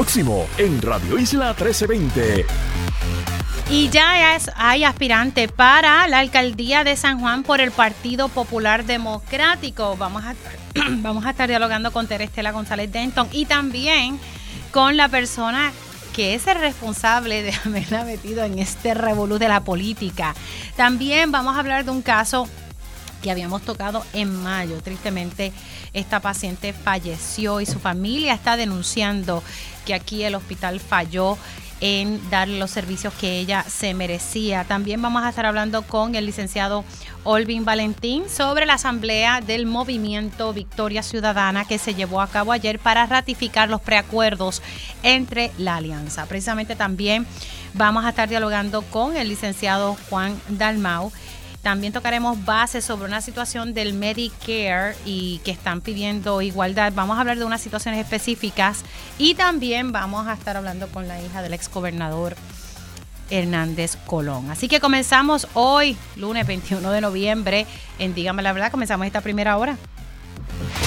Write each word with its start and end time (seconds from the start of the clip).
Próximo 0.00 0.46
en 0.56 0.80
Radio 0.80 1.18
Isla 1.18 1.48
1320. 1.48 2.46
Y 3.68 3.90
ya 3.90 4.34
es, 4.34 4.50
hay 4.56 4.82
aspirante 4.82 5.46
para 5.46 6.08
la 6.08 6.20
alcaldía 6.20 6.84
de 6.84 6.96
San 6.96 7.20
Juan 7.20 7.42
por 7.42 7.60
el 7.60 7.70
Partido 7.70 8.30
Popular 8.30 8.86
Democrático. 8.86 9.98
Vamos 9.98 10.24
a, 10.24 10.34
vamos 11.02 11.26
a 11.26 11.30
estar 11.30 11.50
dialogando 11.50 11.92
con 11.92 12.06
Terestela 12.06 12.50
González 12.50 12.90
Denton 12.90 13.28
y 13.30 13.44
también 13.44 14.18
con 14.70 14.96
la 14.96 15.10
persona 15.10 15.70
que 16.14 16.34
es 16.34 16.46
el 16.46 16.58
responsable 16.58 17.42
de 17.42 17.52
haberla 17.66 18.04
metido 18.04 18.42
en 18.42 18.58
este 18.58 18.94
revolú 18.94 19.36
de 19.36 19.48
la 19.48 19.64
política. 19.64 20.34
También 20.76 21.30
vamos 21.30 21.56
a 21.56 21.60
hablar 21.60 21.84
de 21.84 21.90
un 21.90 22.00
caso 22.00 22.48
que 23.20 23.30
habíamos 23.30 23.62
tocado 23.62 24.04
en 24.12 24.34
mayo. 24.42 24.80
Tristemente, 24.82 25.52
esta 25.92 26.20
paciente 26.20 26.72
falleció 26.72 27.60
y 27.60 27.66
su 27.66 27.78
familia 27.78 28.34
está 28.34 28.56
denunciando 28.56 29.42
que 29.90 29.94
aquí 29.94 30.22
el 30.22 30.36
hospital 30.36 30.78
falló 30.78 31.36
en 31.80 32.20
darle 32.30 32.60
los 32.60 32.70
servicios 32.70 33.12
que 33.14 33.40
ella 33.40 33.64
se 33.64 33.92
merecía. 33.92 34.62
También 34.62 35.02
vamos 35.02 35.24
a 35.24 35.30
estar 35.30 35.46
hablando 35.46 35.82
con 35.82 36.14
el 36.14 36.26
licenciado 36.26 36.84
Olvin 37.24 37.64
Valentín 37.64 38.28
sobre 38.28 38.66
la 38.66 38.74
asamblea 38.74 39.40
del 39.40 39.66
movimiento 39.66 40.52
Victoria 40.52 41.02
Ciudadana 41.02 41.64
que 41.64 41.78
se 41.78 41.96
llevó 41.96 42.20
a 42.20 42.28
cabo 42.28 42.52
ayer 42.52 42.78
para 42.78 43.04
ratificar 43.06 43.68
los 43.68 43.80
preacuerdos 43.80 44.62
entre 45.02 45.50
la 45.58 45.76
alianza. 45.76 46.26
Precisamente 46.26 46.76
también 46.76 47.26
vamos 47.74 48.04
a 48.04 48.10
estar 48.10 48.28
dialogando 48.28 48.82
con 48.82 49.16
el 49.16 49.28
licenciado 49.28 49.96
Juan 50.08 50.40
Dalmau 50.50 51.10
también 51.62 51.92
tocaremos 51.92 52.44
bases 52.44 52.84
sobre 52.84 53.06
una 53.06 53.20
situación 53.20 53.74
del 53.74 53.92
Medicare 53.92 54.96
y 55.04 55.40
que 55.44 55.50
están 55.50 55.80
pidiendo 55.80 56.40
igualdad. 56.40 56.92
Vamos 56.94 57.18
a 57.18 57.20
hablar 57.20 57.38
de 57.38 57.44
unas 57.44 57.60
situaciones 57.60 58.00
específicas 58.00 58.82
y 59.18 59.34
también 59.34 59.92
vamos 59.92 60.26
a 60.26 60.32
estar 60.32 60.56
hablando 60.56 60.88
con 60.88 61.06
la 61.06 61.20
hija 61.20 61.42
del 61.42 61.52
ex 61.52 61.70
gobernador 61.70 62.34
Hernández 63.28 63.96
Colón. 64.06 64.50
Así 64.50 64.68
que 64.68 64.80
comenzamos 64.80 65.48
hoy, 65.54 65.96
lunes 66.16 66.46
21 66.46 66.90
de 66.90 67.00
noviembre, 67.00 67.66
en 67.98 68.14
Dígame 68.14 68.42
la 68.42 68.52
verdad, 68.52 68.70
comenzamos 68.70 69.06
esta 69.06 69.20
primera 69.20 69.56
hora. 69.58 69.76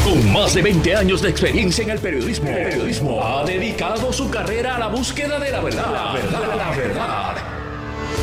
Con 0.03 0.33
más 0.33 0.53
de 0.53 0.61
20 0.61 0.95
años 0.95 1.21
de 1.21 1.29
experiencia 1.29 1.83
en 1.83 1.91
el 1.91 1.99
periodismo, 1.99 2.49
el 2.49 2.63
periodismo 2.63 3.23
ha 3.23 3.43
dedicado 3.45 4.11
su 4.11 4.29
carrera 4.29 4.75
a 4.75 4.79
la 4.79 4.87
búsqueda 4.87 5.39
de 5.39 5.51
la 5.51 5.61
verdad. 5.61 5.91
La 5.91 6.13
verdad, 6.13 6.57
la 6.57 6.69
verdad. 6.71 7.62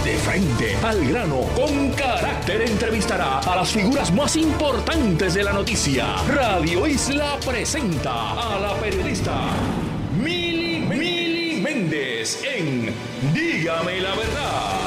De 0.04 0.16
frente 0.16 0.76
al 0.82 1.06
grano, 1.06 1.42
con 1.54 1.90
carácter 1.90 2.62
entrevistará 2.62 3.40
a 3.40 3.56
las 3.56 3.70
figuras 3.70 4.10
más 4.12 4.34
importantes 4.34 5.34
de 5.34 5.44
la 5.44 5.52
noticia. 5.52 6.16
Radio 6.26 6.86
Isla 6.86 7.38
presenta 7.44 8.32
a 8.32 8.58
la 8.58 8.74
periodista 8.80 9.50
Mili, 10.16 10.80
Mili 10.80 11.60
Méndez 11.60 12.42
en 12.44 12.94
Dígame 13.34 14.00
la 14.00 14.14
verdad. 14.14 14.80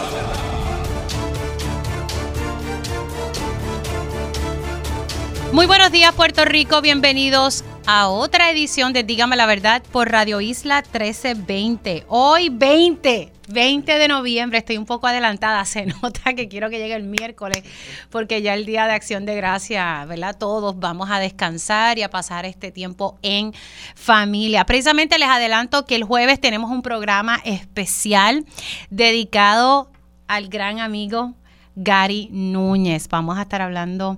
Muy 5.52 5.68
buenos 5.68 5.92
días 5.92 6.12
Puerto 6.16 6.46
Rico, 6.46 6.82
bienvenidos 6.82 7.64
a 7.86 8.08
otra 8.08 8.50
edición 8.50 8.94
de 8.94 9.04
Dígame 9.04 9.36
la 9.36 9.46
Verdad 9.46 9.84
por 9.92 10.10
Radio 10.10 10.42
Isla 10.42 10.82
1320. 10.82 12.06
Hoy 12.08 12.50
20, 12.50 13.33
20 13.54 13.98
de 13.98 14.08
noviembre, 14.08 14.58
estoy 14.58 14.78
un 14.78 14.86
poco 14.86 15.08
adelantada, 15.08 15.64
se 15.66 15.86
nota 15.86 16.34
que 16.34 16.48
quiero 16.50 16.70
que 16.70 16.80
llegue 16.80 16.96
el 16.96 17.04
miércoles 17.04 17.64
porque 18.10 18.42
ya 18.42 18.54
el 18.54 18.66
día 18.66 18.86
de 18.88 18.94
acción 18.94 19.26
de 19.26 19.36
gracia, 19.36 20.04
¿verdad? 20.06 20.36
Todos 20.38 20.80
vamos 20.80 21.10
a 21.12 21.20
descansar 21.20 21.98
y 21.98 22.04
a 22.04 22.10
pasar 22.10 22.46
este 22.46 22.72
tiempo 22.72 23.18
en 23.22 23.54
familia. 23.96 24.66
Precisamente 24.66 25.18
les 25.18 25.30
adelanto 25.30 25.86
que 25.86 25.96
el 25.96 26.04
jueves 26.04 26.42
tenemos 26.42 26.72
un 26.72 26.82
programa 26.82 27.40
especial 27.46 28.46
dedicado 28.90 29.92
al 30.28 30.48
gran 30.48 30.80
amigo 30.80 31.34
Gary 31.76 32.30
Núñez. 32.32 33.08
Vamos 33.08 33.38
a 33.38 33.44
estar 33.44 33.62
hablando 33.62 34.18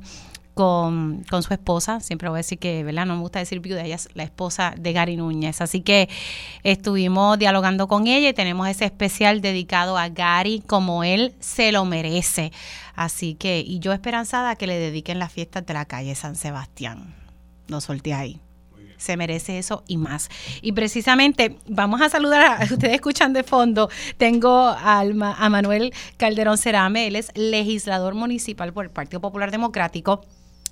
con, 0.56 1.24
con, 1.30 1.44
su 1.44 1.54
esposa, 1.54 2.00
siempre 2.00 2.30
voy 2.30 2.38
a 2.38 2.40
decir 2.40 2.58
que, 2.58 2.84
¿verdad? 2.84 3.06
No 3.06 3.16
me 3.16 3.22
gusta 3.22 3.40
decir 3.40 3.60
viuda, 3.60 3.84
ella 3.84 3.96
es 3.96 4.10
la 4.14 4.24
esposa 4.24 4.74
de 4.78 4.94
Gary 4.94 5.18
Núñez. 5.18 5.60
Así 5.62 5.82
que 5.82 6.10
estuvimos 6.64 7.38
dialogando 7.38 7.88
con 7.88 8.08
ella 8.08 8.30
y 8.30 8.34
tenemos 8.34 8.68
ese 8.68 8.86
especial 8.86 9.42
dedicado 9.42 9.98
a 9.98 10.08
Gary 10.08 10.64
como 10.66 11.04
él 11.04 11.36
se 11.42 11.74
lo 11.74 11.84
merece. 11.84 12.54
Así 12.96 13.36
que, 13.36 13.60
y 13.60 13.80
yo 13.80 13.92
esperanzada 13.92 14.56
que 14.56 14.66
le 14.66 14.80
dediquen 14.80 15.20
las 15.20 15.34
fiestas 15.34 15.66
de 15.66 15.74
la 15.74 15.86
calle 15.86 16.16
San 16.16 16.36
Sebastián. 16.38 17.14
No 17.68 17.82
solté 17.82 18.14
ahí. 18.14 18.40
Se 18.98 19.18
merece 19.18 19.58
eso 19.58 19.84
y 19.88 19.98
más. 19.98 20.30
Y 20.62 20.72
precisamente 20.72 21.58
vamos 21.68 22.02
a 22.02 22.08
saludar 22.08 22.62
a 22.62 22.64
ustedes 22.74 22.96
escuchan 22.96 23.34
de 23.34 23.44
fondo. 23.44 23.90
Tengo 24.18 24.70
a, 24.70 25.02
a 25.02 25.50
Manuel 25.50 25.94
Calderón 26.16 26.58
Cerame, 26.58 27.08
él 27.08 27.18
es 27.18 27.32
legislador 27.36 28.16
municipal 28.16 28.72
por 28.72 28.86
el 28.86 28.92
Partido 28.92 29.20
Popular 29.20 29.52
Democrático 29.52 30.22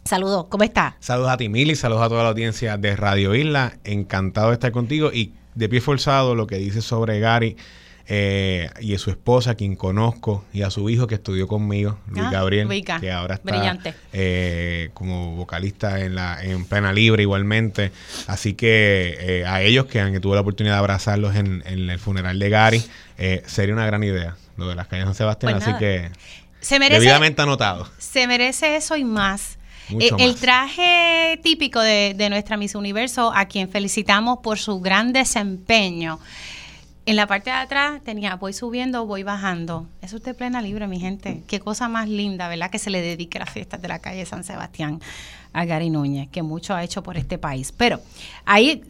Saludos, 0.05 0.47
¿cómo 0.49 0.63
está? 0.63 0.97
Saludos 0.99 1.31
a 1.31 1.37
ti, 1.37 1.47
Mili, 1.47 1.75
saludos 1.75 2.03
a 2.03 2.09
toda 2.09 2.23
la 2.23 2.29
audiencia 2.29 2.77
de 2.77 2.95
Radio 2.95 3.35
Isla. 3.35 3.77
Encantado 3.85 4.49
de 4.49 4.53
estar 4.53 4.71
contigo 4.71 5.11
y 5.13 5.33
de 5.55 5.69
pie 5.69 5.79
forzado 5.79 6.35
lo 6.35 6.45
que 6.45 6.57
dice 6.57 6.81
sobre 6.81 7.19
Gary 7.19 7.55
eh, 8.07 8.69
y 8.81 8.93
a 8.95 8.99
su 8.99 9.11
esposa, 9.11 9.55
quien 9.55 9.77
conozco, 9.77 10.43
y 10.51 10.63
a 10.63 10.69
su 10.69 10.89
hijo 10.89 11.07
que 11.07 11.15
estudió 11.15 11.47
conmigo, 11.47 11.99
Luis 12.07 12.25
ah, 12.25 12.31
Gabriel, 12.31 12.67
que 12.99 13.11
ahora 13.11 13.35
está 13.35 13.95
eh, 14.11 14.89
como 14.93 15.37
vocalista 15.37 16.01
en 16.01 16.15
la 16.15 16.43
en 16.43 16.65
Plena 16.65 16.91
Libre 16.91 17.23
igualmente. 17.23 17.93
Así 18.27 18.55
que 18.55 19.15
eh, 19.19 19.45
a 19.45 19.61
ellos 19.61 19.85
que, 19.85 20.01
han, 20.01 20.19
tuve 20.19 20.35
la 20.35 20.41
oportunidad 20.41 20.75
de 20.75 20.79
abrazarlos 20.79 21.35
en, 21.37 21.63
el 21.65 21.97
funeral 21.97 22.39
de 22.39 22.49
Gary, 22.49 22.83
sería 23.45 23.73
una 23.73 23.85
gran 23.85 24.03
idea 24.03 24.35
lo 24.57 24.67
de 24.67 24.75
las 24.75 24.87
calles 24.87 25.05
San 25.05 25.15
Sebastián. 25.15 25.53
Pues 25.53 25.65
así 25.65 25.77
que 25.79 26.11
se 26.59 26.79
merece, 26.79 26.99
debidamente 26.99 27.41
anotado. 27.41 27.87
Se 27.97 28.27
merece 28.27 28.75
eso 28.75 28.97
y 28.97 29.05
más. 29.05 29.57
Eh, 29.89 30.11
el 30.19 30.35
traje 30.35 31.39
típico 31.43 31.79
de, 31.79 32.13
de 32.15 32.29
nuestra 32.29 32.57
Miss 32.57 32.75
Universo, 32.75 33.31
a 33.35 33.45
quien 33.45 33.69
felicitamos 33.69 34.39
por 34.39 34.57
su 34.57 34.79
gran 34.79 35.13
desempeño. 35.13 36.19
En 37.05 37.17
la 37.17 37.27
parte 37.27 37.49
de 37.49 37.57
atrás 37.57 38.01
tenía 38.01 38.37
voy 38.37 38.53
subiendo, 38.53 39.05
voy 39.05 39.23
bajando. 39.23 39.87
Eso 40.01 40.15
usted 40.15 40.37
plena 40.37 40.61
libre, 40.61 40.87
mi 40.87 41.01
gente. 41.01 41.43
Qué 41.47 41.59
cosa 41.59 41.89
más 41.89 42.07
linda, 42.07 42.47
¿verdad? 42.47 42.71
Que 42.71 42.79
se 42.79 42.89
le 42.89 43.01
dedique 43.01 43.37
a 43.37 43.41
las 43.41 43.49
fiestas 43.49 43.81
de 43.81 43.89
la 43.89 43.99
calle 43.99 44.25
San 44.25 44.45
Sebastián 44.45 45.01
a 45.51 45.65
Gary 45.65 45.89
Núñez, 45.89 46.29
que 46.29 46.43
mucho 46.43 46.73
ha 46.73 46.81
hecho 46.81 47.03
por 47.03 47.17
este 47.17 47.37
país. 47.37 47.73
Pero 47.75 47.99
ahí 48.45 48.83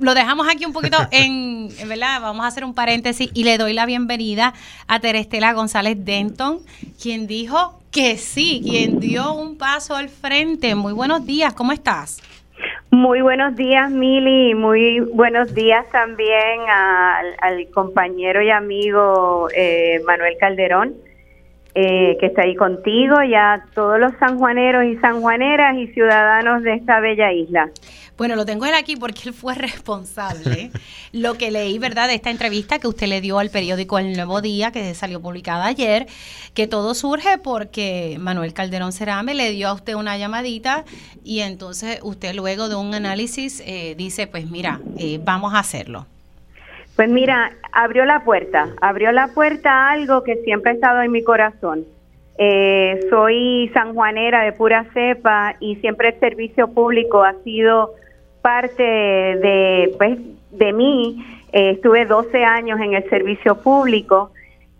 lo 0.00 0.14
dejamos 0.14 0.48
aquí 0.48 0.64
un 0.64 0.72
poquito 0.72 0.98
en, 1.12 1.68
¿verdad? 1.86 2.20
Vamos 2.20 2.44
a 2.44 2.48
hacer 2.48 2.64
un 2.64 2.74
paréntesis 2.74 3.30
y 3.34 3.44
le 3.44 3.56
doy 3.56 3.72
la 3.72 3.86
bienvenida 3.86 4.52
a 4.88 4.98
Terestela 4.98 5.52
González 5.52 5.96
Denton, 6.04 6.58
quien 7.00 7.28
dijo 7.28 7.79
que 7.90 8.16
sí, 8.16 8.60
quien 8.62 9.00
dio 9.00 9.32
un 9.32 9.58
paso 9.58 9.94
al 9.94 10.08
frente. 10.08 10.74
Muy 10.74 10.92
buenos 10.92 11.26
días, 11.26 11.54
¿cómo 11.54 11.72
estás? 11.72 12.22
Muy 12.90 13.20
buenos 13.20 13.56
días, 13.56 13.90
Mili. 13.90 14.54
Muy 14.54 15.00
buenos 15.00 15.54
días 15.54 15.86
también 15.90 16.60
al, 16.68 17.68
compañero 17.72 18.42
y 18.42 18.50
amigo 18.50 19.48
eh, 19.54 20.00
Manuel 20.06 20.36
Calderón, 20.38 20.94
eh, 21.74 22.16
que 22.18 22.26
está 22.26 22.42
ahí 22.42 22.54
contigo, 22.56 23.22
y 23.22 23.34
a 23.34 23.64
todos 23.74 23.98
los 23.98 24.12
sanjuaneros 24.18 24.84
y 24.84 24.96
sanjuaneras 24.96 25.76
y 25.76 25.86
ciudadanos 25.88 26.62
de 26.62 26.74
esta 26.74 27.00
bella 27.00 27.32
isla. 27.32 27.70
Bueno, 28.20 28.36
lo 28.36 28.44
tengo 28.44 28.66
él 28.66 28.74
aquí 28.74 28.96
porque 28.96 29.22
él 29.30 29.32
fue 29.32 29.54
responsable. 29.54 30.70
lo 31.14 31.38
que 31.38 31.50
leí, 31.50 31.78
¿verdad?, 31.78 32.06
de 32.06 32.16
esta 32.16 32.28
entrevista 32.28 32.78
que 32.78 32.86
usted 32.86 33.06
le 33.06 33.22
dio 33.22 33.38
al 33.38 33.48
periódico 33.48 33.98
El 33.98 34.12
Nuevo 34.12 34.42
Día, 34.42 34.72
que 34.72 34.92
salió 34.92 35.22
publicada 35.22 35.64
ayer, 35.64 36.06
que 36.52 36.66
todo 36.66 36.92
surge 36.92 37.38
porque 37.42 38.18
Manuel 38.20 38.52
Calderón 38.52 38.92
Cerame 38.92 39.32
le 39.32 39.52
dio 39.52 39.68
a 39.68 39.72
usted 39.72 39.94
una 39.94 40.18
llamadita 40.18 40.84
y 41.24 41.40
entonces 41.40 41.98
usted 42.02 42.34
luego 42.34 42.68
de 42.68 42.74
un 42.74 42.92
análisis 42.92 43.62
eh, 43.64 43.94
dice, 43.96 44.26
pues 44.26 44.50
mira, 44.50 44.80
eh, 44.98 45.18
vamos 45.24 45.54
a 45.54 45.60
hacerlo. 45.60 46.04
Pues 46.96 47.08
mira, 47.08 47.52
abrió 47.72 48.04
la 48.04 48.22
puerta, 48.22 48.68
abrió 48.82 49.12
la 49.12 49.28
puerta 49.28 49.70
a 49.70 49.92
algo 49.92 50.24
que 50.24 50.36
siempre 50.44 50.72
ha 50.72 50.74
estado 50.74 51.00
en 51.00 51.10
mi 51.10 51.24
corazón. 51.24 51.86
Eh, 52.36 53.00
soy 53.08 53.70
sanjuanera 53.72 54.44
de 54.44 54.52
pura 54.52 54.84
cepa 54.92 55.56
y 55.58 55.76
siempre 55.76 56.10
el 56.10 56.20
servicio 56.20 56.68
público 56.68 57.22
ha 57.22 57.32
sido 57.44 57.94
parte 58.40 58.82
de, 58.82 59.94
pues, 59.98 60.18
de 60.50 60.72
mí. 60.72 61.24
Eh, 61.52 61.70
estuve 61.70 62.06
12 62.06 62.44
años 62.44 62.80
en 62.80 62.94
el 62.94 63.08
servicio 63.10 63.60
público 63.60 64.30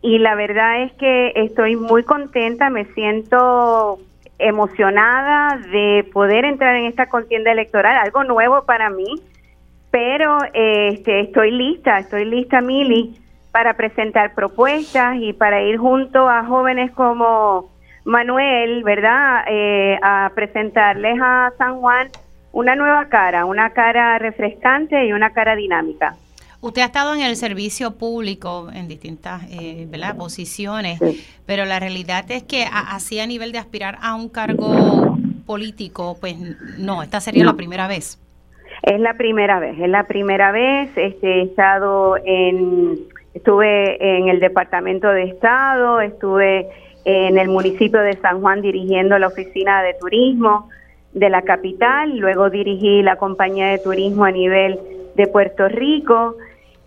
y 0.02 0.18
la 0.18 0.34
verdad 0.34 0.82
es 0.82 0.92
que 0.92 1.32
estoy 1.34 1.76
muy 1.76 2.04
contenta, 2.04 2.70
me 2.70 2.86
siento 2.94 3.98
emocionada 4.38 5.58
de 5.70 6.08
poder 6.12 6.44
entrar 6.44 6.74
en 6.76 6.86
esta 6.86 7.06
contienda 7.06 7.52
electoral, 7.52 7.96
algo 7.96 8.24
nuevo 8.24 8.64
para 8.64 8.88
mí, 8.88 9.20
pero 9.90 10.38
este, 10.54 11.20
estoy 11.20 11.50
lista, 11.50 11.98
estoy 11.98 12.24
lista, 12.24 12.60
Mili, 12.60 13.20
para 13.52 13.74
presentar 13.74 14.34
propuestas 14.34 15.16
y 15.20 15.32
para 15.32 15.60
ir 15.62 15.76
junto 15.76 16.28
a 16.28 16.44
jóvenes 16.44 16.92
como 16.92 17.70
Manuel, 18.04 18.82
¿verdad?, 18.84 19.44
eh, 19.48 19.98
a 20.02 20.30
presentarles 20.34 21.18
a 21.20 21.52
San 21.58 21.80
Juan 21.80 22.08
una 22.52 22.74
nueva 22.74 23.08
cara, 23.08 23.44
una 23.44 23.70
cara 23.70 24.18
refrescante 24.18 25.06
y 25.06 25.12
una 25.12 25.32
cara 25.32 25.56
dinámica. 25.56 26.16
Usted 26.62 26.82
ha 26.82 26.86
estado 26.86 27.14
en 27.14 27.22
el 27.22 27.36
servicio 27.36 27.96
público 27.96 28.68
en 28.74 28.86
distintas 28.86 29.42
eh, 29.50 29.88
posiciones, 30.16 31.00
pero 31.46 31.64
la 31.64 31.80
realidad 31.80 32.30
es 32.30 32.42
que 32.42 32.66
así 32.70 33.18
a 33.18 33.26
nivel 33.26 33.52
de 33.52 33.58
aspirar 33.58 33.96
a 34.02 34.14
un 34.14 34.28
cargo 34.28 35.16
político, 35.46 36.18
pues 36.20 36.36
no, 36.78 37.02
esta 37.02 37.20
sería 37.20 37.44
la 37.44 37.54
primera 37.54 37.88
vez. 37.88 38.18
Es 38.82 39.00
la 39.00 39.14
primera 39.14 39.58
vez, 39.58 39.78
es 39.78 39.88
la 39.88 40.04
primera 40.04 40.52
vez. 40.52 40.90
Este, 40.96 41.40
he 41.40 41.42
estado 41.44 42.16
en, 42.22 42.98
estuve 43.32 44.18
en 44.18 44.28
el 44.28 44.38
Departamento 44.38 45.08
de 45.08 45.24
Estado, 45.24 46.02
estuve 46.02 46.68
en 47.06 47.38
el 47.38 47.48
municipio 47.48 48.00
de 48.00 48.18
San 48.18 48.42
Juan 48.42 48.60
dirigiendo 48.60 49.18
la 49.18 49.28
oficina 49.28 49.82
de 49.82 49.94
turismo 49.94 50.68
de 51.12 51.28
la 51.28 51.42
capital, 51.42 52.16
luego 52.18 52.50
dirigí 52.50 53.02
la 53.02 53.16
compañía 53.16 53.68
de 53.68 53.78
turismo 53.78 54.24
a 54.24 54.30
nivel 54.30 54.78
de 55.16 55.26
Puerto 55.26 55.68
Rico 55.68 56.36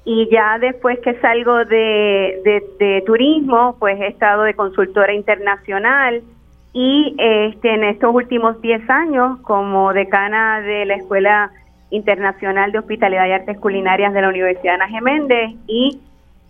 y 0.06 0.30
ya 0.30 0.58
después 0.60 1.00
que 1.00 1.20
salgo 1.20 1.66
de, 1.66 2.64
de, 2.80 3.04
turismo, 3.06 3.78
pues 3.80 4.00
he 4.02 4.08
estado 4.08 4.44
de 4.44 4.54
consultora 4.54 5.14
internacional 5.14 6.22
y 6.74 7.16
este, 7.18 7.74
en 7.74 7.84
estos 7.84 8.14
últimos 8.14 8.62
10 8.62 8.90
años 8.90 9.40
como 9.42 9.94
decana 9.94 10.62
de 10.62 10.86
la 10.86 10.96
Escuela 10.96 11.52
Internacional 11.90 12.72
de 12.72 12.80
Hospitalidad 12.80 13.28
y 13.28 13.32
Artes 13.32 13.60
Culinarias 13.60 14.14
de 14.14 14.22
la 14.22 14.30
Universidad 14.30 14.76
Ana 14.76 14.88
Geméndez 14.88 15.52
y 15.68 16.00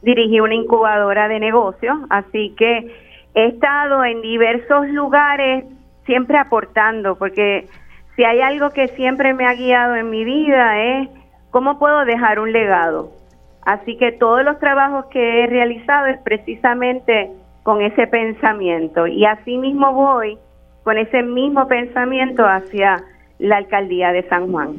dirigí 0.01 0.39
una 0.39 0.55
incubadora 0.55 1.27
de 1.27 1.39
negocios, 1.39 1.97
así 2.09 2.53
que 2.57 2.91
he 3.35 3.45
estado 3.47 4.03
en 4.05 4.21
diversos 4.21 4.87
lugares 4.89 5.65
siempre 6.05 6.37
aportando, 6.37 7.17
porque 7.17 7.67
si 8.15 8.23
hay 8.23 8.41
algo 8.41 8.69
que 8.71 8.89
siempre 8.89 9.33
me 9.33 9.45
ha 9.45 9.53
guiado 9.53 9.95
en 9.95 10.09
mi 10.09 10.23
vida 10.23 10.79
es 10.79 11.09
cómo 11.51 11.79
puedo 11.79 12.05
dejar 12.05 12.39
un 12.39 12.51
legado. 12.51 13.11
Así 13.65 13.97
que 13.97 14.11
todos 14.11 14.43
los 14.43 14.59
trabajos 14.59 15.05
que 15.05 15.43
he 15.43 15.47
realizado 15.47 16.07
es 16.07 16.19
precisamente 16.19 17.31
con 17.63 17.81
ese 17.81 18.07
pensamiento 18.07 19.07
y 19.07 19.25
así 19.25 19.57
mismo 19.57 19.93
voy 19.93 20.37
con 20.83 20.97
ese 20.97 21.23
mismo 21.23 21.67
pensamiento 21.67 22.43
hacia 22.45 23.01
la 23.39 23.57
alcaldía 23.57 24.11
de 24.11 24.27
San 24.27 24.51
Juan. 24.51 24.75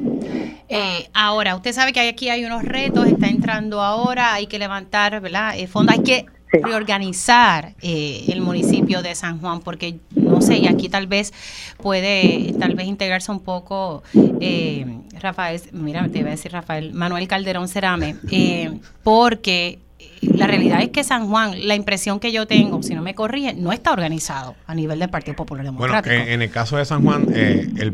Eh, 0.69 1.07
ahora, 1.13 1.55
usted 1.55 1.71
sabe 1.71 1.93
que 1.93 2.07
aquí 2.07 2.29
hay 2.29 2.45
unos 2.45 2.63
retos, 2.63 3.07
está 3.07 3.27
entrando 3.27 3.81
ahora, 3.81 4.33
hay 4.33 4.47
que 4.47 4.59
levantar 4.59 5.19
¿verdad? 5.19 5.57
Eh, 5.57 5.67
fondos, 5.67 5.95
hay 5.97 6.03
que 6.03 6.25
reorganizar 6.51 7.73
eh, 7.81 8.25
el 8.29 8.41
municipio 8.41 9.01
de 9.01 9.13
San 9.15 9.39
Juan, 9.39 9.61
porque 9.61 9.95
no 10.35 10.41
sé, 10.41 10.57
y 10.57 10.67
aquí 10.67 10.89
tal 10.89 11.07
vez 11.07 11.33
puede 11.81 12.53
tal 12.59 12.75
vez 12.75 12.87
integrarse 12.87 13.31
un 13.31 13.39
poco 13.39 14.03
eh, 14.41 14.85
Rafael, 15.19 15.61
mira, 15.71 16.07
te 16.09 16.19
iba 16.19 16.27
a 16.27 16.31
decir 16.31 16.51
Rafael, 16.51 16.93
Manuel 16.93 17.27
Calderón 17.27 17.67
Cerame, 17.67 18.15
eh, 18.31 18.79
porque 19.03 19.79
la 20.21 20.47
realidad 20.47 20.81
es 20.81 20.89
que 20.89 21.03
San 21.03 21.29
Juan, 21.29 21.67
la 21.67 21.75
impresión 21.75 22.19
que 22.19 22.31
yo 22.31 22.45
tengo, 22.45 22.83
si 22.83 22.93
no 22.95 23.01
me 23.01 23.15
corrige, 23.15 23.53
no 23.53 23.71
está 23.71 23.91
organizado 23.91 24.55
a 24.67 24.75
nivel 24.75 24.99
del 24.99 25.09
Partido 25.09 25.35
Popular 25.35 25.65
Democrático. 25.65 26.13
Bueno, 26.13 26.31
en 26.31 26.41
el 26.41 26.49
caso 26.49 26.77
de 26.77 26.85
San 26.85 27.03
Juan, 27.03 27.27
el 27.33 27.93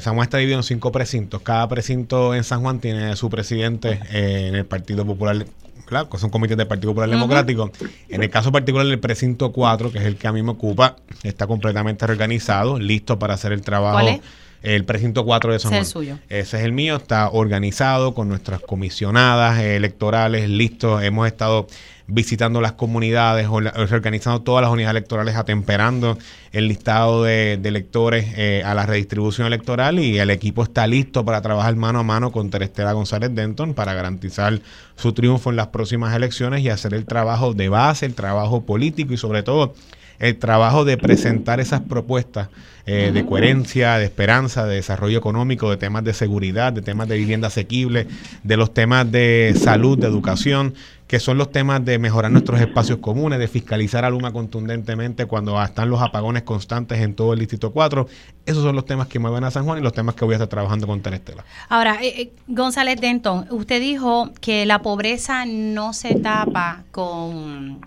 San 0.00 0.14
Juan 0.14 0.24
está 0.24 0.38
dividido 0.38 0.60
en 0.60 0.64
cinco 0.64 0.92
precintos. 0.92 1.42
Cada 1.42 1.68
precinto 1.68 2.34
en 2.34 2.44
San 2.44 2.60
Juan 2.60 2.80
tiene 2.80 3.16
su 3.16 3.28
presidente 3.30 4.00
en 4.10 4.54
el 4.54 4.64
Partido 4.64 5.04
Popular 5.04 5.44
claro, 5.90 6.08
son 6.16 6.30
comités 6.30 6.56
del 6.56 6.66
Partido 6.66 6.92
Popular 6.92 7.10
Democrático. 7.10 7.70
En 8.08 8.22
el 8.22 8.30
caso 8.30 8.50
particular 8.50 8.86
del 8.86 9.00
precinto 9.00 9.52
4, 9.52 9.92
que 9.92 9.98
es 9.98 10.04
el 10.04 10.16
que 10.16 10.28
a 10.28 10.32
mí 10.32 10.42
me 10.42 10.52
ocupa, 10.52 10.96
está 11.22 11.46
completamente 11.46 12.06
reorganizado, 12.06 12.78
listo 12.78 13.18
para 13.18 13.34
hacer 13.34 13.52
el 13.52 13.60
trabajo. 13.60 13.96
¿Cuál 13.96 14.08
es? 14.08 14.20
El 14.62 14.84
precinto 14.84 15.24
4 15.24 15.52
de 15.52 15.58
San 15.58 15.70
Juan. 15.70 15.82
Ese 15.82 15.90
es 15.90 15.96
el 15.96 16.00
suyo. 16.00 16.18
Ese 16.28 16.58
es 16.58 16.64
el 16.64 16.72
mío, 16.72 16.96
está 16.96 17.30
organizado 17.30 18.14
con 18.14 18.28
nuestras 18.28 18.60
comisionadas 18.60 19.58
electorales, 19.60 20.48
listo. 20.48 21.00
Hemos 21.00 21.26
estado 21.26 21.66
visitando 22.10 22.60
las 22.60 22.72
comunidades, 22.72 23.48
organizando 23.48 24.42
todas 24.42 24.62
las 24.62 24.70
unidades 24.70 24.96
electorales, 24.96 25.36
atemperando 25.36 26.18
el 26.52 26.68
listado 26.68 27.22
de, 27.22 27.54
electores 27.54 28.26
eh, 28.36 28.62
a 28.64 28.74
la 28.74 28.84
redistribución 28.84 29.46
electoral 29.46 29.98
y 29.98 30.18
el 30.18 30.30
equipo 30.30 30.64
está 30.64 30.86
listo 30.86 31.24
para 31.24 31.40
trabajar 31.40 31.74
mano 31.76 32.00
a 32.00 32.02
mano 32.02 32.32
con 32.32 32.50
Terestela 32.50 32.92
González 32.92 33.34
Denton 33.34 33.74
para 33.74 33.94
garantizar 33.94 34.60
su 34.96 35.12
triunfo 35.12 35.50
en 35.50 35.56
las 35.56 35.68
próximas 35.68 36.14
elecciones 36.14 36.62
y 36.62 36.68
hacer 36.68 36.94
el 36.94 37.06
trabajo 37.06 37.54
de 37.54 37.68
base, 37.68 38.06
el 38.06 38.14
trabajo 38.14 38.62
político 38.62 39.14
y 39.14 39.16
sobre 39.16 39.42
todo 39.42 39.74
el 40.20 40.36
trabajo 40.36 40.84
de 40.84 40.96
presentar 40.96 41.60
esas 41.60 41.80
propuestas 41.80 42.48
eh, 42.86 43.10
de 43.12 43.24
coherencia, 43.26 43.96
de 43.96 44.04
esperanza, 44.04 44.66
de 44.66 44.76
desarrollo 44.76 45.18
económico, 45.18 45.70
de 45.70 45.78
temas 45.78 46.04
de 46.04 46.12
seguridad, 46.12 46.72
de 46.72 46.82
temas 46.82 47.08
de 47.08 47.16
vivienda 47.16 47.48
asequible, 47.48 48.06
de 48.44 48.56
los 48.56 48.72
temas 48.72 49.10
de 49.10 49.54
salud, 49.58 49.98
de 49.98 50.06
educación, 50.06 50.74
que 51.10 51.18
son 51.18 51.38
los 51.38 51.50
temas 51.50 51.84
de 51.84 51.98
mejorar 51.98 52.30
nuestros 52.30 52.60
espacios 52.60 52.98
comunes, 52.98 53.40
de 53.40 53.48
fiscalizar 53.48 54.04
a 54.04 54.10
Luma 54.10 54.32
contundentemente 54.32 55.26
cuando 55.26 55.60
están 55.60 55.90
los 55.90 56.00
apagones 56.00 56.44
constantes 56.44 57.00
en 57.00 57.16
todo 57.16 57.32
el 57.32 57.40
Distrito 57.40 57.72
4. 57.72 58.06
Esos 58.46 58.62
son 58.62 58.76
los 58.76 58.84
temas 58.84 59.08
que 59.08 59.18
mueven 59.18 59.42
a 59.42 59.50
San 59.50 59.64
Juan 59.64 59.78
y 59.78 59.82
los 59.82 59.92
temas 59.92 60.14
que 60.14 60.24
voy 60.24 60.34
a 60.34 60.36
estar 60.36 60.46
trabajando 60.46 60.86
con 60.86 61.00
Terestela. 61.00 61.44
Ahora, 61.68 61.98
eh, 62.00 62.14
eh, 62.16 62.32
González 62.46 63.00
Denton, 63.00 63.48
usted 63.50 63.80
dijo 63.80 64.30
que 64.40 64.66
la 64.66 64.82
pobreza 64.82 65.46
no 65.46 65.94
se 65.94 66.14
tapa 66.14 66.84
con 66.92 67.80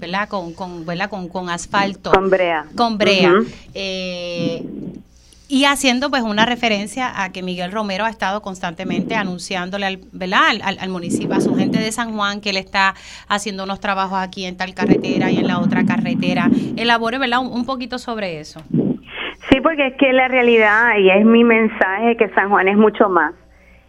¿verdad? 0.00 0.28
Con, 0.28 0.52
con, 0.52 0.84
¿verdad? 0.84 1.08
con, 1.08 1.28
con 1.28 1.48
asfalto. 1.48 2.10
Con 2.10 2.30
brea. 2.30 2.66
Con 2.74 2.98
brea. 2.98 3.32
eh, 3.74 4.64
y 5.48 5.64
haciendo 5.64 6.10
pues 6.10 6.22
una 6.22 6.44
referencia 6.44 7.22
a 7.22 7.30
que 7.30 7.42
Miguel 7.42 7.70
Romero 7.70 8.04
ha 8.04 8.10
estado 8.10 8.42
constantemente 8.42 9.14
anunciándole 9.14 9.86
al, 9.86 9.98
Al, 10.32 10.78
al, 10.78 10.88
municipio, 10.88 11.36
a 11.36 11.40
su 11.40 11.54
gente 11.54 11.78
de 11.78 11.92
San 11.92 12.16
Juan, 12.16 12.40
que 12.40 12.50
él 12.50 12.56
está 12.56 12.94
haciendo 13.28 13.64
unos 13.64 13.80
trabajos 13.80 14.18
aquí 14.18 14.44
en 14.44 14.56
tal 14.56 14.74
carretera 14.74 15.30
y 15.30 15.38
en 15.38 15.46
la 15.46 15.58
otra 15.58 15.84
carretera. 15.84 16.48
Elabore 16.76 17.18
¿verdad? 17.18 17.40
Un, 17.40 17.64
poquito 17.64 17.98
sobre 17.98 18.40
eso. 18.40 18.60
Sí, 19.48 19.60
porque 19.62 19.88
es 19.88 19.94
que 19.96 20.12
la 20.12 20.28
realidad, 20.28 20.98
y 20.98 21.10
es 21.10 21.24
mi 21.24 21.44
mensaje, 21.44 22.16
que 22.16 22.28
San 22.30 22.48
Juan 22.48 22.68
es 22.68 22.76
mucho 22.76 23.08
más. 23.08 23.34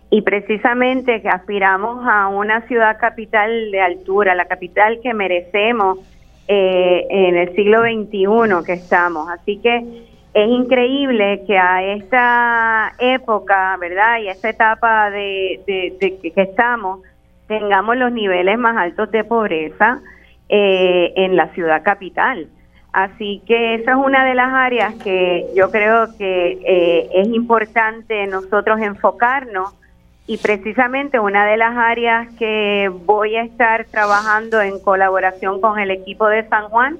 Y 0.10 0.22
precisamente 0.22 1.22
que 1.22 1.28
aspiramos 1.28 2.06
a 2.08 2.28
una 2.28 2.62
ciudad 2.68 2.98
capital 3.00 3.72
de 3.72 3.82
altura, 3.82 4.36
la 4.36 4.46
capital 4.46 5.00
que 5.04 5.14
merecemos 5.14 6.00
eh, 6.48 7.06
en 7.10 7.36
el 7.36 7.54
siglo 7.56 7.82
XXI 7.82 8.66
que 8.66 8.74
estamos. 8.74 9.28
Así 9.30 9.58
que 9.58 10.17
es 10.38 10.50
increíble 10.50 11.44
que 11.48 11.58
a 11.58 11.82
esta 11.82 12.94
época, 13.00 13.76
¿verdad? 13.78 14.20
Y 14.20 14.28
a 14.28 14.34
esta 14.34 14.50
etapa 14.50 15.10
de, 15.10 15.64
que, 15.66 16.32
estamos, 16.36 17.00
tengamos 17.48 17.98
los 17.98 18.12
niveles 18.12 18.60
más 18.60 18.78
altos 18.78 19.10
de 19.10 19.24
pobreza 19.24 20.00
eh, 20.48 21.12
en 21.16 21.36
la 21.36 21.48
ciudad 21.56 21.82
capital. 21.82 22.48
Así 22.94 23.42
que 23.48 23.74
esa 23.74 23.94
es 23.94 23.98
una 23.98 24.26
de 24.26 24.36
las 24.36 24.54
áreas 24.54 24.94
que 25.04 25.48
yo 25.56 25.72
creo 25.72 26.16
que 26.20 26.60
eh, 26.64 27.10
es 27.16 27.30
importante 27.30 28.28
nosotros 28.28 28.80
enfocarnos 28.80 29.74
y 30.28 30.38
precisamente 30.38 31.20
una 31.20 31.48
de 31.48 31.58
las 31.58 31.76
áreas 31.76 32.32
que 32.36 32.92
voy 33.06 33.38
a 33.38 33.42
estar 33.42 33.86
trabajando 33.86 34.62
en 34.62 34.80
colaboración 34.82 35.60
con 35.62 35.80
el 35.80 35.90
equipo 35.90 36.28
de 36.28 36.48
San 36.48 36.70
Juan 36.70 37.00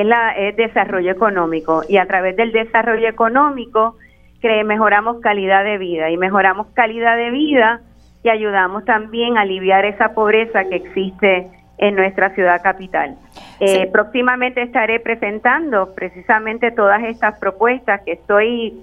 es, 0.00 0.06
la, 0.06 0.34
desarrollo 0.56 1.10
económico. 1.10 1.82
Y 1.88 1.98
a 1.98 2.06
través 2.06 2.36
del 2.36 2.52
desarrollo 2.52 3.08
económico 3.08 3.96
mejoramos 4.64 5.20
calidad 5.20 5.64
de 5.64 5.78
vida. 5.78 6.10
Y 6.10 6.16
mejoramos 6.16 6.68
calidad 6.74 7.16
de 7.16 7.30
vida 7.30 7.80
y 8.22 8.28
ayudamos 8.28 8.84
también 8.84 9.36
a 9.36 9.42
aliviar 9.42 9.84
esa 9.84 10.14
pobreza 10.14 10.64
que 10.64 10.76
existe 10.76 11.48
en 11.78 11.96
nuestra 11.96 12.30
ciudad 12.34 12.62
capital. 12.62 13.16
Eh, 13.60 13.88
próximamente 13.92 14.62
estaré 14.62 15.00
presentando 15.00 15.94
precisamente 15.94 16.70
todas 16.70 17.02
estas 17.04 17.38
propuestas 17.38 18.02
que 18.02 18.12
estoy 18.12 18.80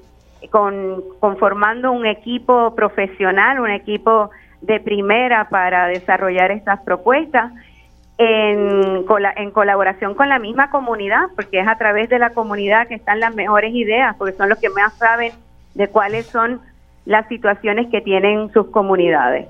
con, 0.49 1.03
conformando 1.19 1.91
un 1.91 2.05
equipo 2.05 2.75
profesional, 2.75 3.59
un 3.59 3.69
equipo 3.69 4.29
de 4.61 4.79
primera 4.79 5.47
para 5.49 5.87
desarrollar 5.87 6.51
estas 6.51 6.81
propuestas 6.81 7.53
en, 8.19 9.05
en 9.37 9.51
colaboración 9.51 10.13
con 10.13 10.27
la 10.27 10.39
misma 10.39 10.69
comunidad, 10.69 11.29
porque 11.35 11.61
es 11.61 11.67
a 11.67 11.77
través 11.77 12.09
de 12.09 12.19
la 12.19 12.31
comunidad 12.31 12.87
que 12.87 12.95
están 12.95 13.21
las 13.21 13.33
mejores 13.33 13.73
ideas, 13.73 14.13
porque 14.17 14.35
son 14.35 14.49
los 14.49 14.59
que 14.59 14.69
más 14.69 14.93
saben 14.97 15.31
de 15.73 15.87
cuáles 15.87 16.25
son 16.27 16.59
las 17.05 17.27
situaciones 17.29 17.87
que 17.89 18.01
tienen 18.01 18.51
sus 18.51 18.67
comunidades. 18.67 19.47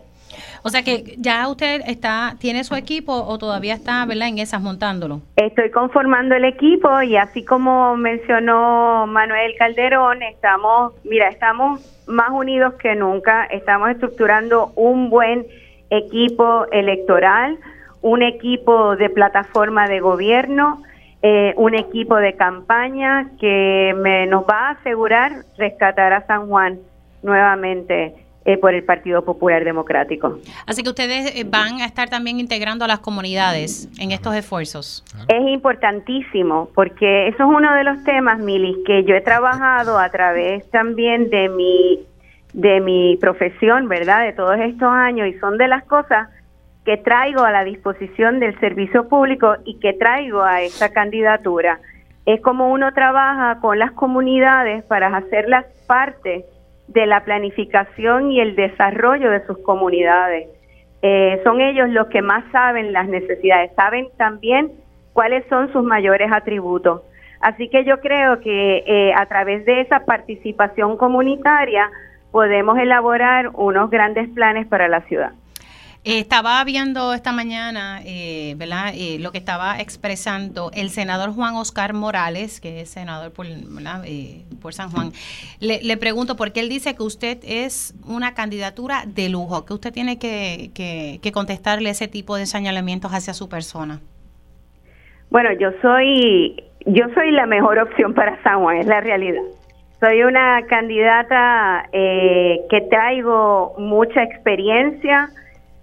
O 0.62 0.70
sea 0.70 0.84
que 0.84 1.16
ya 1.18 1.48
usted 1.48 1.82
está 1.88 2.36
tiene 2.38 2.64
su 2.64 2.76
equipo 2.76 3.14
o 3.14 3.40
todavía 3.40 3.74
está, 3.74 4.06
¿verdad? 4.06 4.28
En 4.28 4.38
esas 4.38 4.62
montándolo. 4.62 5.22
Estoy 5.36 5.72
conformando 5.72 6.36
el 6.36 6.46
equipo 6.46 7.02
y 7.02 7.18
así 7.18 7.44
como 7.44 7.98
mencionó 7.98 9.08
Manuel 9.08 9.56
Calderón, 9.58 10.22
estamos, 10.22 10.94
mira, 11.04 11.30
estamos 11.30 11.82
más 12.08 12.30
unidos 12.30 12.76
que 12.76 12.94
nunca, 12.94 13.46
estamos 13.46 13.90
estructurando 13.90 14.72
un 14.76 15.10
buen 15.10 15.48
equipo 15.90 16.68
electoral 16.72 17.58
un 18.02 18.24
equipo 18.24 18.96
de 18.96 19.10
plataforma 19.10 19.88
de 19.88 20.00
gobierno, 20.00 20.82
eh, 21.22 21.54
un 21.58 21.76
equipo 21.76 22.16
de 22.16 22.36
campaña 22.36 23.30
que 23.40 23.94
me, 23.98 24.26
nos 24.26 24.44
va 24.44 24.70
a 24.70 24.72
asegurar 24.72 25.44
rescatar 25.58 26.14
a 26.14 26.26
San 26.26 26.48
Juan 26.48 26.80
nuevamente 27.24 28.14
eh, 28.46 28.58
por 28.58 28.74
el 28.74 28.86
Partido 28.86 29.26
Popular 29.26 29.66
Democrático. 29.66 30.40
Así 30.66 30.82
que 30.82 30.90
ustedes 30.90 31.36
eh, 31.36 31.44
van 31.46 31.82
a 31.82 31.86
estar 31.86 32.10
también 32.10 32.40
integrando 32.40 32.86
a 32.86 32.88
las 32.88 33.00
comunidades 33.00 33.90
en 34.00 34.12
estos 34.12 34.34
esfuerzos. 34.34 35.04
Es 35.28 35.48
importantísimo 35.50 36.70
porque 36.74 37.28
eso 37.28 37.44
es 37.44 37.50
uno 37.50 37.76
de 37.76 37.84
los 37.84 38.02
temas, 38.06 38.40
Milis, 38.40 38.78
que 38.86 39.04
yo 39.04 39.14
he 39.14 39.22
trabajado 39.22 40.00
a 40.00 40.10
través 40.10 40.70
también 40.72 41.30
de 41.30 41.50
mi 41.50 42.00
de 42.54 42.80
mi 42.80 43.16
profesión, 43.18 43.88
¿verdad? 43.88 44.26
De 44.26 44.34
todos 44.34 44.58
estos 44.60 44.90
años 44.90 45.28
y 45.28 45.38
son 45.38 45.58
de 45.58 45.68
las 45.68 45.84
cosas 45.84 46.30
que 46.86 46.98
traigo 46.98 47.44
a 47.44 47.52
la 47.52 47.64
disposición 47.64 48.40
del 48.40 48.60
servicio 48.60 49.08
público 49.08 49.56
y 49.66 49.80
que 49.80 49.94
traigo 49.94 50.42
a 50.42 50.62
esta 50.62 50.92
candidatura. 50.92 51.80
Es 52.26 52.42
como 52.42 52.72
uno 52.72 52.94
trabaja 52.94 53.60
con 53.60 53.80
las 53.80 53.92
comunidades 53.92 54.84
para 54.86 55.16
hacerlas 55.16 55.66
parte 55.88 56.46
de 56.88 57.06
la 57.06 57.24
planificación 57.24 58.32
y 58.32 58.40
el 58.40 58.56
desarrollo 58.56 59.30
de 59.30 59.46
sus 59.46 59.58
comunidades. 59.60 60.48
Eh, 61.02 61.40
son 61.44 61.62
ellos 61.62 61.90
los 61.90 62.08
que 62.08 62.22
más 62.22 62.44
saben 62.52 62.92
las 62.92 63.08
necesidades, 63.08 63.72
saben 63.76 64.08
también 64.18 64.72
cuáles 65.14 65.46
son 65.48 65.72
sus 65.72 65.84
mayores 65.84 66.32
atributos. 66.32 67.02
Así 67.42 67.70
que 67.70 67.86
yo 67.86 68.00
creo 68.02 68.42
que 68.42 68.84
eh, 68.86 69.14
a 69.16 69.26
través 69.28 69.66
de 69.66 69.82
esa 69.82 70.06
participación 70.06 70.98
comunitaria 70.98 71.90
podemos 72.32 72.78
elaborar 72.78 73.50
unos 73.54 73.90
grandes 73.90 74.30
planes 74.30 74.68
para 74.68 74.88
la 74.88 75.02
ciudad. 75.02 75.32
Eh, 76.06 76.20
estaba 76.20 76.64
viendo 76.64 77.14
esta 77.14 77.34
mañana, 77.34 78.00
eh, 78.06 78.56
¿verdad? 78.58 78.94
Eh, 78.96 79.18
lo 79.20 79.34
que 79.34 79.38
estaba 79.38 79.82
expresando 79.82 80.72
el 80.74 80.90
senador 80.92 81.32
Juan 81.32 81.56
Oscar 81.56 81.94
Morales, 81.94 82.62
que 82.62 82.82
es 82.82 82.90
senador 82.90 83.34
por, 83.34 83.46
por 84.62 84.74
San 84.74 84.92
Juan. 84.92 85.12
Le, 85.60 85.98
pregunto, 85.98 86.38
porque 86.38 86.62
él 86.62 86.70
dice 86.70 86.96
que 86.96 87.04
usted 87.04 87.40
es 87.44 87.94
una 88.08 88.34
candidatura 88.34 89.04
de 89.06 89.28
lujo, 89.28 89.66
que 89.66 89.74
usted 89.74 89.92
tiene 89.92 90.18
que, 90.18 90.72
que, 90.74 91.32
contestarle 91.34 91.90
ese 91.90 92.08
tipo 92.08 92.38
de 92.38 92.46
señalamientos 92.46 93.12
hacia 93.12 93.34
su 93.34 93.50
persona. 93.50 94.00
Bueno, 95.30 95.50
yo 95.60 95.72
soy, 95.82 96.64
yo 96.86 97.08
soy 97.14 97.32
la 97.32 97.46
mejor 97.46 97.78
opción 97.78 98.14
para 98.14 98.42
San 98.42 98.62
Juan, 98.62 98.78
es 98.78 98.88
la 98.88 99.02
realidad. 99.02 99.42
Soy 100.00 100.24
una 100.24 100.66
candidata 100.68 101.90
que 101.92 102.88
traigo 102.90 103.76
mucha 103.78 104.24
experiencia, 104.24 105.30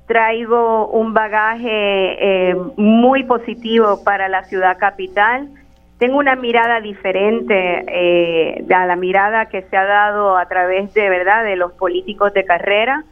traigo 0.06 0.88
un 0.88 1.14
bagaje 1.14 2.50
eh, 2.50 2.56
muy 2.76 3.24
positivo 3.24 4.02
para 4.04 4.28
la 4.28 4.44
ciudad 4.44 4.78
capital. 4.78 5.48
Tengo 5.98 6.18
una 6.18 6.36
mirada 6.36 6.80
diferente 6.80 7.84
eh, 7.88 8.64
a 8.74 8.86
la 8.86 8.96
mirada 8.96 9.46
que 9.46 9.62
se 9.62 9.76
ha 9.76 9.84
dado 9.84 10.36
a 10.36 10.46
través 10.46 10.92
de 10.94 11.08
verdad 11.08 11.44
de 11.44 11.56
los 11.56 11.72
políticos 11.72 12.32
de 12.34 12.44
carrera 12.44 13.04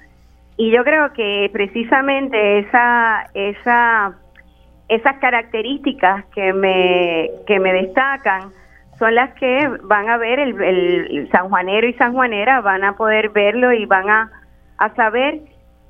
y 0.56 0.70
yo 0.70 0.84
creo 0.84 1.12
que 1.12 1.50
precisamente 1.52 2.60
esa 2.60 3.26
esa 3.34 4.12
esas 4.88 5.16
características 5.16 6.26
que 6.26 6.52
me 6.52 7.30
que 7.46 7.58
me 7.58 7.72
destacan 7.72 8.52
son 8.98 9.14
las 9.14 9.32
que 9.34 9.68
van 9.82 10.08
a 10.10 10.18
ver 10.18 10.38
el, 10.38 10.62
el 10.62 11.30
sanjuanero 11.32 11.88
y 11.88 11.94
sanjuanera 11.94 12.60
van 12.60 12.84
a 12.84 12.96
poder 12.96 13.30
verlo 13.30 13.72
y 13.72 13.86
van 13.86 14.08
a, 14.10 14.30
a 14.78 14.94
saber 14.94 15.40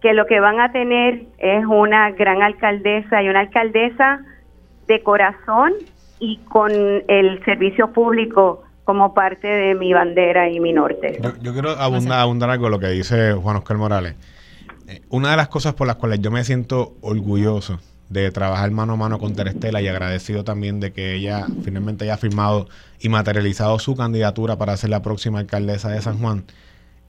que 0.05 0.13
lo 0.13 0.27
que 0.27 0.39
van 0.39 0.61
a 0.61 0.71
tener 0.71 1.25
es 1.39 1.65
una 1.65 2.11
gran 2.11 2.43
alcaldesa 2.43 3.23
y 3.23 3.29
una 3.31 3.41
alcaldesa 3.41 4.21
de 4.87 5.03
corazón 5.03 5.73
y 6.19 6.41
con 6.41 6.71
el 7.09 7.43
servicio 7.47 7.91
público 7.91 8.65
como 8.85 9.15
parte 9.15 9.49
de 9.49 9.75
mi 9.75 9.95
bandera 9.95 10.51
y 10.51 10.61
mi 10.61 10.75
norte. 10.75 11.19
Yo, 11.41 11.55
quiero 11.55 11.71
abundar, 11.71 12.21
abundar 12.21 12.51
algo 12.51 12.69
lo 12.69 12.79
que 12.79 12.89
dice 12.89 13.33
Juan 13.33 13.57
Oscar 13.57 13.79
Morales. 13.79 14.15
Eh, 14.89 15.01
una 15.09 15.31
de 15.31 15.39
las 15.39 15.49
cosas 15.49 15.73
por 15.73 15.87
las 15.87 15.97
cuales 15.97 16.21
yo 16.21 16.31
me 16.31 16.45
siento 16.45 16.93
orgulloso 17.01 17.81
de 18.11 18.31
trabajar 18.31 18.71
mano 18.73 18.93
a 18.93 18.97
mano 18.97 19.19
con 19.19 19.35
Terestela 19.35 19.81
y 19.81 19.89
agradecido 19.89 20.45
también 20.45 20.81
de 20.81 20.93
que 20.93 21.15
ella 21.15 21.47
finalmente 21.65 22.05
haya 22.05 22.19
firmado 22.19 22.69
y 23.01 23.09
materializado 23.09 23.79
su 23.79 23.97
candidatura 23.97 24.59
para 24.59 24.77
ser 24.77 24.91
la 24.91 25.01
próxima 25.01 25.39
alcaldesa 25.39 25.89
de 25.89 26.03
San 26.03 26.19
Juan 26.19 26.45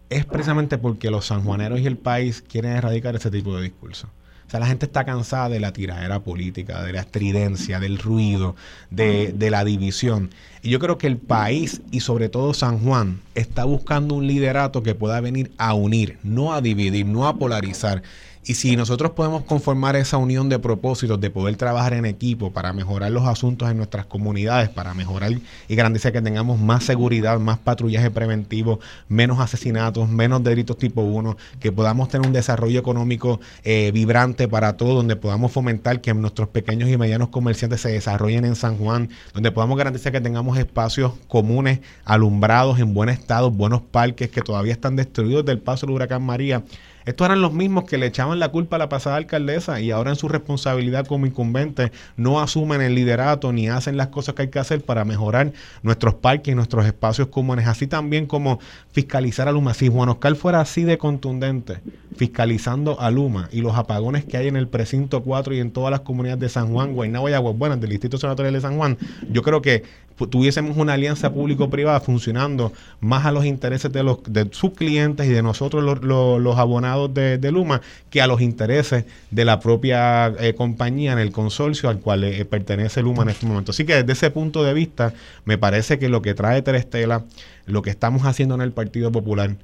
es 0.10 0.26
precisamente 0.26 0.78
porque 0.78 1.10
los 1.12 1.26
sanjuaneros 1.26 1.80
y 1.80 1.86
el 1.86 1.98
país 1.98 2.42
quieren 2.42 2.72
erradicar 2.72 3.16
ese 3.16 3.32
tipo 3.32 3.56
de 3.56 3.64
discurso. 3.64 4.10
O 4.48 4.50
sea, 4.50 4.60
la 4.60 4.68
gente 4.68 4.86
está 4.86 5.06
cansada 5.06 5.50
de 5.50 5.60
la 5.60 5.74
tiradera 5.74 6.20
política, 6.20 6.84
de 6.84 6.94
la 6.94 7.02
estridencia, 7.02 7.80
del 7.80 7.98
ruido, 7.98 8.56
de, 8.92 9.34
de, 9.34 9.50
la 9.50 9.66
división. 9.66 10.30
Y 10.62 10.70
yo 10.70 10.78
creo 10.78 11.00
que 11.00 11.08
el 11.08 11.18
país 11.18 11.82
y 11.92 12.02
sobre 12.02 12.30
todo 12.30 12.54
San 12.54 12.80
Juan 12.80 13.22
está 13.34 13.66
buscando 13.66 14.14
un 14.14 14.28
liderato 14.28 14.84
que 14.84 14.94
pueda 14.94 15.20
venir 15.20 15.52
a 15.58 15.74
unir, 15.74 16.20
no 16.22 16.54
a 16.54 16.62
dividir, 16.62 17.08
no 17.08 17.28
a 17.28 17.38
polarizar. 17.40 18.04
Y 18.48 18.54
si 18.54 18.76
nosotros 18.76 19.12
podemos 19.12 19.44
conformar 19.44 19.96
esa 19.96 20.18
unión 20.18 20.50
de 20.50 20.60
propósitos, 20.60 21.20
de 21.20 21.32
poder 21.32 21.56
trabajar 21.56 21.94
en 21.94 22.06
equipo 22.06 22.54
para 22.54 22.74
mejorar 22.74 23.12
los 23.12 23.26
asuntos 23.26 23.72
en 23.72 23.78
nuestras 23.78 24.06
comunidades, 24.06 24.70
para 24.70 24.94
mejorar 24.94 25.32
y 25.68 25.76
garantizar 25.76 26.12
que 26.12 26.22
tengamos 26.22 26.60
más 26.60 26.84
seguridad, 26.84 27.40
más 27.40 27.58
patrullaje 27.58 28.12
preventivo, 28.12 28.80
menos 29.10 29.40
asesinatos, 29.40 30.08
menos 30.10 30.44
delitos 30.44 30.78
tipo 30.78 31.02
1, 31.02 31.36
que 31.60 31.72
podamos 31.72 32.08
tener 32.10 32.28
un 32.28 32.34
desarrollo 32.34 32.80
económico 32.80 33.40
eh, 33.64 33.90
vibrante 33.92 34.48
para 34.48 34.78
todos, 34.78 34.94
donde 34.94 35.16
podamos 35.16 35.52
fomentar 35.52 36.00
que 36.02 36.14
nuestros 36.14 36.48
pequeños 36.50 36.88
y 36.90 36.98
medianos 36.98 37.30
comerciantes 37.30 37.82
se 37.82 37.90
desarrollen 37.90 38.46
en 38.46 38.56
San 38.56 38.78
Juan, 38.78 39.10
donde 39.34 39.52
podamos 39.52 39.76
garantizar 39.76 40.12
que 40.12 40.22
tengamos 40.22 40.60
espacios 40.60 41.14
comunes, 41.28 41.80
alumbrados, 42.04 42.78
en 42.78 42.94
buen 42.94 43.10
estado, 43.10 43.50
buenos 43.50 43.82
parques 43.82 44.30
que 44.30 44.42
todavía 44.42 44.74
están 44.74 44.96
destruidos 44.96 45.46
del 45.46 45.58
paso 45.58 45.88
del 45.88 45.96
huracán 45.96 46.22
María 46.22 46.64
estos 47.06 47.26
eran 47.26 47.42
los 47.42 47.54
mismos 47.54 47.86
que 47.86 47.98
le 47.98 48.08
echaban 48.08 48.40
la 48.40 48.50
culpa 48.50 48.78
a 48.78 48.80
la 48.80 48.90
pasada 48.90 49.18
alcaldesa 49.18 49.80
y 49.80 49.92
ahora 49.92 50.10
en 50.10 50.16
su 50.16 50.28
responsabilidad 50.28 51.06
como 51.06 51.26
incumbente 51.26 51.92
no 52.18 52.42
asumen 52.42 52.82
el 52.82 52.96
liderato 52.96 53.54
ni 53.54 53.70
hacen 53.70 53.96
las 53.96 54.08
cosas 54.08 54.36
que 54.36 54.44
hay 54.44 54.48
que 54.50 54.60
hacer 54.60 54.82
para 54.82 55.06
mejorar 55.06 55.54
nuestros 55.84 56.16
parques 56.16 56.52
y 56.52 56.56
nuestros 56.56 56.86
espacios 56.86 57.28
comunes, 57.28 57.68
así 57.68 57.86
también 57.86 58.26
como 58.26 58.60
fiscalizar 58.92 59.48
a 59.48 59.52
Luma. 59.52 59.74
Si 59.74 59.88
Juan 59.88 60.10
Oscar 60.10 60.36
fuera 60.36 60.62
así 60.62 60.84
de 60.84 60.98
contundente, 60.98 61.80
fiscalizando 62.16 63.00
a 63.00 63.12
Luma 63.12 63.50
y 63.52 63.62
los 63.62 63.76
apagones 63.76 64.26
que 64.26 64.38
hay 64.38 64.48
en 64.48 64.56
el 64.56 64.68
precinto 64.68 65.22
4 65.22 65.54
y 65.54 65.60
en 65.60 65.72
todas 65.72 65.92
las 65.92 66.02
comunidades 66.02 66.40
de 66.40 66.50
San 66.50 66.72
Juan, 66.72 66.94
Guaynabo 66.94 67.30
y 67.30 67.34
Buenas 67.54 67.80
del 67.80 67.90
Distrito 67.92 68.18
Senatorial 68.18 68.54
de 68.54 68.62
San 68.62 68.78
Juan, 68.78 68.98
yo 69.30 69.42
creo 69.44 69.62
que 69.62 69.84
tuviésemos 70.30 70.78
una 70.78 70.94
alianza 70.94 71.34
público-privada 71.34 72.00
funcionando 72.00 72.72
más 73.02 73.26
a 73.26 73.32
los 73.32 73.46
intereses 73.46 73.92
de, 73.92 74.04
los, 74.04 74.20
de 74.24 74.48
sus 74.52 74.72
clientes 74.72 75.28
y 75.28 75.30
de 75.30 75.44
nosotros 75.44 75.84
los, 75.84 76.58
abonados 76.58 76.95
de, 77.08 77.52
Luma 77.52 77.82
que 78.10 78.22
a 78.22 78.28
los 78.28 78.42
intereses 78.42 79.06
de 79.32 79.46
la 79.46 79.60
propia 79.60 80.28
eh, 80.40 80.54
compañía 80.56 81.14
en 81.14 81.20
el 81.20 81.32
consorcio 81.32 81.90
al 81.90 82.00
cual 82.00 82.24
eh, 82.24 82.46
pertenece 82.46 83.02
Luma 83.02 83.24
en 83.24 83.30
este 83.30 83.46
momento. 83.46 83.72
Así 83.72 83.86
que 83.86 83.96
desde 83.96 84.14
ese 84.14 84.32
punto 84.32 84.64
de 84.64 84.74
vista 84.74 85.14
me 85.46 85.58
parece 85.58 86.00
que 86.00 86.10
lo 86.10 86.22
que 86.22 86.34
trae 86.34 86.62
Terestela, 86.62 87.24
lo 87.66 87.82
que 87.82 87.90
estamos 87.90 88.26
haciendo 88.26 88.56
en 88.56 88.62
el 88.62 88.72
Partido 88.72 89.12
Popular 89.12 89.56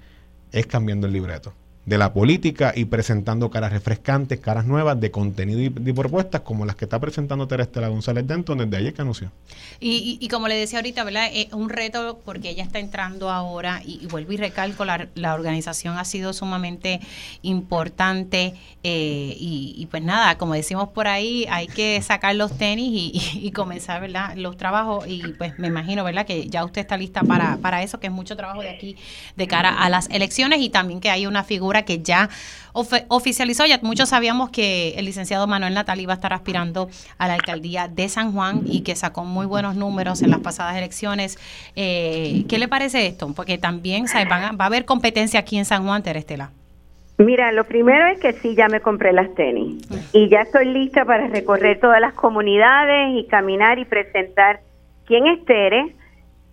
es 0.51 0.67
cambiando 0.67 1.07
el 1.07 1.13
libreto 1.13 1.53
de 1.85 1.97
la 1.97 2.13
política 2.13 2.73
y 2.75 2.85
presentando 2.85 3.49
caras 3.49 3.71
refrescantes, 3.71 4.39
caras 4.39 4.65
nuevas 4.65 4.99
de 4.99 5.09
contenido 5.09 5.61
y, 5.61 5.69
propuestas 5.69 6.41
como 6.41 6.65
las 6.65 6.75
que 6.75 6.85
está 6.85 6.99
presentando 6.99 7.47
Terestela 7.47 7.87
González 7.87 8.25
Denton 8.27 8.59
desde 8.59 8.77
ayer 8.77 8.93
que 8.93 9.01
anunció. 9.01 9.31
Y, 9.79 10.17
y, 10.21 10.27
como 10.27 10.47
le 10.47 10.55
decía 10.55 10.79
ahorita, 10.79 11.03
¿verdad? 11.03 11.29
Es 11.33 11.51
un 11.53 11.69
reto 11.69 12.19
porque 12.23 12.49
ella 12.49 12.63
está 12.63 12.79
entrando 12.79 13.31
ahora 13.31 13.81
y, 13.83 14.05
vuelvo 14.07 14.31
y 14.33 14.37
recalco, 14.37 14.85
la, 14.85 15.07
la, 15.15 15.33
organización 15.33 15.97
ha 15.97 16.05
sido 16.05 16.33
sumamente 16.33 17.01
importante 17.41 18.53
eh, 18.83 19.35
y, 19.39 19.87
pues 19.89 20.03
nada, 20.03 20.37
como 20.37 20.53
decimos 20.53 20.89
por 20.89 21.07
ahí, 21.07 21.47
hay 21.49 21.67
que 21.67 21.99
sacar 22.01 22.35
los 22.35 22.57
tenis 22.57 23.11
y, 23.33 23.51
comenzar, 23.51 24.01
¿verdad? 24.01 24.35
Los 24.35 24.55
trabajos 24.55 25.05
y 25.07 25.21
pues 25.37 25.57
me 25.57 25.67
imagino, 25.67 26.03
¿verdad? 26.03 26.25
Que 26.25 26.47
ya 26.47 26.63
usted 26.63 26.81
está 26.81 26.95
lista 26.95 27.21
para, 27.23 27.57
para 27.57 27.81
eso, 27.81 27.99
que 27.99 28.07
es 28.07 28.13
mucho 28.13 28.35
trabajo 28.35 28.61
de 28.61 28.69
aquí 28.69 28.95
de 29.35 29.47
cara 29.47 29.83
a 29.83 29.89
las 29.89 30.09
elecciones 30.09 30.61
y 30.61 30.69
también 30.69 30.99
que 31.01 31.09
hay 31.09 31.25
una 31.25 31.43
figura 31.43 31.70
que 31.83 32.01
ya 32.01 32.29
oficializó. 33.07 33.65
Ya 33.65 33.79
muchos 33.81 34.09
sabíamos 34.09 34.49
que 34.49 34.95
el 34.97 35.05
licenciado 35.05 35.47
Manuel 35.47 35.73
Natal 35.73 35.99
iba 35.99 36.13
a 36.13 36.15
estar 36.15 36.33
aspirando 36.33 36.89
a 37.17 37.27
la 37.27 37.33
alcaldía 37.33 37.87
de 37.87 38.07
San 38.09 38.31
Juan 38.33 38.61
y 38.65 38.81
que 38.81 38.95
sacó 38.95 39.23
muy 39.23 39.45
buenos 39.45 39.75
números 39.75 40.21
en 40.21 40.31
las 40.31 40.39
pasadas 40.39 40.77
elecciones. 40.77 41.37
Eh, 41.75 42.45
¿Qué 42.47 42.59
le 42.59 42.67
parece 42.67 43.07
esto? 43.07 43.33
Porque 43.35 43.57
también 43.57 44.05
va 44.05 44.55
a 44.57 44.65
haber 44.65 44.85
competencia 44.85 45.39
aquí 45.39 45.57
en 45.57 45.65
San 45.65 45.83
Juan, 45.85 46.03
Terestela. 46.03 46.51
Mira, 47.17 47.51
lo 47.51 47.65
primero 47.65 48.07
es 48.07 48.19
que 48.19 48.33
sí, 48.33 48.55
ya 48.55 48.67
me 48.67 48.79
compré 48.79 49.13
las 49.13 49.33
tenis 49.35 49.87
y 50.11 50.27
ya 50.27 50.41
estoy 50.41 50.65
lista 50.65 51.05
para 51.05 51.27
recorrer 51.27 51.79
todas 51.79 52.01
las 52.01 52.13
comunidades 52.13 53.15
y 53.15 53.27
caminar 53.27 53.77
y 53.77 53.85
presentar 53.85 54.61
quién 55.05 55.27
es 55.27 55.45
Tere 55.45 55.93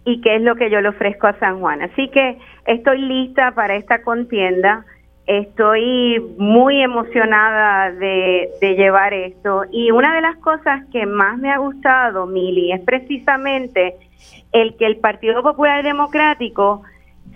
y 0.05 0.21
qué 0.21 0.37
es 0.37 0.43
lo 0.43 0.57
que 0.57 0.71
yo 0.71 0.81
le 0.81 0.89
ofrezco 0.89 1.27
a 1.27 1.39
San 1.39 1.61
Juan. 1.61 1.81
Así 1.83 2.09
que 2.09 2.39
estoy 2.67 3.01
lista 3.01 3.53
para 3.53 3.77
esta 3.77 4.03
contienda. 4.03 4.85
Estoy 5.29 6.19
muy 6.39 6.81
emocionada 6.81 7.93
de, 7.93 8.49
llevar 8.63 9.13
esto 9.13 9.65
y 9.71 9.91
una 9.91 10.15
de 10.15 10.23
las 10.23 10.39
cosas 10.39 10.87
que 10.91 11.05
más 11.05 11.37
me 11.37 11.51
ha 11.53 11.59
gustado, 11.59 12.27
Mili, 12.27 12.73
es 12.73 12.81
precisamente 12.81 13.95
el 14.53 14.75
que 14.79 14.87
el 14.87 14.97
Partido 14.97 15.43
Popular 15.43 15.85
Democrático 15.85 16.81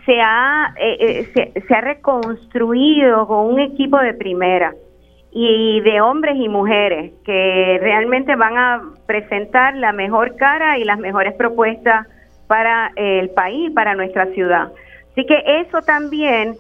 se 0.06 0.18
ha, 0.22 0.72
eh, 0.80 1.28
se, 1.34 1.52
se, 1.60 1.74
ha 1.74 1.82
reconstruido 1.82 3.26
con 3.26 3.52
un 3.52 3.60
equipo 3.60 3.98
de 3.98 4.14
primera 4.14 4.72
y 5.30 5.80
de 5.82 6.00
hombres 6.00 6.36
y 6.38 6.48
mujeres 6.48 7.12
que 7.26 7.78
realmente 7.78 8.36
van 8.36 8.56
a 8.56 8.82
presentar 9.04 9.76
la 9.76 9.92
mejor 9.92 10.36
cara 10.36 10.78
y 10.78 10.84
las 10.84 10.98
mejores 10.98 11.34
propuestas 11.34 12.06
para 12.46 12.90
el 12.96 13.28
país, 13.30 13.70
para 13.72 13.94
nuestra 13.94 14.28
ciudad. 14.28 14.72
Así 15.10 15.26
que 15.26 15.42
eso 15.60 15.82
también 15.82 16.54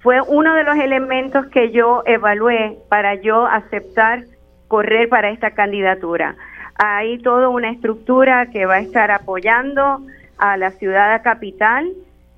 fue 0.00 0.20
uno 0.20 0.54
de 0.54 0.64
los 0.64 0.76
elementos 0.76 1.46
que 1.46 1.70
yo 1.70 2.02
evalué 2.06 2.78
para 2.88 3.14
yo 3.16 3.46
aceptar 3.46 4.24
correr 4.68 5.08
para 5.08 5.30
esta 5.30 5.52
candidatura. 5.52 6.36
Hay 6.76 7.18
toda 7.18 7.48
una 7.48 7.70
estructura 7.70 8.46
que 8.50 8.66
va 8.66 8.76
a 8.76 8.80
estar 8.80 9.10
apoyando 9.10 10.00
a 10.38 10.56
la 10.56 10.70
ciudad 10.72 11.22
capital 11.22 11.90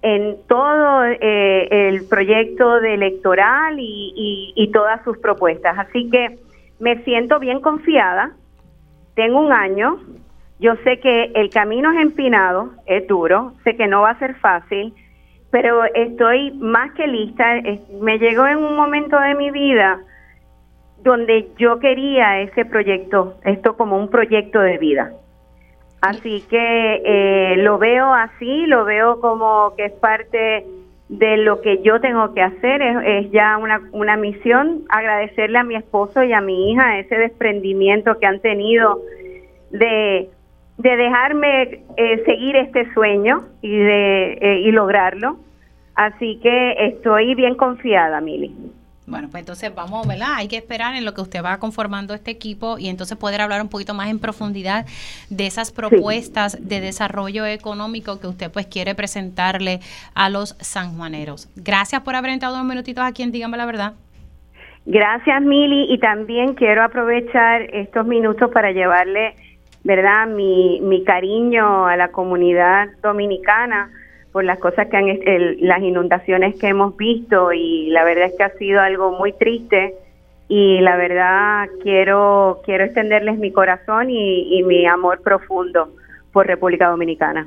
en 0.03 0.37
todo 0.49 1.05
eh, 1.05 1.89
el 1.89 2.07
proyecto 2.09 2.81
de 2.81 2.95
electoral 2.95 3.77
y, 3.79 4.55
y 4.57 4.73
todas 4.73 5.05
sus 5.05 5.19
propuestas. 5.19 5.79
Así 5.79 6.09
que 6.09 6.39
me 6.79 7.05
siento 7.05 7.39
bien 7.39 7.61
confiada. 7.61 8.33
Tengo 9.15 9.41
un 9.41 9.53
año, 9.53 9.99
yo 10.61 10.77
sé 10.85 11.01
que 11.01 11.33
el 11.35 11.51
camino 11.51 11.93
es 11.93 12.01
empinado, 12.01 12.73
es 12.87 13.07
duro, 13.07 13.53
sé 13.65 13.77
que 13.77 13.87
no 13.87 14.03
va 14.03 14.11
a 14.11 14.19
ser 14.19 14.35
fácil, 14.37 14.95
pero 15.51 15.85
estoy 15.95 16.53
más 16.53 16.93
que 16.93 17.07
lista. 17.07 17.61
Me 18.01 18.19
llegó 18.19 18.47
en 18.47 18.59
un 18.59 18.77
momento 18.77 19.19
de 19.19 19.35
mi 19.35 19.51
vida 19.51 20.01
donde 21.03 21.49
yo 21.59 21.79
quería 21.79 22.41
ese 22.41 22.65
proyecto, 22.65 23.35
esto 23.45 23.77
como 23.77 23.97
un 23.99 24.09
proyecto 24.09 24.61
de 24.61 24.79
vida. 24.79 25.13
Así 26.03 26.43
que 26.49 27.03
eh, 27.05 27.57
lo 27.59 27.79
veo 27.79 28.13
así, 28.13 28.67
lo 28.67 28.85
veo 28.85 29.21
como 29.21 29.75
que 29.77 29.87
es 29.87 29.93
parte 29.93 30.65
de 31.09 31.37
lo 31.39 31.61
que 31.61 31.83
yo 31.83 32.01
tengo 32.01 32.33
que 32.33 32.41
hacer, 32.41 32.81
es, 32.81 32.97
es, 33.05 33.33
ya 33.33 33.59
una, 33.59 33.83
una 33.93 34.17
misión, 34.17 34.85
agradecerle 34.89 35.59
a 35.59 35.65
mi 35.65 35.75
esposo 35.75 36.23
y 36.23 36.33
a 36.33 36.41
mi 36.41 36.71
hija 36.71 36.99
ese 36.99 37.17
desprendimiento 37.17 38.19
que 38.19 38.27
han 38.27 38.41
tenido 38.41 39.01
de 39.71 40.31
de 40.83 40.97
dejarme 40.97 41.63
eh, 41.97 42.23
seguir 42.25 42.57
este 42.57 42.91
sueño 42.95 43.43
y 43.61 43.77
de 43.77 44.33
eh, 44.41 44.61
y 44.61 44.73
lograrlo. 44.73 45.39
Así 45.95 46.41
que 46.43 46.73
estoy 46.87 47.35
bien 47.35 47.55
confiada, 47.55 48.21
Mili. 48.21 48.55
Bueno, 49.07 49.29
pues 49.31 49.43
entonces 49.43 49.75
vamos, 49.75 50.07
¿verdad? 50.07 50.29
Hay 50.37 50.49
que 50.49 50.57
esperar 50.57 50.95
en 50.95 51.05
lo 51.05 51.13
que 51.13 51.21
usted 51.21 51.45
va 51.45 51.59
conformando 51.59 52.15
este 52.15 52.31
equipo 52.31 52.79
y 52.79 52.89
entonces 52.89 53.19
poder 53.19 53.41
hablar 53.41 53.61
un 53.61 53.69
poquito 53.69 53.93
más 53.93 54.09
en 54.09 54.21
profundidad 54.21 54.87
de 55.29 55.47
esas 55.47 55.73
propuestas 55.73 56.57
de 56.67 56.81
desarrollo 56.81 57.45
económico 57.45 58.21
que 58.21 58.29
usted 58.29 58.51
pues 58.51 58.67
quiere 58.67 58.95
presentarle 58.95 59.81
a 60.15 60.31
los 60.31 60.57
sanjuaneros. 60.61 61.49
Gracias 61.57 62.01
por 62.03 62.15
haber 62.15 62.31
entrado 62.31 62.55
unos 62.55 62.69
minutitos 62.69 63.05
aquí 63.05 63.23
en 63.23 63.33
Dígame 63.33 63.57
la 63.57 63.67
Verdad. 63.67 63.93
Gracias, 64.87 65.43
Mili, 65.43 65.93
y 65.93 65.99
también 65.99 66.55
quiero 66.55 66.83
aprovechar 66.83 67.63
estos 67.75 68.07
minutos 68.07 68.51
para 68.51 68.71
llevarle 68.73 69.35
¿verdad? 69.85 70.27
Mi, 70.27 70.81
mi 70.81 71.05
cariño 71.05 71.87
a 71.87 71.97
la 71.97 72.09
comunidad 72.09 72.89
dominicana 73.03 73.91
por 74.33 74.45
las 74.45 74.59
cosas 74.59 74.89
que 74.89 74.97
han, 74.97 75.07
las 75.61 75.83
inundaciones 75.83 76.59
que 76.59 76.69
hemos 76.69 76.97
visto 76.97 77.53
y 77.53 77.89
la 77.91 78.05
verdad 78.05 78.27
es 78.27 78.35
que 78.37 78.45
ha 78.45 78.51
sido 78.59 78.81
algo 78.81 79.13
muy 79.13 79.33
triste 79.33 79.95
y 80.49 80.81
la 80.81 80.97
verdad 80.97 81.69
quiero 81.83 82.61
quiero 82.65 82.85
extenderles 82.85 83.39
mi 83.39 83.53
corazón 83.53 84.11
y 84.11 84.63
mi 84.65 84.87
amor 84.87 85.21
profundo 85.23 85.91
por 86.33 86.47
República 86.47 86.89
Dominicana. 86.89 87.47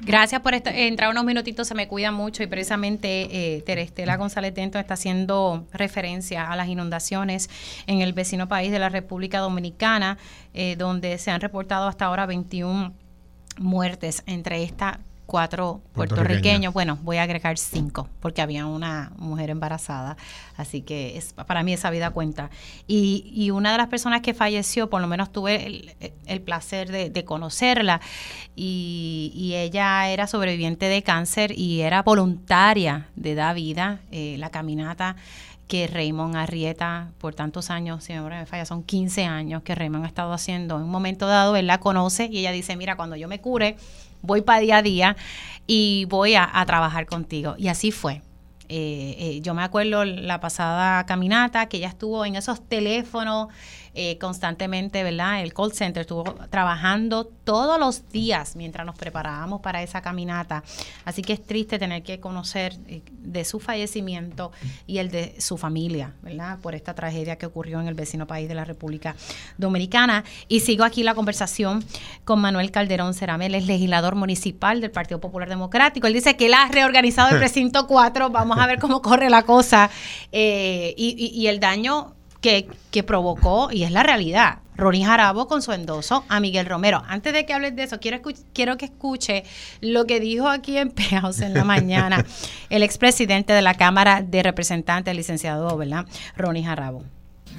Gracias 0.00 0.42
por 0.42 0.52
entrar 0.54 1.10
unos 1.10 1.24
minutitos, 1.24 1.66
se 1.68 1.74
me 1.74 1.88
cuida 1.88 2.12
mucho 2.12 2.42
y 2.42 2.46
precisamente 2.46 3.56
eh, 3.56 3.62
Terestela 3.62 4.16
González 4.16 4.54
Dento 4.54 4.78
está 4.78 4.94
haciendo 4.94 5.66
referencia 5.72 6.50
a 6.50 6.54
las 6.54 6.68
inundaciones 6.68 7.48
en 7.86 8.02
el 8.02 8.12
vecino 8.12 8.46
país 8.46 8.70
de 8.70 8.78
la 8.78 8.90
República 8.90 9.38
Dominicana, 9.38 10.18
eh, 10.52 10.76
donde 10.76 11.16
se 11.16 11.30
han 11.30 11.40
reportado 11.40 11.88
hasta 11.88 12.04
ahora 12.04 12.26
21 12.26 12.92
muertes 13.58 14.22
entre 14.26 14.62
esta 14.62 15.00
cuatro 15.26 15.82
puertorriqueños, 15.92 16.72
bueno, 16.72 16.98
voy 17.02 17.16
a 17.16 17.24
agregar 17.24 17.58
cinco, 17.58 18.08
porque 18.20 18.40
había 18.40 18.66
una 18.66 19.12
mujer 19.18 19.50
embarazada, 19.50 20.16
así 20.56 20.82
que 20.82 21.18
es, 21.18 21.32
para 21.32 21.62
mí 21.62 21.72
esa 21.72 21.90
vida 21.90 22.10
cuenta. 22.10 22.50
Y, 22.86 23.30
y 23.34 23.50
una 23.50 23.72
de 23.72 23.78
las 23.78 23.88
personas 23.88 24.20
que 24.20 24.34
falleció, 24.34 24.88
por 24.88 25.00
lo 25.00 25.08
menos 25.08 25.32
tuve 25.32 25.94
el, 26.26 26.40
placer 26.42 26.90
de, 26.90 27.24
conocerla, 27.24 28.00
y, 28.54 29.32
y, 29.34 29.54
ella 29.54 30.08
era 30.08 30.26
sobreviviente 30.26 30.86
de 30.86 31.02
cáncer 31.02 31.52
y 31.58 31.80
era 31.80 32.02
voluntaria 32.02 33.08
de 33.16 33.34
Da 33.34 33.52
Vida, 33.52 34.00
eh, 34.12 34.36
la 34.38 34.50
caminata 34.50 35.16
que 35.68 35.88
Raymond 35.88 36.36
Arrieta 36.36 37.10
por 37.18 37.34
tantos 37.34 37.70
años, 37.70 38.04
si 38.04 38.12
me 38.12 38.46
falla, 38.46 38.64
son 38.64 38.82
15 38.84 39.24
años 39.24 39.62
que 39.62 39.74
Raymond 39.74 40.04
ha 40.04 40.08
estado 40.08 40.32
haciendo. 40.32 40.76
En 40.76 40.84
un 40.84 40.90
momento 40.90 41.26
dado, 41.26 41.56
él 41.56 41.66
la 41.66 41.80
conoce 41.80 42.28
y 42.30 42.38
ella 42.38 42.52
dice, 42.52 42.76
mira, 42.76 42.96
cuando 42.96 43.16
yo 43.16 43.26
me 43.26 43.40
cure, 43.40 43.76
voy 44.22 44.42
para 44.42 44.60
día 44.60 44.78
a 44.78 44.82
día 44.82 45.16
y 45.66 46.06
voy 46.06 46.34
a, 46.34 46.64
trabajar 46.66 47.06
contigo. 47.06 47.54
Y 47.58 47.68
así 47.68 47.90
fue. 47.90 48.22
Eh, 48.68 49.16
eh, 49.18 49.40
yo 49.42 49.54
me 49.54 49.62
acuerdo 49.62 50.04
la 50.04 50.40
pasada 50.40 51.06
caminata 51.06 51.66
que 51.66 51.76
ella 51.76 51.88
estuvo 51.88 52.24
en 52.24 52.34
esos 52.34 52.66
teléfonos 52.66 53.48
eh, 53.98 54.18
constantemente, 54.18 55.02
¿verdad? 55.02 55.40
El 55.40 55.54
call 55.54 55.72
center 55.72 56.02
estuvo 56.02 56.22
trabajando 56.50 57.24
todos 57.24 57.80
los 57.80 58.06
días 58.10 58.54
mientras 58.54 58.84
nos 58.84 58.94
preparábamos 58.94 59.62
para 59.62 59.82
esa 59.82 60.02
caminata. 60.02 60.62
Así 61.06 61.22
que 61.22 61.32
es 61.32 61.42
triste 61.42 61.78
tener 61.78 62.02
que 62.02 62.20
conocer 62.20 62.76
eh, 62.88 63.00
de 63.08 63.46
su 63.46 63.58
fallecimiento 63.58 64.52
y 64.86 64.98
el 64.98 65.10
de 65.10 65.40
su 65.40 65.56
familia, 65.56 66.12
¿verdad? 66.20 66.58
Por 66.58 66.74
esta 66.74 66.94
tragedia 66.94 67.36
que 67.36 67.46
ocurrió 67.46 67.80
en 67.80 67.88
el 67.88 67.94
vecino 67.94 68.26
país 68.26 68.48
de 68.48 68.54
la 68.54 68.66
República 68.66 69.16
Dominicana. 69.56 70.24
Y 70.46 70.60
sigo 70.60 70.84
aquí 70.84 71.02
la 71.02 71.14
conversación 71.14 71.82
con 72.26 72.38
Manuel 72.42 72.70
Calderón 72.72 73.14
Ceramel, 73.14 73.54
es 73.54 73.64
legislador 73.64 74.14
municipal 74.14 74.82
del 74.82 74.90
Partido 74.90 75.20
Popular 75.20 75.48
Democrático. 75.48 76.06
Él 76.06 76.12
dice 76.12 76.36
que 76.36 76.46
él 76.46 76.54
ha 76.54 76.68
reorganizado 76.68 77.34
el 77.34 77.40
recinto 77.40 77.86
4. 77.86 78.28
Vamos 78.28 78.58
a 78.58 78.66
ver 78.66 78.78
cómo 78.78 79.00
corre 79.00 79.30
la 79.30 79.44
cosa. 79.44 79.88
Eh, 80.32 80.92
y 80.98 81.46
el 81.46 81.60
daño 81.60 82.15
que, 82.90 83.02
provocó, 83.02 83.70
y 83.72 83.82
es 83.82 83.90
la 83.90 84.02
realidad, 84.02 84.58
Ronnie 84.76 85.04
Jarabo 85.04 85.48
con 85.48 85.62
su 85.62 85.72
endoso 85.72 86.24
a 86.28 86.38
Miguel 86.38 86.66
Romero. 86.66 87.02
Antes 87.08 87.32
de 87.32 87.44
que 87.44 87.52
hables 87.52 87.74
de 87.74 87.82
eso, 87.82 87.98
quiero, 87.98 88.20
quiero 88.52 88.76
que 88.76 88.84
escuche 88.84 89.42
lo 89.80 90.06
que 90.06 90.20
dijo 90.20 90.48
aquí 90.48 90.76
en 90.76 90.90
Peaos 90.90 91.40
en 91.40 91.54
la 91.54 91.64
mañana 91.64 92.24
el 92.70 92.82
expresidente 92.82 93.52
de 93.52 93.62
la 93.62 93.74
Cámara 93.74 94.22
de 94.22 94.42
Representantes, 94.42 95.10
el 95.10 95.16
licenciado, 95.16 95.76
¿verdad? 95.76 96.06
Ronnie 96.36 96.62
Jarabo. 96.62 97.02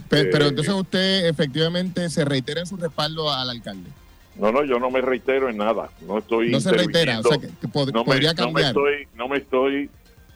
Pero, 0.09 0.47
entonces 0.47 0.73
usted 0.73 1.25
efectivamente 1.25 2.09
se 2.09 2.23
reitera 2.23 2.61
en 2.61 2.65
su 2.65 2.77
respaldo 2.77 3.31
al 3.31 3.49
alcalde. 3.49 3.89
No, 4.35 4.51
no, 4.51 4.63
yo 4.63 4.79
no 4.79 4.89
me 4.89 5.01
reitero 5.01 5.49
en 5.49 5.57
nada. 5.57 5.89
No 6.07 6.19
estoy. 6.19 6.51
No 6.51 6.61
se 6.61 6.71
reitera, 6.71 7.19
o 7.19 7.23
sea, 7.23 7.39
que, 7.39 7.67
podría 7.67 8.33
cambiar. 8.33 8.67
estoy, 8.67 9.07
no 9.15 9.27
me 9.27 9.37
estoy 9.37 9.89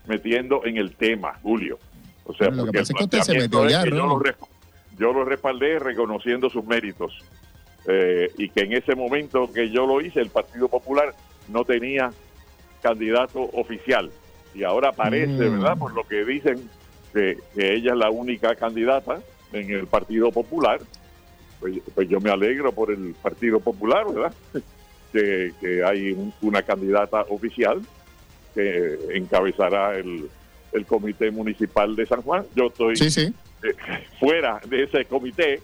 metiendo 0.07 0.65
en 0.65 0.75
el 0.77 0.93
tema, 0.93 1.39
Julio. 1.41 1.79
O 2.31 2.33
sea, 2.33 2.49
lo 2.49 2.65
que 2.65 2.79
pasa 2.79 2.93
es 2.93 2.97
que 2.97 3.03
usted 3.03 3.21
se 3.21 3.37
metió 3.37 3.67
ya, 3.67 3.83
yo, 3.85 5.13
lo, 5.13 5.25
respaldé 5.25 5.79
reconociendo 5.79 6.49
sus 6.49 6.63
méritos. 6.65 7.13
Eh, 7.87 8.31
y 8.37 8.49
que 8.49 8.61
en 8.61 8.73
ese 8.73 8.95
momento 8.95 9.51
que 9.51 9.69
yo 9.69 9.85
lo 9.85 9.99
hice, 9.99 10.21
el 10.21 10.29
Partido 10.29 10.69
Popular 10.69 11.13
no 11.49 11.65
tenía 11.65 12.11
candidato 12.81 13.41
oficial. 13.53 14.11
Y 14.53 14.63
ahora 14.63 14.93
parece, 14.93 15.49
mm. 15.49 15.59
¿verdad? 15.59 15.77
Por 15.77 15.93
lo 15.93 16.03
que 16.03 16.23
dicen, 16.23 16.69
que, 17.13 17.37
ella 17.57 17.91
es 17.91 17.97
la 17.97 18.09
única 18.09 18.55
candidata 18.55 19.19
en 19.51 19.71
el 19.71 19.87
Partido 19.87 20.31
Popular. 20.31 20.79
Pues, 21.59 21.79
pues 21.93 22.07
yo 22.07 22.21
me 22.21 22.29
alegro 22.29 22.71
por 22.71 22.91
el 22.91 23.13
Partido 23.21 23.59
Popular, 23.59 24.05
¿verdad? 24.07 24.33
que, 25.11 25.51
que 25.59 25.83
hay 25.83 26.31
una 26.41 26.61
candidata 26.61 27.25
oficial 27.29 27.81
que 28.53 28.97
encabezará 29.15 29.97
el, 29.97 30.29
el 30.71 30.85
Comité 30.85 31.31
Municipal 31.31 31.95
de 31.95 32.05
San 32.05 32.21
Juan. 32.21 32.45
Yo 32.55 32.67
estoy 32.67 32.95
eh, 32.97 33.33
fuera 34.19 34.59
de 34.65 34.83
ese 34.83 35.05
comité 35.05 35.61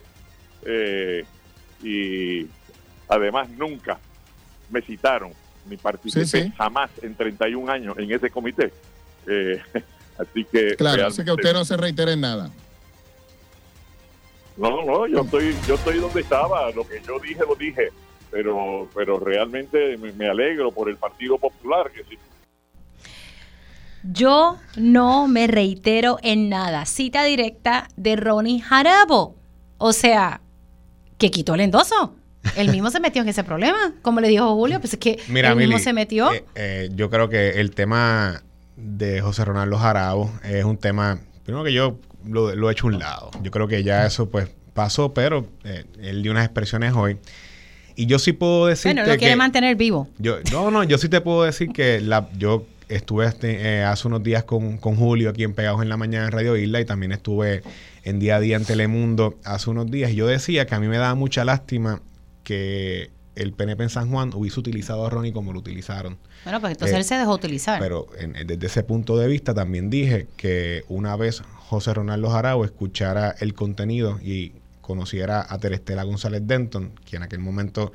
eh, 0.66 1.26
y 1.84 2.48
además 3.08 3.50
nunca 3.52 4.00
me 4.70 4.82
citaron 4.82 5.32
ni 5.70 5.78
participé 5.78 6.52
jamás 6.58 6.90
en 7.02 7.16
31 7.16 7.72
años 7.72 7.98
en 7.98 8.12
ese 8.12 8.30
comité. 8.30 8.72
Eh, 9.28 9.62
así 10.18 10.46
que... 10.46 10.76
Claro, 10.76 11.08
así 11.08 11.24
que 11.24 11.32
usted 11.32 11.54
no 11.54 11.66
se 11.66 11.78
reitere 11.78 12.14
en 12.14 12.22
nada. 12.22 12.52
No, 14.56 14.84
no, 14.84 15.06
yo 15.06 15.22
estoy, 15.22 15.56
yo 15.68 15.76
estoy 15.76 16.00
donde 16.00 16.22
estaba, 16.22 16.72
lo 16.72 16.88
que 16.88 17.00
yo 17.06 17.20
dije 17.20 17.42
lo 17.48 17.56
dije, 17.56 17.90
pero, 18.32 18.90
pero 18.96 19.20
realmente 19.20 19.98
me, 19.98 20.12
me 20.14 20.28
alegro 20.28 20.72
por 20.72 20.90
el 20.90 20.98
Partido 20.98 21.38
Popular, 21.38 21.92
que 21.92 22.04
si 22.06 22.18
yo 24.04 24.58
no 24.76 25.28
me 25.28 25.48
reitero 25.48 26.18
en 26.22 26.50
nada. 26.50 26.86
Cita 26.86 27.24
directa 27.24 27.88
de 27.96 28.16
Ronnie 28.16 28.62
Jarabo. 28.62 29.36
O 29.78 29.94
sea, 29.94 30.42
que 31.18 31.32
quitó 31.32 31.56
el 31.56 31.62
endoso. 31.62 32.16
Él 32.56 32.72
mismo 32.72 32.90
se 32.90 33.00
metió 33.00 33.22
en 33.22 33.28
ese 33.30 33.44
problema, 33.44 33.94
como 34.02 34.22
le 34.22 34.30
dijo 34.30 34.54
Julio, 34.56 34.80
pues 34.80 34.94
es 34.94 35.00
que 35.00 35.20
Mira, 35.28 35.50
él 35.50 35.58
mismo 35.58 35.74
Mili, 35.74 35.84
se 35.84 35.92
metió. 35.92 36.32
eh, 36.32 36.46
eh, 36.56 36.90
yo 36.96 37.10
creo 37.10 37.28
que 37.28 37.60
el 37.60 37.72
tema 37.72 38.42
de 38.78 39.20
José 39.22 39.44
Ronaldo 39.44 39.78
Jarabo 39.78 40.32
es 40.44 40.64
un 40.64 40.78
tema, 40.78 41.20
primero 41.44 41.66
que 41.66 41.74
yo 41.74 42.00
lo, 42.26 42.56
lo 42.56 42.70
he 42.70 42.72
hecho 42.72 42.88
a 42.88 42.90
un 42.92 43.00
lado. 43.00 43.32
Yo 43.42 43.52
creo 43.52 43.68
que 43.68 43.84
ya 43.84 44.06
eso 44.06 44.30
pues 44.30 44.50
pasó, 44.74 45.14
pero 45.14 45.48
eh, 45.66 45.84
él 46.00 46.24
dio 46.24 46.32
unas 46.32 46.46
expresiones 46.46 46.94
hoy. 46.94 47.18
Y 47.96 48.06
yo 48.06 48.18
sí 48.20 48.32
puedo 48.32 48.68
decir 48.68 48.94
bueno, 48.94 49.12
lo 49.12 49.18
quiere 49.18 49.36
mantener 49.36 49.76
vivo. 49.76 50.08
Yo, 50.20 50.38
no, 50.52 50.72
no, 50.72 50.84
yo 50.84 50.98
sí 51.00 51.10
te 51.10 51.20
puedo 51.20 51.44
decir 51.44 51.70
que 51.74 52.00
la, 52.00 52.30
yo 52.38 52.66
estuve 52.90 53.26
este, 53.26 53.60
eh, 53.80 53.84
hace 53.84 54.08
unos 54.08 54.24
días 54.24 54.44
con, 54.44 54.78
con 54.78 54.96
Julio 54.96 55.30
aquí 55.30 55.44
en 55.44 55.54
Pegados 55.54 55.82
en 55.82 55.90
la 55.90 55.98
Mañana 55.98 56.26
en 56.26 56.32
Radio 56.32 56.56
Isla 56.56 56.80
y 56.82 56.86
también 56.86 57.12
estuve 57.12 57.62
en 58.04 58.20
Día 58.20 58.38
a 58.38 58.40
Día 58.40 58.56
en 58.58 58.66
Telemundo 58.66 59.38
hace 59.44 59.70
unos 59.70 59.90
días. 59.92 60.12
Y 60.12 60.16
yo 60.16 60.28
decía 60.28 60.66
que 60.66 60.76
a 60.76 60.80
mí 60.80 60.88
me 60.88 60.98
daba 60.98 61.16
mucha 61.16 61.44
lástima 61.46 62.02
que 62.44 63.10
el 63.36 63.54
PNP 63.54 63.84
en 63.84 63.90
San 63.90 64.10
Juan 64.10 64.32
hubiese 64.34 64.60
utilizado 64.60 65.06
a 65.06 65.10
Ronnie 65.10 65.32
como 65.34 65.54
lo 65.54 65.60
utilizaron. 65.60 66.18
Bueno, 66.44 66.60
pues 66.62 66.72
entonces 66.72 66.96
Eh, 66.96 67.00
él 67.00 67.04
se 67.04 67.16
dejó 67.16 67.34
utilizar. 67.34 67.80
Pero 67.80 68.08
en- 68.18 68.34
desde 68.48 68.66
ese 68.68 68.84
punto 68.84 69.18
de 69.18 69.28
vista 69.28 69.54
también 69.54 69.90
dije 69.90 70.28
que 70.38 70.84
una 70.88 71.16
vez 71.18 71.42
José 71.56 71.94
Ronaldo 71.94 72.30
Jarabo 72.30 72.66
escuchara 72.66 73.36
el 73.40 73.54
contenido 73.54 74.20
y 74.24 74.54
conociera 74.82 75.46
a 75.48 75.58
Terestela 75.60 76.04
González 76.04 76.42
Denton, 76.46 76.94
que 77.06 77.18
en 77.18 77.24
aquel 77.24 77.40
momento 77.40 77.92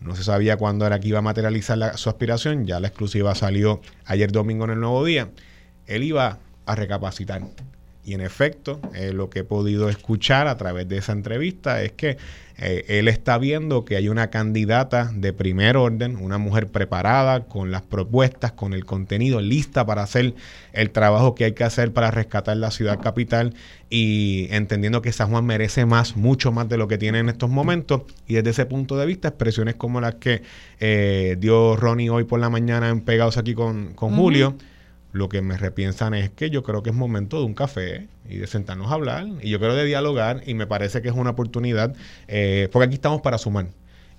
no 0.00 0.16
se 0.16 0.24
sabía 0.24 0.56
cuándo 0.56 0.86
era 0.86 0.98
que 1.00 1.08
iba 1.08 1.18
a 1.18 1.22
materializar 1.22 1.78
la- 1.78 1.96
su 1.96 2.08
aspiración, 2.08 2.66
ya 2.66 2.80
la 2.80 2.88
exclusiva 2.88 3.34
salió 3.34 3.80
ayer 4.04 4.32
domingo 4.32 4.64
en 4.64 4.70
el 4.70 4.80
Nuevo 4.80 5.04
Día, 5.04 5.30
él 5.86 6.02
iba 6.04 6.38
a 6.66 6.74
recapacitar. 6.74 7.42
Y 8.04 8.14
en 8.14 8.22
efecto, 8.22 8.80
eh, 8.94 9.12
lo 9.12 9.28
que 9.28 9.40
he 9.40 9.44
podido 9.44 9.88
escuchar 9.88 10.48
a 10.48 10.56
través 10.56 10.88
de 10.88 10.98
esa 10.98 11.12
entrevista 11.12 11.82
es 11.82 11.92
que 11.92 12.16
eh, 12.62 12.84
él 12.88 13.08
está 13.08 13.38
viendo 13.38 13.86
que 13.86 13.96
hay 13.96 14.08
una 14.08 14.28
candidata 14.28 15.10
de 15.14 15.32
primer 15.32 15.78
orden, 15.78 16.16
una 16.16 16.36
mujer 16.36 16.66
preparada, 16.68 17.44
con 17.44 17.70
las 17.70 17.80
propuestas, 17.80 18.52
con 18.52 18.74
el 18.74 18.84
contenido, 18.84 19.40
lista 19.40 19.86
para 19.86 20.02
hacer 20.02 20.34
el 20.74 20.90
trabajo 20.90 21.34
que 21.34 21.44
hay 21.44 21.52
que 21.52 21.64
hacer 21.64 21.92
para 21.92 22.10
rescatar 22.10 22.58
la 22.58 22.70
ciudad 22.70 23.00
capital 23.00 23.54
y 23.88 24.46
entendiendo 24.50 25.00
que 25.00 25.10
San 25.10 25.30
Juan 25.30 25.46
merece 25.46 25.86
más, 25.86 26.16
mucho 26.16 26.52
más 26.52 26.68
de 26.68 26.76
lo 26.76 26.86
que 26.86 26.98
tiene 26.98 27.20
en 27.20 27.30
estos 27.30 27.48
momentos. 27.48 28.02
Y 28.28 28.34
desde 28.34 28.50
ese 28.50 28.66
punto 28.66 28.98
de 28.98 29.06
vista, 29.06 29.28
expresiones 29.28 29.76
como 29.76 30.00
las 30.02 30.16
que 30.16 30.42
eh, 30.80 31.36
dio 31.38 31.76
Ronnie 31.76 32.10
hoy 32.10 32.24
por 32.24 32.40
la 32.40 32.50
mañana 32.50 32.90
en 32.90 33.00
Pegados 33.00 33.38
aquí 33.38 33.54
con, 33.54 33.94
con. 33.94 34.10
Julio, 34.16 34.56
lo 35.12 35.28
que 35.28 35.42
me 35.42 35.56
repiensan 35.56 36.14
es 36.14 36.30
que 36.30 36.50
yo 36.50 36.62
creo 36.62 36.82
que 36.82 36.90
es 36.90 36.96
momento 36.96 37.38
de 37.38 37.44
un 37.44 37.54
café 37.54 38.08
y 38.28 38.36
de 38.36 38.46
sentarnos 38.46 38.90
a 38.90 38.94
hablar. 38.94 39.26
Y 39.42 39.50
yo 39.50 39.58
creo 39.58 39.74
de 39.74 39.84
dialogar 39.84 40.42
y 40.46 40.54
me 40.54 40.66
parece 40.66 41.02
que 41.02 41.08
es 41.08 41.14
una 41.14 41.30
oportunidad, 41.30 41.94
eh, 42.28 42.68
porque 42.72 42.86
aquí 42.86 42.94
estamos 42.94 43.20
para 43.20 43.38
sumar. 43.38 43.66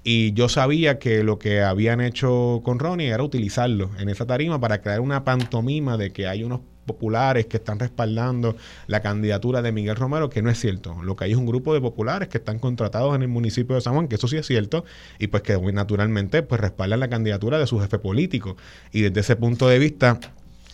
Y 0.04 0.34
yo 0.34 0.50
sabía 0.50 0.98
que 0.98 1.24
lo 1.24 1.38
que 1.38 1.62
habían 1.62 2.02
hecho 2.02 2.62
con 2.64 2.80
Ronnie 2.80 3.10
era 3.10 3.24
utilizarlo 3.24 3.92
en 4.00 4.10
esa 4.10 4.26
tarima 4.26 4.60
para 4.60 4.82
crear 4.82 5.00
una 5.00 5.24
pantomima 5.24 5.96
de 5.96 6.12
que 6.12 6.28
hay 6.28 6.44
unos 6.44 6.62
populares 6.86 7.46
que 7.46 7.58
están 7.58 7.80
respaldando 7.80 8.56
la 8.88 9.02
candidatura 9.02 9.62
de 9.62 9.72
Miguel 9.72 9.96
Romero, 9.96 10.30
que 10.30 10.42
no 10.42 10.50
es 10.50 10.60
cierto. 10.60 11.02
Lo 11.04 11.16
que 11.16 11.26
hay 11.26 11.32
es 11.32 11.38
un 11.38 11.46
grupo 11.46 11.74
de 11.74 11.82
populares 11.82 12.28
que 12.30 12.40
están 12.40 12.58
contratados 12.60 13.16
en 13.16 13.22
el 13.22 13.28
municipio 13.28 13.76
de 13.76 13.82
San 13.82 13.94
Juan, 13.94 14.08
que 14.08 14.16
eso 14.16 14.28
sí 14.28 14.38
es 14.38 14.48
cierto, 14.48 14.84
y 15.20 15.28
pues 15.28 15.44
que 15.44 15.58
naturalmente 15.72 16.42
pues 16.42 16.60
respaldan 16.60 17.00
la 17.00 17.10
candidatura 17.10 17.60
de 17.60 17.68
su 17.68 17.80
jefe 17.80 18.00
político. 18.00 18.58
Y 18.92 19.02
desde 19.02 19.22
ese 19.22 19.36
punto 19.36 19.68
de 19.68 19.78
vista, 19.80 20.20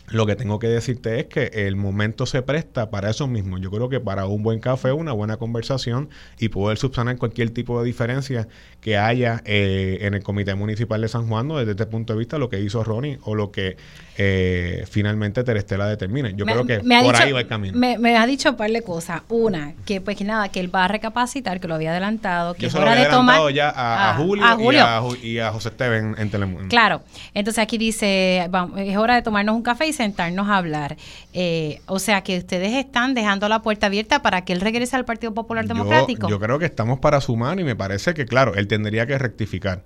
lo 0.08 0.26
que 0.26 0.36
tengo 0.38 0.58
que 0.60 0.68
decirte 0.68 1.20
es 1.20 1.26
que 1.26 1.52
el 1.68 1.76
momento 1.76 2.26
se 2.26 2.42
presta 2.42 2.90
para 2.90 3.10
eso 3.10 3.28
mismo. 3.28 3.58
Yo 3.58 3.70
creo 3.72 3.90
que 3.90 4.00
para 4.00 4.26
un 4.26 4.42
buen 4.42 4.60
café, 4.60 4.92
una 4.94 5.12
buena 5.12 5.38
conversación 5.38 6.10
y 6.40 6.50
poder 6.50 6.78
subsanar 6.78 7.18
cualquier 7.18 7.50
tipo 7.50 7.80
de 7.82 7.86
diferencia 7.86 8.48
que 8.80 8.98
haya 8.98 9.42
eh, 9.46 9.98
en 10.02 10.14
el 10.14 10.24
Comité 10.24 10.56
Municipal 10.56 11.02
de 11.02 11.10
San 11.10 11.28
Juan, 11.28 11.48
¿no? 11.48 11.58
desde 11.58 11.72
este 11.72 11.86
punto 11.88 12.14
de 12.14 12.20
vista, 12.20 12.38
lo 12.38 12.48
que 12.50 12.60
hizo 12.62 12.84
Ronnie 12.86 13.20
o 13.24 13.36
lo 13.36 13.52
que 13.52 13.76
eh, 14.18 14.86
finalmente 14.90 15.44
Terestela 15.44 15.88
determine. 15.88 16.34
Yo 16.36 16.46
Me- 16.46 16.54
creo 16.54 16.66
que 16.66 16.80
por 16.80 16.88
dicho- 16.88 17.24
ahí 17.24 17.32
va 17.34 17.42
el 17.42 17.48
camino. 17.48 17.78
Me, 17.78 17.98
me 17.98 18.18
ha 18.18 18.26
dicho 18.26 18.50
un 18.52 18.56
par 18.56 18.72
de 18.72 18.82
cosas. 18.82 19.22
Una, 19.30 19.74
que 19.86 20.00
pues 20.02 20.16
que 20.18 20.24
nada, 20.24 20.50
que 20.50 20.60
él 20.60 20.74
va 20.74 20.86
a 20.86 20.88
recapacitar, 20.88 21.60
que 21.60 21.68
lo 21.68 21.76
había 21.76 21.92
adelantado, 21.92 22.54
que 22.54 22.62
Yo 22.62 22.68
es 22.70 22.76
hora 22.76 22.94
había 22.94 23.06
de 23.06 23.10
tomar. 23.12 23.52
ya 23.54 23.70
a, 23.70 23.72
a 23.72 24.12
Ah, 24.12 24.18
Julio, 24.18 24.46
a 24.46 24.56
Julio. 24.56 24.80
Y, 24.80 24.82
a, 24.82 25.02
Ju- 25.02 25.22
y 25.24 25.40
a 25.40 25.52
José 25.52 25.70
Esteban 25.70 26.16
en 26.18 26.30
Telemundo. 26.32 26.70
Claro, 26.70 27.02
entonces 27.34 27.62
aquí 27.62 27.78
dice, 27.78 28.48
vamos, 28.50 28.80
es 28.80 28.96
hora 28.98 29.16
de 29.16 29.22
tomarnos 29.22 29.56
un 29.56 29.64
café 29.64 29.88
y 29.88 29.94
sentarnos 29.98 30.48
a 30.48 30.58
hablar. 30.58 30.96
Eh, 31.34 31.82
o 31.88 32.00
sea 32.00 32.22
que 32.22 32.38
ustedes 32.38 32.74
están 32.74 33.14
dejando 33.14 33.50
la 33.50 33.62
puerta 33.62 33.88
abierta 33.88 34.22
para 34.22 34.46
que 34.46 34.54
él 34.54 34.62
regrese 34.62 34.96
al 34.96 35.04
Partido 35.06 35.34
Popular 35.34 35.68
Democrático. 35.68 36.30
Yo, 36.30 36.40
creo 36.40 36.58
que 36.60 36.66
estamos 36.66 37.00
para 37.00 37.20
sumar 37.20 37.60
y 37.60 37.64
me 37.66 37.76
parece 37.76 38.14
que, 38.14 38.26
claro, 38.26 38.56
él 38.56 38.68
tendría 38.68 39.06
que 39.06 39.18
rectificar 39.18 39.84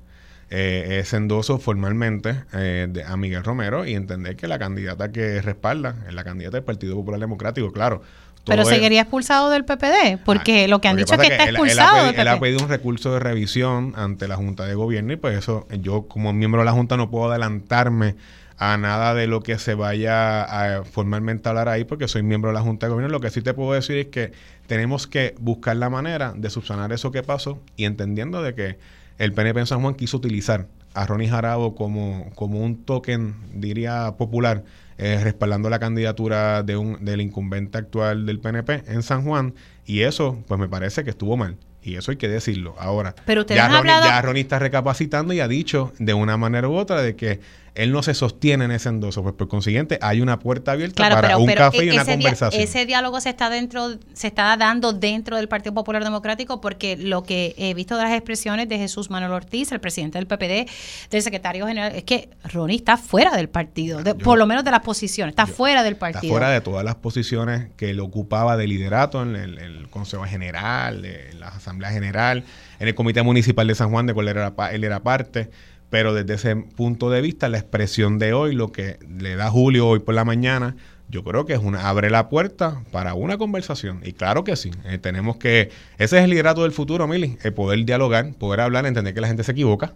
eh, 0.53 0.99
ese 1.01 1.15
endoso 1.15 1.59
formalmente 1.59 2.35
eh, 2.53 2.87
de- 2.89 3.03
a 3.05 3.15
Miguel 3.15 3.41
Romero 3.43 3.85
y 3.85 3.95
entender 3.95 4.35
que 4.35 4.47
la 4.49 4.59
candidata 4.59 5.09
que 5.11 5.41
respalda 5.41 5.95
es 6.07 6.13
la 6.13 6.23
candidata 6.25 6.57
del 6.57 6.65
Partido 6.65 6.93
Popular 6.95 7.19
Democrático, 7.21 7.71
claro. 7.71 8.01
Pero 8.45 8.63
es- 8.63 8.67
seguiría 8.69 9.01
expulsado 9.01 9.49
del 9.51 9.63
PPD, 9.65 10.17
porque 10.25 10.65
Ah, 10.65 10.67
lo 10.67 10.81
que 10.81 10.87
han 10.89 10.95
lo 10.97 11.03
dicho 11.03 11.13
es 11.13 11.19
que 11.21 11.27
está 11.27 11.43
él- 11.43 11.49
él 11.51 11.55
ha 11.55 11.59
expulsado 11.59 11.97
pedi- 11.97 12.11
del 12.11 12.19
Él 12.21 12.27
ha 12.27 12.39
pedido 12.39 12.63
un 12.63 12.69
recurso 12.69 13.13
de 13.13 13.19
revisión 13.19 13.93
ante 13.95 14.27
la 14.27 14.35
Junta 14.35 14.65
de 14.65 14.73
Gobierno 14.75 15.13
y 15.13 15.15
pues 15.15 15.37
eso, 15.37 15.67
yo 15.79 16.07
como 16.07 16.33
miembro 16.33 16.59
de 16.61 16.65
la 16.65 16.71
Junta 16.73 16.97
no 16.97 17.09
puedo 17.09 17.29
adelantarme 17.29 18.15
a 18.63 18.77
nada 18.77 19.15
de 19.15 19.25
lo 19.25 19.41
que 19.41 19.57
se 19.57 19.73
vaya 19.73 20.43
a 20.43 20.83
formalmente 20.83 21.49
hablar 21.49 21.67
ahí 21.67 21.83
porque 21.83 22.07
soy 22.07 22.21
miembro 22.21 22.51
de 22.51 22.53
la 22.53 22.61
Junta 22.61 22.85
de 22.85 22.91
Gobierno. 22.91 23.11
Lo 23.11 23.19
que 23.19 23.31
sí 23.31 23.41
te 23.41 23.55
puedo 23.55 23.73
decir 23.73 23.97
es 23.97 24.05
que 24.09 24.33
tenemos 24.67 25.07
que 25.07 25.33
buscar 25.39 25.75
la 25.77 25.89
manera 25.89 26.33
de 26.37 26.47
subsanar 26.51 26.93
eso 26.93 27.11
que 27.11 27.23
pasó 27.23 27.59
y 27.75 27.85
entendiendo 27.85 28.43
de 28.43 28.53
que 28.53 28.77
el 29.17 29.33
PNP 29.33 29.61
en 29.61 29.65
San 29.65 29.81
Juan 29.81 29.95
quiso 29.95 30.17
utilizar 30.17 30.67
a 30.93 31.07
Ronnie 31.07 31.27
Jarabo 31.27 31.73
como, 31.73 32.29
como 32.35 32.59
un 32.59 32.83
token, 32.85 33.33
diría, 33.55 34.13
popular, 34.19 34.63
eh, 34.99 35.19
respaldando 35.23 35.67
la 35.71 35.79
candidatura 35.79 36.61
de 36.61 36.77
un, 36.77 37.03
del 37.03 37.21
incumbente 37.21 37.79
actual 37.79 38.27
del 38.27 38.39
PNP 38.39 38.83
en 38.85 39.01
San 39.01 39.23
Juan. 39.23 39.55
Y 39.87 40.01
eso, 40.01 40.37
pues 40.47 40.59
me 40.59 40.67
parece 40.69 41.03
que 41.03 41.09
estuvo 41.09 41.35
mal. 41.35 41.57
Y 41.81 41.95
eso 41.95 42.11
hay 42.11 42.17
que 42.17 42.27
decirlo. 42.27 42.75
Ahora, 42.77 43.15
Pero 43.25 43.43
ya, 43.43 43.65
Ronnie, 43.67 43.79
hablado- 43.79 44.05
ya 44.05 44.21
Ronnie 44.21 44.41
está 44.43 44.59
recapacitando 44.59 45.33
y 45.33 45.39
ha 45.39 45.47
dicho 45.47 45.93
de 45.97 46.13
una 46.13 46.37
manera 46.37 46.67
u 46.69 46.75
otra 46.75 47.01
de 47.01 47.15
que 47.15 47.39
él 47.73 47.91
no 47.93 48.03
se 48.03 48.13
sostiene 48.13 48.65
en 48.65 48.71
ese 48.71 48.89
endoso. 48.89 49.23
Pues 49.23 49.33
por 49.35 49.47
consiguiente, 49.47 49.97
hay 50.01 50.19
una 50.19 50.39
puerta 50.39 50.73
abierta 50.73 50.95
Claro, 50.97 51.15
para 51.15 51.27
pero, 51.29 51.39
un 51.39 51.45
pero 51.45 51.59
café 51.61 51.85
y 51.85 51.89
e- 51.89 51.93
una 51.93 52.05
conversación. 52.05 52.61
ese 52.61 52.85
diálogo 52.85 53.21
se 53.21 53.29
está 53.29 53.49
dentro, 53.49 53.97
se 54.13 54.27
está 54.27 54.57
dando 54.57 54.91
dentro 54.91 55.37
del 55.37 55.47
Partido 55.47 55.73
Popular 55.73 56.03
Democrático 56.03 56.59
porque 56.59 56.97
lo 56.97 57.23
que 57.23 57.55
he 57.57 57.73
visto 57.73 57.95
de 57.95 58.03
las 58.03 58.11
expresiones 58.13 58.67
de 58.67 58.77
Jesús 58.77 59.09
Manuel 59.09 59.31
Ortiz, 59.31 59.71
el 59.71 59.79
presidente 59.79 60.17
del 60.17 60.27
PPD, 60.27 60.69
del 61.09 61.21
secretario 61.21 61.65
general, 61.65 61.93
es 61.95 62.03
que 62.03 62.29
Ronnie 62.43 62.75
está 62.75 62.97
fuera 62.97 63.31
del 63.37 63.47
partido, 63.47 64.03
de- 64.03 64.11
Yo- 64.11 64.17
por 64.17 64.37
lo 64.37 64.45
menos 64.45 64.63
de 64.65 64.71
las 64.71 64.81
posiciones, 64.81 65.31
está 65.31 65.45
yo- 65.47 65.53
fuera 65.53 65.83
del 65.83 65.93
Está 65.93 66.11
partido. 66.11 66.31
fuera 66.33 66.49
de 66.49 66.59
todas 66.61 66.83
las 66.83 66.95
posiciones 66.95 67.67
que 67.77 67.91
él 67.91 67.99
ocupaba 68.01 68.57
de 68.57 68.67
liderato 68.67 69.21
en 69.23 69.35
el, 69.37 69.57
el 69.59 69.89
Consejo 69.89 70.25
General, 70.25 71.05
en 71.05 71.39
la 71.39 71.47
Asamblea 71.47 71.91
General, 71.91 72.43
en 72.79 72.87
el 72.87 72.95
Comité 72.95 73.21
Municipal 73.21 73.65
de 73.67 73.75
San 73.75 73.91
Juan, 73.91 74.07
de 74.07 74.13
cual 74.13 74.27
era, 74.27 74.53
él 74.73 74.83
era 74.83 75.01
parte. 75.03 75.49
Pero 75.91 76.13
desde 76.13 76.35
ese 76.35 76.55
punto 76.55 77.09
de 77.09 77.21
vista, 77.21 77.49
la 77.49 77.59
expresión 77.59 78.17
de 78.17 78.33
hoy, 78.33 78.55
lo 78.55 78.71
que 78.71 78.97
le 79.19 79.35
da 79.35 79.51
Julio 79.51 79.87
hoy 79.87 79.99
por 79.99 80.15
la 80.15 80.23
mañana, 80.23 80.77
yo 81.09 81.25
creo 81.25 81.45
que 81.45 81.51
es 81.51 81.59
una 81.59 81.89
abre 81.89 82.09
la 82.09 82.29
puerta 82.29 82.81
para 82.91 83.13
una 83.13 83.37
conversación. 83.37 83.99
Y 84.03 84.13
claro 84.13 84.45
que 84.45 84.55
sí, 84.55 84.71
eh, 84.85 84.97
tenemos 84.97 85.35
que, 85.35 85.69
ese 85.97 86.17
es 86.17 86.23
el 86.23 86.29
liderato 86.29 86.63
del 86.63 86.71
futuro, 86.71 87.07
Mili, 87.07 87.37
el 87.43 87.53
poder 87.53 87.83
dialogar, 87.83 88.33
poder 88.35 88.61
hablar, 88.61 88.85
entender 88.85 89.13
que 89.13 89.19
la 89.19 89.27
gente 89.27 89.43
se 89.43 89.51
equivoca 89.51 89.93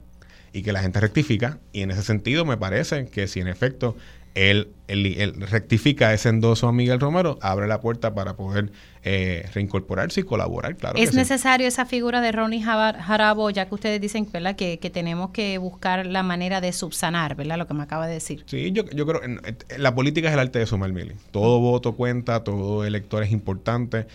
y 0.52 0.64
que 0.64 0.74
la 0.74 0.82
gente 0.82 1.00
rectifica. 1.00 1.60
Y 1.72 1.82
en 1.82 1.92
ese 1.92 2.04
sentido 2.04 2.44
me 2.44 2.58
parece 2.58 3.08
que 3.08 3.28
si 3.28 3.40
en 3.40 3.48
efecto 3.48 3.96
él, 4.36 4.70
él- 4.88 5.16
él 5.18 5.34
rectifica 5.50 6.14
ese 6.14 6.30
endoso 6.30 6.68
a 6.68 6.72
Miguel 6.72 7.00
Romero, 7.00 7.40
abre 7.42 7.68
la 7.68 7.80
puerta 7.82 8.14
para 8.14 8.36
poder 8.36 8.72
eh, 9.04 9.48
reincorporarse 9.54 10.20
y 10.22 10.24
colaborar, 10.24 10.76
claro. 10.76 10.98
¿Es 10.98 11.06
que 11.06 11.12
sí. 11.12 11.18
necesario 11.18 11.68
esa 11.68 11.86
figura 11.86 12.22
de 12.22 12.32
Ronnie 12.32 12.62
Jarabo, 12.62 13.50
ya 13.50 13.68
que 13.68 13.76
ustedes 13.76 14.02
dicen 14.02 14.28
¿verdad? 14.32 14.56
Que, 14.56 14.80
que 14.80 14.90
tenemos 14.90 15.30
que 15.32 15.58
buscar 15.58 16.06
la 16.06 16.22
manera 16.24 16.60
de 16.62 16.74
subsanar, 16.74 17.36
¿verdad? 17.36 17.58
Lo 17.58 17.68
que 17.68 17.74
me 17.74 17.84
acaba 17.84 18.08
de 18.08 18.14
decir. 18.16 18.44
Sí, 18.48 18.72
yo, 18.72 18.84
yo 18.94 19.06
creo 19.06 19.24
en, 19.24 19.40
en 19.46 19.84
la 19.84 19.94
política 19.96 20.28
es 20.28 20.34
el 20.34 20.40
arte 20.40 20.60
de 20.60 20.66
sumar, 20.66 20.92
Mili. 20.92 21.14
Todo 21.32 21.60
voto 21.60 21.94
cuenta, 21.96 22.44
todo 22.44 22.84
elector 22.86 23.24
es 23.24 23.32
importante. 23.32 24.08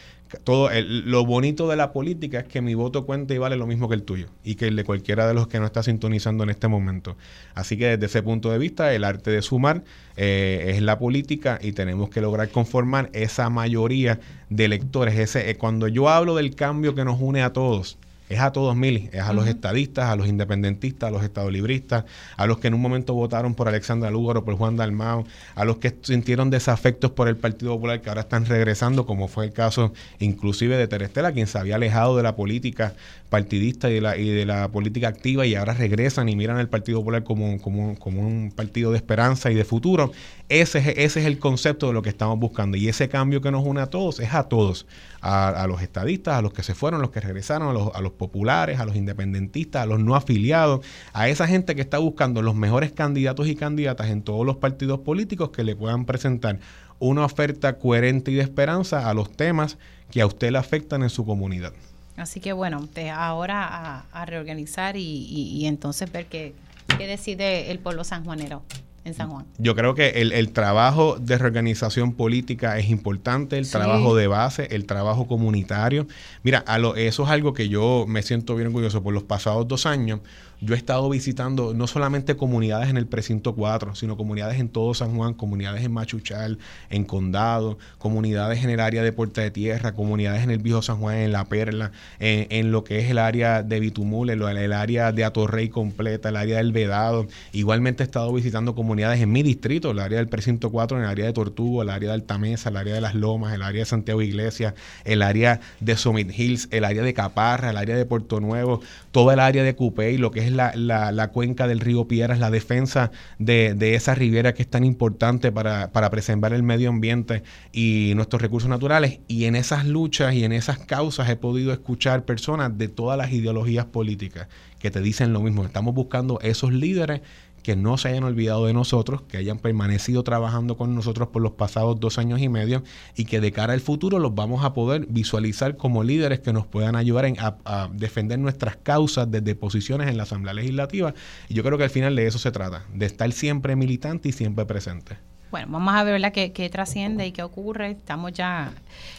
Todo 0.45 0.71
el- 0.71 1.11
lo 1.11 1.27
bonito 1.27 1.69
de 1.69 1.77
la 1.77 1.93
política 1.93 2.41
es 2.41 2.45
que 2.47 2.61
mi 2.63 2.75
voto 2.75 3.05
cuenta 3.05 3.35
y 3.35 3.39
vale 3.39 3.57
lo 3.57 3.67
mismo 3.67 3.89
que 3.89 3.95
el 3.97 4.03
tuyo 4.05 4.29
y 4.45 4.55
que 4.55 4.69
el 4.69 4.77
de 4.77 4.85
cualquiera 4.85 5.27
de 5.27 5.35
los 5.35 5.49
que 5.49 5.59
no 5.59 5.67
está 5.67 5.83
sintonizando 5.83 6.45
en 6.45 6.51
este 6.51 6.69
momento. 6.69 7.17
Así 7.55 7.77
que 7.77 7.87
desde 7.97 8.07
ese 8.07 8.23
punto 8.23 8.51
de 8.51 8.59
vista, 8.59 8.95
el 8.95 9.05
arte 9.05 9.31
de 9.31 9.43
sumar 9.43 9.83
eh, 10.17 10.73
es 10.75 10.83
la 10.83 10.99
política 10.99 11.59
y 11.61 11.73
tenemos 11.73 12.11
que 12.11 12.21
lograr 12.21 12.49
conformar 12.51 13.11
esa 13.13 13.51
mayoría 13.51 14.21
de 14.51 14.65
electores. 14.67 15.19
Ese, 15.19 15.51
eh, 15.51 15.57
cuando 15.57 15.89
yo 15.89 16.09
hablo 16.09 16.35
del 16.37 16.55
cambio 16.55 16.95
que 16.95 17.05
nos 17.05 17.21
une 17.21 17.43
a 17.43 17.53
todos, 17.53 17.99
es 18.31 18.39
a 18.39 18.53
todos, 18.53 18.77
Mili, 18.77 19.11
es 19.13 19.23
a 19.23 19.33
los 19.33 19.49
estadistas, 19.49 20.09
a 20.09 20.15
los 20.15 20.29
independentistas, 20.29 21.09
a 21.09 21.11
los 21.11 21.25
estadolibristas, 21.25 22.05
a 22.37 22.47
los 22.47 22.59
que 22.59 22.69
en 22.69 22.75
un 22.75 22.81
momento 22.81 23.13
votaron 23.13 23.57
por 23.57 23.67
Alexandra 23.67 24.09
Lúgaro, 24.09 24.45
por 24.45 24.55
Juan 24.55 24.77
Dalmao, 24.77 25.25
a 25.57 25.65
los 25.65 25.79
que 25.79 25.97
sintieron 26.03 26.49
desafectos 26.49 27.11
por 27.11 27.27
el 27.27 27.37
Partido 27.37 27.73
Popular 27.73 28.01
que 28.01 28.09
ahora 28.09 28.21
están 28.21 28.47
regresando, 28.47 29.05
como 29.05 29.27
fue 29.27 29.47
el 29.47 29.53
caso 29.53 29.93
inclusive 30.21 30.77
de 30.77 30.87
Terestela, 30.87 31.33
quien 31.33 31.49
se 31.49 31.59
había 31.59 31.75
alejado 31.75 32.17
de 32.17 32.23
la 32.23 32.37
política 32.37 32.95
partidista 33.31 33.89
y 33.89 33.95
de 33.95 34.01
la, 34.01 34.17
y 34.17 34.29
de 34.29 34.45
la 34.45 34.69
política 34.69 35.09
activa 35.09 35.47
y 35.47 35.55
ahora 35.55 35.73
regresan 35.73 36.29
y 36.29 36.37
miran 36.37 36.59
al 36.59 36.69
Partido 36.69 36.99
Popular 36.99 37.23
como, 37.23 37.59
como, 37.61 37.97
un 38.21 38.53
partido 38.55 38.91
de 38.91 38.97
esperanza 38.97 39.51
y 39.51 39.55
de 39.55 39.65
futuro. 39.65 40.11
Ese 40.49 40.79
es, 40.81 40.87
ese 40.89 41.21
es 41.21 41.27
el 41.27 41.39
concepto 41.39 41.87
de 41.87 41.93
lo 41.93 42.03
que 42.03 42.09
estamos 42.09 42.39
buscando 42.39 42.77
y 42.77 42.89
ese 42.89 43.09
cambio 43.09 43.41
que 43.41 43.53
nos 43.53 43.65
une 43.65 43.81
a 43.81 43.87
todos 43.87 44.19
es 44.19 44.35
a 44.35 44.49
todos, 44.49 44.87
a, 45.21 45.65
los 45.69 45.81
estadistas, 45.81 46.35
a 46.35 46.43
los 46.43 46.53
que 46.53 46.65
se 46.65 46.75
fueron, 46.75 47.01
a 47.01 47.03
los 47.03 47.13
que 47.13 47.21
regresaron, 47.21 47.69
a 47.69 47.73
los, 47.73 47.95
a 47.95 48.01
los 48.01 48.13
populares, 48.13 48.81
a 48.81 48.85
los 48.85 48.97
independentistas, 48.97 49.85
a 49.85 49.87
los 49.87 50.01
no 50.01 50.17
afiliados, 50.17 50.85
a 51.13 51.29
esa 51.29 51.47
gente 51.47 51.77
que 51.77 51.83
está 51.83 51.99
buscando 51.99 52.43
los 52.43 52.57
mejores 52.57 52.91
candidatos 52.91 53.47
y 53.47 53.55
candidatas 53.55 54.11
en 54.11 54.23
todos 54.23 54.45
los 54.45 54.57
partidos 54.57 55.01
políticos 55.01 55.51
que 55.51 55.63
le 55.63 55.77
puedan 55.77 56.05
presentar 56.05 56.59
una 56.99 57.25
oferta 57.25 57.79
coherente 57.79 58.33
y 58.33 58.35
de 58.35 58.43
esperanza 58.43 59.09
a 59.09 59.15
los 59.15 59.31
temas 59.31 59.79
que 60.11 60.21
a 60.21 60.27
usted 60.27 60.51
le 60.51 60.59
afectan 60.59 61.05
en 61.05 61.11
su 61.11 61.25
comunidad. 61.25 61.73
Así 62.21 62.41
que 62.41 62.53
bueno, 62.53 62.87
ahora 63.15 64.05
a, 64.13 64.27
reorganizar 64.27 64.97
y, 64.97 65.03
y, 65.03 65.67
entonces 65.67 66.13
ver 66.13 66.27
qué, 66.27 66.55
qué 66.99 67.07
decide 67.07 67.71
el 67.71 67.79
pueblo 67.79 68.05
sanjuanero 68.05 68.63
en 69.05 69.15
San 69.15 69.31
Juan. 69.31 69.47
Yo 69.59 69.75
creo 69.75 69.95
que 69.95 70.09
el, 70.09 70.53
trabajo 70.53 71.17
de 71.19 71.39
reorganización 71.39 72.13
política 72.13 72.79
es 72.79 72.91
importante, 72.91 73.59
el 73.59 73.69
trabajo 73.69 74.15
de 74.15 74.27
base, 74.27 74.69
el 74.73 74.87
trabajo 74.87 75.27
comunitario. 75.27 76.07
Mira, 76.43 76.59
a 76.59 76.79
lo, 76.79 76.97
eso 76.97 77.25
es 77.25 77.31
algo 77.31 77.55
que 77.55 77.69
yo 77.69 78.05
me 78.07 78.23
siento 78.23 78.55
bien 78.57 78.69
orgulloso 78.69 79.03
por 79.03 79.15
los 79.15 79.23
pasados 79.23 79.67
dos 79.67 79.87
años 79.87 80.21
yo 80.61 80.75
he 80.75 80.77
estado 80.77 81.09
visitando 81.09 81.73
no 81.75 81.87
solamente 81.87 82.37
comunidades 82.37 82.91
en 82.91 82.97
el 82.97 83.07
precinto 83.07 83.55
4, 83.55 83.95
sino 83.95 84.17
comunidades 84.17 84.61
en 84.61 84.69
todo 84.69 84.93
San 84.95 85.17
Juan, 85.17 85.35
comunidades 85.35 85.85
en 85.85 85.93
Machuchal, 85.93 86.59
en 86.91 87.05
Condado, 87.05 87.79
comunidades 87.99 88.63
en 88.63 88.71
el 88.71 88.81
área 88.81 89.03
de 89.03 89.13
Puerta 89.13 89.41
de 89.41 89.51
Tierra, 89.51 89.93
comunidades 89.93 90.43
en 90.43 90.51
el 90.51 90.59
Viejo 90.59 90.83
San 90.83 90.99
Juan, 90.99 91.17
en 91.17 91.33
La 91.33 91.47
Perla, 91.47 91.93
en, 92.19 92.73
lo 92.73 92.85
que 92.85 92.99
es 92.99 93.11
el 93.11 93.19
área 93.19 93.63
de 93.63 93.81
Bitumul, 93.81 94.31
en 94.31 94.43
el 94.43 94.73
área 94.73 95.13
de 95.13 95.25
Atorrey 95.25 95.69
completa, 95.69 96.29
el 96.29 96.37
área 96.37 96.59
del 96.59 96.73
Vedado. 96.73 97.27
Igualmente 97.53 98.03
he 98.03 98.07
estado 98.07 98.33
visitando 98.33 98.75
comunidades 98.75 99.21
en 99.21 99.33
mi 99.33 99.43
distrito, 99.43 99.91
el 99.93 99.99
área 99.99 100.19
del 100.19 100.29
precinto 100.29 100.71
4, 100.71 100.99
en 100.99 101.05
el 101.05 101.11
área 101.11 101.27
de 101.27 101.33
Tortugo, 101.33 101.83
el 101.83 101.89
área 101.89 102.11
de 102.11 102.15
Altamesa, 102.15 102.69
el 102.69 102.77
área 102.77 102.95
de 102.95 103.01
Las 103.01 103.15
Lomas, 103.15 103.55
el 103.55 103.63
área 103.63 103.81
de 103.81 103.87
Santiago 103.87 104.21
Iglesia, 104.21 104.75
el 105.05 105.23
área 105.23 105.61
de 105.81 105.97
Summit 105.97 106.39
Hills, 106.39 106.69
el 106.71 106.85
área 106.85 107.03
de 107.03 107.15
Caparra, 107.15 107.71
el 107.71 107.77
área 107.77 107.97
de 107.97 108.05
Puerto 108.05 108.41
Nuevo, 108.41 108.81
toda 109.11 109.35
el 109.35 109.41
área 109.41 109.63
de 109.63 109.75
Cupey, 109.75 110.19
lo 110.19 110.31
que 110.31 110.41
es 110.41 110.53
la, 110.53 110.73
la, 110.75 111.29
cuenca 111.29 111.67
del 111.67 111.81
río 111.81 112.07
Piedras, 112.07 112.39
la 112.39 112.51
defensa 112.51 113.11
de, 113.39 113.77
esa 113.95 114.15
ribera 114.15 114.55
que 114.55 114.63
es 114.63 114.69
tan 114.69 114.85
importante 114.85 115.51
para, 115.53 115.91
para, 115.91 116.11
preservar 116.11 116.53
el 116.53 116.63
medio 116.63 116.91
ambiente 116.91 117.43
y 117.73 118.13
nuestros 118.15 118.41
recursos 118.43 118.71
naturales. 118.71 119.21
Y 119.27 119.45
en 119.45 119.57
esas 119.57 119.87
luchas 119.87 120.35
y 120.35 120.45
en 120.45 120.53
esas 120.53 120.79
causas 120.79 121.29
he 121.29 121.37
podido 121.37 121.73
escuchar 121.73 122.25
personas 122.25 122.77
de 122.79 122.89
todas 122.89 123.19
las 123.19 123.33
ideologías 123.33 123.87
políticas 123.87 124.49
que 124.79 124.91
te 124.91 125.01
dicen 125.01 125.33
lo 125.33 125.41
mismo. 125.41 125.65
Estamos 125.65 125.95
buscando 125.95 126.41
esos 126.41 126.73
líderes 126.73 127.21
que 127.63 127.77
no 127.77 127.99
se 127.99 128.09
hayan 128.09 128.25
olvidado 128.25 128.67
de 128.67 128.73
nosotros, 128.73 129.23
que 129.23 129.37
hayan 129.37 129.59
permanecido 129.59 130.23
trabajando 130.23 130.77
con 130.77 130.95
nosotros 130.95 131.29
por 131.29 131.43
los 131.43 131.53
pasados 131.53 132.01
dos 132.01 132.19
años 132.19 132.41
y 132.41 132.49
medio 132.49 132.83
y 133.17 133.25
que 133.25 133.41
de 133.41 133.53
cara 133.53 133.73
al 133.73 133.81
futuro 133.81 134.19
los 134.19 134.35
vamos 134.35 134.65
a 134.65 134.73
poder 134.73 135.07
visualizar 135.09 135.77
como 135.77 136.03
líderes 136.03 136.41
que 136.41 136.53
nos 136.53 136.67
puedan 136.67 136.97
ayudar 136.97 137.27
a, 137.65 137.89
defender 137.93 138.39
nuestras 138.39 138.77
causas 138.77 139.31
desde 139.31 139.55
posiciones 139.55 140.09
en 140.09 140.17
la 140.17 140.25
Asamblea 140.25 140.55
Legislativa. 140.55 141.15
Y 141.49 141.55
yo 141.55 141.63
creo 141.63 141.79
que 141.79 141.85
al 141.85 141.91
final 141.91 142.17
de 142.17 142.27
eso 142.27 142.39
se 142.39 142.51
trata, 142.51 142.85
de 142.95 143.07
estar 143.07 143.31
siempre 143.33 143.77
militante 143.77 144.29
y 144.29 144.33
siempre 144.33 144.65
presente. 144.65 145.30
Bueno, 145.51 145.69
vamos 145.71 145.95
a 145.95 146.03
ver. 146.05 146.33
Qué, 146.33 146.53
qué 146.53 146.69
trasciende 146.71 147.27
y 147.27 147.33
qué 147.33 147.43
ocurre. 147.43 147.93
Estamos 147.93 148.33
ya 148.33 148.73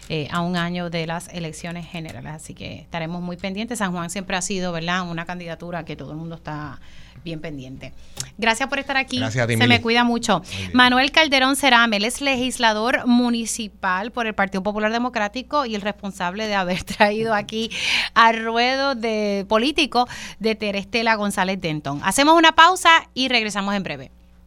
eh, 0.09 0.27
a 0.31 0.41
un 0.41 0.55
año 0.55 0.89
de 0.89 1.07
las 1.07 1.27
elecciones 1.29 1.87
generales, 1.87 2.31
así 2.33 2.53
que 2.53 2.79
estaremos 2.79 3.21
muy 3.21 3.37
pendientes. 3.37 3.79
San 3.79 3.91
Juan 3.91 4.09
siempre 4.09 4.35
ha 4.37 4.41
sido 4.41 4.71
¿verdad? 4.71 5.09
una 5.09 5.25
candidatura 5.25 5.85
que 5.85 5.95
todo 5.95 6.11
el 6.11 6.17
mundo 6.17 6.35
está 6.35 6.79
bien 7.23 7.39
pendiente. 7.39 7.93
Gracias 8.37 8.67
por 8.67 8.79
estar 8.79 8.97
aquí. 8.97 9.19
Gracias 9.19 9.43
a 9.43 9.47
ti, 9.47 9.57
Se 9.57 9.67
me 9.67 9.81
cuida 9.81 10.03
mucho. 10.03 10.41
Manuel 10.73 11.11
Calderón 11.11 11.55
Cerame, 11.55 11.97
él 11.97 12.05
es 12.05 12.21
legislador 12.21 13.05
municipal 13.07 14.11
por 14.11 14.25
el 14.25 14.33
Partido 14.33 14.63
Popular 14.63 14.91
Democrático 14.91 15.65
y 15.65 15.75
el 15.75 15.81
responsable 15.81 16.47
de 16.47 16.55
haber 16.55 16.83
traído 16.97 17.33
aquí 17.33 17.69
al 18.13 18.43
ruedo 18.43 18.95
de 18.95 19.45
político 19.47 20.07
de 20.39 20.55
Terestela 20.55 21.15
González 21.15 21.59
Denton. 21.61 22.01
Hacemos 22.03 22.37
una 22.37 22.53
pausa 22.53 23.07
y 23.13 23.27
regresamos 23.27 23.75
en 23.75 23.83
breve. 23.83 24.11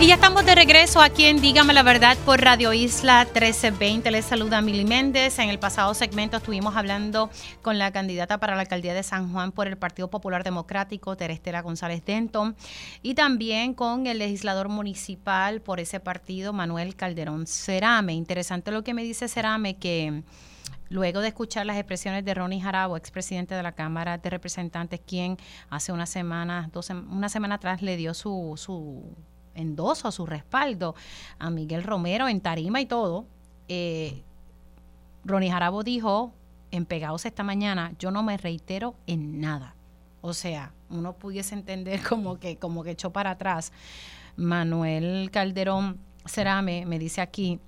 y 0.00 0.06
ya 0.06 0.14
estamos 0.14 0.46
de 0.46 0.54
regreso 0.54 1.02
aquí 1.02 1.26
en 1.26 1.42
Dígame 1.42 1.74
la 1.74 1.82
Verdad 1.82 2.16
por 2.24 2.40
Radio 2.40 2.72
Isla 2.72 3.24
1320. 3.24 4.10
Les 4.10 4.24
saluda 4.24 4.62
Mili 4.62 4.86
Méndez. 4.86 5.38
En 5.38 5.50
el 5.50 5.58
pasado 5.58 5.92
segmento 5.92 6.38
estuvimos 6.38 6.74
hablando 6.74 7.28
con 7.60 7.78
la 7.78 7.92
candidata 7.92 8.38
para 8.38 8.54
la 8.54 8.62
alcaldía 8.62 8.94
de 8.94 9.02
San 9.02 9.30
Juan 9.30 9.52
por 9.52 9.66
el 9.66 9.76
Partido 9.76 10.08
Popular 10.08 10.42
Democrático, 10.42 11.18
Terestela 11.18 11.60
González 11.60 12.02
Denton, 12.02 12.56
y 13.02 13.12
también 13.12 13.74
con 13.74 14.06
el 14.06 14.18
legislador 14.18 14.70
municipal 14.70 15.60
por 15.60 15.80
ese 15.80 16.00
partido, 16.00 16.54
Manuel 16.54 16.96
Calderón 16.96 17.46
Cerame. 17.46 18.14
Interesante 18.14 18.70
lo 18.70 18.82
que 18.82 18.94
me 18.94 19.02
dice 19.02 19.28
Cerame, 19.28 19.76
que 19.76 20.22
luego 20.88 21.20
de 21.20 21.28
escuchar 21.28 21.66
las 21.66 21.76
expresiones 21.76 22.24
de 22.24 22.32
Ronnie 22.32 22.62
Jarabo, 22.62 22.96
expresidente 22.96 23.54
de 23.54 23.62
la 23.62 23.72
Cámara 23.72 24.16
de 24.16 24.30
Representantes, 24.30 24.98
quien 25.06 25.36
hace 25.68 25.92
una 25.92 26.06
semana, 26.06 26.70
dos, 26.72 26.88
una 26.88 27.28
semana 27.28 27.56
atrás 27.56 27.82
le 27.82 27.98
dio 27.98 28.14
su, 28.14 28.54
su 28.56 29.14
endoso, 29.60 30.10
su 30.10 30.26
respaldo 30.26 30.94
a 31.38 31.50
Miguel 31.50 31.82
Romero 31.82 32.28
en 32.28 32.40
tarima 32.40 32.80
y 32.80 32.86
todo, 32.86 33.26
eh, 33.68 34.22
Ronnie 35.24 35.50
Jarabo 35.50 35.82
dijo 35.82 36.32
en 36.70 36.86
Pegados 36.86 37.26
esta 37.26 37.42
mañana, 37.42 37.92
yo 37.98 38.10
no 38.10 38.22
me 38.22 38.36
reitero 38.36 38.94
en 39.06 39.40
nada. 39.40 39.74
O 40.22 40.34
sea, 40.34 40.72
uno 40.88 41.14
pudiese 41.14 41.54
entender 41.54 42.02
como 42.08 42.38
que, 42.38 42.56
como 42.56 42.82
que 42.82 42.92
echó 42.92 43.10
para 43.10 43.30
atrás. 43.30 43.72
Manuel 44.36 45.30
Calderón 45.30 45.98
Cerame 46.26 46.86
me 46.86 46.98
dice 46.98 47.20
aquí 47.20 47.60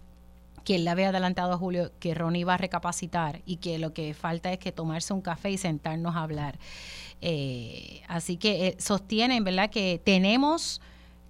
que 0.64 0.76
él 0.76 0.85
le 0.85 0.90
había 0.90 1.09
adelantado 1.09 1.52
a 1.52 1.59
Julio 1.59 1.90
que 1.98 2.14
Ronnie 2.14 2.42
iba 2.42 2.55
a 2.55 2.57
recapacitar 2.57 3.42
y 3.44 3.57
que 3.57 3.78
lo 3.78 3.92
que 3.92 4.14
falta 4.14 4.52
es 4.52 4.59
que 4.59 4.72
tomarse 4.72 5.12
un 5.12 5.20
café 5.20 5.50
y 5.50 5.59
sentarnos 5.59 6.14
a 6.14 6.22
hablar. 6.22 6.59
Eh, 7.20 8.02
así 8.09 8.37
que 8.37 8.68
eh, 8.68 8.76
sostienen, 8.78 9.44
¿verdad?, 9.44 9.70
que 9.70 10.00
tenemos 10.05 10.81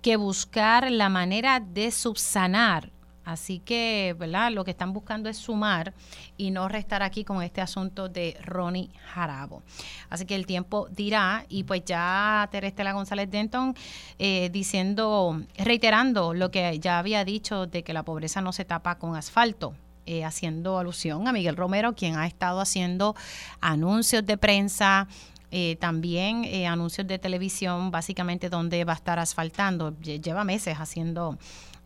que 0.02 0.16
buscar 0.16 0.90
la 0.90 1.08
manera 1.08 1.60
de 1.60 1.90
subsanar. 1.90 2.90
Así 3.24 3.60
que, 3.60 4.16
¿verdad? 4.18 4.50
Lo 4.50 4.64
que 4.64 4.72
están 4.72 4.92
buscando 4.92 5.28
es 5.28 5.36
sumar 5.36 5.94
y 6.36 6.50
no 6.50 6.68
restar 6.68 7.04
aquí 7.04 7.24
con 7.24 7.40
este 7.40 7.60
asunto 7.60 8.08
de 8.08 8.36
Ronnie 8.42 8.90
Jarabo. 9.14 9.62
Así 10.10 10.26
que 10.26 10.34
el 10.34 10.44
tiempo 10.44 10.88
dirá, 10.90 11.46
y 11.48 11.62
pues 11.62 11.84
ya 11.84 12.48
Terestela 12.50 12.92
González 12.92 13.30
Denton 13.30 13.74
eh, 14.18 14.50
diciendo, 14.52 15.40
reiterando 15.56 16.34
lo 16.34 16.50
que 16.50 16.80
ya 16.80 16.98
había 16.98 17.24
dicho 17.24 17.66
de 17.66 17.84
que 17.84 17.92
la 17.92 18.02
pobreza 18.02 18.40
no 18.40 18.52
se 18.52 18.64
tapa 18.64 18.98
con 18.98 19.14
asfalto. 19.14 19.74
Eh, 20.04 20.24
haciendo 20.24 20.80
alusión 20.80 21.28
a 21.28 21.32
Miguel 21.32 21.56
Romero, 21.56 21.94
quien 21.94 22.16
ha 22.16 22.26
estado 22.26 22.60
haciendo 22.60 23.14
anuncios 23.60 24.26
de 24.26 24.36
prensa, 24.36 25.06
eh, 25.54 25.76
también 25.78 26.44
eh, 26.44 26.66
anuncios 26.66 27.06
de 27.06 27.18
televisión, 27.18 27.90
básicamente 27.90 28.48
donde 28.48 28.84
va 28.84 28.94
a 28.94 28.96
estar 28.96 29.18
asfaltando. 29.18 29.94
Lleva 30.00 30.44
meses 30.44 30.78
haciendo 30.78 31.38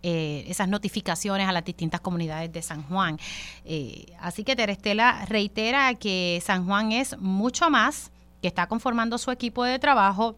eh, 0.05 0.45
esas 0.47 0.69
notificaciones 0.69 1.49
a 1.49 1.53
las 1.53 1.65
distintas 1.65 2.01
comunidades 2.01 2.53
de 2.53 2.63
San 2.63 2.85
Juan. 2.85 3.19
así 4.21 4.45
que 4.45 4.55
Terestela 4.55 5.27
reitera 5.27 5.93
que 5.97 6.41
San 6.45 6.65
Juan 6.65 6.93
es 6.93 7.19
mucho 7.19 7.69
más, 7.69 8.13
que 8.41 8.47
está 8.47 8.69
conformando 8.69 9.19
su 9.19 9.33
equipo 9.33 9.65
de 9.65 9.81
trabajo 9.81 10.37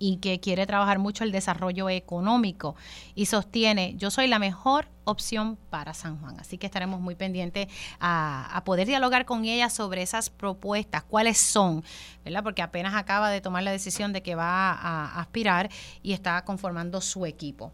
y 0.00 0.16
que 0.16 0.40
quiere 0.40 0.66
trabajar 0.66 0.98
mucho 0.98 1.22
el 1.22 1.30
desarrollo 1.30 1.88
económico 1.88 2.74
y 3.14 3.26
sostiene, 3.26 3.94
yo 3.96 4.10
soy 4.10 4.26
la 4.26 4.40
mejor 4.40 4.88
opción 5.04 5.58
para 5.68 5.92
San 5.94 6.18
Juan. 6.18 6.40
Así 6.40 6.56
que 6.56 6.66
estaremos 6.66 7.00
muy 7.00 7.14
pendientes 7.14 7.68
a, 8.00 8.62
poder 8.64 8.88
dialogar 8.88 9.26
con 9.26 9.44
ella 9.44 9.68
sobre 9.68 10.02
esas 10.02 10.30
propuestas, 10.30 11.02
cuáles 11.02 11.38
son, 11.38 11.84
¿verdad? 12.24 12.42
Porque 12.42 12.62
apenas 12.62 12.94
acaba 12.94 13.30
de 13.30 13.40
tomar 13.40 13.62
la 13.62 13.70
decisión 13.70 14.12
de 14.12 14.22
que 14.22 14.34
va 14.34 14.72
a, 14.72 15.20
aspirar 15.20 15.70
y 16.02 16.14
está 16.14 16.42
conformando 16.44 17.00
su 17.00 17.26
equipo. 17.26 17.72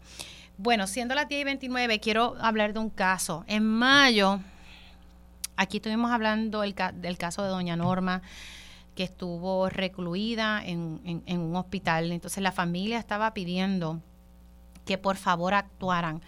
Bueno, 0.57 0.85
siendo 0.85 1.15
las 1.15 1.29
10 1.29 1.41
y 1.41 1.43
29, 1.45 1.99
quiero 1.99 2.35
hablar 2.41 2.73
de 2.73 2.79
un 2.79 2.89
caso. 2.89 3.45
En 3.47 3.63
mayo, 3.63 4.39
aquí 5.55 5.77
estuvimos 5.77 6.11
hablando 6.11 6.61
del 6.61 7.17
caso 7.17 7.43
de 7.43 7.49
doña 7.49 7.75
Norma, 7.77 8.21
que 8.97 9.03
estuvo 9.03 9.69
recluida 9.69 10.59
en, 10.65 11.21
un 11.27 11.55
hospital. 11.55 12.11
Entonces 12.11 12.41
la 12.41 12.51
familia 12.51 12.97
estaba 12.97 13.31
pidiendo 13.35 14.01
que 14.85 14.97
por 14.97 15.17
favor 15.17 15.53
actuaran. 15.53 16.23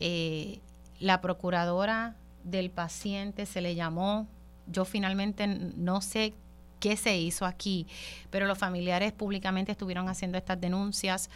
Eh, 0.00 0.60
la 1.00 1.20
procuradora 1.20 2.16
del 2.42 2.70
paciente 2.70 3.44
se 3.44 3.60
le 3.60 3.74
llamó. 3.74 4.26
Yo 4.66 4.86
finalmente 4.86 5.46
no 5.46 6.00
sé 6.00 6.32
qué 6.80 6.96
se 6.96 7.14
hizo 7.18 7.44
aquí, 7.44 7.86
pero 8.30 8.46
los 8.46 8.56
familiares 8.56 9.12
públicamente 9.12 9.72
estuvieron 9.72 10.08
haciendo 10.08 10.38
estas 10.38 10.58
denuncias. 10.58 11.28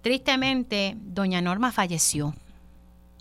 Tristemente, 0.00 0.96
doña 1.02 1.42
Norma 1.42 1.70
falleció. 1.70 2.34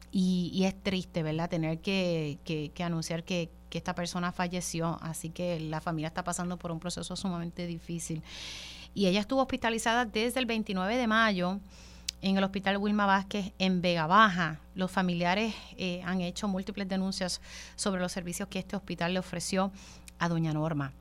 Y, 0.09 0.63
es 0.63 0.81
triste, 0.81 1.21
¿verdad? 1.21 1.49
Tener 1.49 1.79
que, 1.79 2.71
anunciar 2.79 3.25
que, 3.25 3.49
que, 3.73 3.79
esta 3.79 3.95
persona 3.95 4.31
falleció. 4.31 4.99
Así 5.01 5.29
que 5.29 5.59
la 5.59 5.81
familia 5.81 6.07
está 6.07 6.23
pasando 6.23 6.57
por 6.57 6.71
un 6.71 6.79
proceso 6.79 7.15
sumamente 7.15 7.65
difícil. 7.65 8.21
Y 8.93 9.07
ella 9.07 9.19
estuvo 9.19 9.41
hospitalizada 9.41 10.05
desde 10.05 10.39
el 10.39 10.45
29 10.45 10.95
de 10.95 11.07
mayo 11.07 11.59
en 12.21 12.37
el 12.37 12.43
Hospital 12.43 12.77
Wilma 12.77 13.07
Vázquez 13.07 13.51
en 13.57 13.81
Vega 13.81 14.05
Baja. 14.05 14.59
Los 14.75 14.91
familiares 14.91 15.55
eh, 15.77 16.01
han 16.05 16.21
hecho 16.21 16.47
múltiples 16.47 16.87
denuncias 16.87 17.41
sobre 17.75 17.99
los 17.99 18.11
servicios 18.11 18.47
que 18.47 18.59
este 18.59 18.75
hospital 18.75 19.13
le 19.13 19.19
ofreció 19.19 19.71
a 20.19 20.29
doña 20.29 20.53
Norma. 20.53 20.93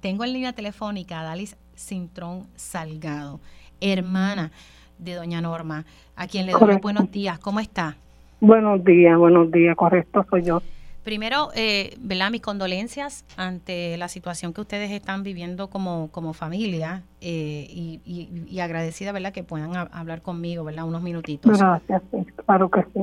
Tengo 0.00 0.24
en 0.24 0.32
línea 0.32 0.54
telefónica 0.54 1.20
a 1.20 1.24
Dalis 1.24 1.56
Cintrón 1.76 2.48
Salgado, 2.56 3.40
hermana 3.80 4.50
de 4.98 5.14
doña 5.14 5.42
Norma, 5.42 5.84
a 6.16 6.26
quien 6.26 6.46
le 6.46 6.52
doy 6.52 6.78
buenos 6.78 7.10
días. 7.10 7.38
¿Cómo 7.38 7.60
está? 7.60 7.96
Buenos 8.40 8.82
días, 8.82 9.16
buenos 9.18 9.50
días, 9.52 9.76
correcto, 9.76 10.26
soy 10.30 10.42
yo. 10.42 10.62
Primero, 11.04 11.48
eh, 11.54 11.96
¿verdad? 12.00 12.30
Mis 12.30 12.42
condolencias 12.42 13.24
ante 13.36 13.96
la 13.96 14.08
situación 14.08 14.52
que 14.52 14.60
ustedes 14.60 14.90
están 14.92 15.24
viviendo 15.24 15.68
como, 15.68 16.10
como 16.12 16.32
familia 16.32 17.02
eh, 17.20 17.66
y, 17.68 18.58
agradecida, 18.60 19.10
¿verdad? 19.10 19.32
Que 19.32 19.42
puedan 19.42 19.74
hablar 19.74 20.22
conmigo, 20.22 20.62
¿verdad? 20.62 20.84
Unos 20.84 21.02
minutitos. 21.02 21.58
Gracias, 21.58 22.02
claro 22.46 22.70
que 22.70 22.84
sí. 22.94 23.00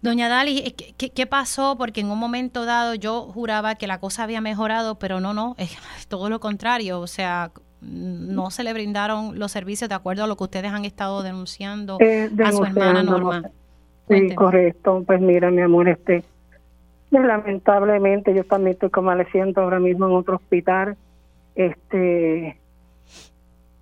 Doña 0.00 0.28
Dali, 0.28 0.74
¿qué, 0.96 1.10
¿qué, 1.10 1.26
pasó? 1.26 1.76
Porque 1.78 2.00
en 2.00 2.10
un 2.10 2.18
momento 2.18 2.64
dado 2.64 2.94
yo 2.94 3.22
juraba 3.32 3.76
que 3.76 3.86
la 3.86 3.98
cosa 3.98 4.24
había 4.24 4.40
mejorado, 4.40 4.96
pero 4.98 5.20
no, 5.20 5.32
no, 5.32 5.54
es 5.58 5.76
todo 6.08 6.28
lo 6.28 6.40
contrario. 6.40 7.00
O 7.00 7.06
sea, 7.06 7.52
no 7.80 8.50
se 8.50 8.62
le 8.62 8.72
brindaron 8.72 9.38
los 9.38 9.50
servicios 9.50 9.88
de 9.88 9.94
acuerdo 9.94 10.24
a 10.24 10.26
lo 10.26 10.36
que 10.36 10.44
ustedes 10.44 10.72
han 10.72 10.84
estado 10.84 11.22
denunciando 11.22 11.98
eh, 12.00 12.30
a 12.44 12.52
su 12.52 12.64
hermana 12.64 13.02
Norma. 13.02 13.42
Sí, 14.08 14.34
correcto. 14.34 15.02
Pues 15.06 15.20
mira, 15.20 15.50
mi 15.50 15.62
amor, 15.62 15.88
este, 15.88 16.22
lamentablemente 17.18 18.34
yo 18.34 18.44
también 18.44 18.74
estoy 18.74 18.90
convaleciendo 18.90 19.60
ahora 19.60 19.78
mismo 19.78 20.06
en 20.06 20.12
otro 20.12 20.36
hospital. 20.36 20.96
Este, 21.54 22.56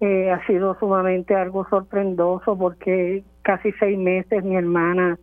eh, 0.00 0.30
ha 0.30 0.46
sido 0.46 0.76
sumamente 0.78 1.34
algo 1.34 1.66
sorprendoso 1.68 2.56
porque 2.58 3.22
casi 3.42 3.72
seis 3.72 3.98
meses 3.98 4.42
mi 4.44 4.56
hermana 4.56 5.18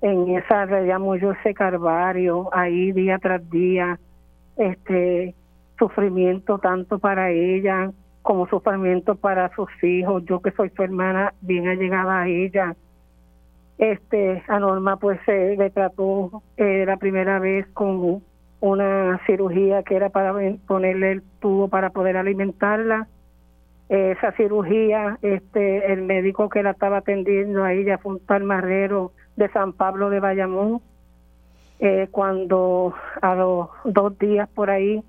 en 0.00 0.36
esa 0.36 0.66
le 0.66 0.86
llamo 0.86 1.16
yo 1.16 1.32
ese 1.32 1.54
carvario 1.54 2.48
ahí 2.52 2.92
día 2.92 3.18
tras 3.18 3.48
día 3.50 3.98
este 4.56 5.34
sufrimiento 5.78 6.58
tanto 6.58 6.98
para 6.98 7.30
ella 7.30 7.90
como 8.22 8.46
sufrimiento 8.48 9.16
para 9.16 9.52
sus 9.54 9.68
hijos. 9.82 10.24
Yo 10.26 10.40
que 10.40 10.52
soy 10.52 10.70
su 10.70 10.82
hermana, 10.82 11.34
bien 11.40 11.68
allegada 11.68 12.22
a 12.22 12.28
ella. 12.28 12.76
Este, 13.78 14.42
a 14.48 14.58
Norma 14.60 14.96
pues 14.96 15.18
se 15.26 15.56
le 15.56 15.70
trató 15.70 16.42
eh, 16.56 16.84
la 16.86 16.96
primera 16.96 17.38
vez 17.38 17.66
con 17.74 18.22
una 18.60 19.20
cirugía 19.26 19.82
que 19.82 19.96
era 19.96 20.10
para 20.10 20.34
ponerle 20.66 21.12
el 21.12 21.22
tubo 21.40 21.68
para 21.68 21.90
poder 21.90 22.16
alimentarla. 22.16 23.08
esa 23.88 24.32
cirugía, 24.32 25.18
este, 25.22 25.92
el 25.92 26.02
médico 26.02 26.48
que 26.48 26.62
la 26.62 26.70
estaba 26.70 26.98
atendiendo 26.98 27.64
a 27.64 27.72
ella 27.72 27.98
fue 27.98 28.14
un 28.14 28.20
tal 28.20 28.44
Marrero 28.44 29.12
de 29.36 29.48
San 29.50 29.72
Pablo 29.72 30.10
de 30.10 30.20
Bayamón. 30.20 30.80
Eh, 31.80 32.06
cuando 32.12 32.94
a 33.20 33.34
los 33.34 33.68
dos 33.84 34.16
días 34.18 34.48
por 34.50 34.70
ahí 34.70 35.02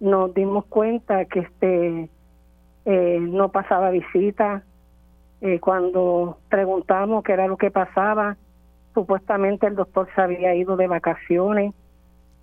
nos 0.00 0.34
dimos 0.34 0.64
cuenta 0.66 1.24
que 1.26 1.38
este 1.40 2.10
eh, 2.84 3.18
no 3.20 3.50
pasaba 3.50 3.90
visita. 3.90 4.64
Eh, 5.40 5.60
cuando 5.60 6.38
preguntamos 6.48 7.22
qué 7.22 7.32
era 7.32 7.46
lo 7.46 7.56
que 7.56 7.70
pasaba, 7.70 8.36
supuestamente 8.94 9.66
el 9.66 9.74
doctor 9.76 10.08
se 10.14 10.20
había 10.20 10.54
ido 10.54 10.76
de 10.76 10.86
vacaciones. 10.86 11.74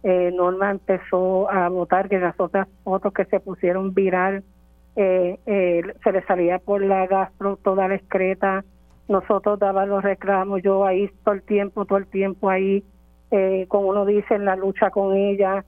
Eh, 0.04 0.32
Norma 0.36 0.72
empezó 0.72 1.50
a 1.50 1.70
notar 1.70 2.10
que 2.10 2.20
las 2.20 2.40
otras 2.40 2.68
fotos 2.84 3.14
que 3.14 3.26
se 3.26 3.40
pusieron 3.40 3.94
viral 3.94 4.44
eh, 4.96 5.40
se 6.04 6.12
le 6.12 6.24
salía 6.26 6.60
por 6.60 6.84
la 6.84 7.08
gastro 7.08 7.58
toda 7.58 7.88
la 7.88 7.96
excreta. 7.96 8.64
Nosotros 9.08 9.58
daban 9.58 9.90
los 9.90 10.04
reclamos, 10.04 10.62
yo 10.62 10.86
ahí 10.86 11.10
todo 11.24 11.36
el 11.36 11.42
tiempo, 11.42 11.86
todo 11.86 11.98
el 11.98 12.08
tiempo 12.08 12.50
ahí, 12.50 12.84
como 13.68 13.88
uno 13.88 14.06
dice, 14.06 14.36
en 14.36 14.46
la 14.46 14.56
lucha 14.56 14.92
con 14.92 15.16
ella, 15.16 15.66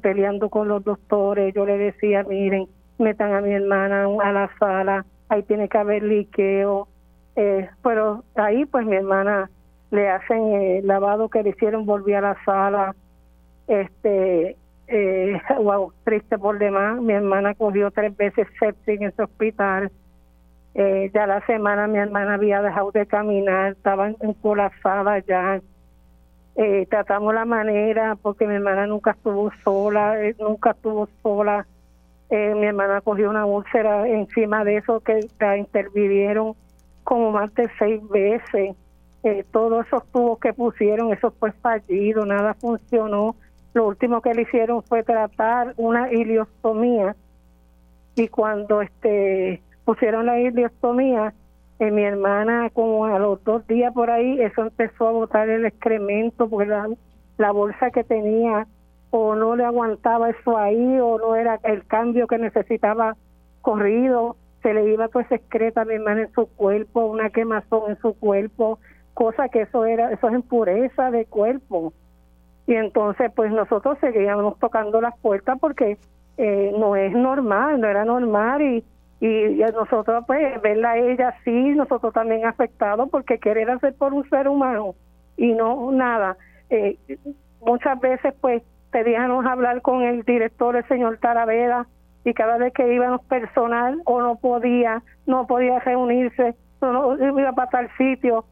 peleando 0.00 0.48
con 0.48 0.66
los 0.66 0.82
doctores. 0.82 1.54
Yo 1.54 1.66
le 1.66 1.76
decía, 1.76 2.24
miren, 2.24 2.66
metan 2.98 3.34
a 3.34 3.40
mi 3.42 3.52
hermana 3.52 4.06
a 4.22 4.32
la 4.32 4.50
sala, 4.58 5.04
ahí 5.28 5.42
tiene 5.42 5.68
que 5.68 5.78
haber 5.78 6.02
liqueo, 6.02 6.88
eh, 7.36 7.68
pero 7.82 8.24
ahí 8.34 8.64
pues 8.66 8.86
mi 8.86 8.96
hermana 8.96 9.50
le 9.90 10.08
hacen 10.08 10.52
el 10.52 10.86
lavado 10.86 11.28
que 11.28 11.42
le 11.42 11.50
hicieron, 11.50 11.86
volví 11.86 12.12
a 12.14 12.20
la 12.20 12.36
sala, 12.44 12.94
este, 13.66 14.56
eh, 14.88 15.40
triste 16.04 16.38
por 16.38 16.58
demás, 16.58 17.00
mi 17.00 17.12
hermana 17.12 17.54
cogió 17.54 17.90
tres 17.90 18.16
veces 18.16 18.46
septic 18.58 19.00
en 19.00 19.08
ese 19.08 19.22
hospital, 19.22 19.90
eh, 20.74 21.10
ya 21.12 21.26
la 21.26 21.44
semana 21.46 21.86
mi 21.86 21.98
hermana 21.98 22.34
había 22.34 22.62
dejado 22.62 22.92
de 22.92 23.06
caminar, 23.06 23.72
estaba 23.72 24.12
colapsada 24.40 25.18
ya, 25.20 25.60
eh, 26.56 26.86
tratamos 26.90 27.34
la 27.34 27.44
manera 27.44 28.16
porque 28.20 28.46
mi 28.46 28.54
hermana 28.54 28.86
nunca 28.86 29.12
estuvo 29.12 29.50
sola, 29.64 30.20
eh, 30.22 30.34
nunca 30.38 30.72
estuvo 30.72 31.08
sola, 31.22 31.66
eh, 32.30 32.54
mi 32.54 32.66
hermana 32.66 33.00
cogió 33.00 33.30
una 33.30 33.46
úlcera 33.46 34.06
encima 34.06 34.64
de 34.64 34.76
eso 34.76 35.00
que 35.00 35.26
la 35.40 35.56
intervinieron 35.56 36.54
como 37.04 37.30
más 37.30 37.54
de 37.54 37.70
seis 37.78 38.06
veces. 38.08 38.76
Eh, 39.24 39.44
todos 39.50 39.86
esos 39.86 40.06
tubos 40.12 40.38
que 40.38 40.52
pusieron, 40.52 41.12
eso 41.12 41.32
fue 41.38 41.52
fallido, 41.52 42.26
nada 42.26 42.54
funcionó. 42.54 43.34
Lo 43.72 43.86
último 43.86 44.20
que 44.20 44.34
le 44.34 44.42
hicieron 44.42 44.82
fue 44.82 45.02
tratar 45.02 45.74
una 45.76 46.12
iliostomía 46.12 47.16
y 48.14 48.28
cuando 48.28 48.82
este 48.82 49.62
pusieron 49.84 50.26
la 50.26 50.38
iliostomía, 50.38 51.32
eh, 51.78 51.90
mi 51.90 52.02
hermana 52.02 52.68
como 52.70 53.06
a 53.06 53.18
los 53.18 53.42
dos 53.44 53.66
días 53.66 53.92
por 53.94 54.10
ahí, 54.10 54.40
eso 54.40 54.62
empezó 54.62 55.08
a 55.08 55.12
botar 55.12 55.48
el 55.48 55.64
excremento 55.64 56.48
porque 56.48 56.74
la 57.38 57.52
bolsa 57.52 57.90
que 57.90 58.04
tenía 58.04 58.66
o 59.10 59.34
no 59.34 59.56
le 59.56 59.64
aguantaba 59.64 60.30
eso 60.30 60.56
ahí 60.58 60.98
o 61.00 61.18
no 61.18 61.36
era 61.36 61.58
el 61.64 61.84
cambio 61.86 62.26
que 62.26 62.38
necesitaba 62.38 63.16
corrido, 63.62 64.36
se 64.62 64.74
le 64.74 64.92
iba 64.92 65.06
esa 65.06 65.34
excreta 65.34 65.84
mi 65.84 65.94
hermana 65.94 66.22
en 66.22 66.32
su 66.32 66.46
cuerpo, 66.46 67.06
una 67.06 67.30
quemazón 67.30 67.90
en 67.90 67.98
su 68.00 68.14
cuerpo, 68.14 68.78
cosa 69.14 69.48
que 69.48 69.62
eso 69.62 69.84
era, 69.86 70.12
eso 70.12 70.28
es 70.28 70.34
impureza 70.34 71.10
de 71.10 71.26
cuerpo. 71.26 71.92
Y 72.66 72.74
entonces 72.74 73.32
pues 73.34 73.50
nosotros 73.50 73.98
seguíamos 74.00 74.58
tocando 74.58 75.00
las 75.00 75.18
puertas 75.20 75.58
porque 75.58 75.96
eh, 76.36 76.72
no 76.78 76.96
es 76.96 77.12
normal, 77.12 77.80
no 77.80 77.88
era 77.88 78.04
normal 78.04 78.62
y, 78.62 78.84
y, 79.20 79.60
nosotros 79.72 80.24
pues 80.26 80.60
verla 80.60 80.92
a 80.92 80.98
ella 80.98 81.34
sí, 81.44 81.50
nosotros 81.50 82.12
también 82.12 82.46
afectados 82.46 83.08
porque 83.10 83.38
querer 83.38 83.70
hacer 83.70 83.94
por 83.94 84.12
un 84.12 84.28
ser 84.28 84.48
humano 84.48 84.94
y 85.36 85.52
no 85.52 85.90
nada. 85.92 86.36
Eh, 86.68 86.98
muchas 87.60 87.98
veces 88.00 88.34
pues 88.40 88.62
pedíamos 88.90 89.44
hablar 89.46 89.82
con 89.82 90.02
el 90.02 90.22
director, 90.22 90.76
el 90.76 90.86
señor 90.88 91.18
Taraveda, 91.18 91.86
y 92.24 92.34
cada 92.34 92.58
vez 92.58 92.72
que 92.72 92.92
íbamos 92.92 93.24
personal 93.24 94.00
o 94.04 94.20
no 94.20 94.36
podía, 94.36 95.02
no 95.26 95.46
podía 95.46 95.78
reunirse, 95.80 96.54
no, 96.80 97.16
iba 97.16 97.52
para 97.52 97.70
tal 97.70 97.90
sitio. 97.96 98.44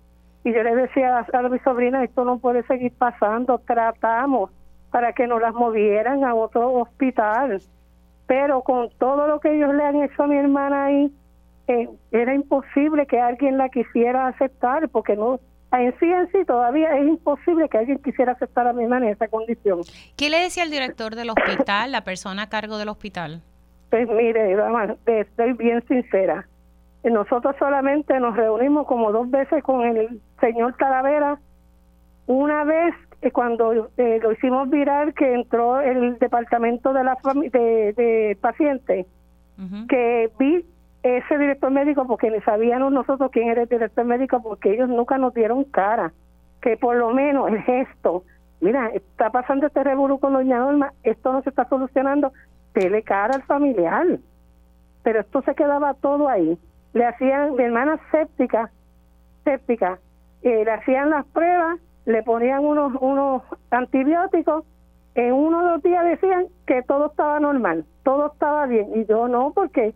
Y 0.44 0.53
yo 0.53 0.62
le 0.62 0.75
decía 0.77 1.27
a, 1.33 1.42
mi 1.49 1.59
sobrina, 1.61 2.05
esto 2.05 2.25
no 2.25 2.38
puede 2.38 2.62
seguir 2.64 2.92
pasando, 2.96 3.59
tratamos 3.59 4.51
para 4.90 5.12
que 5.12 5.27
nos 5.27 5.40
las 5.40 5.53
movieran 5.53 6.25
a 6.25 6.35
otro 6.35 6.72
hospital. 6.72 7.61
Pero 8.27 8.62
con 8.62 8.89
todo 8.99 9.26
lo 9.26 9.41
que 9.41 9.55
ellos 9.57 9.74
le 9.74 9.84
han 9.84 10.03
hecho 10.03 10.22
a 10.22 10.26
mi 10.26 10.37
hermana 10.37 10.87
ahí, 10.87 11.12
eh, 11.68 11.89
era 12.12 12.34
imposible 12.34 13.07
que 13.07 13.20
alguien 13.20 13.59
la 13.59 13.68
quisiera 13.68 14.28
aceptar 14.28 14.89
porque 14.89 15.16
no 15.16 15.41
en 15.73 15.99
sí 15.99 16.07
en 16.07 16.31
sí 16.33 16.45
todavía 16.45 16.97
es 16.97 17.07
imposible 17.07 17.69
que 17.69 17.79
alguien 17.79 17.99
quisiera 17.99 18.33
aceptar 18.33 18.67
a 18.67 18.73
mi 18.73 18.85
hermana 18.85 19.07
en 19.07 19.12
esa 19.12 19.29
condición. 19.29 19.81
¿Qué 20.17 20.31
le 20.31 20.39
decía 20.39 20.62
el 20.62 20.71
director 20.71 21.14
del 21.14 21.31
hospital, 21.31 21.93
la 21.93 22.03
persona 22.03 22.43
a 22.43 22.49
cargo 22.49 22.79
del 22.79 22.89
hospital? 22.89 23.43
Pues 23.91 24.09
mire, 24.09 24.57
estoy 25.07 25.53
bien 25.55 25.85
sincera. 25.87 26.47
nosotros 27.05 27.55
solamente 27.59 28.19
nos 28.21 28.37
reunimos 28.37 28.87
como 28.87 29.12
dos 29.12 29.31
veces 29.31 29.62
con 29.62 29.85
el 29.85 30.21
señor 30.41 30.77
Talavera. 30.77 31.39
Una 32.27 32.64
vez 32.64 32.95
eh, 33.23 33.31
cuando 33.31 33.91
eh, 33.97 34.19
lo 34.23 34.33
hicimos 34.33 34.69
viral 34.69 35.14
que 35.14 35.35
entró 35.35 35.81
el 35.81 36.19
departamento 36.19 36.93
de 36.93 37.05
la 37.05 37.17
de, 37.25 37.93
de 37.93 38.39
paciente, 38.41 39.07
que 39.89 40.31
vi 40.39 40.64
ese 41.07 41.39
director 41.39 41.71
médico 41.71 42.07
porque 42.07 42.31
ni 42.31 42.41
sabíamos 42.41 42.93
nosotros 42.93 43.31
quién 43.31 43.49
era 43.49 43.63
el 43.63 43.69
director 43.69 44.05
médico 44.05 44.43
porque 44.43 44.73
ellos 44.73 44.89
nunca 44.89 45.19
nos 45.19 45.35
dieron 45.35 45.65
cara. 45.65 46.13
Que 46.61 46.77
por 46.77 46.97
lo 46.97 47.11
menos 47.11 47.49
el 47.49 47.63
gesto, 47.63 48.25
mira, 48.61 48.89
está 48.89 49.31
pasando 49.31 49.67
este 49.67 49.85
revuelo 49.85 50.19
con 50.19 50.33
doña 50.33 50.59
Norma, 50.59 50.93
esto 51.03 51.33
no 51.33 51.43
se 51.43 51.51
está 51.51 51.69
solucionando, 51.69 52.33
dele 52.75 53.03
cara 53.03 53.35
al 53.35 53.43
familiar. 53.43 54.07
Pero 55.03 55.21
esto 55.21 55.43
se 55.43 55.55
quedaba 55.55 55.95
todo 55.95 56.29
ahí 56.29 56.59
le 56.97 57.05
hacían, 57.05 57.55
mi 57.57 57.63
hermana 57.63 58.01
séptica, 58.11 58.71
séptica, 59.45 59.99
eh, 60.41 60.65
le 60.65 60.71
hacían 60.71 61.11
las 61.11 61.27
pruebas, 61.27 61.79
le 62.07 62.23
ponían 62.23 62.65
unos, 62.65 62.95
unos 63.03 63.43
antibióticos, 63.71 64.65
en 65.15 65.35
uno 65.35 65.59
o 65.59 65.73
dos 65.73 65.83
días 65.83 66.03
decían 66.07 66.47
que 66.67 66.83
todo 66.85 67.09
estaba 67.09 67.39
normal, 67.39 67.85
todo 68.03 68.33
estaba 68.33 68.65
bien, 68.65 68.89
y 68.95 69.05
yo 69.05 69.29
no, 69.29 69.53
porque 69.55 69.95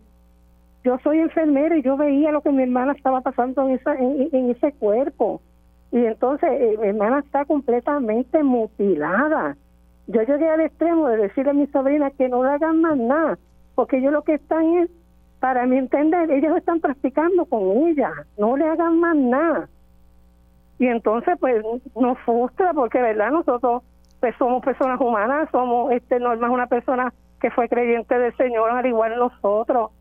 yo 0.83 0.97
soy 1.03 1.19
enfermera 1.19 1.77
y 1.77 1.83
yo 1.83 1.97
veía 1.97 2.31
lo 2.31 2.41
que 2.41 2.51
mi 2.51 2.63
hermana 2.63 2.93
estaba 2.93 3.21
pasando 3.21 3.67
en, 3.67 3.75
esa, 3.75 3.95
en, 3.95 4.49
ese 4.49 4.71
cuerpo. 4.73 5.41
Y 5.91 6.05
entonces 6.05 6.49
eh, 6.51 6.77
mi 6.79 6.87
hermana 6.87 7.19
está 7.19 7.45
completamente 7.45 8.43
mutilada. 8.43 9.57
Yo 10.07 10.21
llegué 10.23 10.49
al 10.49 10.61
extremo 10.61 11.07
de 11.07 11.17
decirle 11.17 11.51
a 11.51 11.53
mi 11.53 11.67
sobrina 11.67 12.11
que 12.11 12.29
no 12.29 12.43
le 12.43 12.49
hagan 12.49 12.81
más 12.81 12.97
nada, 12.97 13.37
porque 13.75 13.97
ellos 13.97 14.11
lo 14.11 14.23
que 14.23 14.35
están 14.35 14.73
es 14.77 14.89
para 15.39 15.65
mi 15.65 15.77
entender, 15.77 16.29
ellos 16.31 16.55
están 16.57 16.79
practicando 16.79 17.45
con 17.45 17.61
ella, 17.87 18.11
no 18.37 18.57
le 18.57 18.67
hagan 18.67 18.99
más 18.99 19.15
nada. 19.15 19.69
Y 20.77 20.87
entonces, 20.87 21.37
pues, 21.39 21.63
nos 21.95 22.17
frustra 22.19 22.73
porque, 22.73 22.99
¿verdad? 22.99 23.31
Nosotros 23.31 23.83
pues, 24.19 24.35
somos 24.37 24.63
personas 24.63 24.99
humanas, 24.99 25.49
somos, 25.51 25.91
este, 25.91 26.19
Norma 26.19 26.47
es 26.47 26.53
una 26.53 26.67
persona 26.67 27.13
que 27.39 27.51
fue 27.51 27.67
creyente 27.69 28.17
del 28.17 28.35
Señor, 28.37 28.71
al 28.71 28.85
igual 28.85 29.17
nosotros. 29.17 29.91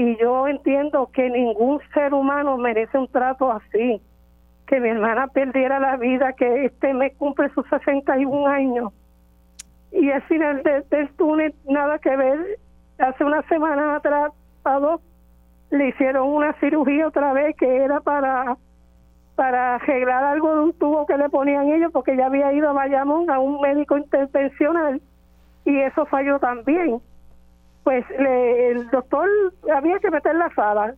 Y 0.00 0.16
yo 0.16 0.48
entiendo 0.48 1.10
que 1.12 1.28
ningún 1.28 1.78
ser 1.92 2.14
humano 2.14 2.56
merece 2.56 2.96
un 2.96 3.06
trato 3.08 3.52
así. 3.52 4.00
Que 4.66 4.80
mi 4.80 4.88
hermana 4.88 5.26
perdiera 5.26 5.78
la 5.78 5.98
vida, 5.98 6.32
que 6.32 6.64
este 6.64 6.94
mes 6.94 7.12
cumple 7.18 7.50
sus 7.50 7.68
61 7.68 8.46
años. 8.46 8.94
Y 9.92 10.10
al 10.10 10.22
final 10.22 10.62
del 10.62 11.10
túnel, 11.18 11.54
nada 11.68 11.98
que 11.98 12.16
ver. 12.16 12.38
Hace 12.98 13.24
una 13.24 13.42
semana 13.42 13.96
atrás 13.96 14.32
le 15.68 15.88
hicieron 15.88 16.28
una 16.28 16.54
cirugía 16.60 17.08
otra 17.08 17.34
vez 17.34 17.54
que 17.56 17.84
era 17.84 18.00
para 18.00 18.56
para 19.34 19.74
arreglar 19.74 20.24
algo 20.24 20.54
de 20.54 20.60
un 20.60 20.72
tubo 20.78 21.04
que 21.04 21.18
le 21.18 21.28
ponían 21.28 21.68
ellos 21.68 21.92
porque 21.92 22.16
ya 22.16 22.26
había 22.26 22.54
ido 22.54 22.70
a 22.70 22.72
Bayamón 22.72 23.28
a 23.30 23.38
un 23.38 23.60
médico 23.60 23.98
intervencional 23.98 25.02
y 25.66 25.78
eso 25.78 26.06
falló 26.06 26.38
también. 26.38 27.02
Pues 27.84 28.04
le, 28.18 28.70
el 28.70 28.90
doctor 28.90 29.28
había 29.74 29.98
que 29.98 30.10
meter 30.10 30.34
la 30.34 30.52
sala. 30.54 30.94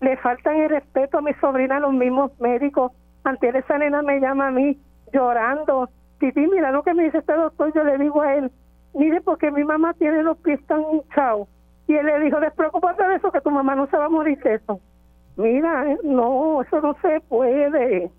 Le 0.00 0.16
faltan 0.16 0.56
el 0.56 0.70
respeto 0.70 1.18
a 1.18 1.22
mi 1.22 1.32
sobrina, 1.34 1.80
los 1.80 1.92
mismos 1.92 2.32
médicos. 2.40 2.92
Antes 3.24 3.54
esa 3.54 3.78
nena 3.78 4.02
me 4.02 4.20
llama 4.20 4.48
a 4.48 4.50
mí 4.50 4.78
llorando. 5.12 5.88
Titi, 6.18 6.46
mira 6.46 6.72
lo 6.72 6.82
que 6.82 6.94
me 6.94 7.04
dice 7.04 7.18
este 7.18 7.34
doctor. 7.34 7.72
Yo 7.74 7.84
le 7.84 7.98
digo 7.98 8.22
a 8.22 8.34
él, 8.34 8.50
mire, 8.94 9.20
porque 9.20 9.50
mi 9.50 9.64
mamá 9.64 9.94
tiene 9.94 10.22
los 10.22 10.38
pies 10.38 10.64
tan 10.66 10.82
hinchados 10.92 11.48
y 11.86 11.94
él 11.94 12.06
le 12.06 12.20
dijo, 12.20 12.40
despreocúpate 12.40 13.02
de 13.04 13.16
eso, 13.16 13.30
que 13.30 13.40
tu 13.40 13.50
mamá 13.50 13.74
no 13.74 13.86
se 13.88 13.96
va 13.96 14.06
a 14.06 14.08
morir 14.08 14.38
de 14.42 14.54
eso. 14.54 14.80
Mira, 15.36 15.90
eh, 15.90 15.98
no, 16.04 16.62
eso 16.62 16.80
no 16.80 16.94
se 17.02 17.20
puede. 17.22 18.10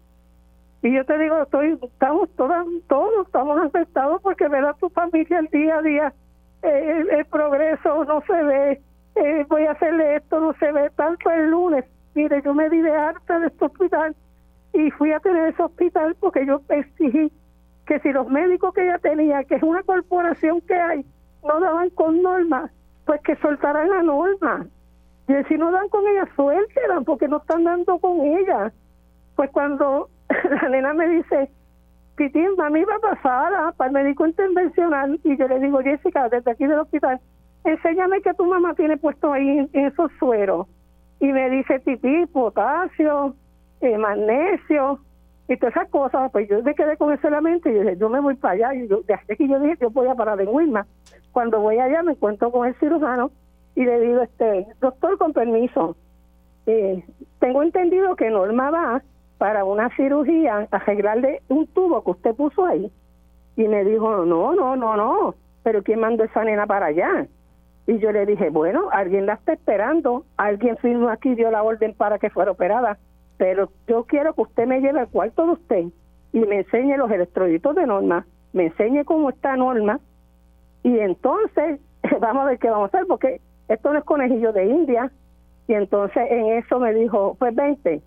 Y 0.81 0.93
yo 0.93 1.05
te 1.05 1.17
digo, 1.17 1.41
estoy, 1.41 1.79
estamos 1.81 2.29
todas, 2.35 2.65
todos 2.87 3.25
estamos 3.25 3.57
afectados 3.65 4.21
porque 4.21 4.47
ver 4.47 4.65
a 4.65 4.73
tu 4.73 4.89
familia 4.89 5.39
el 5.39 5.47
día 5.47 5.77
a 5.77 5.81
día, 5.81 6.13
eh, 6.63 7.05
el, 7.11 7.25
progreso 7.25 8.05
no 8.05 8.21
se 8.21 8.43
ve, 8.43 8.81
eh, 9.15 9.45
voy 9.49 9.65
a 9.65 9.71
hacerle 9.71 10.15
esto, 10.15 10.39
no 10.39 10.53
se 10.53 10.71
ve, 10.71 10.89
tanto 10.95 11.29
el 11.29 11.49
lunes. 11.49 11.85
Mire, 12.15 12.41
yo 12.43 12.53
me 12.53 12.69
di 12.69 12.81
de 12.81 12.91
harta 12.91 13.39
de 13.39 13.47
este 13.47 13.65
hospital 13.65 14.15
y 14.73 14.91
fui 14.91 15.11
a 15.11 15.19
tener 15.19 15.49
ese 15.49 15.63
hospital 15.63 16.15
porque 16.19 16.45
yo 16.45 16.61
exigí 16.69 17.31
que 17.85 17.99
si 17.99 18.11
los 18.11 18.27
médicos 18.27 18.73
que 18.73 18.83
ella 18.83 18.97
tenía, 18.99 19.43
que 19.43 19.55
es 19.55 19.63
una 19.63 19.83
corporación 19.83 20.61
que 20.61 20.75
hay, 20.75 21.05
no 21.43 21.59
daban 21.59 21.89
con 21.91 22.21
normas, 22.21 22.71
pues 23.05 23.21
que 23.21 23.35
soltaran 23.37 23.89
la 23.89 24.01
norma. 24.01 24.65
Y 25.27 25.33
si 25.47 25.57
no 25.57 25.71
dan 25.71 25.89
con 25.89 26.07
ella, 26.07 26.27
suéltela, 26.35 27.01
porque 27.01 27.27
no 27.27 27.37
están 27.37 27.63
dando 27.63 27.97
con 27.99 28.21
ella. 28.21 28.71
Pues 29.35 29.49
cuando 29.51 30.09
la 30.61 30.69
nena 30.69 30.93
me 30.93 31.07
dice, 31.07 31.49
Pitín, 32.15 32.55
mami 32.57 32.83
va 32.83 32.99
pasada 32.99 33.71
para 33.73 33.87
el 33.89 33.93
médico 33.93 34.27
intervencional, 34.27 35.19
y 35.23 35.35
yo 35.37 35.47
le 35.47 35.59
digo, 35.59 35.79
Jessica, 35.79 36.29
desde 36.29 36.51
aquí 36.51 36.65
del 36.67 36.79
hospital, 36.79 37.19
enséñame 37.63 38.21
que 38.21 38.33
tu 38.35 38.45
mamá 38.45 38.75
tiene 38.75 38.97
puesto 38.97 39.33
ahí 39.33 39.67
en 39.73 39.85
esos 39.85 40.11
sueros. 40.19 40.67
Y 41.19 41.27
me 41.27 41.49
dice, 41.49 41.79
tití, 41.79 42.25
potasio, 42.27 43.35
eh, 43.81 43.97
magnesio, 43.97 44.99
y 45.47 45.57
todas 45.57 45.75
esas 45.75 45.89
cosas. 45.89 46.31
Pues 46.31 46.47
yo 46.49 46.61
me 46.63 46.75
quedé 46.75 46.97
con 46.97 47.11
eso 47.13 47.27
en 47.27 47.33
la 47.33 47.41
mente 47.41 47.69
y 47.69 47.73
dije, 47.73 47.97
yo 47.97 48.09
me 48.09 48.19
voy 48.19 48.35
para 48.35 48.53
allá. 48.53 48.75
Y 48.75 48.87
yo, 48.87 49.01
desde 49.07 49.35
que 49.35 49.47
yo 49.47 49.59
dije, 49.59 49.77
yo 49.81 49.89
voy 49.89 50.07
a 50.07 50.15
parar 50.15 50.39
en 50.41 50.49
Wilma. 50.49 50.85
Cuando 51.31 51.59
voy 51.59 51.79
allá 51.79 52.03
me 52.03 52.13
encuentro 52.13 52.51
con 52.51 52.67
el 52.67 52.75
cirujano 52.75 53.31
y 53.75 53.85
le 53.85 53.99
digo, 53.99 54.21
este, 54.21 54.67
doctor, 54.79 55.17
con 55.17 55.33
permiso, 55.33 55.95
eh, 56.65 57.03
tengo 57.39 57.63
entendido 57.63 58.15
que 58.15 58.29
Norma 58.29 58.69
va 58.69 59.01
para 59.37 59.65
una 59.65 59.89
cirugía 59.95 60.67
arreglarle 60.71 61.41
un 61.49 61.67
tubo 61.67 62.03
que 62.03 62.11
usted 62.11 62.35
puso 62.35 62.65
ahí. 62.65 62.91
Y 63.55 63.67
me 63.67 63.83
dijo, 63.83 64.25
no, 64.25 64.55
no, 64.55 64.75
no, 64.75 64.97
no, 64.97 65.35
pero 65.63 65.83
¿quién 65.83 65.99
mandó 65.99 66.23
esa 66.23 66.43
nena 66.43 66.65
para 66.65 66.87
allá? 66.87 67.27
Y 67.85 67.99
yo 67.99 68.11
le 68.11 68.25
dije, 68.25 68.49
bueno, 68.49 68.89
alguien 68.91 69.25
la 69.25 69.33
está 69.33 69.53
esperando, 69.53 70.25
alguien 70.37 70.77
firmó 70.77 71.09
aquí, 71.09 71.35
dio 71.35 71.51
la 71.51 71.63
orden 71.63 71.93
para 71.93 72.17
que 72.17 72.29
fuera 72.29 72.51
operada, 72.51 72.97
pero 73.37 73.69
yo 73.87 74.05
quiero 74.05 74.33
que 74.33 74.41
usted 74.41 74.65
me 74.65 74.79
lleve 74.79 75.01
al 75.01 75.09
cuarto 75.09 75.45
de 75.45 75.51
usted 75.51 75.83
y 76.31 76.39
me 76.39 76.59
enseñe 76.59 76.97
los 76.97 77.11
electroditos 77.11 77.75
de 77.75 77.85
Norma, 77.85 78.25
me 78.53 78.67
enseñe 78.67 79.03
cómo 79.03 79.29
está 79.29 79.55
Norma, 79.55 79.99
y 80.83 80.99
entonces, 80.99 81.79
vamos 82.19 82.43
a 82.43 82.47
ver 82.47 82.59
qué 82.59 82.69
vamos 82.69 82.93
a 82.93 82.97
hacer, 82.97 83.07
porque 83.07 83.41
esto 83.69 83.91
no 83.91 83.99
es 83.99 84.05
conejillo 84.05 84.51
de 84.51 84.65
India. 84.65 85.11
Y 85.67 85.73
entonces 85.73 86.29
en 86.29 86.47
eso 86.57 86.79
me 86.79 86.93
dijo, 86.93 87.35
pues 87.39 87.55
vente. 87.55 88.01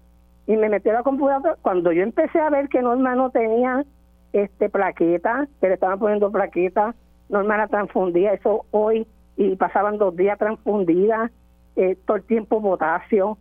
Y 0.47 0.57
me 0.57 0.69
metió 0.69 0.93
a 0.93 0.95
la 0.95 1.03
computadora. 1.03 1.57
Cuando 1.63 1.93
yo 1.93 2.03
empecé 2.03 2.39
a 2.39 2.51
ver 2.51 2.69
que 2.69 2.83
Norma 2.83 3.15
no 3.15 3.31
tenía 3.31 3.85
este 4.33 4.69
plaqueta, 4.69 5.49
que 5.61 5.69
le 5.69 5.75
estaban 5.75 5.99
poniendo 5.99 6.31
plaqueta, 6.31 6.95
Norma 7.29 7.55
era 7.55 7.69
transfundida, 7.69 8.33
eso 8.33 8.67
hoy, 8.71 9.07
y 9.37 9.57
pasaban 9.57 9.99
dos 9.99 10.15
días 10.17 10.39
transfundidas, 10.39 11.31
eh, 11.75 11.97
todo 12.07 12.19
el 12.19 12.23
tiempo 12.25 12.63
potasio, 12.63 13.39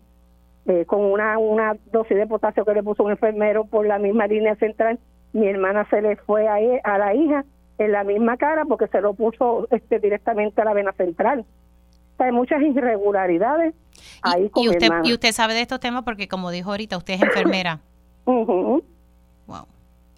eh, 0.66 0.86
con 0.86 1.02
una, 1.02 1.38
una 1.38 1.78
dosis 1.92 2.18
de 2.18 2.26
potasio 2.26 2.66
que 2.66 2.74
le 2.74 2.84
puso 2.84 3.04
un 3.04 3.12
enfermero 3.12 3.66
por 3.66 3.86
la 3.86 4.00
misma 4.00 4.28
línea 4.28 4.56
central. 4.56 5.00
Mi 5.34 5.48
hermana 5.48 5.88
se 5.90 6.02
le 6.02 6.16
fue 6.16 6.48
a, 6.48 6.58
a 6.84 6.98
la 6.98 7.14
hija 7.14 7.46
en 7.78 7.92
la 7.92 8.04
misma 8.04 8.38
cara 8.38 8.66
porque 8.66 8.88
se 8.88 9.02
lo 9.02 9.14
puso 9.14 9.68
este 9.70 10.00
directamente 10.00 10.62
a 10.62 10.66
la 10.66 10.74
vena 10.74 10.92
central. 10.94 11.46
Hay 12.18 12.32
muchas 12.32 12.62
irregularidades 12.62 13.74
ahí 14.22 14.50
y, 14.56 14.70
usted, 14.70 14.90
y 15.04 15.14
usted 15.14 15.32
sabe 15.32 15.54
de 15.54 15.62
estos 15.62 15.80
temas 15.80 16.04
porque 16.04 16.28
como 16.28 16.52
dijo 16.52 16.72
ahorita, 16.72 16.98
usted 16.98 17.16
es 17.16 17.22
enfermera. 17.22 17.80
wow. 18.26 19.68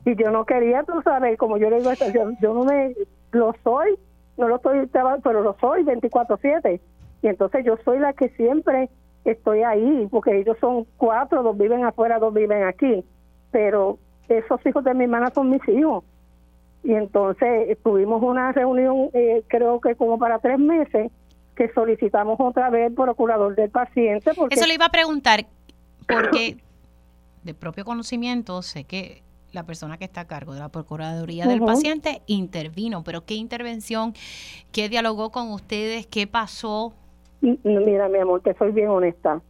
Y 0.06 0.16
yo 0.16 0.32
no 0.32 0.46
quería, 0.46 0.84
tú 0.84 1.02
sabes, 1.04 1.38
como 1.38 1.58
yo 1.58 1.70
le 1.70 1.80
digo, 1.80 1.92
yo, 1.94 2.32
yo 2.42 2.54
no 2.54 2.64
me, 2.64 2.96
lo 3.32 3.54
soy, 3.64 3.98
no 4.38 4.48
lo 4.48 4.58
estoy, 4.58 4.90
pero 5.24 5.42
lo 5.42 5.56
soy 5.60 5.84
24/7. 5.84 6.80
Y 7.24 7.28
entonces 7.28 7.66
yo 7.66 7.76
soy 7.84 8.00
la 8.00 8.14
que 8.14 8.30
siempre 8.30 8.90
estoy 9.26 9.64
ahí, 9.64 10.08
porque 10.10 10.40
ellos 10.40 10.58
son 10.62 10.86
cuatro, 10.98 11.44
dos 11.44 11.58
viven 11.58 11.84
afuera, 11.84 12.20
dos 12.20 12.34
viven 12.34 12.64
aquí. 12.64 13.04
Pero 13.52 13.98
esos 14.30 14.66
hijos 14.66 14.84
de 14.84 14.94
mi 14.94 15.06
hermana 15.06 15.32
son 15.34 15.50
mis 15.50 15.68
hijos 15.68 16.04
y 16.88 16.94
entonces 16.94 17.78
tuvimos 17.84 18.24
una 18.24 18.54
reunión, 18.54 19.10
eh, 19.14 19.44
creo 19.48 19.82
que 19.82 19.96
como 19.96 20.18
para 20.18 20.40
tres 20.40 20.58
meses, 20.58 21.12
que 21.58 21.70
solicitamos 21.74 22.40
otra 22.40 22.70
vez 22.70 22.88
el 22.88 22.94
procurador 22.94 23.56
del 23.56 23.70
paciente. 23.70 24.32
Porque 24.36 24.56
Eso 24.56 24.68
le 24.68 24.76
iba 24.76 24.86
a 24.86 24.92
preguntar, 24.92 25.46
porque 26.08 26.58
de 27.44 27.54
propio 27.54 27.84
conocimiento 27.84 28.62
sé 28.62 28.84
que 28.84 29.24
la 29.52 29.64
persona 29.64 29.98
que 29.98 30.06
está 30.06 30.22
a 30.22 30.28
cargo 30.28 30.54
de 30.54 30.60
la 30.60 30.70
Procuraduría 30.70 31.48
del 31.48 31.62
Paciente 31.62 32.22
intervino, 32.28 33.04
pero 33.04 33.26
¿qué 33.26 33.34
intervención, 33.34 34.14
qué 34.72 34.88
dialogó 34.88 35.32
con 35.32 35.52
ustedes, 35.52 36.06
qué 36.06 36.28
pasó? 36.28 36.94
Mira, 37.42 38.08
mi 38.08 38.20
amor, 38.20 38.42
te 38.42 38.54
soy 38.56 38.72
bien 38.72 38.90
honesta. 38.90 39.42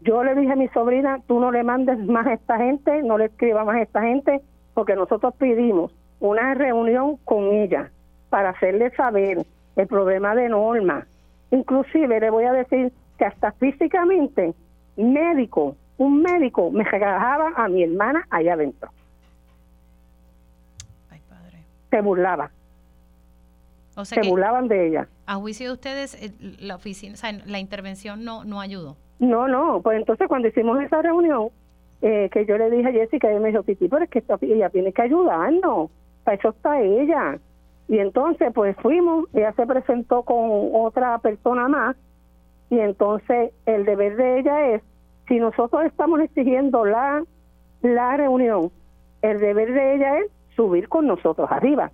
Yo 0.00 0.24
le 0.24 0.34
dije 0.34 0.52
a 0.52 0.56
mi 0.56 0.66
sobrina, 0.68 1.20
tú 1.28 1.38
no 1.38 1.52
le 1.52 1.62
mandes 1.62 1.98
más 1.98 2.26
a 2.26 2.32
esta 2.32 2.56
gente, 2.56 3.02
no 3.02 3.18
le 3.18 3.26
escribas 3.26 3.64
más 3.64 3.76
a 3.76 3.82
esta 3.82 4.02
gente, 4.02 4.40
porque 4.74 4.96
nosotros 4.96 5.34
pedimos 5.38 5.92
una 6.18 6.54
reunión 6.54 7.18
con 7.24 7.52
ella 7.52 7.92
para 8.30 8.50
hacerle 8.50 8.90
saber 8.96 9.44
el 9.76 9.86
problema 9.86 10.34
de 10.34 10.48
Norma. 10.48 11.06
Inclusive 11.52 12.18
le 12.18 12.30
voy 12.30 12.44
a 12.44 12.52
decir 12.52 12.92
que 13.18 13.24
hasta 13.24 13.52
físicamente 13.52 14.54
médico, 14.96 15.76
un 15.98 16.20
médico 16.22 16.70
me 16.70 16.82
regajaba 16.82 17.52
a 17.54 17.68
mi 17.68 17.84
hermana 17.84 18.26
allá 18.30 18.54
adentro. 18.54 18.90
Ay, 21.10 21.20
padre. 21.28 21.58
Se 21.90 22.00
burlaba, 22.00 22.50
O 23.96 24.04
sea 24.04 24.22
se 24.22 24.28
burlaban 24.28 24.66
de 24.66 24.88
ella. 24.88 25.08
a 25.26 25.36
juicio 25.36 25.68
de 25.68 25.72
ustedes, 25.74 26.14
eh, 26.20 26.32
la 26.58 26.74
oficina, 26.76 27.14
o 27.14 27.16
sea, 27.16 27.32
la 27.46 27.58
intervención 27.58 28.24
no, 28.24 28.44
no 28.44 28.60
ayudó. 28.60 28.96
No, 29.18 29.46
no, 29.46 29.80
pues 29.82 29.98
entonces 29.98 30.26
cuando 30.28 30.48
hicimos 30.48 30.80
esa 30.82 31.00
reunión, 31.02 31.50
eh, 32.00 32.28
que 32.32 32.44
yo 32.46 32.58
le 32.58 32.70
dije 32.70 32.88
a 32.88 32.92
Jessica, 32.92 33.30
ella 33.30 33.38
me 33.38 33.50
dijo, 33.50 33.62
Titi, 33.62 33.88
pero 33.88 34.04
es 34.04 34.10
que 34.10 34.24
ella 34.40 34.70
tiene 34.70 34.92
que 34.92 35.02
ayudarnos, 35.02 35.90
para 36.24 36.36
eso 36.36 36.48
está 36.48 36.80
ella. 36.80 37.38
Y 37.88 37.98
entonces 37.98 38.52
pues 38.54 38.76
fuimos, 38.76 39.26
ella 39.34 39.52
se 39.52 39.66
presentó 39.66 40.22
con 40.22 40.70
otra 40.72 41.18
persona 41.18 41.68
más, 41.68 41.96
y 42.70 42.78
entonces 42.78 43.52
el 43.66 43.84
deber 43.84 44.16
de 44.16 44.38
ella 44.38 44.68
es, 44.68 44.82
si 45.28 45.38
nosotros 45.38 45.84
estamos 45.84 46.20
exigiendo 46.20 46.84
la, 46.84 47.22
la 47.82 48.16
reunión, 48.16 48.70
el 49.20 49.38
deber 49.38 49.72
de 49.72 49.94
ella 49.94 50.18
es 50.18 50.30
subir 50.56 50.88
con 50.88 51.06
nosotros 51.06 51.50
arriba. 51.50 51.90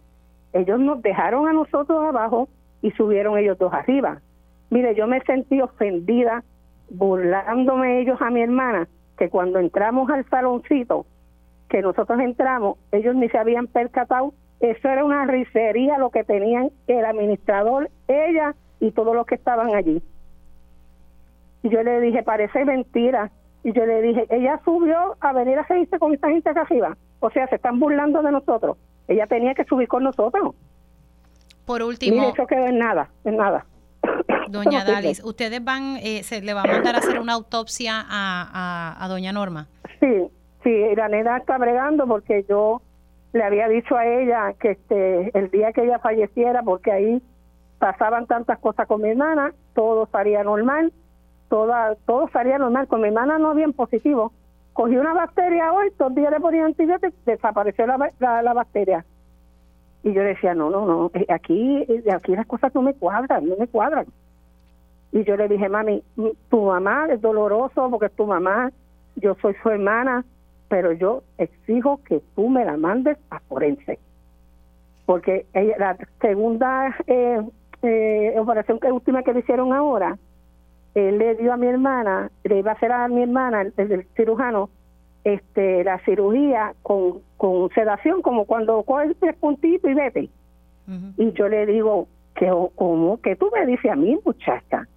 Ellos 0.52 0.80
nos 0.80 1.02
dejaron 1.02 1.48
a 1.48 1.52
nosotros 1.52 2.02
abajo 2.04 2.48
y 2.80 2.90
subieron 2.92 3.36
ellos 3.38 3.58
dos 3.58 3.72
arriba. 3.72 4.20
Mire, 4.70 4.94
yo 4.94 5.06
me 5.06 5.20
sentí 5.22 5.60
ofendida 5.60 6.42
burlándome 6.90 8.00
ellos 8.00 8.20
a 8.20 8.30
mi 8.30 8.40
hermana, 8.40 8.88
que 9.18 9.28
cuando 9.28 9.58
entramos 9.58 10.08
al 10.10 10.24
saloncito, 10.30 11.06
que 11.68 11.82
nosotros 11.82 12.18
entramos, 12.20 12.78
ellos 12.92 13.14
ni 13.14 13.28
se 13.28 13.38
habían 13.38 13.66
percatado, 13.66 14.32
eso 14.60 14.88
era 14.88 15.04
una 15.04 15.24
risería 15.26 15.98
lo 15.98 16.10
que 16.10 16.24
tenían 16.24 16.70
el 16.86 17.04
administrador, 17.04 17.90
ella 18.08 18.54
y 18.80 18.90
todos 18.90 19.14
los 19.14 19.26
que 19.26 19.36
estaban 19.36 19.74
allí. 19.74 20.02
Y 21.62 21.68
yo 21.68 21.82
le 21.82 22.00
dije, 22.00 22.22
parece 22.22 22.64
mentira. 22.64 23.30
Y 23.64 23.72
yo 23.72 23.84
le 23.86 24.00
dije, 24.02 24.26
ella 24.30 24.60
subió 24.64 25.16
a 25.20 25.32
venir 25.32 25.58
a 25.58 25.62
reírse 25.64 25.98
con 25.98 26.14
esta 26.14 26.28
gente 26.28 26.48
acá 26.48 26.62
arriba. 26.62 26.96
O 27.20 27.30
sea, 27.30 27.46
se 27.48 27.56
están 27.56 27.78
burlando 27.80 28.22
de 28.22 28.32
nosotros. 28.32 28.76
Ella 29.08 29.26
tenía 29.26 29.54
que 29.54 29.64
subir 29.64 29.88
con 29.88 30.04
nosotros. 30.04 30.54
Por 31.64 31.82
último, 31.82 32.16
Mire, 32.16 32.28
eso 32.30 32.46
quedó 32.46 32.66
en 32.66 32.78
nada, 32.78 33.10
en 33.24 33.36
nada. 33.36 33.66
doña. 34.48 34.84
Dalis, 34.86 35.22
ustedes 35.24 35.62
van, 35.62 35.98
eh, 36.02 36.22
se 36.22 36.40
le 36.40 36.54
va 36.54 36.62
a 36.62 36.66
mandar 36.66 36.94
a 36.94 36.98
hacer 36.98 37.18
una 37.18 37.34
autopsia 37.34 38.00
a, 38.08 38.94
a, 38.98 39.04
a 39.04 39.08
doña 39.08 39.32
Norma. 39.32 39.68
Sí, 40.00 40.30
sí, 40.62 40.94
la 40.96 41.08
nena 41.08 41.38
está 41.38 41.58
bregando 41.58 42.06
porque 42.06 42.44
yo 42.48 42.80
le 43.32 43.42
había 43.42 43.68
dicho 43.68 43.96
a 43.96 44.06
ella 44.06 44.54
que 44.58 44.72
este 44.72 45.38
el 45.38 45.50
día 45.50 45.72
que 45.72 45.84
ella 45.84 45.98
falleciera, 45.98 46.62
porque 46.62 46.92
ahí 46.92 47.22
pasaban 47.78 48.26
tantas 48.26 48.58
cosas 48.58 48.86
con 48.86 49.02
mi 49.02 49.10
hermana, 49.10 49.52
todo 49.74 50.04
estaría 50.04 50.42
normal, 50.42 50.92
toda, 51.48 51.94
todo 52.06 52.26
estaría 52.26 52.58
normal. 52.58 52.88
Con 52.88 53.00
mi 53.00 53.08
hermana 53.08 53.38
no 53.38 53.50
había 53.50 53.64
en 53.64 53.72
positivo. 53.72 54.32
Cogí 54.72 54.96
una 54.96 55.14
bacteria 55.14 55.72
hoy, 55.72 55.90
dos 55.98 56.14
días 56.14 56.30
le 56.30 56.40
ponía 56.40 56.64
antibiótico, 56.64 57.16
desapareció 57.26 57.86
la, 57.86 58.12
la, 58.20 58.52
bacteria. 58.52 59.04
Y 60.04 60.12
yo 60.12 60.22
decía, 60.22 60.54
no, 60.54 60.70
no, 60.70 60.86
no, 60.86 61.10
eh, 61.14 61.26
aquí, 61.28 61.84
eh, 61.88 62.04
aquí 62.12 62.36
las 62.36 62.46
cosas 62.46 62.72
no 62.74 62.82
me 62.82 62.94
cuadran, 62.94 63.48
no 63.48 63.56
me 63.56 63.66
cuadran. 63.66 64.06
Y 65.10 65.24
yo 65.24 65.36
le 65.36 65.48
dije, 65.48 65.68
mami, 65.68 66.04
tu 66.48 66.66
mamá 66.66 67.06
es 67.10 67.20
doloroso 67.20 67.90
porque 67.90 68.06
es 68.06 68.12
tu 68.12 68.26
mamá, 68.26 68.70
yo 69.16 69.34
soy 69.42 69.54
su 69.62 69.70
hermana, 69.70 70.24
pero 70.68 70.92
yo 70.92 71.22
exijo 71.38 72.00
que 72.04 72.20
tú 72.34 72.48
me 72.48 72.64
la 72.64 72.76
mandes 72.76 73.18
a 73.30 73.40
forense. 73.40 73.98
Porque 75.06 75.46
ella, 75.54 75.76
la 75.78 75.96
segunda 76.20 76.94
eh, 77.06 77.40
eh, 77.82 78.34
operación 78.38 78.78
que 78.78 78.92
última 78.92 79.22
que 79.22 79.32
le 79.32 79.40
hicieron 79.40 79.72
ahora, 79.72 80.18
él 80.94 81.18
le 81.18 81.34
dio 81.36 81.52
a 81.52 81.56
mi 81.56 81.66
hermana, 81.66 82.30
le 82.44 82.58
iba 82.58 82.72
a 82.72 82.74
hacer 82.74 82.92
a 82.92 83.08
mi 83.08 83.22
hermana, 83.22 83.62
el, 83.62 83.72
el 83.76 84.06
cirujano, 84.16 84.68
este, 85.24 85.84
la 85.84 85.98
cirugía 86.04 86.74
con, 86.82 87.20
con 87.36 87.70
sedación, 87.70 88.22
como 88.22 88.44
cuando 88.44 88.82
coges 88.82 89.16
tres 89.18 89.36
puntitos 89.36 89.90
y 89.90 89.94
vete. 89.94 90.28
Y 91.18 91.32
yo 91.32 91.48
le 91.50 91.66
digo, 91.66 92.08
que 92.34 92.50
¿cómo? 92.76 93.20
que 93.20 93.36
tú 93.36 93.50
me 93.52 93.66
dices 93.66 93.90
a 93.90 93.96
mí, 93.96 94.18
muchacha? 94.24 94.88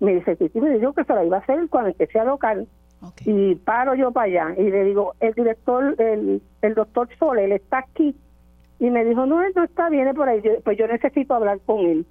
Me 0.00 0.14
dice, 0.16 0.36
Titi, 0.36 0.60
me 0.60 0.78
dijo 0.78 0.92
que 0.92 1.04
se 1.04 1.14
la 1.14 1.24
iba 1.24 1.38
a 1.38 1.40
hacer 1.40 1.68
cuando 1.70 1.88
empecé 1.88 2.18
a 2.18 2.24
local. 2.24 2.66
Ok. 3.02 3.22
Y 3.26 3.54
paro 3.56 3.94
yo 3.94 4.10
para 4.10 4.26
allá 4.26 4.54
y 4.58 4.70
le 4.70 4.84
digo, 4.84 5.14
el 5.20 5.32
director, 5.34 5.94
el, 5.98 6.42
el 6.62 6.74
doctor 6.74 7.08
Sole, 7.18 7.44
él 7.44 7.52
está 7.52 7.78
aquí. 7.78 8.14
Y 8.80 8.90
me 8.90 9.04
dijo, 9.04 9.26
no, 9.26 9.42
él 9.42 9.52
no 9.56 9.64
está, 9.64 9.88
viene 9.88 10.14
por 10.14 10.28
ahí. 10.28 10.42
Pues 10.64 10.78
yo 10.78 10.86
necesito 10.86 11.34
hablar 11.34 11.58
con 11.64 11.80
él, 11.80 12.06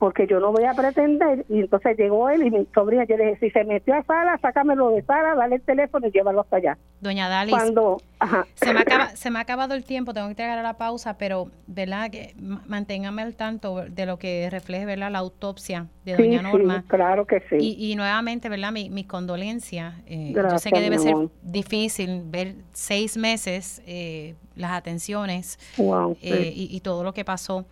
porque 0.00 0.26
yo 0.26 0.40
no 0.40 0.50
voy 0.50 0.64
a 0.64 0.72
pretender. 0.72 1.44
Y 1.50 1.60
entonces 1.60 1.94
llegó 1.98 2.30
él 2.30 2.42
y 2.42 2.50
mi 2.50 2.66
sobrina, 2.74 3.04
yo 3.04 3.18
le 3.18 3.26
dije, 3.26 3.38
si 3.38 3.50
se 3.50 3.64
metió 3.64 3.94
a 3.94 4.02
sala, 4.02 4.38
sácamelo 4.40 4.88
de 4.92 5.02
sala, 5.02 5.34
dale 5.34 5.56
el 5.56 5.60
teléfono 5.62 6.06
y 6.06 6.10
llévalo 6.10 6.40
hasta 6.40 6.56
allá. 6.56 6.78
Doña 7.02 7.28
Dalis, 7.28 7.54
Cuando, 7.54 8.00
ajá, 8.18 8.46
se 8.54 8.72
me, 8.72 8.80
acaba, 8.80 9.08
se 9.08 9.30
me 9.30 9.38
ha 9.38 9.42
acabado 9.42 9.74
el 9.74 9.84
tiempo, 9.84 10.14
tengo 10.14 10.26
que 10.28 10.34
llegar 10.34 10.58
a 10.58 10.62
la 10.62 10.78
pausa, 10.78 11.18
pero, 11.18 11.50
¿verdad? 11.66 12.10
Que 12.10 12.34
manténgame 12.66 13.20
al 13.20 13.34
tanto 13.34 13.84
de 13.90 14.06
lo 14.06 14.18
que 14.18 14.48
refleje, 14.50 14.86
¿verdad? 14.86 15.10
La 15.12 15.18
autopsia 15.18 15.86
de 16.06 16.16
sí, 16.16 16.22
doña 16.22 16.40
Norma. 16.40 16.80
sí, 16.80 16.88
claro 16.88 17.26
que 17.26 17.40
sí. 17.50 17.56
Y, 17.60 17.92
y 17.92 17.94
nuevamente, 17.94 18.48
¿verdad? 18.48 18.72
Mi, 18.72 18.88
mis 18.88 19.06
condolencias. 19.06 19.96
Eh, 20.06 20.32
yo 20.34 20.58
sé 20.58 20.70
que 20.72 20.80
debe 20.80 20.98
ser 20.98 21.14
difícil 21.42 22.22
ver 22.24 22.54
seis 22.72 23.18
meses 23.18 23.82
eh, 23.86 24.34
las 24.56 24.70
atenciones 24.72 25.58
wow, 25.76 26.16
sí. 26.22 26.32
eh, 26.32 26.52
y, 26.56 26.74
y 26.74 26.80
todo 26.80 27.04
lo 27.04 27.12
que 27.12 27.26
pasó. 27.26 27.66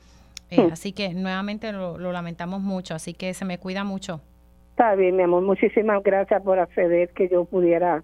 Eh, 0.50 0.62
Hmm. 0.62 0.72
Así 0.72 0.92
que 0.92 1.14
nuevamente 1.14 1.72
lo, 1.72 1.98
lo 1.98 2.12
lamentamos 2.12 2.60
mucho, 2.60 2.94
así 2.94 3.14
que 3.14 3.34
se 3.34 3.44
me 3.44 3.58
cuida 3.58 3.84
mucho. 3.84 4.20
Está 4.70 4.94
bien, 4.94 5.16
mi 5.16 5.24
amor. 5.24 5.42
Muchísimas 5.42 6.02
gracias 6.02 6.42
por 6.42 6.58
acceder 6.58 7.10
que 7.10 7.28
yo 7.28 7.44
pudiera 7.44 8.02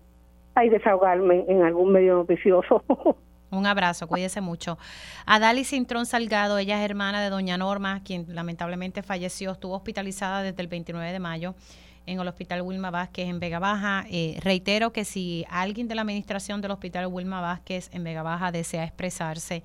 ahí 0.54 0.68
desahogarme 0.68 1.44
en 1.48 1.62
algún 1.62 1.92
medio 1.92 2.14
noticioso. 2.14 2.82
Un 3.50 3.66
abrazo, 3.66 4.08
cuídese 4.08 4.40
mucho. 4.40 4.78
Adali 5.26 5.64
Cintrón 5.64 6.06
Salgado, 6.06 6.58
ella 6.58 6.78
es 6.82 6.90
hermana 6.90 7.22
de 7.22 7.30
doña 7.30 7.56
Norma, 7.56 8.02
quien 8.04 8.26
lamentablemente 8.34 9.02
falleció, 9.02 9.52
estuvo 9.52 9.74
hospitalizada 9.76 10.42
desde 10.42 10.60
el 10.60 10.66
29 10.66 11.12
de 11.12 11.20
mayo 11.20 11.54
en 12.06 12.18
el 12.18 12.26
Hospital 12.26 12.62
Wilma 12.62 12.90
Vázquez 12.90 13.28
en 13.28 13.38
Vega 13.38 13.60
Baja. 13.60 14.04
Eh, 14.10 14.38
reitero 14.42 14.92
que 14.92 15.04
si 15.04 15.44
alguien 15.48 15.86
de 15.86 15.94
la 15.94 16.02
administración 16.02 16.60
del 16.60 16.72
Hospital 16.72 17.06
Wilma 17.06 17.40
Vázquez 17.40 17.90
en 17.94 18.02
Vega 18.02 18.22
Baja 18.22 18.50
desea 18.50 18.84
expresarse 18.84 19.62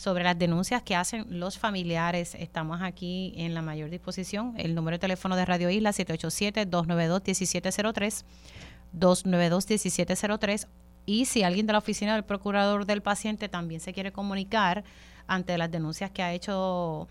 sobre 0.00 0.24
las 0.24 0.38
denuncias 0.38 0.82
que 0.82 0.96
hacen 0.96 1.26
los 1.28 1.58
familiares, 1.58 2.34
estamos 2.34 2.80
aquí 2.80 3.34
en 3.36 3.52
la 3.52 3.60
mayor 3.60 3.90
disposición. 3.90 4.54
El 4.56 4.74
número 4.74 4.94
de 4.94 4.98
teléfono 4.98 5.36
de 5.36 5.44
Radio 5.44 5.68
Isla 5.68 5.90
787-292-1703, 5.90 8.24
292-1703 8.98 10.68
y 11.04 11.26
si 11.26 11.42
alguien 11.42 11.66
de 11.66 11.74
la 11.74 11.80
oficina 11.80 12.14
del 12.14 12.24
procurador 12.24 12.86
del 12.86 13.02
paciente 13.02 13.50
también 13.50 13.82
se 13.82 13.92
quiere 13.92 14.10
comunicar 14.10 14.84
ante 15.26 15.58
las 15.58 15.70
denuncias 15.70 16.10
que 16.10 16.22
ha 16.22 16.32
hecho 16.32 17.06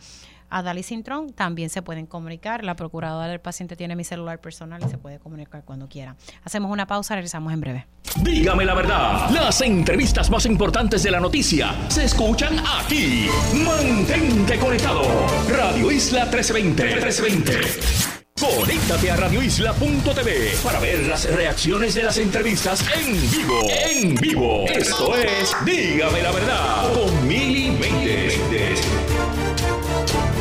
Adali 0.49 0.83
Cintrón, 0.83 1.31
también 1.33 1.69
se 1.69 1.81
pueden 1.81 2.05
comunicar. 2.05 2.63
La 2.63 2.75
procuradora 2.75 3.27
del 3.27 3.39
paciente 3.39 3.75
tiene 3.75 3.95
mi 3.95 4.03
celular 4.03 4.39
personal 4.39 4.81
y 4.85 4.89
se 4.89 4.97
puede 4.97 5.19
comunicar 5.19 5.63
cuando 5.63 5.87
quiera. 5.87 6.15
Hacemos 6.43 6.71
una 6.71 6.87
pausa, 6.87 7.15
regresamos 7.15 7.53
en 7.53 7.61
breve. 7.61 7.87
Dígame 8.21 8.65
la 8.65 8.73
verdad, 8.73 9.29
las 9.29 9.61
entrevistas 9.61 10.29
más 10.29 10.45
importantes 10.45 11.03
de 11.03 11.11
la 11.11 11.19
noticia 11.19 11.75
se 11.89 12.05
escuchan 12.05 12.57
aquí. 12.79 13.27
Mantente 13.63 14.57
conectado. 14.57 15.03
Radio 15.49 15.91
Isla 15.91 16.25
1320. 16.25 16.83
1320. 16.83 18.19
Conéctate 18.39 19.11
a 19.11 19.17
radioisla.tv 19.17 20.53
para 20.63 20.79
ver 20.79 21.05
las 21.07 21.29
reacciones 21.35 21.93
de 21.93 22.03
las 22.03 22.17
entrevistas 22.17 22.85
en 22.95 23.29
vivo. 23.31 23.61
En 23.69 24.15
vivo. 24.15 24.65
Esto 24.67 25.13
es 25.17 25.53
Dígame 25.65 26.21
la 26.21 26.31
verdad 26.31 26.93
con 26.93 27.27
Mili 27.27 27.71
Méndez. 27.71 28.39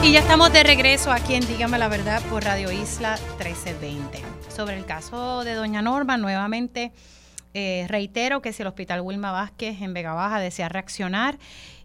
Y 0.03 0.13
ya 0.13 0.21
estamos 0.21 0.53
de 0.53 0.63
regreso 0.63 1.11
aquí 1.11 1.35
en 1.35 1.45
Dígame 1.47 1.77
la 1.77 1.89
Verdad 1.89 2.23
por 2.31 2.45
Radio 2.45 2.71
Isla 2.71 3.19
1320. 3.39 4.23
Sobre 4.55 4.79
el 4.79 4.87
caso 4.87 5.43
de 5.45 5.55
Doña 5.55 5.83
Norma, 5.83 6.17
nuevamente 6.17 6.93
eh, 7.53 7.85
reitero 7.89 8.41
que 8.41 8.53
si 8.53 8.63
el 8.63 8.69
Hospital 8.69 9.01
Wilma 9.01 9.33
Vázquez 9.33 9.83
en 9.83 9.95
Vega 9.95 10.15
Baja 10.15 10.39
desea 10.39 10.69
reaccionar 10.69 11.37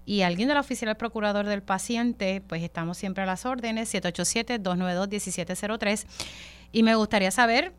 y 0.05 0.21
alguien 0.21 0.47
de 0.47 0.53
la 0.53 0.59
oficina 0.59 0.91
del 0.91 0.97
procurador 0.97 1.47
del 1.47 1.63
paciente, 1.63 2.43
pues 2.47 2.61
estamos 2.61 2.97
siempre 2.97 3.23
a 3.23 3.25
las 3.25 3.45
órdenes, 3.45 3.91
787-292-1703. 3.93 6.05
Y 6.71 6.83
me 6.83 6.93
gustaría 6.95 7.31
saber 7.31 7.73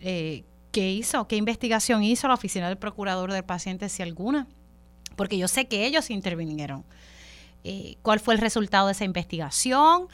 eh, 0.00 0.44
qué 0.70 0.90
hizo, 0.90 1.26
qué 1.26 1.34
investigación 1.36 2.04
hizo 2.04 2.28
la 2.28 2.34
oficina 2.34 2.68
del 2.68 2.78
procurador 2.78 3.32
del 3.32 3.44
paciente, 3.44 3.88
si 3.88 4.02
alguna, 4.02 4.46
porque 5.16 5.38
yo 5.38 5.48
sé 5.48 5.66
que 5.66 5.86
ellos 5.86 6.10
intervinieron. 6.10 6.84
Eh, 7.64 7.96
¿Cuál 8.02 8.20
fue 8.20 8.34
el 8.34 8.40
resultado 8.40 8.86
de 8.86 8.92
esa 8.92 9.04
investigación? 9.04 10.08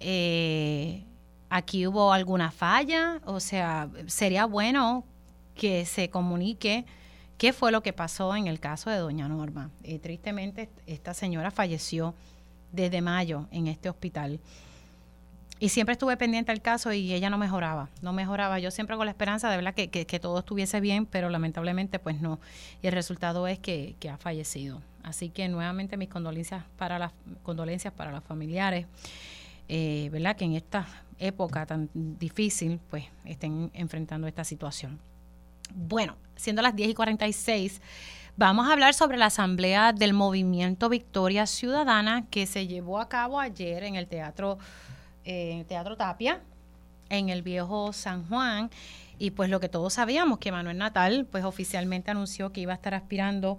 Eh, 0.00 1.04
¿Aquí 1.50 1.86
hubo 1.86 2.12
alguna 2.12 2.50
falla? 2.50 3.20
O 3.26 3.38
sea, 3.40 3.88
sería 4.06 4.46
bueno 4.46 5.04
que 5.54 5.84
se 5.84 6.08
comunique 6.10 6.86
qué 7.38 7.52
fue 7.52 7.70
lo 7.70 7.82
que 7.82 7.92
pasó 7.92 8.34
en 8.34 8.46
el 8.46 8.58
caso 8.58 8.90
de 8.90 8.96
doña 8.96 9.28
Norma. 9.28 9.70
Eh, 9.82 9.98
tristemente, 9.98 10.70
esta 10.86 11.14
señora 11.14 11.50
falleció 11.50 12.14
desde 12.72 13.02
mayo 13.02 13.46
en 13.52 13.68
este 13.68 13.88
hospital. 13.88 14.40
y 15.60 15.68
siempre 15.68 15.92
estuve 15.92 16.16
pendiente 16.16 16.50
del 16.52 16.60
caso 16.60 16.92
y 16.92 17.14
ella 17.14 17.30
no 17.30 17.38
mejoraba, 17.38 17.88
no 18.02 18.12
mejoraba. 18.12 18.58
Yo 18.58 18.70
siempre 18.70 18.96
con 18.96 19.06
la 19.06 19.12
esperanza 19.12 19.48
de 19.48 19.56
verdad 19.56 19.74
que, 19.74 19.88
que, 19.88 20.20
todo 20.20 20.40
estuviese 20.40 20.80
bien, 20.80 21.06
pero 21.06 21.30
lamentablemente 21.30 21.98
pues 21.98 22.20
no. 22.20 22.40
Y 22.82 22.88
el 22.88 22.92
resultado 22.92 23.46
es 23.46 23.58
que, 23.58 23.94
que 24.00 24.10
ha 24.10 24.16
fallecido. 24.18 24.80
Así 25.04 25.28
que 25.28 25.46
nuevamente 25.48 25.96
mis 25.96 26.08
condolencias 26.08 26.64
para 26.78 26.98
las 26.98 27.12
condolencias 27.42 27.92
para 27.92 28.10
los 28.10 28.24
familiares, 28.24 28.86
eh, 29.68 30.08
¿verdad? 30.10 30.34
Que 30.34 30.46
en 30.46 30.54
esta 30.54 30.86
época 31.18 31.66
tan 31.66 31.90
difícil 31.94 32.80
pues 32.90 33.04
estén 33.24 33.70
enfrentando 33.74 34.26
esta 34.26 34.44
situación. 34.44 34.98
Bueno, 35.74 36.16
siendo 36.36 36.62
las 36.62 36.74
10 36.74 36.90
y 36.90 36.94
46, 36.94 37.82
vamos 38.36 38.66
a 38.66 38.72
hablar 38.72 38.94
sobre 38.94 39.18
la 39.18 39.26
asamblea 39.26 39.92
del 39.92 40.14
movimiento 40.14 40.88
Victoria 40.88 41.46
Ciudadana 41.46 42.26
que 42.30 42.46
se 42.46 42.66
llevó 42.66 42.98
a 42.98 43.08
cabo 43.08 43.38
ayer 43.38 43.84
en 43.84 43.96
el 43.96 44.06
Teatro, 44.06 44.58
eh, 45.24 45.64
Teatro 45.68 45.96
Tapia, 45.96 46.40
en 47.10 47.28
el 47.28 47.42
viejo 47.42 47.92
San 47.92 48.26
Juan. 48.26 48.70
Y 49.18 49.30
pues 49.30 49.50
lo 49.50 49.60
que 49.60 49.68
todos 49.68 49.92
sabíamos, 49.92 50.38
que 50.38 50.50
Manuel 50.50 50.78
Natal 50.78 51.26
pues 51.30 51.44
oficialmente 51.44 52.10
anunció 52.10 52.52
que 52.52 52.62
iba 52.62 52.72
a 52.72 52.76
estar 52.76 52.94
aspirando 52.94 53.58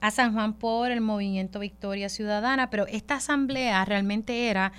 a 0.00 0.10
San 0.10 0.32
Juan 0.32 0.54
por 0.54 0.90
el 0.90 1.00
movimiento 1.00 1.58
Victoria 1.58 2.08
Ciudadana, 2.08 2.70
pero 2.70 2.86
esta 2.86 3.16
asamblea 3.16 3.84
realmente 3.84 4.48
era 4.48 4.72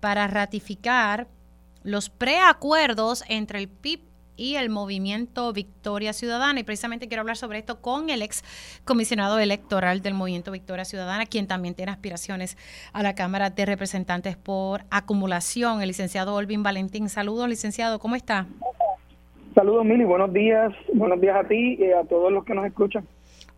para 0.00 0.26
ratificar 0.26 1.28
los 1.82 2.10
preacuerdos 2.10 3.24
entre 3.28 3.58
el 3.58 3.68
PIB 3.68 4.00
y 4.36 4.56
el 4.56 4.70
movimiento 4.70 5.52
Victoria 5.52 6.12
Ciudadana. 6.12 6.60
Y 6.60 6.64
precisamente 6.64 7.06
quiero 7.06 7.20
hablar 7.20 7.36
sobre 7.36 7.58
esto 7.58 7.80
con 7.80 8.10
el 8.10 8.22
ex 8.22 8.42
comisionado 8.84 9.38
electoral 9.38 10.02
del 10.02 10.14
movimiento 10.14 10.50
Victoria 10.50 10.84
Ciudadana, 10.84 11.26
quien 11.26 11.46
también 11.46 11.74
tiene 11.74 11.92
aspiraciones 11.92 12.56
a 12.92 13.02
la 13.02 13.14
Cámara 13.14 13.50
de 13.50 13.66
Representantes 13.66 14.36
por 14.36 14.82
acumulación, 14.90 15.82
el 15.82 15.88
licenciado 15.88 16.34
Olvin 16.34 16.62
Valentín. 16.62 17.08
Saludos, 17.08 17.48
licenciado, 17.48 17.98
¿cómo 17.98 18.16
está? 18.16 18.46
Saludos, 19.54 19.84
Mili, 19.84 20.04
buenos 20.04 20.32
días. 20.32 20.72
Buenos 20.94 21.20
días 21.20 21.36
a 21.36 21.46
ti 21.46 21.76
y 21.78 21.92
a 21.92 22.04
todos 22.04 22.32
los 22.32 22.44
que 22.44 22.54
nos 22.54 22.66
escuchan. 22.66 23.06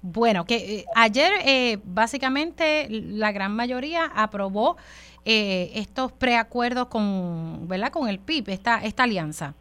Bueno, 0.07 0.45
que 0.45 0.57
eh, 0.57 0.85
ayer 0.95 1.33
eh, 1.47 1.79
básicamente 1.83 2.89
la 2.91 3.33
gran 3.33 3.57
mayoría 3.57 4.05
aprobó 4.15 4.77
eh, 5.25 5.71
estos 5.77 6.13
preacuerdos 6.13 6.89
con, 6.89 7.67
¿verdad? 7.67 7.91
con 7.91 8.11
el 8.11 8.19
PIB, 8.19 8.51
esta, 8.51 8.85
esta 8.85 9.05
alianza. 9.05 9.55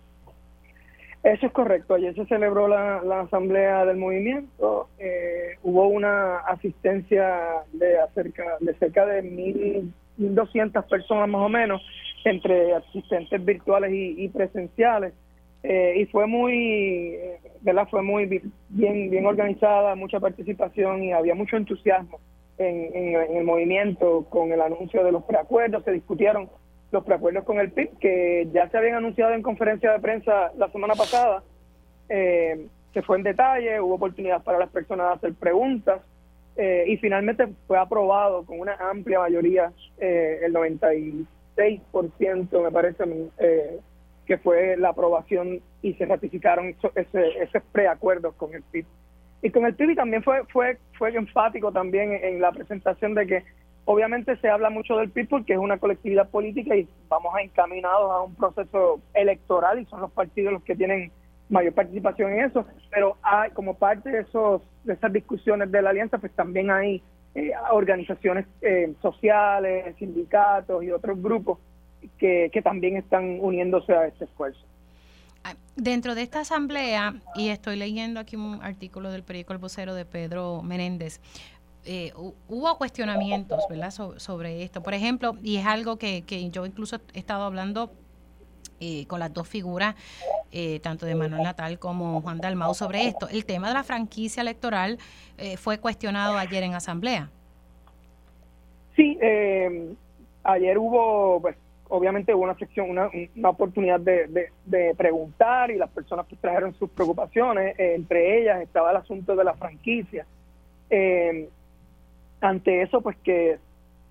Eso 1.23 1.45
es 1.45 1.51
correcto. 1.53 1.93
Ayer 1.93 2.13
se 2.13 2.25
celebró 2.25 2.67
la, 2.67 3.21
asamblea 3.21 3.85
del 3.85 3.95
movimiento. 3.95 4.89
hubo 5.63 5.87
una 5.87 6.39
asistencia 6.39 7.63
de, 7.71 8.01
acerca, 8.01 8.43
de 8.59 8.73
cerca 8.73 9.05
de 9.05 9.23
1.200 10.19 10.83
personas 10.89 11.29
más 11.29 11.41
o 11.41 11.47
menos, 11.47 11.81
entre 12.25 12.73
asistentes 12.73 13.45
virtuales 13.45 13.91
y 13.93 14.27
presenciales. 14.27 15.13
Eh, 15.63 15.93
y 15.97 16.05
fue 16.07 16.27
muy, 16.27 17.17
¿verdad? 17.61 17.87
Fue 17.89 18.01
muy 18.01 18.25
bien, 18.69 19.09
bien 19.09 19.25
organizada, 19.25 19.95
mucha 19.95 20.19
participación 20.19 21.03
y 21.03 21.13
había 21.13 21.35
mucho 21.35 21.55
entusiasmo 21.55 22.19
en, 22.57 22.89
en, 22.93 23.37
el 23.37 23.43
movimiento 23.43 24.25
con 24.29 24.51
el 24.51 24.61
anuncio 24.61 25.03
de 25.03 25.11
los 25.11 25.23
preacuerdos. 25.23 25.83
Se 25.83 25.91
discutieron 25.91 26.49
los 26.91 27.03
preacuerdos 27.03 27.45
con 27.45 27.59
el 27.59 27.71
PIB, 27.71 27.97
que 27.99 28.47
ya 28.53 28.69
se 28.69 28.77
habían 28.77 28.95
anunciado 28.95 29.33
en 29.33 29.41
conferencia 29.41 29.91
de 29.91 29.99
prensa 29.99 30.51
la 30.57 30.69
semana 30.69 30.95
pasada. 30.95 31.43
Eh, 32.09 32.67
se 32.93 33.01
fue 33.01 33.17
en 33.17 33.23
detalle, 33.23 33.81
hubo 33.81 33.95
oportunidad 33.95 34.43
para 34.43 34.59
las 34.59 34.69
personas 34.69 35.07
de 35.07 35.13
hacer 35.13 35.33
preguntas 35.33 36.01
eh, 36.55 36.85
y 36.87 36.97
finalmente 36.97 37.47
fue 37.67 37.79
aprobado 37.79 38.45
con 38.45 38.59
una 38.59 38.75
amplia 38.75 39.19
mayoría, 39.19 39.73
eh, 39.97 40.41
el 40.43 40.53
96% 40.53 42.63
me 42.63 42.71
parece, 42.71 43.03
eh, 43.39 43.79
que 44.25 44.37
fue 44.37 44.77
la 44.77 44.89
aprobación 44.89 45.61
y 45.81 45.93
se 45.95 46.05
ratificaron 46.05 46.75
ese, 46.95 47.43
esos 47.43 47.63
preacuerdos 47.71 48.33
con 48.35 48.53
el 48.53 48.63
PIB. 48.63 48.85
Y 49.41 49.49
con 49.49 49.65
el 49.65 49.75
PIB 49.75 49.95
también 49.95 50.23
fue, 50.23 50.43
fue, 50.51 50.77
fue 50.97 51.13
enfático 51.15 51.71
también 51.71 52.13
en 52.13 52.39
la 52.39 52.51
presentación 52.51 53.13
de 53.13 53.27
que 53.27 53.43
obviamente 53.85 54.37
se 54.37 54.49
habla 54.49 54.69
mucho 54.69 54.95
del 54.97 55.09
PIB 55.09 55.27
porque 55.27 55.53
es 55.53 55.59
una 55.59 55.77
colectividad 55.77 56.29
política 56.29 56.75
y 56.75 56.87
vamos 57.09 57.33
encaminados 57.41 58.11
a 58.11 58.21
un 58.21 58.35
proceso 58.35 59.01
electoral 59.13 59.79
y 59.79 59.85
son 59.85 60.01
los 60.01 60.11
partidos 60.11 60.53
los 60.53 60.63
que 60.63 60.75
tienen 60.75 61.11
mayor 61.49 61.73
participación 61.73 62.31
en 62.31 62.45
eso, 62.45 62.65
pero 62.89 63.17
hay 63.21 63.51
como 63.51 63.75
parte 63.75 64.09
de 64.09 64.21
esos 64.21 64.61
de 64.85 64.93
esas 64.93 65.11
discusiones 65.11 65.69
de 65.71 65.81
la 65.81 65.89
alianza 65.89 66.17
pues 66.17 66.31
también 66.33 66.71
hay 66.71 67.03
eh, 67.35 67.51
organizaciones 67.71 68.45
eh, 68.61 68.93
sociales, 69.01 69.93
sindicatos 69.97 70.83
y 70.83 70.91
otros 70.91 71.21
grupos 71.21 71.59
que, 72.17 72.61
también 72.63 72.97
están 72.97 73.39
uniéndose 73.41 73.93
a 73.93 74.07
este 74.07 74.25
esfuerzo. 74.25 74.61
Ah, 75.43 75.55
dentro 75.75 76.15
de 76.15 76.21
esta 76.21 76.41
asamblea, 76.41 77.15
y 77.35 77.49
estoy 77.49 77.75
leyendo 77.75 78.19
aquí 78.19 78.35
un 78.35 78.59
artículo 78.63 79.11
del 79.11 79.23
periódico 79.23 79.53
El 79.53 79.59
Vocero 79.59 79.93
de 79.93 80.05
Pedro 80.05 80.61
Menéndez, 80.63 81.19
eh, 81.85 82.13
hubo 82.47 82.77
cuestionamientos 82.77 83.65
¿verdad? 83.69 83.91
sobre 83.91 84.63
esto. 84.63 84.81
Por 84.81 84.93
ejemplo, 84.93 85.35
y 85.43 85.57
es 85.57 85.65
algo 85.65 85.97
que, 85.97 86.23
yo 86.49 86.65
incluso 86.65 86.97
he 87.13 87.19
estado 87.19 87.43
hablando 87.43 87.91
eh, 88.79 89.05
con 89.07 89.19
las 89.19 89.33
dos 89.33 89.49
figuras, 89.49 89.95
eh, 90.51 90.79
tanto 90.79 91.05
de 91.05 91.15
Manuel 91.15 91.43
Natal 91.43 91.79
como 91.79 92.21
Juan 92.21 92.39
Dalmau, 92.39 92.73
sobre 92.73 93.07
esto. 93.07 93.27
El 93.27 93.45
tema 93.45 93.67
de 93.67 93.73
la 93.73 93.83
franquicia 93.83 94.41
electoral 94.41 94.97
fue 95.57 95.77
cuestionado 95.79 96.37
ayer 96.37 96.63
en 96.63 96.73
asamblea. 96.73 97.29
Sí, 98.95 99.17
ayer 100.43 100.77
hubo 100.77 101.41
pues, 101.41 101.57
obviamente 101.93 102.33
hubo 102.33 102.43
una 102.43 102.57
sección, 102.57 102.89
una, 102.89 103.09
una 103.35 103.49
oportunidad 103.49 103.99
de, 103.99 104.49
de, 104.65 104.95
preguntar 104.95 105.69
y 105.69 105.77
las 105.77 105.91
personas 105.91 106.25
pues 106.27 106.41
trajeron 106.41 106.73
sus 106.73 106.89
preocupaciones. 106.89 107.77
Eh, 107.77 107.93
entre 107.93 108.41
ellas 108.41 108.61
estaba 108.61 108.89
el 108.89 108.97
asunto 108.97 109.35
de 109.35 109.43
la 109.43 109.53
franquicia. 109.53 110.25
Eh, 110.89 111.47
ante 112.41 112.81
eso, 112.81 113.01
pues 113.01 113.15
que 113.17 113.59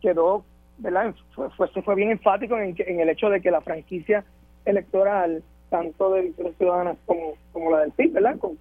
quedó, 0.01 0.45
¿verdad? 0.79 1.13
Fue, 1.35 1.51
fue, 1.83 1.95
bien 1.97 2.13
enfático 2.13 2.57
en, 2.57 2.77
en, 2.79 3.01
el 3.01 3.09
hecho 3.09 3.29
de 3.29 3.41
que 3.41 3.51
la 3.51 3.61
franquicia 3.61 4.25
electoral, 4.65 5.43
tanto 5.69 6.13
de 6.13 6.23
Victoria 6.23 6.53
Ciudadanas 6.59 6.97
como, 7.05 7.35
como 7.53 7.73
la 7.73 7.81
del 7.81 7.91
PIB, 7.91 8.13
¿verdad? 8.13 8.39
Como, 8.39 8.55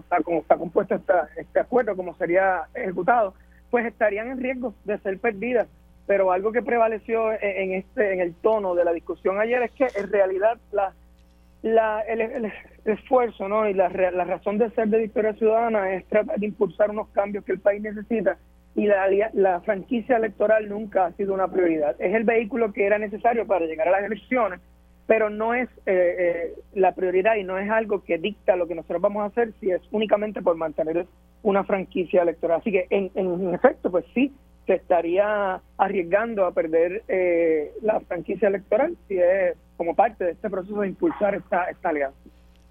está, 0.00 0.20
como 0.22 0.40
está 0.40 0.56
compuesto 0.58 1.00
este 1.36 1.60
acuerdo, 1.60 1.96
como 1.96 2.14
sería 2.16 2.64
ejecutado, 2.74 3.32
pues 3.70 3.86
estarían 3.86 4.28
en 4.28 4.38
riesgo 4.38 4.74
de 4.84 4.98
ser 4.98 5.18
perdidas 5.18 5.66
pero 6.10 6.32
algo 6.32 6.50
que 6.50 6.60
prevaleció 6.60 7.30
en, 7.40 7.72
este 7.72 8.14
en 8.14 8.20
el 8.20 8.34
tono 8.34 8.74
de 8.74 8.84
la 8.84 8.92
discusión 8.92 9.38
ayer 9.38 9.62
es 9.62 9.70
que 9.70 9.86
en 9.94 10.10
realidad 10.10 10.58
la, 10.72 12.00
el, 12.00 12.52
esfuerzo 12.84 13.48
no 13.48 13.68
y 13.68 13.74
la, 13.74 13.88
la 13.90 14.24
razón 14.24 14.58
de 14.58 14.70
ser 14.70 14.88
de 14.88 14.98
Victoria 14.98 15.34
Ciudadana 15.34 15.94
es 15.94 16.04
tratar 16.06 16.40
de 16.40 16.46
impulsar 16.46 16.90
unos 16.90 17.10
cambios 17.10 17.44
que 17.44 17.52
el 17.52 17.60
país 17.60 17.80
necesita 17.80 18.38
y 18.74 18.86
la, 18.86 19.06
la 19.34 19.60
franquicia 19.60 20.16
electoral 20.16 20.68
nunca 20.68 21.06
ha 21.06 21.12
sido 21.12 21.32
una 21.32 21.46
prioridad. 21.46 21.94
Es 22.00 22.12
el 22.12 22.24
vehículo 22.24 22.72
que 22.72 22.86
era 22.86 22.98
necesario 22.98 23.46
para 23.46 23.66
llegar 23.66 23.86
a 23.86 23.92
las 23.92 24.02
elecciones, 24.02 24.58
pero 25.06 25.30
no 25.30 25.54
es 25.54 25.68
eh, 25.86 26.16
eh, 26.18 26.54
la 26.74 26.92
prioridad 26.92 27.36
y 27.36 27.44
no 27.44 27.56
es 27.56 27.70
algo 27.70 28.02
que 28.02 28.18
dicta 28.18 28.56
lo 28.56 28.66
que 28.66 28.74
nosotros 28.74 29.00
vamos 29.00 29.22
a 29.22 29.26
hacer 29.26 29.52
si 29.60 29.70
es 29.70 29.80
únicamente 29.92 30.42
por 30.42 30.56
mantener 30.56 31.06
una 31.44 31.62
franquicia 31.62 32.22
electoral. 32.22 32.58
Así 32.58 32.72
que 32.72 32.88
en, 32.90 33.12
en 33.14 33.54
efecto, 33.54 33.92
pues 33.92 34.04
sí, 34.12 34.32
se 34.66 34.74
estaría 34.74 35.60
arriesgando 35.78 36.46
a 36.46 36.52
perder 36.52 37.02
eh, 37.08 37.72
la 37.82 38.00
franquicia 38.00 38.48
electoral 38.48 38.96
si 39.08 39.18
es 39.18 39.56
como 39.76 39.94
parte 39.94 40.24
de 40.24 40.30
este 40.32 40.50
proceso 40.50 40.80
de 40.80 40.88
impulsar 40.88 41.34
esta, 41.34 41.64
esta 41.64 41.88
alianza. 41.88 42.18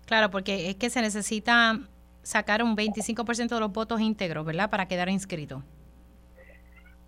Claro, 0.05 0.29
porque 0.29 0.69
es 0.69 0.75
que 0.75 0.89
se 0.89 1.01
necesita 1.01 1.79
sacar 2.21 2.63
un 2.63 2.75
25% 2.75 3.49
de 3.49 3.59
los 3.59 3.71
votos 3.71 3.99
íntegros, 4.01 4.45
¿verdad? 4.45 4.69
Para 4.69 4.87
quedar 4.87 5.09
inscrito. 5.09 5.63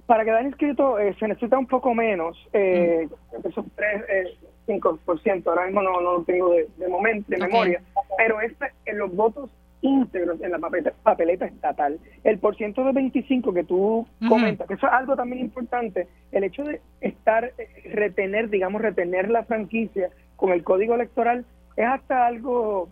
Para 0.05 0.25
quedar 0.25 0.43
inscrito 0.43 0.99
eh, 0.99 1.15
se 1.19 1.27
necesita 1.27 1.57
un 1.57 1.67
poco 1.67 1.93
menos, 1.93 2.38
eh, 2.53 3.07
mm. 3.07 3.47
esos 3.47 3.65
3, 3.75 4.03
eh, 4.09 4.38
5%, 4.67 5.47
ahora 5.47 5.65
mismo 5.65 5.82
no, 5.82 6.01
no 6.01 6.17
lo 6.17 6.23
tengo 6.23 6.51
de, 6.51 6.88
momento, 6.88 7.25
de 7.29 7.38
memoria, 7.38 7.82
pero 8.17 8.41
este, 8.41 8.71
en 8.86 8.97
los 8.97 9.15
votos 9.15 9.49
íntegros 9.82 10.39
en 10.41 10.51
la 10.51 10.59
papeleta, 11.03 11.45
estatal. 11.45 11.99
El 12.23 12.38
por 12.39 12.55
ciento 12.55 12.84
de 12.84 12.93
25 12.93 13.53
que 13.53 13.63
tú 13.63 14.05
comentas, 14.27 14.67
que 14.67 14.75
eso 14.75 14.88
es 14.88 14.93
algo 14.93 15.15
también 15.15 15.41
importante, 15.41 16.07
el 16.32 16.43
hecho 16.43 16.63
de 16.63 16.82
estar, 17.01 17.45
eh, 17.45 17.67
retener, 17.91 18.49
digamos, 18.49 18.82
retener 18.82 19.29
la 19.29 19.43
franquicia 19.43 20.09
con 20.36 20.51
el 20.51 20.63
código 20.63 20.95
electoral 20.95 21.45
es 21.75 21.86
hasta 21.86 22.25
algo, 22.25 22.89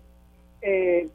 eh, 0.62 1.08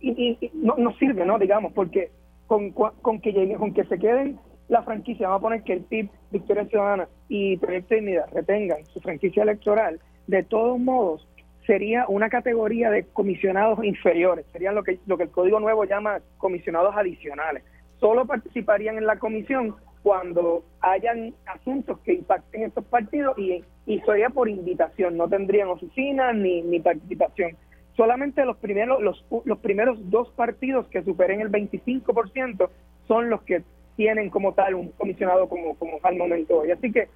y, 0.00 0.50
no, 0.54 0.74
no, 0.78 0.92
sirve, 0.96 1.24
¿no? 1.24 1.38
Digamos, 1.38 1.72
porque 1.72 2.10
con, 2.46 2.70
con 2.70 3.20
que 3.20 3.32
llegue, 3.32 3.54
con 3.54 3.72
que 3.72 3.84
se 3.84 3.98
queden 3.98 4.38
la 4.68 4.82
franquicia, 4.82 5.28
vamos 5.28 5.40
a 5.40 5.42
poner 5.42 5.62
que 5.62 5.74
el 5.74 5.82
PIB, 5.82 6.08
Victoria 6.30 6.64
Ciudadana 6.64 7.08
y 7.28 7.56
Proyecto 7.58 7.94
Dignidad 7.94 8.26
retengan 8.32 8.84
su 8.86 9.00
franquicia 9.00 9.42
electoral, 9.42 10.00
de 10.26 10.42
todos 10.42 10.78
modos, 10.78 11.28
sería 11.66 12.06
una 12.08 12.28
categoría 12.28 12.90
de 12.90 13.04
comisionados 13.04 13.84
inferiores, 13.84 14.46
serían 14.52 14.74
lo 14.74 14.82
que, 14.82 14.98
lo 15.06 15.16
que 15.16 15.24
el 15.24 15.30
Código 15.30 15.60
Nuevo 15.60 15.84
llama 15.84 16.20
comisionados 16.38 16.96
adicionales. 16.96 17.62
Solo 18.00 18.26
participarían 18.26 18.98
en 18.98 19.06
la 19.06 19.18
comisión 19.18 19.76
cuando 20.02 20.64
hayan 20.80 21.34
asuntos 21.46 22.00
que 22.00 22.14
impacten 22.14 22.64
estos 22.64 22.84
partidos 22.86 23.38
y 23.38 23.62
y 23.86 24.00
sería 24.00 24.30
por 24.30 24.48
invitación, 24.48 25.16
no 25.16 25.28
tendrían 25.28 25.68
oficina 25.68 26.32
ni, 26.32 26.62
ni 26.62 26.80
participación. 26.80 27.56
Solamente 27.96 28.44
los 28.44 28.56
primeros, 28.58 29.02
los, 29.02 29.24
los 29.44 29.58
primeros 29.58 29.98
dos 30.10 30.30
partidos 30.30 30.86
que 30.88 31.02
superen 31.02 31.40
el 31.40 31.50
25% 31.50 32.70
son 33.08 33.28
los 33.28 33.42
que 33.42 33.62
tienen 33.96 34.30
como 34.30 34.54
tal 34.54 34.74
un 34.74 34.88
comisionado 34.92 35.48
como, 35.48 35.74
como 35.76 35.98
al 36.02 36.16
momento 36.16 36.60
hoy. 36.60 36.70
Así 36.70 36.92
que 36.92 37.08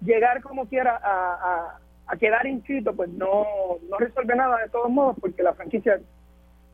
llegar 0.00 0.42
como 0.42 0.66
quiera 0.66 0.98
a, 1.02 1.78
a, 2.06 2.16
quedar 2.16 2.46
inscrito, 2.46 2.94
pues 2.94 3.10
no, 3.10 3.46
no 3.88 3.98
resuelve 3.98 4.36
nada 4.36 4.58
de 4.58 4.68
todos 4.68 4.90
modos, 4.90 5.16
porque 5.20 5.42
la 5.42 5.54
franquicia 5.54 6.00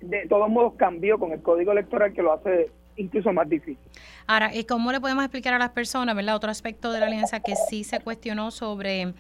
de 0.01 0.27
todos 0.29 0.49
modos 0.49 0.75
cambió 0.77 1.19
con 1.19 1.33
el 1.33 1.43
código 1.43 1.73
electoral 1.73 2.13
que 2.13 2.23
lo 2.23 2.33
hace 2.33 2.71
incluso 2.99 3.33
más 3.33 3.49
difícil. 3.49 3.79
Ahora, 4.27 4.55
¿y 4.55 4.65
cómo 4.65 4.93
le 4.93 5.01
podemos 5.01 5.25
explicar 5.25 5.55
a 5.55 5.59
las 5.59 5.71
personas, 5.71 6.15
verdad? 6.15 6.37
Otro 6.37 6.51
aspecto 6.51 6.93
de 6.93 7.01
la 7.01 7.07
alianza 7.07 7.41
que 7.41 7.55
sí 7.57 7.85
se 7.85 8.01
cuestionó 8.01 8.51
sobre 8.51 9.15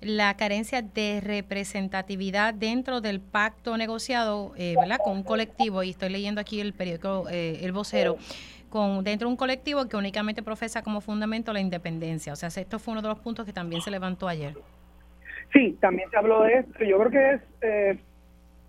la 0.00 0.36
carencia 0.36 0.82
de 0.82 1.20
representatividad 1.22 2.54
dentro 2.54 3.00
del 3.00 3.20
pacto 3.20 3.76
negociado, 3.76 4.52
eh, 4.56 4.74
¿verdad? 4.78 4.98
Con 5.04 5.18
un 5.18 5.22
colectivo, 5.22 5.82
y 5.82 5.90
estoy 5.90 6.08
leyendo 6.08 6.40
aquí 6.40 6.60
el 6.60 6.72
periódico 6.72 7.26
eh, 7.30 7.60
El 7.62 7.72
Vocero, 7.72 8.16
con 8.70 9.04
dentro 9.04 9.28
de 9.28 9.32
un 9.32 9.36
colectivo 9.36 9.86
que 9.88 9.96
únicamente 9.96 10.42
profesa 10.42 10.82
como 10.82 11.00
fundamento 11.00 11.52
la 11.52 11.60
independencia. 11.60 12.32
O 12.32 12.36
sea, 12.36 12.48
esto 12.48 12.78
fue 12.78 12.92
uno 12.92 13.02
de 13.02 13.08
los 13.08 13.18
puntos 13.18 13.46
que 13.46 13.52
también 13.52 13.82
se 13.82 13.90
levantó 13.90 14.28
ayer. 14.28 14.56
Sí, 15.52 15.76
también 15.80 16.10
se 16.10 16.18
habló 16.18 16.42
de 16.42 16.54
esto. 16.54 16.84
Yo 16.84 16.98
creo 16.98 17.10
que 17.10 17.30
es 17.32 17.42
eh, 17.62 17.98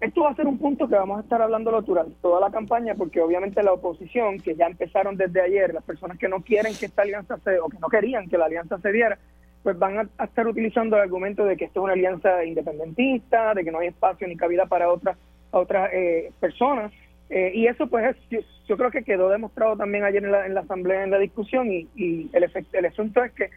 esto 0.01 0.23
va 0.23 0.29
a 0.29 0.35
ser 0.35 0.47
un 0.47 0.57
punto 0.57 0.87
que 0.87 0.95
vamos 0.95 1.17
a 1.17 1.21
estar 1.23 1.41
hablando 1.41 1.71
durante 1.81 2.15
toda 2.21 2.39
la 2.39 2.51
campaña, 2.51 2.95
porque 2.95 3.19
obviamente 3.19 3.61
la 3.61 3.73
oposición, 3.73 4.39
que 4.39 4.55
ya 4.55 4.67
empezaron 4.67 5.17
desde 5.17 5.41
ayer, 5.41 5.73
las 5.73 5.83
personas 5.83 6.17
que 6.17 6.29
no 6.29 6.41
quieren 6.41 6.73
que 6.73 6.85
esta 6.85 7.01
alianza 7.01 7.37
se, 7.43 7.59
o 7.59 7.67
que 7.67 7.79
no 7.79 7.89
querían 7.89 8.29
que 8.29 8.37
la 8.37 8.45
alianza 8.45 8.77
se 8.79 8.93
diera, 8.93 9.17
pues 9.61 9.77
van 9.77 10.09
a, 10.17 10.23
estar 10.23 10.47
utilizando 10.47 10.95
el 10.95 11.01
argumento 11.01 11.43
de 11.43 11.57
que 11.57 11.65
esto 11.65 11.81
es 11.81 11.83
una 11.83 11.93
alianza 11.93 12.45
independentista, 12.45 13.53
de 13.53 13.65
que 13.65 13.71
no 13.71 13.79
hay 13.79 13.89
espacio 13.89 14.25
ni 14.25 14.37
cabida 14.37 14.67
para 14.67 14.89
otras 14.89 15.17
otras 15.51 15.89
eh, 15.91 16.31
personas. 16.39 16.93
Eh, 17.29 17.51
y 17.53 17.67
eso 17.67 17.87
pues 17.87 18.15
yo, 18.29 18.77
creo 18.77 18.91
que 18.91 19.03
quedó 19.03 19.29
demostrado 19.29 19.75
también 19.75 20.05
ayer 20.05 20.23
en 20.23 20.31
la, 20.31 20.45
en 20.45 20.53
la 20.53 20.61
asamblea, 20.61 21.03
en 21.03 21.11
la 21.11 21.19
discusión, 21.19 21.69
y, 21.71 21.89
y 21.95 22.29
el, 22.31 22.43
efecto, 22.43 22.77
el 22.77 22.85
asunto 22.85 23.21
es 23.21 23.33
que 23.33 23.49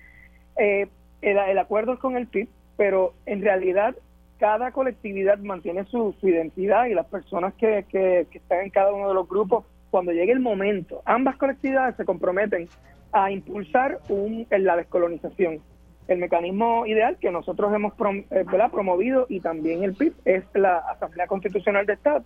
eh, 0.56 0.88
el, 1.20 1.38
el 1.38 1.58
acuerdo 1.58 1.92
es 1.92 2.00
con 2.00 2.16
el 2.16 2.26
PIB, 2.26 2.48
pero 2.76 3.14
en 3.26 3.42
realidad 3.42 3.94
cada 4.38 4.72
colectividad 4.72 5.38
mantiene 5.38 5.84
su, 5.84 6.14
identidad 6.22 6.86
y 6.86 6.94
las 6.94 7.06
personas 7.06 7.54
que, 7.54 7.84
que, 7.88 8.26
están 8.32 8.62
en 8.62 8.70
cada 8.70 8.92
uno 8.92 9.08
de 9.08 9.14
los 9.14 9.28
grupos, 9.28 9.64
cuando 9.90 10.10
llegue 10.10 10.32
el 10.32 10.40
momento, 10.40 11.00
ambas 11.04 11.36
colectividades 11.36 11.96
se 11.96 12.04
comprometen 12.04 12.68
a 13.12 13.30
impulsar 13.30 14.00
un, 14.08 14.46
la 14.50 14.76
descolonización. 14.76 15.60
El 16.08 16.18
mecanismo 16.18 16.86
ideal 16.86 17.18
que 17.20 17.30
nosotros 17.30 17.72
hemos 17.72 17.92
eh, 18.30 18.44
promovido 18.72 19.26
y 19.28 19.38
también 19.38 19.84
el 19.84 19.94
PIB 19.94 20.14
es 20.24 20.44
la 20.54 20.78
Asamblea 20.78 21.28
Constitucional 21.28 21.86
de 21.86 21.92
Estado. 21.92 22.24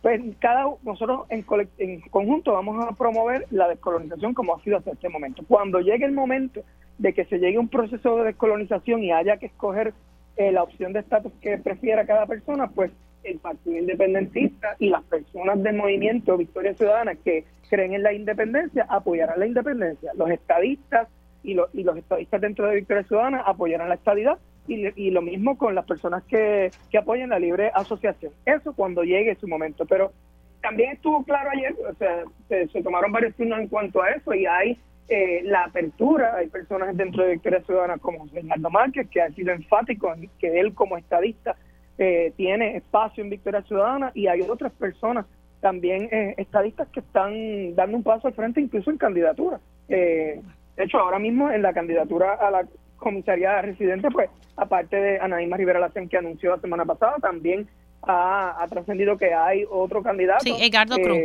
Pues 0.00 0.22
cada 0.38 0.64
nosotros 0.82 1.26
en, 1.28 1.44
en 1.78 2.00
conjunto 2.08 2.54
vamos 2.54 2.82
a 2.82 2.92
promover 2.92 3.46
la 3.50 3.68
descolonización 3.68 4.32
como 4.32 4.56
ha 4.56 4.62
sido 4.62 4.78
hasta 4.78 4.92
este 4.92 5.10
momento. 5.10 5.44
Cuando 5.46 5.80
llegue 5.80 6.06
el 6.06 6.12
momento 6.12 6.62
de 7.02 7.12
que 7.12 7.24
se 7.24 7.38
llegue 7.38 7.58
un 7.58 7.68
proceso 7.68 8.16
de 8.16 8.24
descolonización 8.26 9.02
y 9.02 9.10
haya 9.10 9.36
que 9.36 9.46
escoger 9.46 9.92
eh, 10.36 10.52
la 10.52 10.62
opción 10.62 10.92
de 10.92 11.00
estatus 11.00 11.32
que 11.40 11.58
prefiera 11.58 12.06
cada 12.06 12.26
persona, 12.26 12.68
pues 12.68 12.92
el 13.24 13.38
Partido 13.40 13.76
Independentista 13.76 14.76
y 14.78 14.88
las 14.88 15.02
personas 15.04 15.60
del 15.64 15.76
movimiento 15.76 16.36
Victoria 16.36 16.74
Ciudadana 16.74 17.16
que 17.16 17.44
creen 17.68 17.94
en 17.94 18.04
la 18.04 18.12
independencia 18.12 18.86
apoyarán 18.88 19.40
la 19.40 19.46
independencia. 19.46 20.12
Los 20.14 20.30
estadistas 20.30 21.08
y, 21.42 21.54
los 21.54 21.74
y 21.74 21.82
los 21.82 21.96
estadistas 21.96 22.40
dentro 22.40 22.68
de 22.68 22.76
Victoria 22.76 23.02
Ciudadana 23.02 23.40
apoyarán 23.40 23.88
la 23.88 23.96
estadidad 23.96 24.38
y, 24.68 24.86
y 24.94 25.10
lo 25.10 25.22
mismo 25.22 25.58
con 25.58 25.74
las 25.74 25.84
personas 25.84 26.22
que, 26.24 26.70
que 26.88 26.98
apoyan 26.98 27.30
la 27.30 27.40
libre 27.40 27.72
asociación. 27.74 28.32
Eso 28.46 28.74
cuando 28.74 29.02
llegue 29.02 29.34
su 29.34 29.48
momento. 29.48 29.86
Pero 29.86 30.12
también 30.60 30.92
estuvo 30.92 31.24
claro 31.24 31.50
ayer, 31.50 31.74
o 31.90 31.94
sea, 31.94 32.22
se, 32.48 32.68
se 32.68 32.80
tomaron 32.80 33.10
varios 33.10 33.34
turnos 33.34 33.58
en 33.58 33.66
cuanto 33.66 34.00
a 34.00 34.10
eso 34.10 34.32
y 34.34 34.46
hay 34.46 34.78
eh, 35.08 35.42
la 35.44 35.64
apertura. 35.64 36.36
Hay 36.36 36.48
personas 36.48 36.96
dentro 36.96 37.24
de 37.24 37.32
Victoria 37.32 37.62
Ciudadana 37.62 37.98
como 37.98 38.26
Bernardo 38.26 38.70
Márquez, 38.70 39.08
que 39.10 39.20
ha 39.20 39.30
sido 39.32 39.52
enfático 39.52 40.12
en 40.14 40.30
que 40.38 40.60
él 40.60 40.74
como 40.74 40.96
estadista 40.96 41.56
eh, 41.98 42.32
tiene 42.36 42.76
espacio 42.76 43.22
en 43.22 43.30
Victoria 43.30 43.62
Ciudadana 43.62 44.12
y 44.14 44.28
hay 44.28 44.40
otras 44.42 44.72
personas 44.72 45.26
también 45.60 46.08
eh, 46.10 46.34
estadistas 46.38 46.88
que 46.88 47.00
están 47.00 47.74
dando 47.74 47.96
un 47.96 48.02
paso 48.02 48.28
al 48.28 48.34
frente 48.34 48.60
incluso 48.60 48.90
en 48.90 48.96
candidatura. 48.96 49.60
de 49.88 50.40
hecho, 50.78 50.98
ahora 50.98 51.18
mismo 51.18 51.50
en 51.50 51.62
la 51.62 51.72
candidatura 51.74 52.34
a 52.34 52.50
la 52.50 52.66
comisaría 52.96 53.60
residente, 53.60 54.08
pues 54.10 54.30
aparte 54.56 54.96
de 54.96 55.18
Anaíma 55.18 55.56
Rivera 55.56 55.80
Lacen 55.80 56.08
que 56.08 56.16
anunció 56.16 56.50
la 56.52 56.60
semana 56.60 56.84
pasada, 56.84 57.16
también 57.20 57.68
ha, 58.02 58.64
trascendido 58.70 59.18
que 59.18 59.34
hay 59.34 59.64
otro 59.68 60.02
candidato. 60.02 60.44
Sí, 60.44 60.56
Edgardo 60.58 60.96
Cruz. 60.96 61.18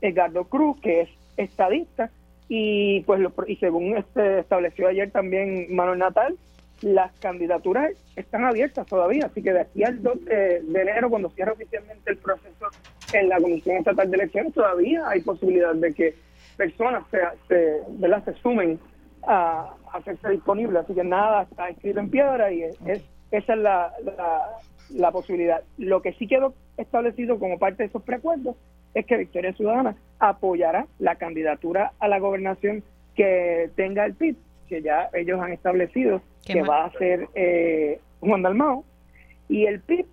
Edgardo 0.00 0.44
Cruz, 0.44 0.80
que 0.80 1.02
es 1.02 1.08
estadista 1.36 2.10
y 2.52 3.02
pues 3.02 3.20
y 3.46 3.54
según 3.56 3.96
este 3.96 4.40
estableció 4.40 4.88
ayer 4.88 5.08
también 5.12 5.72
Manuel 5.72 6.00
Natal, 6.00 6.36
las 6.82 7.12
candidaturas 7.20 7.92
están 8.16 8.44
abiertas 8.44 8.88
todavía, 8.88 9.26
así 9.26 9.40
que 9.40 9.52
de 9.52 9.60
aquí 9.60 9.84
al 9.84 10.02
2 10.02 10.24
de, 10.24 10.56
enero, 10.74 11.10
cuando 11.10 11.30
cierre 11.30 11.52
oficialmente 11.52 12.10
el 12.10 12.16
proceso 12.16 12.66
en 13.12 13.28
la 13.28 13.40
Comisión 13.40 13.76
Estatal 13.76 14.10
de 14.10 14.16
Elecciones, 14.16 14.52
todavía 14.52 15.08
hay 15.08 15.20
posibilidad 15.20 15.76
de 15.76 15.94
que 15.94 16.16
personas 16.56 17.04
se, 17.12 17.20
se, 17.46 17.82
se 18.24 18.34
sumen 18.40 18.80
a, 19.28 19.72
hacerse 19.92 20.30
disponibles, 20.30 20.82
así 20.82 20.92
que 20.92 21.04
nada 21.04 21.42
está 21.42 21.68
escrito 21.68 22.00
en 22.00 22.10
piedra 22.10 22.50
y 22.52 22.64
es, 22.64 22.78
esa 23.30 23.52
es 23.52 23.58
la, 23.60 23.92
la, 24.04 24.58
la 24.94 25.10
posibilidad. 25.10 25.62
Lo 25.78 26.02
que 26.02 26.12
sí 26.14 26.26
quedó 26.26 26.54
establecido 26.76 27.38
como 27.38 27.58
parte 27.58 27.82
de 27.82 27.88
esos 27.88 28.02
preacuerdos 28.02 28.56
es 28.94 29.06
que 29.06 29.16
Victoria 29.16 29.52
Ciudadana 29.52 29.96
apoyará 30.18 30.86
la 30.98 31.16
candidatura 31.16 31.92
a 31.98 32.08
la 32.08 32.18
gobernación 32.18 32.82
que 33.14 33.70
tenga 33.76 34.04
el 34.04 34.14
PIB, 34.14 34.36
que 34.68 34.82
ya 34.82 35.10
ellos 35.12 35.40
han 35.40 35.52
establecido 35.52 36.22
que 36.44 36.62
va 36.62 36.86
a 36.86 36.92
ser 36.92 37.28
eh, 37.34 38.00
Juan 38.20 38.42
Dalmao, 38.42 38.84
y 39.48 39.66
el 39.66 39.80
PIB, 39.80 40.06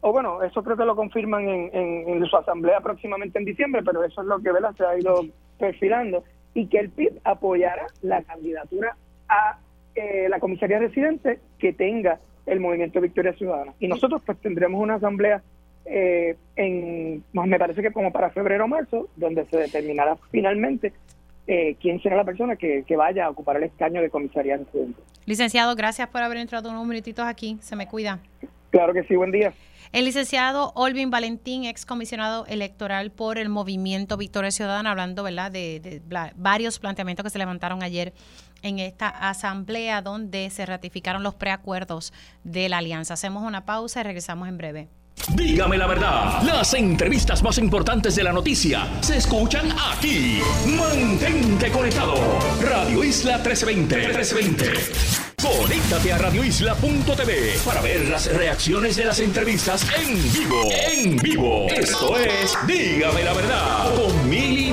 o 0.00 0.12
bueno, 0.12 0.42
eso 0.42 0.62
creo 0.62 0.76
que 0.76 0.84
lo 0.84 0.96
confirman 0.96 1.48
en, 1.48 2.24
su 2.26 2.36
asamblea 2.36 2.80
próximamente 2.80 3.38
en 3.38 3.44
diciembre, 3.44 3.82
pero 3.84 4.04
eso 4.04 4.20
es 4.22 4.26
lo 4.26 4.40
que 4.40 4.52
¿verdad? 4.52 4.74
se 4.76 4.84
ha 4.84 4.98
ido 4.98 5.22
perfilando, 5.58 6.24
y 6.54 6.66
que 6.66 6.78
el 6.78 6.90
PIB 6.90 7.20
apoyará 7.24 7.86
la 8.02 8.22
candidatura 8.22 8.96
a 9.28 9.58
eh, 9.94 10.28
la 10.28 10.40
comisaría 10.40 10.78
residente 10.78 11.40
que 11.58 11.72
tenga 11.72 12.18
el 12.46 12.60
movimiento 12.60 13.00
Victoria 13.00 13.32
Ciudadana. 13.34 13.72
Y 13.78 13.88
nosotros 13.88 14.22
pues 14.24 14.38
tendremos 14.38 14.80
una 14.80 14.94
asamblea 14.94 15.42
eh, 15.86 16.36
en, 16.56 17.22
me 17.32 17.58
parece 17.58 17.82
que 17.82 17.92
como 17.92 18.12
para 18.12 18.30
febrero 18.30 18.64
o 18.64 18.68
marzo, 18.68 19.08
donde 19.16 19.44
se 19.46 19.58
determinará 19.58 20.16
finalmente 20.30 20.92
eh, 21.46 21.76
quién 21.80 22.00
será 22.00 22.16
la 22.16 22.24
persona 22.24 22.56
que, 22.56 22.84
vaya 22.96 23.26
a 23.26 23.30
ocupar 23.30 23.56
el 23.56 23.64
escaño 23.64 24.00
de 24.00 24.08
comisaría 24.08 24.56
residente. 24.56 25.00
Licenciado, 25.26 25.74
gracias 25.74 26.08
por 26.08 26.22
haber 26.22 26.38
entrado 26.38 26.70
unos 26.70 26.86
minutitos 26.86 27.26
aquí. 27.26 27.58
Se 27.60 27.76
me 27.76 27.86
cuida. 27.86 28.18
Claro 28.70 28.92
que 28.92 29.04
sí, 29.04 29.14
buen 29.14 29.30
día. 29.30 29.52
El 29.94 30.06
licenciado 30.06 30.72
Olvin 30.74 31.12
Valentín, 31.12 31.66
ex 31.66 31.86
comisionado 31.86 32.46
electoral 32.46 33.12
por 33.12 33.38
el 33.38 33.48
movimiento 33.48 34.16
Victoria 34.16 34.50
Ciudadana, 34.50 34.90
hablando 34.90 35.22
¿verdad? 35.22 35.52
de 35.52 36.02
varios 36.34 36.80
planteamientos 36.80 37.22
que 37.22 37.30
se 37.30 37.38
levantaron 37.38 37.80
ayer 37.84 38.12
en 38.62 38.80
esta 38.80 39.08
asamblea 39.08 40.02
donde 40.02 40.50
se 40.50 40.66
ratificaron 40.66 41.22
los 41.22 41.36
preacuerdos 41.36 42.12
de 42.42 42.68
la 42.68 42.78
alianza. 42.78 43.14
Hacemos 43.14 43.44
una 43.44 43.66
pausa 43.66 44.00
y 44.00 44.02
regresamos 44.02 44.48
en 44.48 44.58
breve. 44.58 44.88
Dígame 45.32 45.78
la 45.78 45.86
verdad, 45.86 46.42
las 46.42 46.74
entrevistas 46.74 47.44
más 47.44 47.58
importantes 47.58 48.16
de 48.16 48.24
la 48.24 48.32
noticia 48.32 48.88
se 49.00 49.18
escuchan 49.18 49.68
aquí. 49.92 50.40
Mantente 50.76 51.70
conectado. 51.70 52.16
Radio 52.60 53.04
Isla 53.04 53.38
1320. 53.38 53.96
1320. 53.96 55.23
Conéctate 55.44 56.10
a 56.10 56.18
radioisla.tv 56.18 57.58
para 57.66 57.82
ver 57.82 58.08
las 58.08 58.32
reacciones 58.32 58.96
de 58.96 59.04
las 59.04 59.18
entrevistas 59.20 59.86
en 59.94 60.32
vivo. 60.32 60.70
En 60.72 61.16
vivo. 61.18 61.66
Esto 61.68 62.18
es 62.18 62.56
Dígame 62.66 63.22
la 63.22 63.34
verdad 63.34 63.94
con 63.94 64.28
Mili 64.30 64.72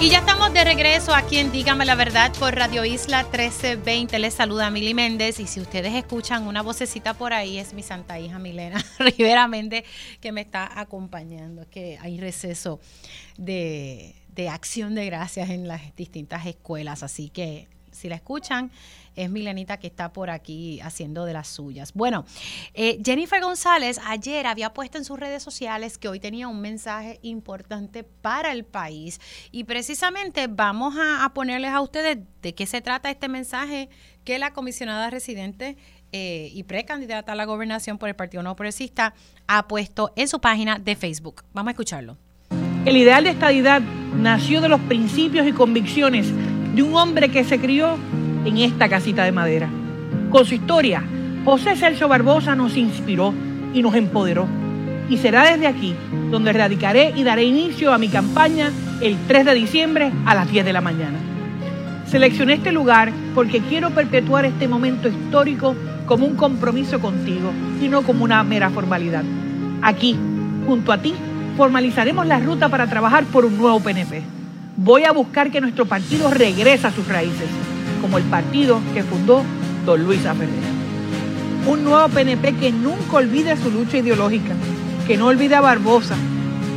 y 0.00 0.10
ya 0.10 0.18
estamos 0.18 0.52
de 0.52 0.64
regreso 0.64 1.14
aquí 1.14 1.38
en 1.38 1.50
Dígame 1.50 1.86
la 1.86 1.94
Verdad 1.94 2.30
por 2.38 2.54
Radio 2.54 2.84
Isla 2.84 3.22
1320. 3.22 4.18
Les 4.18 4.34
saluda 4.34 4.68
Mili 4.70 4.92
Méndez 4.92 5.40
y 5.40 5.46
si 5.46 5.60
ustedes 5.60 5.94
escuchan 5.94 6.46
una 6.46 6.60
vocecita 6.60 7.14
por 7.14 7.32
ahí 7.32 7.58
es 7.58 7.72
mi 7.72 7.82
santa 7.82 8.18
hija 8.20 8.38
Milena 8.38 8.84
Rivera 8.98 9.48
Méndez 9.48 9.84
que 10.20 10.30
me 10.30 10.42
está 10.42 10.78
acompañando. 10.78 11.62
Es 11.62 11.68
que 11.68 11.98
hay 12.02 12.20
receso 12.20 12.80
de, 13.38 14.14
de 14.28 14.48
acción 14.50 14.94
de 14.94 15.06
gracias 15.06 15.48
en 15.48 15.68
las 15.68 15.96
distintas 15.96 16.44
escuelas, 16.44 17.02
así 17.02 17.30
que 17.30 17.68
si 18.04 18.10
la 18.10 18.16
escuchan, 18.16 18.70
es 19.16 19.30
Milenita 19.30 19.78
que 19.78 19.86
está 19.86 20.12
por 20.12 20.28
aquí 20.28 20.78
haciendo 20.82 21.24
de 21.24 21.32
las 21.32 21.48
suyas. 21.48 21.94
Bueno, 21.94 22.26
eh, 22.74 23.00
Jennifer 23.02 23.40
González 23.40 23.98
ayer 24.06 24.46
había 24.46 24.74
puesto 24.74 24.98
en 24.98 25.06
sus 25.06 25.18
redes 25.18 25.42
sociales 25.42 25.96
que 25.96 26.08
hoy 26.08 26.20
tenía 26.20 26.46
un 26.46 26.60
mensaje 26.60 27.18
importante 27.22 28.04
para 28.04 28.52
el 28.52 28.64
país 28.64 29.22
y 29.50 29.64
precisamente 29.64 30.48
vamos 30.48 30.96
a, 30.98 31.32
ponerles 31.32 31.70
a 31.70 31.80
ustedes 31.80 32.18
de 32.42 32.54
qué 32.54 32.66
se 32.66 32.82
trata 32.82 33.10
este 33.10 33.28
mensaje 33.28 33.88
que 34.22 34.38
la 34.38 34.52
comisionada 34.52 35.08
residente 35.08 35.78
eh, 36.12 36.50
y 36.52 36.64
precandidata 36.64 37.32
a 37.32 37.36
la 37.36 37.46
gobernación 37.46 37.96
por 37.96 38.10
el 38.10 38.16
Partido 38.16 38.42
No 38.42 38.54
Progresista 38.54 39.14
ha 39.46 39.66
puesto 39.66 40.12
en 40.14 40.28
su 40.28 40.42
página 40.42 40.78
de 40.78 40.94
Facebook. 40.94 41.42
Vamos 41.54 41.68
a 41.68 41.72
escucharlo. 41.72 42.18
El 42.84 42.98
ideal 42.98 43.24
de 43.24 43.30
estadidad 43.30 43.80
nació 43.80 44.60
de 44.60 44.68
los 44.68 44.80
principios 44.82 45.46
y 45.46 45.52
convicciones 45.52 46.30
de 46.74 46.82
un 46.82 46.94
hombre 46.96 47.28
que 47.30 47.44
se 47.44 47.58
crió 47.58 47.96
en 48.44 48.58
esta 48.58 48.88
casita 48.88 49.24
de 49.24 49.32
madera. 49.32 49.68
Con 50.30 50.44
su 50.44 50.54
historia, 50.54 51.04
José 51.44 51.76
Celso 51.76 52.08
Barbosa 52.08 52.54
nos 52.54 52.76
inspiró 52.76 53.32
y 53.72 53.82
nos 53.82 53.94
empoderó. 53.94 54.46
Y 55.08 55.18
será 55.18 55.50
desde 55.50 55.66
aquí 55.66 55.94
donde 56.30 56.52
radicaré 56.52 57.12
y 57.14 57.22
daré 57.22 57.44
inicio 57.44 57.92
a 57.92 57.98
mi 57.98 58.08
campaña 58.08 58.70
el 59.00 59.16
3 59.28 59.46
de 59.46 59.54
diciembre 59.54 60.12
a 60.24 60.34
las 60.34 60.50
10 60.50 60.64
de 60.64 60.72
la 60.72 60.80
mañana. 60.80 61.18
Seleccioné 62.06 62.54
este 62.54 62.72
lugar 62.72 63.12
porque 63.34 63.60
quiero 63.60 63.90
perpetuar 63.90 64.44
este 64.44 64.66
momento 64.66 65.08
histórico 65.08 65.74
como 66.06 66.26
un 66.26 66.34
compromiso 66.34 67.00
contigo 67.00 67.50
y 67.82 67.88
no 67.88 68.02
como 68.02 68.24
una 68.24 68.42
mera 68.42 68.70
formalidad. 68.70 69.24
Aquí, 69.82 70.16
junto 70.66 70.92
a 70.92 70.98
ti, 70.98 71.14
formalizaremos 71.56 72.26
la 72.26 72.40
ruta 72.40 72.68
para 72.68 72.86
trabajar 72.86 73.24
por 73.24 73.44
un 73.44 73.56
nuevo 73.56 73.80
PNP. 73.80 74.43
Voy 74.76 75.04
a 75.04 75.12
buscar 75.12 75.52
que 75.52 75.60
nuestro 75.60 75.86
partido 75.86 76.30
regrese 76.30 76.88
a 76.88 76.90
sus 76.90 77.06
raíces 77.06 77.48
como 78.00 78.18
el 78.18 78.24
partido 78.24 78.80
que 78.92 79.04
fundó 79.04 79.44
don 79.86 80.02
Luis 80.02 80.22
Ferrer. 80.22 80.48
Un 81.68 81.84
nuevo 81.84 82.08
PNP 82.08 82.56
que 82.56 82.72
nunca 82.72 83.18
olvide 83.18 83.56
su 83.56 83.70
lucha 83.70 83.98
ideológica, 83.98 84.52
que 85.06 85.16
no 85.16 85.28
olvide 85.28 85.54
a 85.54 85.60
Barbosa, 85.60 86.16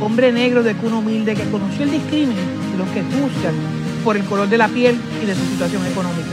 hombre 0.00 0.30
negro 0.30 0.62
de 0.62 0.74
cuna 0.74 0.98
humilde 0.98 1.34
que 1.34 1.50
conoció 1.50 1.82
el 1.82 1.90
discrimen 1.90 2.36
de 2.70 2.78
los 2.78 2.88
que 2.90 3.02
juzgan 3.02 3.54
por 4.04 4.16
el 4.16 4.24
color 4.26 4.48
de 4.48 4.58
la 4.58 4.68
piel 4.68 4.96
y 5.20 5.26
de 5.26 5.34
su 5.34 5.44
situación 5.46 5.84
económica. 5.84 6.28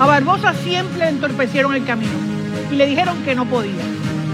A 0.00 0.06
Barbosa 0.06 0.52
siempre 0.52 0.98
le 0.98 1.08
entorpecieron 1.10 1.76
el 1.76 1.84
camino 1.84 2.18
y 2.72 2.74
le 2.74 2.86
dijeron 2.86 3.22
que 3.24 3.36
no 3.36 3.46
podía. 3.46 3.84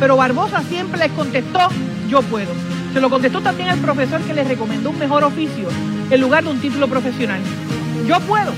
Pero 0.01 0.17
Barbosa 0.17 0.63
siempre 0.63 0.99
les 0.99 1.13
contestó, 1.13 1.69
yo 2.09 2.23
puedo. 2.23 2.53
Se 2.95 3.03
lo 3.03 3.11
contestó 3.11 3.43
también 3.43 3.69
el 3.69 3.79
profesor 3.81 4.23
que 4.23 4.33
le 4.33 4.45
recomendó 4.45 4.91
un 4.91 4.99
mejor 4.99 5.25
oficio 5.25 5.69
en 6.13 6.21
lugar 6.21 6.45
de 6.45 6.51
un 6.51 6.61
título 6.61 6.89
profesional. 6.89 7.41
Yo 8.07 8.21
puedo. 8.21 8.53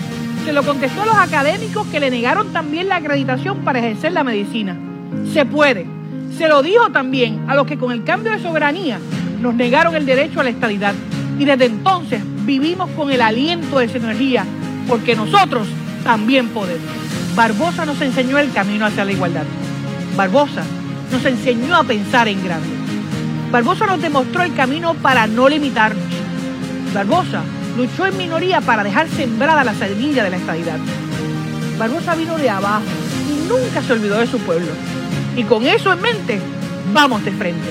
Se 0.45 0.53
lo 0.53 0.65
contestó 0.65 1.03
a 1.03 1.07
los 1.07 1.17
académicos 1.17 1.87
que 1.87 2.01
le 2.01 2.11
negaron 2.11 2.53
también 2.53 2.89
la 2.89 2.97
acreditación 2.97 3.59
para 3.59 3.79
ejercer 3.79 4.13
la 4.13 4.25
medicina. 4.25 4.77
Se 5.33 5.47
puede. 5.47 5.87
Se 6.37 6.49
lo 6.49 6.63
dijo 6.63 6.91
también 6.91 7.45
a 7.49 7.55
los 7.55 7.67
que 7.67 7.79
con 7.79 7.93
el 7.93 8.03
cambio 8.03 8.33
de 8.33 8.43
soberanía 8.43 8.99
nos 9.41 9.55
negaron 9.55 9.95
el 9.95 10.05
derecho 10.05 10.41
a 10.41 10.45
la 10.45 10.51
estabilidad. 10.51 10.95
Y 11.39 11.45
desde 11.45 11.67
entonces 11.67 12.21
vivimos 12.45 12.91
con 12.91 13.13
el 13.13 13.23
aliento 13.23 13.79
de 13.79 13.85
esa 13.87 13.99
energía, 13.99 14.45
porque 14.89 15.15
nosotros 15.15 15.69
también 16.03 16.49
podemos. 16.49 16.83
Barbosa 17.37 17.87
nos 17.87 18.01
enseñó 18.01 18.39
el 18.39 18.53
camino 18.53 18.85
hacia 18.85 19.05
la 19.05 19.13
igualdad. 19.13 19.45
Barbosa 20.17 20.65
nos 21.13 21.25
enseñó 21.25 21.77
a 21.77 21.85
pensar 21.85 22.27
en 22.27 22.43
grande. 22.45 22.69
Barbosa 23.53 23.87
nos 23.87 24.03
demostró 24.03 24.43
el 24.43 24.55
camino 24.55 24.95
para 24.95 25.29
no 25.29 25.49
limitarnos. 25.49 26.14
Barbosa 26.95 27.42
luchó 27.76 28.07
en 28.07 28.16
minoría 28.16 28.61
para 28.61 28.84
dejar 28.84 29.09
sembrada 29.09 29.64
la 29.64 29.74
semilla 29.74 30.22
de 30.22 30.30
la 30.30 30.36
estabilidad. 30.36 30.78
Barbosa 31.76 32.14
vino 32.14 32.38
de 32.38 32.49
abajo 32.49 32.84
y 33.28 33.49
nunca 33.49 33.82
se 33.82 33.95
olvidó 33.95 34.20
de 34.20 34.28
su 34.28 34.38
pueblo. 34.38 34.70
Y 35.36 35.42
con 35.42 35.66
eso 35.66 35.92
en 35.92 36.01
mente, 36.01 36.40
vamos 36.92 37.24
de 37.24 37.32
frente. 37.32 37.68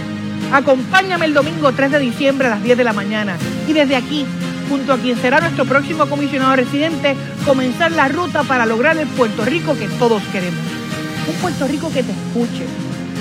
Acompáñame 0.51 1.25
el 1.25 1.33
domingo 1.33 1.71
3 1.71 1.91
de 1.91 1.99
diciembre 1.99 2.47
a 2.47 2.51
las 2.51 2.63
10 2.63 2.77
de 2.77 2.83
la 2.83 2.91
mañana 2.91 3.37
y 3.65 3.71
desde 3.71 3.95
aquí, 3.95 4.25
junto 4.69 4.91
a 4.91 4.97
quien 4.97 5.17
será 5.17 5.39
nuestro 5.39 5.63
próximo 5.63 6.05
comisionado 6.07 6.57
residente, 6.57 7.15
comenzar 7.45 7.93
la 7.93 8.09
ruta 8.09 8.43
para 8.43 8.65
lograr 8.65 8.97
el 8.97 9.07
Puerto 9.07 9.45
Rico 9.45 9.73
que 9.77 9.87
todos 9.99 10.21
queremos. 10.33 10.59
Un 11.29 11.35
Puerto 11.35 11.65
Rico 11.65 11.89
que 11.93 12.03
te 12.03 12.11
escuche 12.11 12.65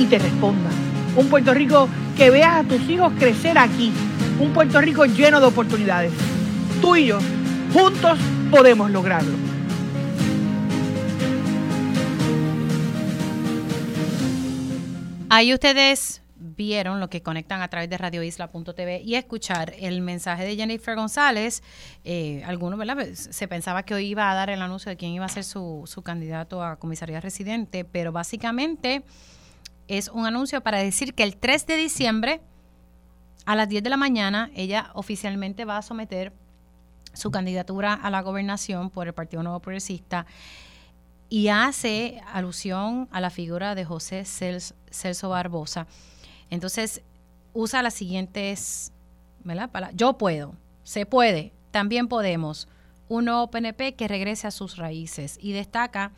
y 0.01 0.07
te 0.07 0.19
responda. 0.19 0.71
Un 1.15 1.29
Puerto 1.29 1.55
Rico 1.55 1.89
que 2.17 2.31
veas 2.31 2.57
a 2.57 2.65
tus 2.65 2.81
hijos 2.91 3.13
crecer 3.19 3.57
aquí. 3.57 3.93
Un 4.39 4.53
Puerto 4.53 4.81
Rico 4.81 5.05
lleno 5.05 5.41
de 5.41 5.47
oportunidades 5.47 6.13
tú 6.83 6.97
y 6.97 7.07
yo, 7.07 7.21
juntos 7.73 8.19
podemos 8.51 8.91
lograrlo. 8.91 9.39
Ahí 15.31 15.55
ustedes 15.55 16.23
vieron 16.35 16.99
lo 16.99 17.09
que 17.09 17.23
conectan 17.23 17.63
a 17.63 17.69
través 17.69 17.89
de 17.89 17.97
radioisla.tv 17.97 19.01
y 19.03 19.15
escuchar 19.15 19.73
el 19.79 20.03
mensaje 20.03 20.45
de 20.45 20.57
Jennifer 20.57 20.97
González. 20.97 21.63
Eh, 22.05 22.43
algunos, 22.45 22.79
¿verdad? 22.79 23.07
Se 23.15 23.47
pensaba 23.47 23.85
que 23.85 23.95
hoy 23.95 24.07
iba 24.07 24.31
a 24.31 24.35
dar 24.35 24.51
el 24.51 24.61
anuncio 24.61 24.91
de 24.91 24.97
quién 24.97 25.13
iba 25.13 25.25
a 25.25 25.29
ser 25.29 25.45
su, 25.45 25.85
su 25.87 26.03
candidato 26.03 26.63
a 26.63 26.77
comisaría 26.77 27.21
residente, 27.21 27.85
pero 27.85 28.11
básicamente 28.11 29.05
es 29.87 30.09
un 30.09 30.27
anuncio 30.27 30.61
para 30.63 30.79
decir 30.79 31.15
que 31.15 31.23
el 31.23 31.37
3 31.37 31.67
de 31.67 31.77
diciembre 31.77 32.41
a 33.45 33.57
las 33.57 33.69
10 33.69 33.83
de 33.83 33.91
la 33.91 33.97
mañana 33.97 34.51
ella 34.55 34.91
oficialmente 34.95 35.65
va 35.65 35.79
a 35.79 35.83
someter 35.83 36.33
su 37.13 37.31
candidatura 37.31 37.95
a 37.95 38.11
la 38.11 38.23
gobernación 38.23 38.91
por 38.91 39.07
el 39.07 39.13
Partido 39.13 39.43
Nuevo 39.43 39.61
Progresista 39.61 40.27
y 41.29 41.49
hace 41.49 42.21
alusión 42.33 43.09
a 43.11 43.21
la 43.21 43.31
figura 43.31 43.75
de 43.75 43.85
José 43.85 44.25
Celso 44.27 45.29
Barbosa. 45.29 45.87
Entonces, 46.51 47.03
usa 47.55 47.83
las 47.83 47.95
siguientes, 47.95 48.93
¿verdad? 49.43 49.71
Yo 49.95 50.19
puedo, 50.19 50.55
se 50.83 51.07
puede, 51.07 51.53
también 51.71 52.09
podemos. 52.09 52.69
Un 53.09 53.27
nuevo 53.27 53.51
PNP 53.51 53.95
que 53.95 54.09
regrese 54.09 54.47
a 54.47 54.51
sus 54.51 54.77
raíces 54.77 55.39
y 55.41 55.53
destaca 55.53 56.13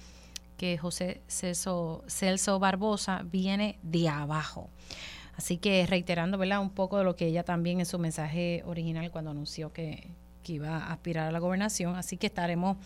que 0.57 0.79
José 0.79 1.23
Celso, 1.29 2.05
Celso 2.09 2.59
Barbosa 2.59 3.23
viene 3.25 3.79
de 3.83 4.09
abajo. 4.09 4.69
Así 5.37 5.59
que 5.59 5.87
reiterando, 5.87 6.39
¿verdad? 6.39 6.61
Un 6.61 6.71
poco 6.71 6.99
de 6.99 7.05
lo 7.05 7.17
que 7.17 7.27
ella 7.27 7.43
también 7.45 7.81
en 7.81 7.87
su 7.87 7.99
mensaje 7.99 8.63
original 8.67 9.11
cuando 9.11 9.31
anunció 9.31 9.73
que, 9.73 10.11
que 10.43 10.53
iba 10.55 10.77
a 10.77 10.93
aspirar 10.93 11.29
a 11.29 11.33
la 11.33 11.41
gobernación, 11.41 11.97
así 11.97 12.17
que 12.17 12.29
estaremos, 12.29 12.77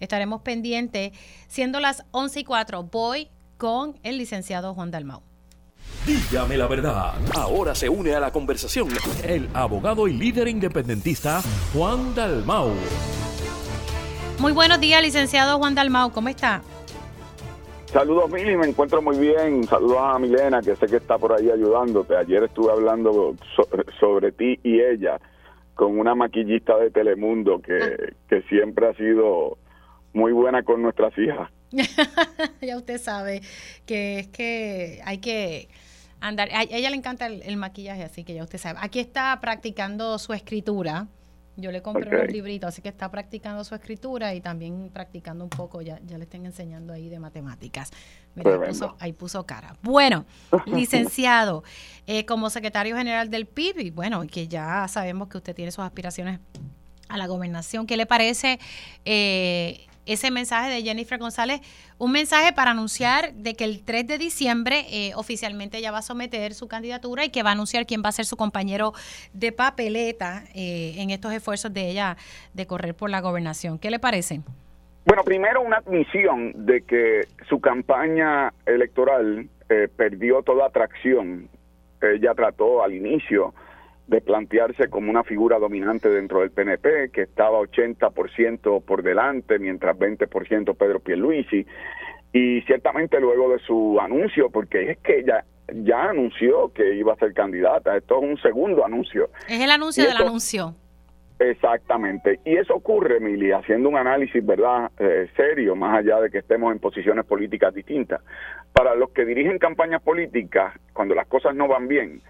estaremos 0.00 0.42
pendientes. 0.42 1.12
Siendo 1.48 1.80
las 1.80 2.04
11 2.10 2.40
y 2.40 2.44
4, 2.44 2.82
voy 2.84 3.28
con 3.56 3.98
el 4.02 4.18
licenciado 4.18 4.74
Juan 4.74 4.90
Dalmau. 4.90 5.22
Dígame 6.06 6.56
la 6.56 6.66
verdad. 6.66 7.14
Ahora 7.34 7.74
se 7.74 7.88
une 7.88 8.14
a 8.14 8.20
la 8.20 8.30
conversación 8.30 8.88
el 9.24 9.48
abogado 9.54 10.06
y 10.06 10.12
líder 10.12 10.48
independentista 10.48 11.42
Juan 11.72 12.14
Dalmau. 12.14 12.72
Muy 14.38 14.52
buenos 14.52 14.78
días, 14.80 15.02
licenciado 15.02 15.58
Juan 15.58 15.74
Dalmau. 15.74 16.12
¿Cómo 16.12 16.28
está? 16.28 16.62
Saludos, 17.96 18.30
Mili, 18.30 18.58
me 18.58 18.66
encuentro 18.66 19.00
muy 19.00 19.16
bien. 19.18 19.64
Saludos 19.64 19.96
a 19.98 20.18
Milena, 20.18 20.60
que 20.60 20.76
sé 20.76 20.86
que 20.86 20.96
está 20.96 21.16
por 21.16 21.32
ahí 21.32 21.48
ayudándote. 21.48 22.14
Ayer 22.14 22.42
estuve 22.42 22.70
hablando 22.70 23.34
sobre 23.98 24.32
ti 24.32 24.60
y 24.62 24.82
ella 24.82 25.18
con 25.74 25.98
una 25.98 26.14
maquillista 26.14 26.76
de 26.76 26.90
Telemundo 26.90 27.58
que, 27.62 27.72
ah. 27.72 28.14
que 28.28 28.42
siempre 28.50 28.88
ha 28.88 28.92
sido 28.96 29.56
muy 30.12 30.32
buena 30.32 30.62
con 30.62 30.82
nuestras 30.82 31.16
hijas. 31.16 31.50
ya 32.60 32.76
usted 32.76 32.98
sabe 32.98 33.40
que 33.86 34.18
es 34.18 34.28
que 34.28 35.00
hay 35.02 35.16
que 35.16 35.70
andar, 36.20 36.50
a 36.52 36.64
ella 36.64 36.90
le 36.90 36.96
encanta 36.96 37.24
el, 37.28 37.56
maquillaje, 37.56 38.02
así 38.02 38.24
que 38.24 38.34
ya 38.34 38.42
usted 38.42 38.58
sabe. 38.58 38.78
Aquí 38.82 39.00
está 39.00 39.38
practicando 39.40 40.18
su 40.18 40.34
escritura. 40.34 41.06
Yo 41.56 41.72
le 41.72 41.80
compré 41.80 42.14
unos 42.14 42.30
libritos, 42.30 42.68
así 42.68 42.82
que 42.82 42.90
está 42.90 43.10
practicando 43.10 43.64
su 43.64 43.74
escritura 43.74 44.34
y 44.34 44.40
también 44.40 44.90
practicando 44.92 45.42
un 45.42 45.50
poco, 45.50 45.80
ya, 45.80 45.98
ya 46.06 46.18
le 46.18 46.24
están 46.24 46.44
enseñando 46.44 46.92
ahí 46.92 47.08
de 47.08 47.18
matemáticas. 47.18 47.90
Mira, 48.34 48.58
ahí 48.98 49.12
puso, 49.14 49.46
cara. 49.46 49.76
Bueno, 49.82 50.26
licenciado, 50.66 51.64
eh, 52.06 52.26
como 52.26 52.50
secretario 52.50 52.96
general 52.96 53.30
del 53.30 53.46
PIB, 53.46 53.80
y 53.80 53.90
bueno, 53.90 54.26
que 54.26 54.48
ya 54.48 54.86
sabemos 54.88 55.28
que 55.28 55.38
usted 55.38 55.54
tiene 55.54 55.70
sus 55.70 55.84
aspiraciones 55.84 56.40
a 57.08 57.16
la 57.16 57.26
gobernación, 57.26 57.86
¿qué 57.86 57.96
le 57.96 58.04
parece 58.04 58.58
eh, 59.04 59.86
ese 60.06 60.30
mensaje 60.30 60.70
de 60.70 60.82
Jennifer 60.82 61.18
González? 61.18 61.60
Un 61.98 62.12
mensaje 62.12 62.52
para 62.52 62.70
anunciar 62.70 63.32
de 63.34 63.54
que 63.54 63.64
el 63.64 63.84
3 63.84 64.06
de 64.06 64.18
diciembre 64.18 64.86
eh, 64.90 65.12
oficialmente 65.14 65.78
ella 65.78 65.90
va 65.90 65.98
a 65.98 66.02
someter 66.02 66.54
su 66.54 66.68
candidatura 66.68 67.24
y 67.24 67.30
que 67.30 67.42
va 67.42 67.50
a 67.50 67.52
anunciar 67.52 67.86
quién 67.86 68.02
va 68.04 68.08
a 68.08 68.12
ser 68.12 68.24
su 68.24 68.36
compañero 68.36 68.92
de 69.32 69.52
papeleta 69.52 70.44
en 70.54 71.10
estos 71.10 71.32
esfuerzos 71.32 71.72
de 71.72 71.90
ella 71.90 72.16
de 72.54 72.66
correr 72.66 72.94
por 72.94 73.10
la 73.10 73.20
gobernación. 73.20 73.78
¿Qué 73.78 73.90
le 73.90 73.98
parece? 73.98 74.40
Bueno, 75.06 75.22
primero 75.22 75.60
una 75.60 75.76
admisión 75.76 76.66
de 76.66 76.82
que 76.82 77.28
su 77.48 77.60
campaña 77.60 78.52
electoral 78.66 79.48
eh, 79.68 79.88
perdió 79.96 80.42
toda 80.42 80.66
atracción. 80.66 81.48
Ella 82.02 82.34
trató 82.34 82.82
al 82.82 82.92
inicio 82.92 83.54
de 84.06 84.20
plantearse 84.20 84.88
como 84.88 85.10
una 85.10 85.24
figura 85.24 85.58
dominante 85.58 86.08
dentro 86.08 86.40
del 86.40 86.50
PNP, 86.50 87.10
que 87.10 87.22
estaba 87.22 87.58
80% 87.60 88.82
por 88.84 89.02
delante, 89.02 89.58
mientras 89.58 89.98
20% 89.98 90.76
Pedro 90.76 91.00
Pierluisi, 91.00 91.66
y 92.32 92.60
ciertamente 92.62 93.20
luego 93.20 93.50
de 93.50 93.58
su 93.60 93.98
anuncio, 94.00 94.50
porque 94.50 94.90
es 94.90 94.98
que 94.98 95.20
ella 95.20 95.44
ya 95.72 96.10
anunció 96.10 96.72
que 96.72 96.94
iba 96.94 97.14
a 97.14 97.16
ser 97.16 97.32
candidata, 97.32 97.96
esto 97.96 98.18
es 98.18 98.30
un 98.30 98.38
segundo 98.38 98.84
anuncio. 98.84 99.30
Es 99.48 99.60
el 99.60 99.70
anuncio 99.70 100.04
del 100.06 100.16
anuncio. 100.16 100.74
Exactamente. 101.38 102.40
Y 102.44 102.56
eso 102.56 102.74
ocurre, 102.74 103.20
Mili, 103.20 103.52
haciendo 103.52 103.88
un 103.88 103.96
análisis, 103.96 104.44
¿verdad?, 104.44 104.90
eh, 104.98 105.28
serio, 105.36 105.76
más 105.76 105.98
allá 105.98 106.20
de 106.20 106.30
que 106.30 106.38
estemos 106.38 106.72
en 106.72 106.78
posiciones 106.78 107.26
políticas 107.26 107.74
distintas. 107.74 108.22
Para 108.72 108.94
los 108.94 109.10
que 109.10 109.24
dirigen 109.24 109.58
campañas 109.58 110.00
políticas, 110.02 110.74
cuando 110.92 111.14
las 111.14 111.26
cosas 111.26 111.54
no 111.54 111.68
van 111.68 111.88
bien, 111.88 112.22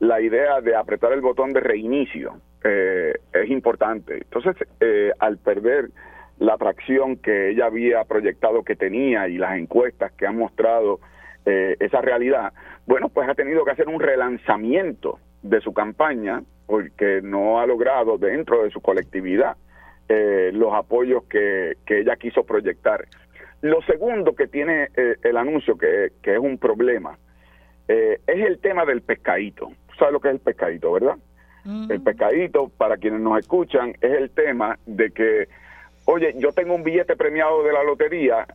la 0.00 0.20
idea 0.20 0.60
de 0.60 0.76
apretar 0.76 1.12
el 1.12 1.20
botón 1.20 1.52
de 1.52 1.60
reinicio 1.60 2.40
eh, 2.62 3.14
es 3.32 3.50
importante. 3.50 4.14
Entonces, 4.18 4.56
eh, 4.80 5.12
al 5.18 5.38
perder 5.38 5.90
la 6.38 6.54
atracción 6.54 7.16
que 7.16 7.50
ella 7.50 7.66
había 7.66 8.04
proyectado 8.04 8.64
que 8.64 8.76
tenía 8.76 9.28
y 9.28 9.38
las 9.38 9.56
encuestas 9.56 10.12
que 10.12 10.26
han 10.26 10.36
mostrado 10.36 11.00
esa 11.46 12.00
realidad, 12.00 12.54
bueno, 12.86 13.10
pues 13.10 13.28
ha 13.28 13.34
tenido 13.34 13.66
que 13.66 13.72
hacer 13.72 13.86
un 13.86 14.00
relanzamiento 14.00 15.18
de 15.42 15.60
su 15.60 15.74
campaña 15.74 16.42
porque 16.66 17.20
no 17.22 17.60
ha 17.60 17.66
logrado 17.66 18.16
dentro 18.16 18.64
de 18.64 18.70
su 18.70 18.80
colectividad 18.80 19.56
eh, 20.08 20.50
los 20.52 20.74
apoyos 20.74 21.24
que, 21.24 21.76
ella 21.86 22.16
quiso 22.16 22.44
proyectar. 22.44 23.06
Lo 23.62 23.80
segundo 23.82 24.34
que 24.34 24.46
tiene 24.46 24.88
eh, 24.96 25.16
el 25.22 25.36
anuncio, 25.38 25.78
que, 25.78 26.12
es 26.22 26.38
un 26.38 26.58
problema, 26.58 27.18
eh, 27.88 28.20
es 28.26 28.46
el 28.46 28.58
tema 28.58 28.84
del 28.84 29.00
pescadito. 29.00 29.72
¿Sabes 29.98 30.12
lo 30.12 30.20
que 30.20 30.28
es 30.28 30.34
el 30.34 30.40
pescadito, 30.40 30.92
verdad? 30.92 31.16
El 31.88 32.02
pescadito, 32.02 32.68
para 32.68 32.98
quienes 32.98 33.20
nos 33.20 33.38
escuchan, 33.38 33.94
es 34.02 34.12
el 34.12 34.30
tema 34.30 34.78
de 34.84 35.10
que, 35.12 35.48
oye, 36.04 36.34
yo 36.36 36.52
tengo 36.52 36.74
un 36.74 36.82
billete 36.82 37.16
premiado 37.16 37.62
de 37.62 37.72
la 37.72 37.82
lotería, 37.82 38.46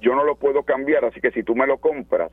yo 0.00 0.16
no 0.16 0.24
lo 0.24 0.34
puedo 0.34 0.64
cambiar, 0.64 1.04
así 1.04 1.20
que 1.20 1.30
si 1.30 1.44
tú 1.44 1.54
me 1.54 1.66
lo 1.68 1.78
compras 1.78 2.32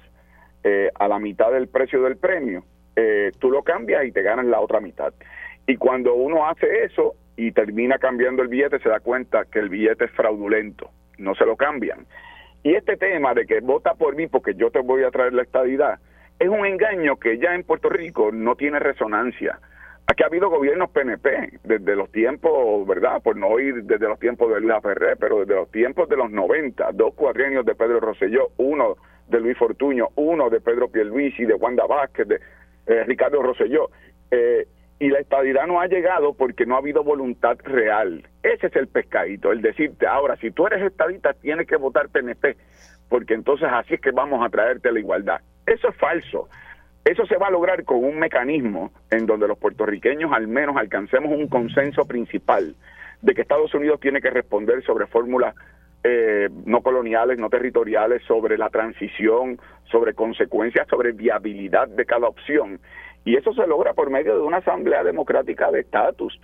a 0.96 1.08
la 1.08 1.20
mitad 1.20 1.52
del 1.52 1.68
precio 1.68 2.02
del 2.02 2.18
premio, 2.18 2.64
eh, 2.96 3.32
tú 3.40 3.50
lo 3.50 3.64
cambias 3.64 4.06
y 4.06 4.12
te 4.12 4.22
ganas 4.22 4.46
la 4.46 4.60
otra 4.60 4.80
mitad. 4.80 5.14
Y 5.66 5.78
cuando 5.78 6.14
uno 6.14 6.48
hace 6.48 6.86
eso 6.86 7.16
y 7.36 7.52
termina 7.52 7.98
cambiando 7.98 8.42
el 8.42 8.48
billete, 8.48 8.80
se 8.80 8.90
da 8.90 9.00
cuenta 9.00 9.46
que 9.46 9.60
el 9.60 9.70
billete 9.70 10.06
es 10.06 10.12
fraudulento, 10.12 10.92
no 11.18 11.36
se 11.36 11.46
lo 11.46 11.56
cambian. 11.56 12.06
Y 12.64 12.76
este 12.76 12.96
tema 12.98 13.34
de 13.34 13.46
que 13.46 13.60
vota 13.62 13.96
por 13.96 14.16
mí 14.16 14.28
porque 14.28 14.54
yo 14.56 14.72
te 14.72 14.80
voy 14.80 15.04
a 15.04 15.12
traer 15.12 15.34
la 15.34 15.42
estadidad, 15.42 16.00
es 16.40 16.50
un 16.50 16.66
engaño 16.66 17.18
que 17.18 17.38
ya 17.38 17.56
en 17.56 17.64
Puerto 17.64 17.90
Rico 17.90 18.32
no 18.32 18.56
tiene 18.56 18.80
resonancia. 18.80 19.60
Aquí 20.06 20.24
ha 20.24 20.28
habido 20.28 20.50
gobiernos 20.50 20.90
PNP 20.90 21.60
desde 21.64 21.96
los 21.96 22.12
tiempos, 22.12 22.86
¿verdad? 22.86 23.22
Por 23.22 23.38
no 23.38 23.58
ir 23.60 23.84
desde 23.84 24.08
los 24.08 24.20
tiempos 24.20 24.54
de 24.54 24.60
Luis 24.60 24.74
Ferrer, 24.82 25.18
pero 25.18 25.40
desde 25.40 25.56
los 25.56 25.72
tiempos 25.72 26.10
de 26.10 26.18
los 26.18 26.30
90, 26.30 26.92
dos 26.94 27.14
cuadrienios 27.14 27.66
de 27.66 27.74
Pedro 27.74 28.02
Rosselló, 28.02 28.50
uno 28.58 28.98
de 29.28 29.40
Luis 29.40 29.58
Fortuño, 29.58 30.10
uno 30.16 30.50
de 30.50 30.60
Pedro 30.60 30.90
Pierluisi, 30.90 31.46
de 31.46 31.54
Wanda 31.54 31.86
Vázquez, 31.86 32.28
de, 32.28 32.40
eh, 32.88 33.04
Ricardo 33.06 33.42
Rosselló. 33.42 33.90
Eh, 34.30 34.68
y 35.00 35.10
la 35.10 35.20
estadidad 35.20 35.68
no 35.68 35.80
ha 35.80 35.88
llegado 35.88 36.34
porque 36.34 36.66
no 36.66 36.76
ha 36.76 36.80
habido 36.80 37.04
voluntad 37.04 37.58
real. 37.64 38.28
Ese 38.42 38.68
es 38.68 38.76
el 38.76 38.88
pescadito, 38.88 39.52
el 39.52 39.62
decirte, 39.62 40.06
ahora, 40.06 40.36
si 40.38 40.52
tú 40.52 40.68
eres 40.68 40.82
estadista, 40.82 41.34
tienes 41.34 41.68
que 41.68 41.78
votar 41.78 42.10
PNP, 42.10 42.58
porque 43.10 43.34
entonces 43.34 43.68
así 43.72 43.96
es 43.96 44.02
que 44.02 44.12
vamos 44.12 44.46
a 44.46 44.50
traerte 44.50 44.92
la 44.92 45.00
igualdad. 45.00 45.42
Eso 45.66 45.90
es 45.90 45.96
falso. 45.96 46.50
Eso 47.06 47.26
se 47.26 47.38
va 47.38 47.48
a 47.48 47.52
lograr 47.52 47.84
con 47.84 48.04
un 48.04 48.18
mecanismo 48.18 48.92
en 49.12 49.26
donde 49.26 49.48
los 49.48 49.58
puertorriqueños 49.58 50.32
al 50.32 50.48
menos 50.48 50.78
alcancemos 50.78 51.32
un 51.32 51.48
consenso 51.48 52.06
principal 52.06 52.76
de 53.22 53.34
que 53.34 53.42
Estados 53.42 53.74
Unidos 53.74 54.00
tiene 54.00 54.22
que 54.22 54.30
responder 54.30 54.84
sobre 54.84 55.08
fórmulas 55.08 55.56
eh, 56.06 56.50
no 56.66 56.82
coloniales, 56.82 57.38
no 57.40 57.50
territoriales, 57.50 58.22
sobre 58.24 58.58
la 58.58 58.70
transición, 58.70 59.60
sobre 59.86 60.14
consecuencias, 60.14 60.88
sobre 60.90 61.14
viabilidad 61.14 61.88
de 61.88 62.06
cada 62.06 62.28
opción. 62.28 62.80
Y 63.26 63.38
eso 63.38 63.54
se 63.54 63.66
logra 63.68 63.94
por 63.94 64.10
medio 64.10 64.36
de 64.36 64.42
una 64.42 64.58
asamblea 64.58 65.04
democrática 65.04 65.72
de 65.72 65.82
estatus. 65.82 66.40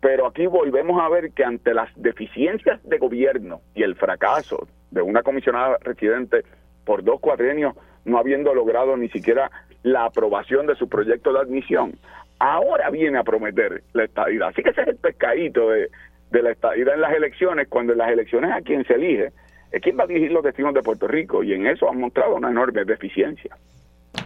Pero 0.00 0.26
aquí 0.26 0.46
volvemos 0.46 1.00
a 1.00 1.08
ver 1.08 1.32
que 1.32 1.44
ante 1.44 1.74
las 1.74 1.90
deficiencias 1.94 2.82
de 2.84 2.98
gobierno 2.98 3.60
y 3.74 3.82
el 3.82 3.96
fracaso 3.96 4.66
de 4.90 5.02
una 5.02 5.22
comisionada 5.22 5.76
residente 5.82 6.42
por 6.84 7.04
dos 7.04 7.20
cuatrenios, 7.20 7.74
no 8.04 8.18
habiendo 8.18 8.54
logrado 8.54 8.96
ni 8.96 9.08
siquiera 9.08 9.50
la 9.82 10.04
aprobación 10.04 10.66
de 10.66 10.76
su 10.76 10.88
proyecto 10.88 11.32
de 11.32 11.40
admisión, 11.40 11.94
ahora 12.38 12.90
viene 12.90 13.18
a 13.18 13.24
prometer 13.24 13.82
la 13.92 14.04
estadidad. 14.04 14.48
Así 14.48 14.62
que 14.62 14.70
ese 14.70 14.82
es 14.82 14.88
el 14.88 14.96
pescadito 14.96 15.70
de, 15.70 15.88
de 16.30 16.42
la 16.42 16.50
estadía 16.50 16.94
en 16.94 17.00
las 17.00 17.14
elecciones, 17.14 17.68
cuando 17.68 17.92
en 17.92 17.98
las 17.98 18.10
elecciones 18.10 18.50
a 18.52 18.60
quien 18.60 18.84
se 18.84 18.94
elige 18.94 19.32
es 19.72 19.80
quien 19.80 19.98
va 19.98 20.04
a 20.04 20.06
dirigir 20.06 20.30
los 20.32 20.44
destinos 20.44 20.74
de 20.74 20.82
Puerto 20.82 21.08
Rico 21.08 21.42
y 21.42 21.54
en 21.54 21.66
eso 21.66 21.90
han 21.90 21.98
mostrado 21.98 22.36
una 22.36 22.50
enorme 22.50 22.84
deficiencia. 22.84 23.56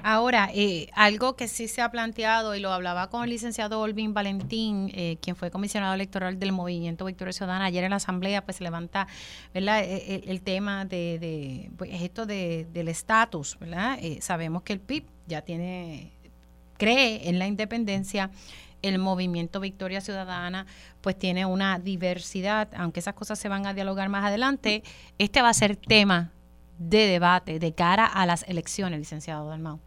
Ahora, 0.03 0.51
eh, 0.53 0.89
algo 0.95 1.37
que 1.37 1.49
sí 1.49 1.69
se 1.69 1.81
ha 1.81 1.91
planteado 1.91 2.55
y 2.55 2.61
lo 2.61 2.73
hablaba 2.73 3.09
con 3.09 3.25
el 3.25 3.31
licenciado 3.31 3.81
Olvin 3.81 4.15
Valentín, 4.15 4.91
eh, 4.95 5.17
quien 5.21 5.37
fue 5.37 5.51
comisionado 5.51 5.95
electoral 5.95 6.39
del 6.39 6.53
movimiento 6.53 7.05
Victoria 7.05 7.33
Ciudadana, 7.33 7.67
ayer 7.67 7.85
en 7.85 7.91
la 7.91 7.97
asamblea 7.97 8.45
pues 8.45 8.59
se 8.59 8.65
levanta 8.65 9.07
¿verdad? 9.55 9.85
E, 9.85 9.97
e, 9.97 10.31
el, 10.31 10.43
tema 10.43 10.85
de, 10.85 11.19
de 11.19 11.71
pues, 11.77 11.91
esto 12.03 12.27
de, 12.27 12.67
del 12.73 12.89
estatus, 12.89 13.59
¿verdad? 13.59 13.99
Eh, 14.01 14.19
sabemos 14.21 14.63
que 14.63 14.73
el 14.73 14.81
PIB 14.81 15.05
ya 15.27 15.43
tiene, 15.43 16.13
cree 16.77 17.29
en 17.29 17.39
la 17.39 17.47
independencia, 17.47 18.31
el 18.83 18.99
movimiento 18.99 19.61
Victoria 19.61 20.01
Ciudadana 20.01 20.67
pues 21.01 21.19
tiene 21.19 21.47
una 21.47 21.79
diversidad, 21.79 22.69
aunque 22.77 23.01
esas 23.01 23.15
cosas 23.15 23.39
se 23.39 23.49
van 23.49 23.67
a 23.67 23.75
dialogar 23.75 24.09
más 24.09 24.25
adelante, 24.25 24.83
este 25.19 25.43
va 25.43 25.49
a 25.49 25.55
ser 25.55 25.77
tema 25.77 26.33
de 26.79 27.07
debate 27.07 27.59
de 27.59 27.75
cara 27.75 28.07
a 28.07 28.27
las 28.27 28.49
elecciones, 28.49 28.99
licenciado 28.99 29.49
Dalmau. 29.49 29.81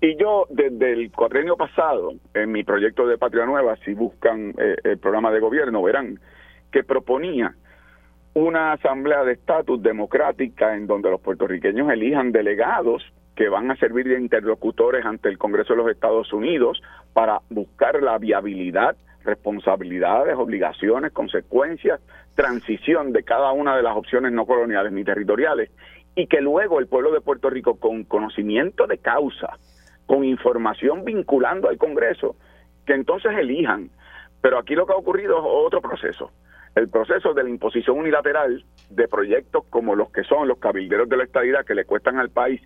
Y 0.00 0.16
yo, 0.16 0.46
desde 0.50 0.92
el 0.92 1.10
cuatrenio 1.10 1.56
pasado, 1.56 2.12
en 2.34 2.52
mi 2.52 2.62
proyecto 2.62 3.06
de 3.06 3.18
Patria 3.18 3.46
Nueva, 3.46 3.76
si 3.84 3.94
buscan 3.94 4.54
eh, 4.56 4.76
el 4.84 4.98
programa 4.98 5.32
de 5.32 5.40
gobierno, 5.40 5.82
verán 5.82 6.20
que 6.70 6.84
proponía 6.84 7.54
una 8.34 8.72
asamblea 8.72 9.24
de 9.24 9.32
estatus 9.32 9.82
democrática 9.82 10.76
en 10.76 10.86
donde 10.86 11.10
los 11.10 11.20
puertorriqueños 11.20 11.90
elijan 11.90 12.30
delegados 12.30 13.02
que 13.34 13.48
van 13.48 13.70
a 13.70 13.76
servir 13.76 14.06
de 14.06 14.20
interlocutores 14.20 15.04
ante 15.04 15.28
el 15.28 15.38
Congreso 15.38 15.72
de 15.72 15.78
los 15.78 15.90
Estados 15.90 16.32
Unidos 16.32 16.80
para 17.12 17.40
buscar 17.50 18.02
la 18.02 18.18
viabilidad, 18.18 18.96
responsabilidades, 19.28 20.34
obligaciones, 20.36 21.12
consecuencias, 21.12 22.00
transición 22.34 23.12
de 23.12 23.22
cada 23.22 23.52
una 23.52 23.76
de 23.76 23.82
las 23.82 23.96
opciones 23.96 24.32
no 24.32 24.46
coloniales 24.46 24.92
ni 24.92 25.04
territoriales 25.04 25.70
y 26.14 26.26
que 26.26 26.40
luego 26.40 26.80
el 26.80 26.88
pueblo 26.88 27.12
de 27.12 27.20
Puerto 27.20 27.50
Rico 27.50 27.78
con 27.78 28.04
conocimiento 28.04 28.86
de 28.86 28.98
causa, 28.98 29.58
con 30.06 30.24
información 30.24 31.04
vinculando 31.04 31.68
al 31.68 31.78
Congreso, 31.78 32.36
que 32.86 32.94
entonces 32.94 33.32
elijan. 33.38 33.90
Pero 34.40 34.58
aquí 34.58 34.74
lo 34.74 34.86
que 34.86 34.94
ha 34.94 34.96
ocurrido 34.96 35.38
es 35.38 35.44
otro 35.44 35.80
proceso 35.80 36.32
el 36.74 36.88
proceso 36.88 37.34
de 37.34 37.42
la 37.42 37.50
imposición 37.50 37.98
unilateral 37.98 38.64
de 38.90 39.08
proyectos 39.08 39.64
como 39.68 39.96
los 39.96 40.10
que 40.10 40.22
son 40.22 40.46
los 40.46 40.58
cabilderos 40.58 41.08
de 41.08 41.16
la 41.16 41.24
estadidad 41.24 41.64
que 41.64 41.74
le 41.74 41.84
cuestan 41.84 42.18
al 42.18 42.30
país 42.30 42.60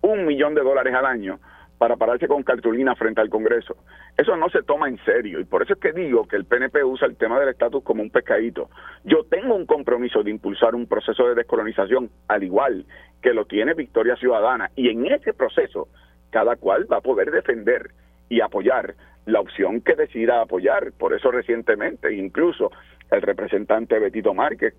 un 0.00 0.26
millón 0.26 0.54
de 0.54 0.62
dólares 0.62 0.94
al 0.94 1.04
año 1.04 1.38
para 1.78 1.96
pararse 1.96 2.26
con 2.26 2.42
cartulina 2.42 2.94
frente 2.96 3.20
al 3.20 3.30
Congreso. 3.30 3.76
Eso 4.16 4.36
no 4.36 4.50
se 4.50 4.62
toma 4.62 4.88
en 4.88 4.98
serio 5.04 5.40
y 5.40 5.44
por 5.44 5.62
eso 5.62 5.74
es 5.74 5.78
que 5.78 5.92
digo 5.92 6.26
que 6.26 6.36
el 6.36 6.44
PNP 6.44 6.82
usa 6.84 7.06
el 7.06 7.16
tema 7.16 7.38
del 7.38 7.50
estatus 7.50 7.84
como 7.84 8.02
un 8.02 8.10
pescadito. 8.10 8.68
Yo 9.04 9.24
tengo 9.24 9.54
un 9.54 9.64
compromiso 9.64 10.22
de 10.22 10.30
impulsar 10.30 10.74
un 10.74 10.86
proceso 10.86 11.28
de 11.28 11.36
descolonización 11.36 12.10
al 12.26 12.42
igual 12.42 12.84
que 13.22 13.32
lo 13.32 13.46
tiene 13.46 13.74
Victoria 13.74 14.16
Ciudadana 14.16 14.70
y 14.74 14.90
en 14.90 15.06
ese 15.06 15.32
proceso 15.32 15.88
cada 16.30 16.56
cual 16.56 16.90
va 16.92 16.98
a 16.98 17.00
poder 17.00 17.30
defender 17.30 17.90
y 18.28 18.40
apoyar 18.40 18.94
la 19.26 19.40
opción 19.40 19.80
que 19.80 19.94
decida 19.94 20.40
apoyar. 20.40 20.92
Por 20.92 21.14
eso 21.14 21.30
recientemente 21.30 22.12
incluso 22.14 22.70
el 23.10 23.22
representante 23.22 23.98
Betito 23.98 24.34
Márquez, 24.34 24.74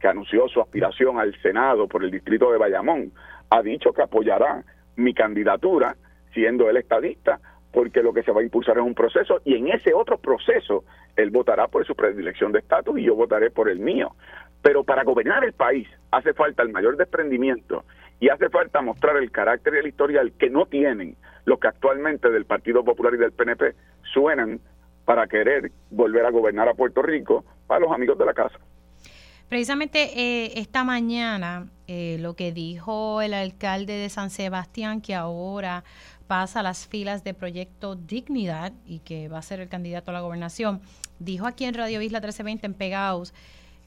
que 0.00 0.08
anunció 0.08 0.48
su 0.48 0.60
aspiración 0.60 1.18
al 1.18 1.34
Senado 1.40 1.88
por 1.88 2.04
el 2.04 2.10
distrito 2.10 2.50
de 2.50 2.58
Bayamón, 2.58 3.12
ha 3.50 3.62
dicho 3.62 3.92
que 3.92 4.02
apoyará 4.02 4.64
mi 4.96 5.14
candidatura, 5.14 5.96
siendo 6.32 6.68
él 6.68 6.76
estadista, 6.76 7.40
porque 7.72 8.02
lo 8.02 8.12
que 8.12 8.22
se 8.22 8.32
va 8.32 8.40
a 8.40 8.44
impulsar 8.44 8.76
es 8.76 8.84
un 8.84 8.94
proceso 8.94 9.40
y 9.44 9.56
en 9.56 9.68
ese 9.68 9.94
otro 9.94 10.18
proceso 10.18 10.84
él 11.16 11.30
votará 11.30 11.68
por 11.68 11.86
su 11.86 11.94
predilección 11.94 12.52
de 12.52 12.58
estatus 12.58 12.98
y 12.98 13.04
yo 13.04 13.14
votaré 13.14 13.50
por 13.50 13.68
el 13.68 13.78
mío. 13.78 14.14
Pero 14.60 14.84
para 14.84 15.04
gobernar 15.04 15.44
el 15.44 15.54
país 15.54 15.88
hace 16.10 16.34
falta 16.34 16.62
el 16.62 16.70
mayor 16.70 16.96
desprendimiento 16.96 17.84
y 18.20 18.28
hace 18.28 18.48
falta 18.50 18.82
mostrar 18.82 19.16
el 19.16 19.30
carácter 19.30 19.74
y 19.74 19.78
el 19.78 19.86
historial 19.88 20.32
que 20.38 20.50
no 20.50 20.66
tienen 20.66 21.16
los 21.44 21.58
que 21.58 21.68
actualmente 21.68 22.30
del 22.30 22.44
Partido 22.44 22.84
Popular 22.84 23.14
y 23.14 23.18
del 23.18 23.32
PNP 23.32 23.74
suenan 24.12 24.60
para 25.04 25.26
querer 25.26 25.72
volver 25.90 26.24
a 26.24 26.30
gobernar 26.30 26.68
a 26.68 26.74
Puerto 26.74 27.02
Rico 27.02 27.44
para 27.66 27.80
los 27.80 27.92
amigos 27.92 28.18
de 28.18 28.26
la 28.26 28.34
casa. 28.34 28.58
Precisamente 29.52 30.18
eh, 30.18 30.52
esta 30.60 30.82
mañana 30.82 31.68
eh, 31.86 32.16
lo 32.20 32.34
que 32.36 32.52
dijo 32.52 33.20
el 33.20 33.34
alcalde 33.34 33.92
de 33.92 34.08
San 34.08 34.30
Sebastián, 34.30 35.02
que 35.02 35.14
ahora 35.14 35.84
pasa 36.26 36.60
a 36.60 36.62
las 36.62 36.86
filas 36.86 37.22
de 37.22 37.34
Proyecto 37.34 37.94
Dignidad 37.94 38.72
y 38.86 39.00
que 39.00 39.28
va 39.28 39.36
a 39.36 39.42
ser 39.42 39.60
el 39.60 39.68
candidato 39.68 40.10
a 40.10 40.14
la 40.14 40.22
gobernación, 40.22 40.80
dijo 41.18 41.46
aquí 41.46 41.66
en 41.66 41.74
Radio 41.74 42.00
Isla 42.00 42.20
1320 42.20 42.66
en 42.66 42.72
Pegaos 42.72 43.34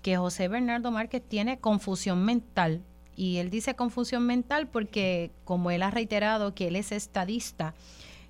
que 0.03 0.18
José 0.18 0.49
Bernardo 0.49 0.91
Márquez 0.91 1.24
tiene 1.28 1.57
confusión 1.57 2.24
mental. 2.24 2.84
Y 3.16 3.38
él 3.38 3.49
dice 3.49 3.74
confusión 3.74 4.24
mental 4.24 4.68
porque, 4.68 5.32
como 5.45 5.72
él 5.72 5.82
ha 5.82 5.89
reiterado 5.89 6.53
que 6.53 6.68
él 6.68 6.76
es 6.76 6.91
estadista, 6.91 7.74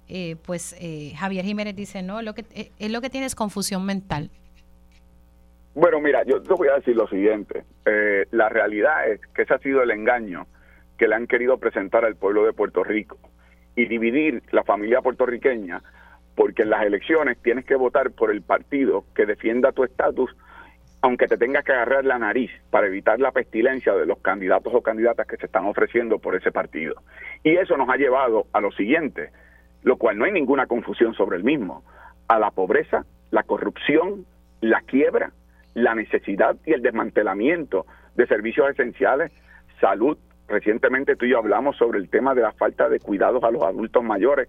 eh, 0.07 0.37
pues 0.41 0.73
eh, 0.79 1.11
Javier 1.17 1.43
Jiménez 1.43 1.75
dice, 1.75 2.01
no, 2.01 2.21
lo 2.21 2.33
que, 2.33 2.71
es 2.79 2.91
lo 2.91 3.01
que 3.01 3.09
tiene 3.09 3.27
es 3.27 3.35
confusión 3.35 3.83
mental. 3.83 4.31
Bueno, 5.75 5.99
mira, 5.99 6.23
yo 6.23 6.41
te 6.41 6.53
voy 6.53 6.69
a 6.69 6.75
decir 6.75 6.95
lo 6.95 7.05
siguiente. 7.05 7.65
Eh, 7.85 8.25
la 8.31 8.47
realidad 8.47 9.09
es 9.09 9.19
que 9.35 9.41
ese 9.41 9.55
ha 9.55 9.59
sido 9.59 9.83
el 9.83 9.91
engaño 9.91 10.47
que 10.97 11.05
le 11.09 11.15
han 11.15 11.27
querido 11.27 11.57
presentar 11.57 12.05
al 12.05 12.15
pueblo 12.15 12.45
de 12.45 12.53
Puerto 12.53 12.81
Rico 12.81 13.17
y 13.75 13.85
dividir 13.85 14.41
la 14.51 14.63
familia 14.63 15.01
puertorriqueña 15.01 15.83
porque 16.33 16.61
en 16.61 16.69
las 16.69 16.85
elecciones 16.85 17.37
tienes 17.41 17.65
que 17.65 17.75
votar 17.75 18.11
por 18.11 18.31
el 18.31 18.41
partido 18.41 19.03
que 19.13 19.25
defienda 19.25 19.73
tu 19.73 19.83
estatus 19.83 20.33
aunque 21.01 21.27
te 21.27 21.37
tengas 21.37 21.65
que 21.65 21.73
agarrar 21.73 22.05
la 22.05 22.19
nariz 22.19 22.51
para 22.69 22.87
evitar 22.87 23.19
la 23.19 23.31
pestilencia 23.31 23.93
de 23.93 24.05
los 24.05 24.19
candidatos 24.19 24.73
o 24.73 24.81
candidatas 24.81 25.27
que 25.27 25.35
se 25.35 25.45
están 25.47 25.65
ofreciendo 25.65 26.19
por 26.19 26.35
ese 26.35 26.53
partido. 26.53 26.95
Y 27.43 27.57
eso 27.57 27.75
nos 27.75 27.89
ha 27.89 27.97
llevado 27.97 28.47
a 28.53 28.61
lo 28.61 28.71
siguiente, 28.71 29.29
lo 29.83 29.97
cual 29.97 30.17
no 30.17 30.25
hay 30.25 30.31
ninguna 30.31 30.65
confusión 30.65 31.13
sobre 31.13 31.37
el 31.37 31.43
mismo, 31.43 31.83
a 32.27 32.39
la 32.39 32.49
pobreza, 32.49 33.05
la 33.29 33.43
corrupción, 33.43 34.25
la 34.61 34.81
quiebra 34.81 35.31
la 35.75 35.93
necesidad 35.93 36.55
y 36.65 36.73
el 36.73 36.81
desmantelamiento 36.81 37.85
de 38.15 38.25
servicios 38.25 38.69
esenciales, 38.71 39.31
salud. 39.79 40.17
Recientemente 40.47 41.15
tú 41.15 41.25
y 41.25 41.31
yo 41.31 41.37
hablamos 41.37 41.75
sobre 41.77 41.99
el 41.99 42.09
tema 42.09 42.33
de 42.33 42.41
la 42.41 42.53
falta 42.53 42.89
de 42.89 42.99
cuidados 42.99 43.43
a 43.43 43.51
los 43.51 43.63
adultos 43.63 44.03
mayores. 44.03 44.47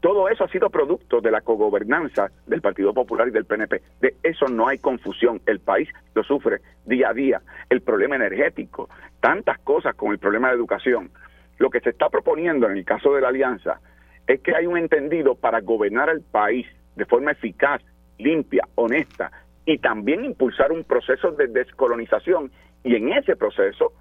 Todo 0.00 0.28
eso 0.28 0.44
ha 0.44 0.48
sido 0.48 0.70
producto 0.70 1.20
de 1.20 1.30
la 1.30 1.40
cogobernanza 1.40 2.30
del 2.46 2.60
Partido 2.60 2.92
Popular 2.92 3.28
y 3.28 3.30
del 3.30 3.46
PNP. 3.46 3.80
De 4.00 4.16
eso 4.22 4.46
no 4.46 4.68
hay 4.68 4.78
confusión. 4.78 5.40
El 5.46 5.60
país 5.60 5.88
lo 6.14 6.22
sufre 6.22 6.60
día 6.84 7.10
a 7.10 7.14
día. 7.14 7.40
El 7.70 7.80
problema 7.80 8.16
energético, 8.16 8.88
tantas 9.20 9.58
cosas 9.60 9.94
con 9.94 10.12
el 10.12 10.18
problema 10.18 10.48
de 10.48 10.56
educación. 10.56 11.10
Lo 11.58 11.70
que 11.70 11.80
se 11.80 11.90
está 11.90 12.10
proponiendo 12.10 12.68
en 12.68 12.76
el 12.76 12.84
caso 12.84 13.14
de 13.14 13.22
la 13.22 13.28
alianza 13.28 13.80
es 14.26 14.40
que 14.40 14.54
hay 14.54 14.66
un 14.66 14.76
entendido 14.76 15.36
para 15.36 15.60
gobernar 15.60 16.10
el 16.10 16.20
país 16.20 16.66
de 16.96 17.06
forma 17.06 17.30
eficaz, 17.30 17.80
limpia, 18.18 18.68
honesta, 18.74 19.30
y 19.66 19.78
también 19.78 20.24
impulsar 20.24 20.72
un 20.72 20.84
proceso 20.84 21.32
de 21.32 21.48
descolonización 21.48 22.50
y 22.84 22.94
en 22.94 23.12
ese 23.12 23.36
proceso 23.36 23.92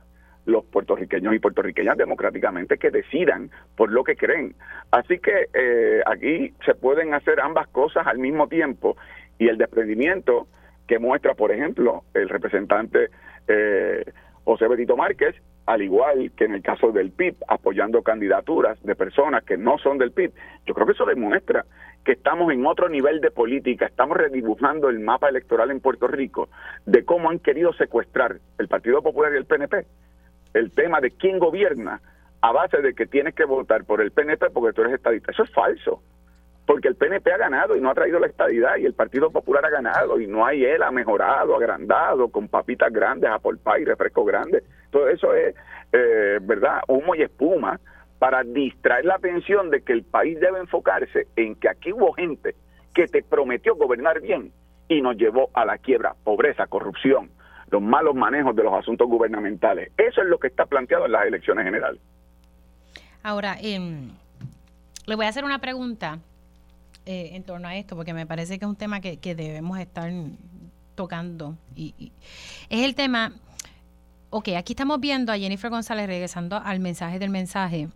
los 0.46 0.64
puertorriqueños 0.66 1.34
y 1.34 1.40
puertorriqueñas 1.40 1.98
democráticamente 1.98 2.78
que 2.78 2.92
decidan 2.92 3.50
por 3.76 3.92
lo 3.92 4.04
que 4.04 4.16
creen. 4.16 4.56
Así 4.92 5.18
que 5.18 5.48
eh, 5.54 6.02
aquí 6.06 6.54
se 6.64 6.76
pueden 6.76 7.16
hacer 7.16 7.40
ambas 7.42 7.68
cosas 7.70 8.06
al 8.06 8.20
mismo 8.20 8.48
tiempo 8.48 8.96
y 9.40 9.48
el 9.48 9.58
desprendimiento 9.58 10.48
que 10.88 11.00
muestra, 11.00 11.34
por 11.34 11.52
ejemplo, 11.52 12.04
el 12.14 12.30
representante 12.30 13.10
eh, 13.48 14.06
José 14.44 14.68
Benito 14.68 14.96
Márquez, 14.96 15.36
al 15.66 15.82
igual 15.82 16.32
que 16.36 16.46
en 16.46 16.54
el 16.54 16.62
caso 16.62 16.92
del 16.92 17.12
PIB, 17.12 17.36
apoyando 17.48 18.04
candidaturas 18.04 18.82
de 18.84 18.96
personas 18.96 19.44
que 19.44 19.58
no 19.58 19.78
son 19.78 19.98
del 19.98 20.12
PIB, 20.12 20.32
yo 20.66 20.74
creo 20.74 20.86
que 20.86 20.94
eso 20.94 21.06
demuestra 21.06 21.66
que 22.04 22.12
estamos 22.12 22.52
en 22.54 22.66
otro 22.66 22.88
nivel 22.88 23.20
de 23.20 23.32
política, 23.32 23.88
estamos 23.88 24.16
redibujando 24.16 24.90
el 24.90 25.00
mapa 25.00 25.30
electoral 25.30 25.72
en 25.72 25.80
Puerto 25.80 26.08
Rico 26.08 26.50
de 26.86 27.04
cómo 27.04 27.30
han 27.30 27.40
querido 27.40 27.74
secuestrar 27.74 28.38
el 28.60 28.68
Partido 28.68 29.02
Popular 29.02 29.34
y 29.34 29.38
el 29.38 29.46
PNP 29.46 29.86
el 30.56 30.72
tema 30.72 31.02
de 31.02 31.12
quién 31.12 31.38
gobierna 31.38 32.02
a 32.42 32.52
base 32.52 32.82
de 32.82 32.94
que 32.94 33.06
tienes 33.06 33.36
que 33.36 33.44
votar 33.46 33.84
por 33.84 34.02
el 34.02 34.12
PNP 34.12 34.50
porque 34.52 34.74
tú 34.74 34.82
eres 34.82 34.94
estadista. 34.94 35.32
Eso 35.32 35.44
es 35.44 35.52
falso, 35.52 36.02
porque 36.66 36.88
el 36.88 36.96
PNP 36.96 37.30
ha 37.34 37.38
ganado 37.38 37.76
y 37.76 37.82
no 37.82 37.90
ha 37.90 37.94
traído 37.94 38.20
la 38.20 38.28
estadidad 38.28 38.78
y 38.78 38.86
el 38.86 38.94
Partido 38.94 39.32
Popular 39.32 39.66
ha 39.66 39.70
ganado 39.70 40.20
y 40.20 40.28
no 40.28 40.46
hay 40.46 40.64
él, 40.64 40.82
ha 40.82 40.92
mejorado, 40.92 41.56
agrandado, 41.56 42.30
con 42.30 42.48
papitas 42.48 42.92
grandes, 42.92 43.30
apple 43.30 43.58
pie, 43.64 43.86
refresco 43.86 44.24
grande. 44.24 44.64
Todo 44.96 45.10
eso 45.10 45.34
es, 45.34 45.54
eh, 45.92 46.40
¿verdad?, 46.42 46.80
humo 46.88 47.16
y 47.16 47.22
espuma 47.22 47.82
para 48.18 48.44
distraer 48.44 49.04
la 49.04 49.16
atención 49.16 49.70
de 49.70 49.82
que 49.82 49.92
el 49.92 50.04
país 50.04 50.40
debe 50.40 50.60
enfocarse 50.60 51.28
en 51.36 51.56
que 51.56 51.68
aquí 51.68 51.92
hubo 51.92 52.14
gente 52.14 52.56
que 52.94 53.06
te 53.08 53.22
prometió 53.22 53.76
gobernar 53.76 54.22
bien 54.22 54.54
y 54.88 55.02
nos 55.02 55.18
llevó 55.18 55.50
a 55.54 55.66
la 55.66 55.80
quiebra, 55.80 56.16
pobreza, 56.24 56.68
corrupción, 56.68 57.30
los 57.72 57.82
malos 57.82 58.16
manejos 58.16 58.56
de 58.56 58.64
los 58.64 58.74
asuntos 58.74 59.10
gubernamentales. 59.10 59.92
Eso 59.98 60.22
es 60.22 60.30
lo 60.30 60.38
que 60.38 60.48
está 60.48 60.66
planteado 60.66 61.08
en 61.08 61.12
las 61.12 61.26
elecciones 61.26 61.66
generales. 61.66 62.00
Ahora, 63.22 63.58
em, 63.62 64.12
le 65.08 65.16
voy 65.18 65.26
a 65.26 65.28
hacer 65.28 65.44
una 65.44 65.60
pregunta 65.60 66.20
eh, 67.06 67.32
en 67.34 67.44
torno 67.44 67.68
a 67.68 67.76
esto, 67.76 67.98
porque 67.98 68.14
me 68.14 68.26
parece 68.26 68.58
que 68.60 68.64
es 68.64 68.70
un 68.70 68.78
tema 68.78 69.02
que, 69.02 69.18
debemos 69.36 69.78
estar 69.78 70.10
tocando. 70.96 71.58
Y, 71.76 72.14
es 72.70 72.86
el 72.86 72.96
tema, 72.96 73.34
ok, 74.38 74.50
aquí 74.58 74.74
estamos 74.74 75.00
viendo 75.00 75.32
a 75.32 75.38
Jennifer 75.38 75.70
González 75.70 76.08
regresando 76.08 76.58
al 76.58 76.82
mensaje 76.82 77.20
del 77.20 77.30
mensaje 77.30 77.88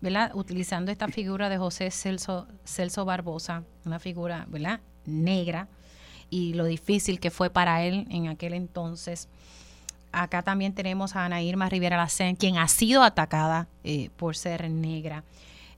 ¿verdad? 0.00 0.30
Utilizando 0.34 0.92
esta 0.92 1.08
figura 1.08 1.48
de 1.48 1.58
José 1.58 1.90
Celso, 1.90 2.46
Celso 2.64 3.04
Barbosa, 3.04 3.64
una 3.84 3.98
figura, 3.98 4.46
¿verdad? 4.48 4.78
Negra, 5.06 5.66
y 6.30 6.54
lo 6.54 6.64
difícil 6.64 7.18
que 7.18 7.32
fue 7.32 7.50
para 7.50 7.82
él 7.82 8.06
en 8.08 8.28
aquel 8.28 8.54
entonces. 8.54 9.28
Acá 10.12 10.42
también 10.42 10.74
tenemos 10.74 11.16
a 11.16 11.24
Ana 11.24 11.42
Irma 11.42 11.68
Rivera 11.68 11.96
Lacen, 11.96 12.36
quien 12.36 12.56
ha 12.56 12.68
sido 12.68 13.02
atacada 13.02 13.66
eh, 13.82 14.10
por 14.16 14.36
ser 14.36 14.70
negra. 14.70 15.24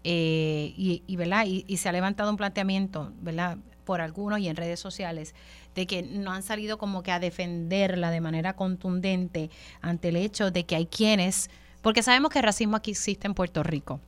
Eh, 0.04 0.74
y, 0.76 1.16
¿verdad? 1.16 1.46
Y, 1.46 1.76
se 1.78 1.88
ha 1.88 1.92
levantado 1.92 2.28
un 2.30 2.36
planteamiento, 2.36 3.12
¿verdad? 3.22 3.56
Por 3.84 4.00
algunos 4.00 4.38
y 4.40 4.48
en 4.48 4.56
redes 4.56 4.80
sociales, 4.80 5.34
de 5.74 5.86
que 5.86 6.02
no 6.02 6.32
han 6.32 6.42
salido 6.42 6.78
como 6.78 7.02
que 7.02 7.12
a 7.12 7.20
defenderla 7.20 8.10
de 8.10 8.20
manera 8.20 8.54
contundente 8.54 9.50
ante 9.80 10.08
el 10.08 10.16
hecho 10.16 10.50
de 10.50 10.64
que 10.64 10.76
hay 10.76 10.86
quienes, 10.86 11.50
porque 11.82 12.02
sabemos 12.02 12.30
que 12.30 12.38
el 12.38 12.44
racismo 12.44 12.76
aquí 12.76 12.92
existe 12.92 13.26
en 13.26 13.34
Puerto 13.34 13.62
Rico, 13.62 14.00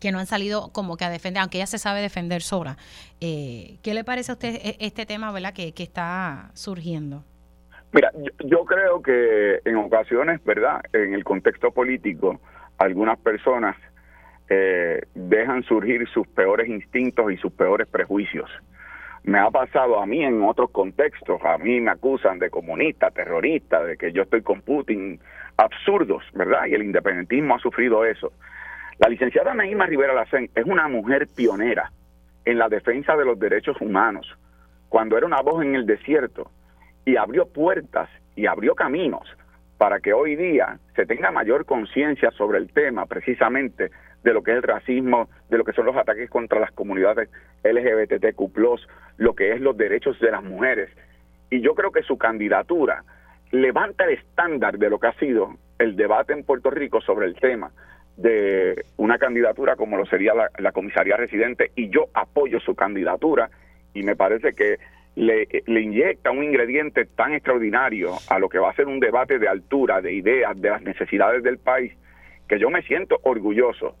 que 0.00 0.12
no 0.12 0.18
han 0.18 0.26
salido 0.26 0.72
como 0.72 0.96
que 0.96 1.04
a 1.04 1.10
defender, 1.10 1.40
aunque 1.40 1.58
ella 1.58 1.66
se 1.66 1.78
sabe 1.78 2.00
defender 2.00 2.42
sola. 2.42 2.76
Eh, 3.20 3.78
¿Qué 3.82 3.94
le 3.94 4.04
parece 4.04 4.32
a 4.32 4.34
usted 4.34 4.54
e, 4.54 4.76
este 4.80 5.06
tema 5.06 5.32
verdad 5.32 5.52
que, 5.52 5.72
está 5.76 6.50
surgiendo? 6.54 7.24
Mira, 7.92 8.10
yo, 8.44 8.64
creo 8.64 9.02
que 9.02 9.60
en 9.64 9.76
ocasiones, 9.76 10.42
¿verdad? 10.44 10.80
En 10.92 11.14
el 11.14 11.22
contexto 11.22 11.70
político, 11.70 12.40
algunas 12.78 13.18
personas 13.18 13.76
eh, 14.48 15.02
dejan 15.14 15.62
surgir 15.62 16.06
sus 16.08 16.26
peores 16.26 16.68
instintos 16.68 17.32
y 17.32 17.36
sus 17.36 17.52
peores 17.52 17.86
prejuicios. 17.86 18.50
Me 19.24 19.38
ha 19.38 19.50
pasado 19.50 20.00
a 20.00 20.06
mí 20.06 20.22
en 20.22 20.42
otros 20.42 20.70
contextos, 20.70 21.40
a 21.44 21.56
mí 21.56 21.80
me 21.80 21.90
acusan 21.90 22.38
de 22.38 22.50
comunista, 22.50 23.10
terrorista, 23.10 23.82
de 23.82 23.96
que 23.96 24.12
yo 24.12 24.22
estoy 24.22 24.42
con 24.42 24.60
Putin, 24.60 25.18
absurdos, 25.56 26.22
¿verdad? 26.34 26.66
Y 26.66 26.74
el 26.74 26.82
independentismo 26.82 27.54
ha 27.54 27.58
sufrido 27.58 28.04
eso. 28.04 28.32
La 28.98 29.08
licenciada 29.08 29.54
Naima 29.54 29.86
Rivera 29.86 30.12
Lacén 30.12 30.50
es 30.54 30.64
una 30.66 30.88
mujer 30.88 31.26
pionera 31.34 31.90
en 32.44 32.58
la 32.58 32.68
defensa 32.68 33.16
de 33.16 33.24
los 33.24 33.38
derechos 33.38 33.80
humanos, 33.80 34.26
cuando 34.90 35.16
era 35.16 35.26
una 35.26 35.40
voz 35.40 35.64
en 35.64 35.74
el 35.74 35.86
desierto 35.86 36.50
y 37.06 37.16
abrió 37.16 37.46
puertas 37.46 38.10
y 38.36 38.44
abrió 38.44 38.74
caminos 38.74 39.26
para 39.78 40.00
que 40.00 40.12
hoy 40.12 40.36
día 40.36 40.78
se 40.94 41.06
tenga 41.06 41.30
mayor 41.30 41.64
conciencia 41.64 42.30
sobre 42.32 42.58
el 42.58 42.70
tema 42.72 43.06
precisamente 43.06 43.90
de 44.24 44.32
lo 44.32 44.42
que 44.42 44.52
es 44.52 44.56
el 44.56 44.62
racismo, 44.62 45.28
de 45.50 45.58
lo 45.58 45.64
que 45.64 45.72
son 45.72 45.86
los 45.86 45.96
ataques 45.96 46.28
contra 46.30 46.58
las 46.58 46.72
comunidades 46.72 47.28
LGBTQ+, 47.62 48.40
lo 49.18 49.34
que 49.34 49.52
es 49.52 49.60
los 49.60 49.76
derechos 49.76 50.18
de 50.18 50.30
las 50.30 50.42
mujeres. 50.42 50.90
Y 51.50 51.60
yo 51.60 51.74
creo 51.74 51.92
que 51.92 52.02
su 52.02 52.18
candidatura 52.18 53.04
levanta 53.52 54.04
el 54.04 54.14
estándar 54.14 54.78
de 54.78 54.90
lo 54.90 54.98
que 54.98 55.06
ha 55.06 55.18
sido 55.18 55.54
el 55.78 55.94
debate 55.94 56.32
en 56.32 56.42
Puerto 56.42 56.70
Rico 56.70 57.00
sobre 57.02 57.26
el 57.26 57.34
tema 57.36 57.70
de 58.16 58.84
una 58.96 59.18
candidatura 59.18 59.76
como 59.76 59.96
lo 59.96 60.06
sería 60.06 60.32
la, 60.34 60.72
comisaría 60.72 61.16
residente 61.16 61.72
y 61.74 61.90
yo 61.90 62.06
apoyo 62.14 62.60
su 62.60 62.74
candidatura 62.74 63.50
y 63.92 64.02
me 64.02 64.14
parece 64.16 64.54
que 64.54 64.78
le, 65.16 65.46
inyecta 65.66 66.30
un 66.30 66.44
ingrediente 66.44 67.04
tan 67.04 67.34
extraordinario 67.34 68.12
a 68.28 68.38
lo 68.38 68.48
que 68.48 68.58
va 68.58 68.70
a 68.70 68.74
ser 68.74 68.86
un 68.86 69.00
debate 69.00 69.38
de 69.38 69.48
altura, 69.48 70.00
de 70.00 70.12
ideas, 70.12 70.60
de 70.60 70.70
las 70.70 70.82
necesidades 70.82 71.42
del 71.42 71.58
país, 71.58 71.92
que 72.48 72.58
yo 72.58 72.70
me 72.70 72.82
siento 72.82 73.18
orgulloso 73.22 73.96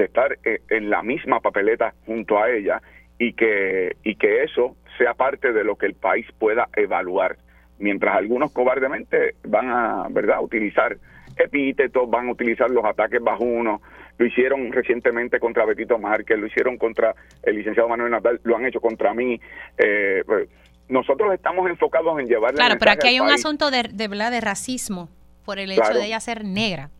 de 0.00 0.06
estar 0.06 0.38
eh, 0.44 0.60
en 0.70 0.90
la 0.90 1.02
misma 1.02 1.40
papeleta 1.40 1.94
junto 2.06 2.38
a 2.38 2.50
ella 2.50 2.80
y 3.18 3.34
que, 3.34 3.96
y 4.02 4.16
que 4.16 4.42
eso 4.42 4.76
sea 4.96 5.14
parte 5.14 5.52
de 5.52 5.62
lo 5.62 5.76
que 5.76 5.86
el 5.86 5.94
país 5.94 6.26
pueda 6.38 6.68
evaluar, 6.74 7.36
mientras 7.78 8.16
algunos 8.16 8.50
cobardemente 8.50 9.34
van 9.44 9.68
a 9.68 10.06
verdad 10.10 10.42
utilizar 10.42 10.96
epítetos, 11.36 12.08
van 12.08 12.28
a 12.28 12.32
utilizar 12.32 12.70
los 12.70 12.84
ataques 12.84 13.22
bajunos, 13.22 13.80
lo 14.16 14.26
hicieron 14.26 14.72
recientemente 14.72 15.38
contra 15.38 15.64
Betito 15.64 15.98
Márquez, 15.98 16.38
lo 16.38 16.46
hicieron 16.46 16.76
contra 16.76 17.14
el 17.42 17.56
licenciado 17.56 17.88
Manuel 17.88 18.10
Natal, 18.10 18.40
lo 18.44 18.56
han 18.56 18.66
hecho 18.66 18.80
contra 18.80 19.14
mí. 19.14 19.40
Eh, 19.78 20.22
pues, 20.26 20.48
nosotros 20.88 21.32
estamos 21.32 21.68
enfocados 21.68 22.18
en 22.18 22.26
llevar 22.26 22.54
Claro, 22.54 22.76
pero 22.78 22.90
aquí 22.90 23.08
hay 23.08 23.20
un 23.20 23.30
asunto 23.30 23.70
de, 23.70 23.84
de, 23.92 24.08
de 24.08 24.40
racismo 24.40 25.08
por 25.44 25.58
el 25.58 25.70
hecho 25.70 25.94
de 25.94 26.06
ella 26.06 26.20
ser 26.20 26.44
negra. 26.44 26.90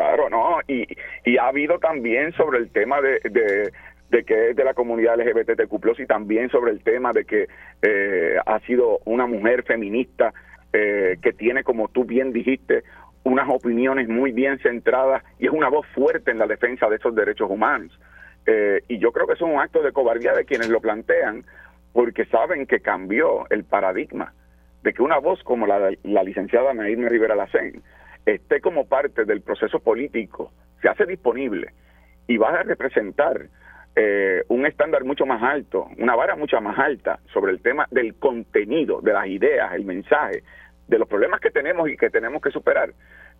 Claro, 0.00 0.30
no, 0.30 0.60
y, 0.66 0.86
y 1.26 1.36
ha 1.36 1.48
habido 1.48 1.78
también 1.78 2.32
sobre 2.32 2.56
el 2.58 2.70
tema 2.70 3.02
de, 3.02 3.20
de, 4.08 4.24
que 4.24 4.48
es 4.48 4.56
de 4.56 4.64
la 4.64 4.72
comunidad 4.72 5.18
LGBTQ+, 5.18 6.00
y 6.00 6.06
también 6.06 6.48
sobre 6.48 6.72
el 6.72 6.82
tema 6.82 7.12
de 7.12 7.26
que 7.26 7.48
eh, 7.82 8.36
ha 8.46 8.60
sido 8.60 9.00
una 9.04 9.26
mujer 9.26 9.62
feminista 9.62 10.32
eh, 10.72 11.18
que 11.20 11.34
tiene, 11.34 11.64
como 11.64 11.88
tú 11.88 12.06
bien 12.06 12.32
dijiste, 12.32 12.82
unas 13.24 13.46
opiniones 13.50 14.08
muy 14.08 14.32
bien 14.32 14.58
centradas 14.60 15.22
y 15.38 15.48
es 15.48 15.52
una 15.52 15.68
voz 15.68 15.86
fuerte 15.88 16.30
en 16.30 16.38
la 16.38 16.46
defensa 16.46 16.88
de 16.88 16.96
esos 16.96 17.14
derechos 17.14 17.50
humanos. 17.50 17.92
Eh, 18.46 18.80
y 18.88 18.96
yo 19.00 19.12
creo 19.12 19.26
que 19.26 19.34
es 19.34 19.42
un 19.42 19.60
acto 19.60 19.82
de 19.82 19.92
cobardía 19.92 20.32
de 20.32 20.46
quienes 20.46 20.70
lo 20.70 20.80
plantean, 20.80 21.44
porque 21.92 22.24
saben 22.24 22.64
que 22.64 22.80
cambió 22.80 23.44
el 23.50 23.64
paradigma 23.64 24.32
de 24.82 24.94
que 24.94 25.02
una 25.02 25.18
voz 25.18 25.42
como 25.42 25.66
la, 25.66 25.90
la 26.04 26.22
licenciada 26.22 26.72
Nairme 26.72 27.10
Rivera 27.10 27.34
Lacén 27.34 27.82
esté 28.34 28.60
como 28.60 28.86
parte 28.86 29.24
del 29.24 29.40
proceso 29.42 29.80
político, 29.80 30.52
se 30.80 30.88
hace 30.88 31.06
disponible 31.06 31.72
y 32.26 32.36
va 32.36 32.50
a 32.50 32.62
representar 32.62 33.48
eh, 33.96 34.44
un 34.48 34.66
estándar 34.66 35.04
mucho 35.04 35.26
más 35.26 35.42
alto, 35.42 35.88
una 35.98 36.14
vara 36.14 36.36
mucho 36.36 36.60
más 36.60 36.78
alta 36.78 37.18
sobre 37.32 37.52
el 37.52 37.60
tema 37.60 37.86
del 37.90 38.14
contenido, 38.14 39.00
de 39.00 39.12
las 39.12 39.26
ideas, 39.26 39.72
el 39.74 39.84
mensaje, 39.84 40.42
de 40.86 40.98
los 40.98 41.08
problemas 41.08 41.40
que 41.40 41.50
tenemos 41.50 41.88
y 41.88 41.96
que 41.96 42.10
tenemos 42.10 42.40
que 42.40 42.50
superar. 42.50 42.92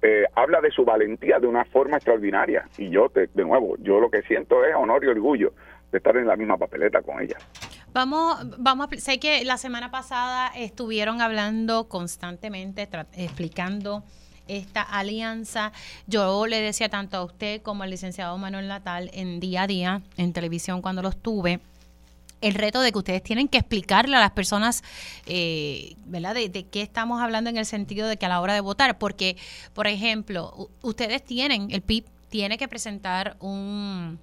Eh, 0.02 0.24
habla 0.34 0.60
de 0.60 0.70
su 0.70 0.84
valentía 0.84 1.38
de 1.38 1.46
una 1.46 1.64
forma 1.66 1.96
extraordinaria. 1.98 2.66
Y 2.78 2.90
yo, 2.90 3.10
de 3.12 3.44
nuevo, 3.44 3.76
yo 3.78 4.00
lo 4.00 4.10
que 4.10 4.22
siento 4.22 4.64
es 4.64 4.74
honor 4.74 5.04
y 5.04 5.08
orgullo 5.08 5.52
de 5.92 5.98
estar 5.98 6.16
en 6.16 6.26
la 6.26 6.36
misma 6.36 6.56
papeleta 6.56 7.02
con 7.02 7.20
ella. 7.20 7.36
Vamos, 7.92 8.38
vamos 8.58 8.88
sé 8.98 9.18
que 9.18 9.44
la 9.44 9.56
semana 9.56 9.90
pasada 9.90 10.48
estuvieron 10.56 11.20
hablando 11.20 11.88
constantemente, 11.88 12.88
explicando 13.16 14.04
esta 14.58 14.82
alianza. 14.82 15.72
Yo 16.06 16.46
le 16.46 16.60
decía 16.60 16.88
tanto 16.88 17.16
a 17.16 17.24
usted 17.24 17.62
como 17.62 17.82
al 17.82 17.90
licenciado 17.90 18.36
Manuel 18.38 18.68
Natal 18.68 19.10
en 19.12 19.40
día 19.40 19.62
a 19.62 19.66
día, 19.66 20.02
en 20.16 20.32
televisión 20.32 20.82
cuando 20.82 21.02
los 21.02 21.16
tuve, 21.16 21.60
el 22.40 22.54
reto 22.54 22.80
de 22.80 22.90
que 22.90 22.98
ustedes 22.98 23.22
tienen 23.22 23.48
que 23.48 23.58
explicarle 23.58 24.16
a 24.16 24.20
las 24.20 24.30
personas, 24.30 24.82
eh, 25.26 25.94
¿verdad? 26.06 26.34
De, 26.34 26.48
de, 26.48 26.64
qué 26.64 26.82
estamos 26.82 27.20
hablando 27.20 27.50
en 27.50 27.58
el 27.58 27.66
sentido 27.66 28.08
de 28.08 28.16
que 28.16 28.26
a 28.26 28.30
la 28.30 28.40
hora 28.40 28.54
de 28.54 28.60
votar, 28.60 28.98
porque, 28.98 29.36
por 29.74 29.86
ejemplo, 29.86 30.70
ustedes 30.82 31.22
tienen, 31.24 31.70
el 31.70 31.82
PIB 31.82 32.04
tiene 32.30 32.56
que 32.56 32.68
presentar 32.68 33.36
un, 33.40 34.18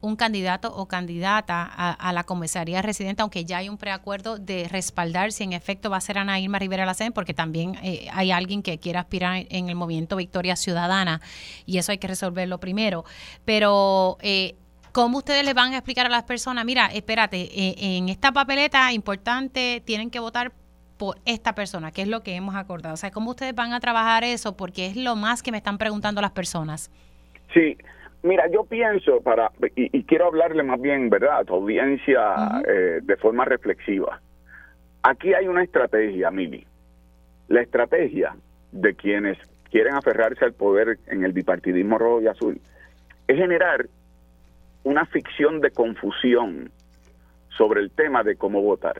un 0.00 0.16
candidato 0.16 0.74
o 0.74 0.88
candidata 0.88 1.62
a, 1.62 2.12
la 2.12 2.24
comisaría 2.24 2.80
residente, 2.82 3.22
aunque 3.22 3.44
ya 3.44 3.58
hay 3.58 3.68
un 3.68 3.76
preacuerdo 3.76 4.38
de 4.38 4.66
respaldar 4.68 5.32
si 5.32 5.44
en 5.44 5.52
efecto 5.52 5.90
va 5.90 5.98
a 5.98 6.00
ser 6.00 6.18
Ana 6.18 6.40
Irma 6.40 6.58
Rivera 6.58 6.86
Lacén, 6.86 7.12
porque 7.12 7.34
también 7.34 7.76
eh, 7.82 8.08
hay 8.12 8.30
alguien 8.30 8.62
que 8.62 8.78
quiera 8.78 9.00
aspirar 9.00 9.46
en 9.50 9.68
el 9.68 9.74
movimiento 9.74 10.16
Victoria 10.16 10.56
Ciudadana 10.56 11.20
y 11.66 11.78
eso 11.78 11.92
hay 11.92 11.98
que 11.98 12.08
resolverlo 12.08 12.58
primero. 12.58 13.04
Pero, 13.44 14.16
eh, 14.22 14.56
¿cómo 14.92 15.18
ustedes 15.18 15.44
le 15.44 15.52
van 15.52 15.74
a 15.74 15.76
explicar 15.76 16.06
a 16.06 16.10
las 16.10 16.24
personas? 16.24 16.64
Mira, 16.64 16.86
espérate, 16.86 17.42
eh, 17.42 17.74
en 17.96 18.08
esta 18.08 18.32
papeleta 18.32 18.92
importante 18.92 19.82
tienen 19.84 20.10
que 20.10 20.18
votar 20.18 20.52
por 20.96 21.18
esta 21.24 21.54
persona, 21.54 21.92
que 21.92 22.02
es 22.02 22.08
lo 22.08 22.22
que 22.22 22.34
hemos 22.34 22.54
acordado. 22.54 22.94
O 22.94 22.96
sea, 22.96 23.10
¿cómo 23.10 23.30
ustedes 23.30 23.54
van 23.54 23.72
a 23.72 23.80
trabajar 23.80 24.24
eso? 24.24 24.56
Porque 24.56 24.86
es 24.86 24.96
lo 24.96 25.16
más 25.16 25.42
que 25.42 25.50
me 25.50 25.58
están 25.58 25.78
preguntando 25.78 26.20
las 26.20 26.32
personas. 26.32 26.90
Sí, 27.54 27.76
Mira, 28.22 28.48
yo 28.50 28.64
pienso, 28.64 29.20
para 29.22 29.50
y, 29.74 30.04
quiero 30.04 30.26
hablarle 30.26 30.62
más 30.62 30.80
bien, 30.80 31.08
¿verdad?, 31.08 31.38
a 31.38 31.44
tu 31.44 31.54
audiencia 31.54 32.62
eh, 32.66 33.00
de 33.02 33.16
forma 33.16 33.44
reflexiva. 33.46 34.20
Aquí 35.02 35.32
hay 35.32 35.48
una 35.48 35.62
estrategia, 35.62 36.30
Mili. 36.30 36.66
La 37.48 37.62
estrategia 37.62 38.36
de 38.72 38.94
quienes 38.94 39.38
quieren 39.70 39.94
aferrarse 39.94 40.44
al 40.44 40.52
poder 40.52 40.98
en 41.06 41.24
el 41.24 41.32
bipartidismo 41.32 41.96
rojo 41.96 42.20
y 42.20 42.26
azul 42.26 42.60
es 43.26 43.36
generar 43.36 43.86
una 44.82 45.06
ficción 45.06 45.60
de 45.60 45.70
confusión 45.70 46.70
sobre 47.56 47.80
el 47.80 47.90
tema 47.90 48.22
de 48.22 48.36
cómo 48.36 48.60
votar. 48.60 48.96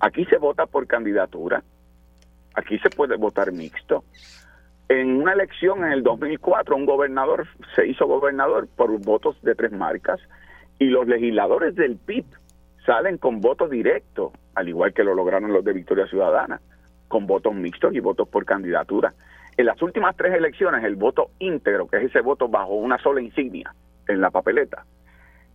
Aquí 0.00 0.24
se 0.26 0.36
vota 0.36 0.66
por 0.66 0.86
candidatura, 0.86 1.62
aquí 2.54 2.78
se 2.78 2.90
puede 2.90 3.16
votar 3.16 3.52
mixto, 3.52 4.04
en 4.88 5.20
una 5.20 5.32
elección 5.32 5.84
en 5.84 5.92
el 5.92 6.02
2004, 6.02 6.74
un 6.74 6.86
gobernador 6.86 7.46
se 7.74 7.86
hizo 7.86 8.06
gobernador 8.06 8.68
por 8.74 8.98
votos 9.00 9.40
de 9.42 9.54
tres 9.54 9.72
marcas 9.72 10.20
y 10.78 10.86
los 10.86 11.06
legisladores 11.06 11.74
del 11.74 11.96
PIB 11.96 12.24
salen 12.86 13.18
con 13.18 13.40
voto 13.40 13.68
directo, 13.68 14.32
al 14.54 14.68
igual 14.68 14.94
que 14.94 15.04
lo 15.04 15.14
lograron 15.14 15.52
los 15.52 15.64
de 15.64 15.74
Victoria 15.74 16.06
Ciudadana, 16.06 16.60
con 17.06 17.26
votos 17.26 17.54
mixtos 17.54 17.94
y 17.94 18.00
votos 18.00 18.28
por 18.28 18.46
candidatura. 18.46 19.12
En 19.58 19.66
las 19.66 19.82
últimas 19.82 20.16
tres 20.16 20.34
elecciones, 20.34 20.82
el 20.84 20.96
voto 20.96 21.32
íntegro, 21.38 21.86
que 21.86 21.98
es 21.98 22.04
ese 22.04 22.20
voto 22.20 22.48
bajo 22.48 22.74
una 22.74 22.96
sola 22.98 23.20
insignia 23.20 23.74
en 24.06 24.20
la 24.22 24.30
papeleta, 24.30 24.86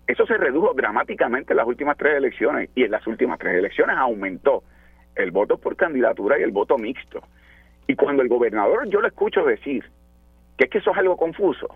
eso 0.05 0.27
se 0.27 0.37
redujo 0.37 0.73
dramáticamente 0.73 1.53
en 1.53 1.57
las 1.57 1.65
últimas 1.65 1.97
tres 1.97 2.17
elecciones 2.17 2.69
y 2.75 2.83
en 2.83 2.91
las 2.91 3.07
últimas 3.07 3.39
tres 3.39 3.55
elecciones 3.55 3.95
aumentó 3.97 4.63
el 5.15 5.31
voto 5.31 5.57
por 5.57 5.75
candidatura 5.75 6.37
y 6.39 6.43
el 6.43 6.51
voto 6.51 6.77
mixto. 6.77 7.21
Y 7.87 7.95
cuando 7.95 8.21
el 8.21 8.29
gobernador 8.29 8.87
yo 8.87 9.01
le 9.01 9.09
escucho 9.09 9.43
decir 9.43 9.83
que 10.57 10.65
es 10.65 10.69
que 10.69 10.77
eso 10.77 10.91
es 10.91 10.97
algo 10.97 11.17
confuso, 11.17 11.67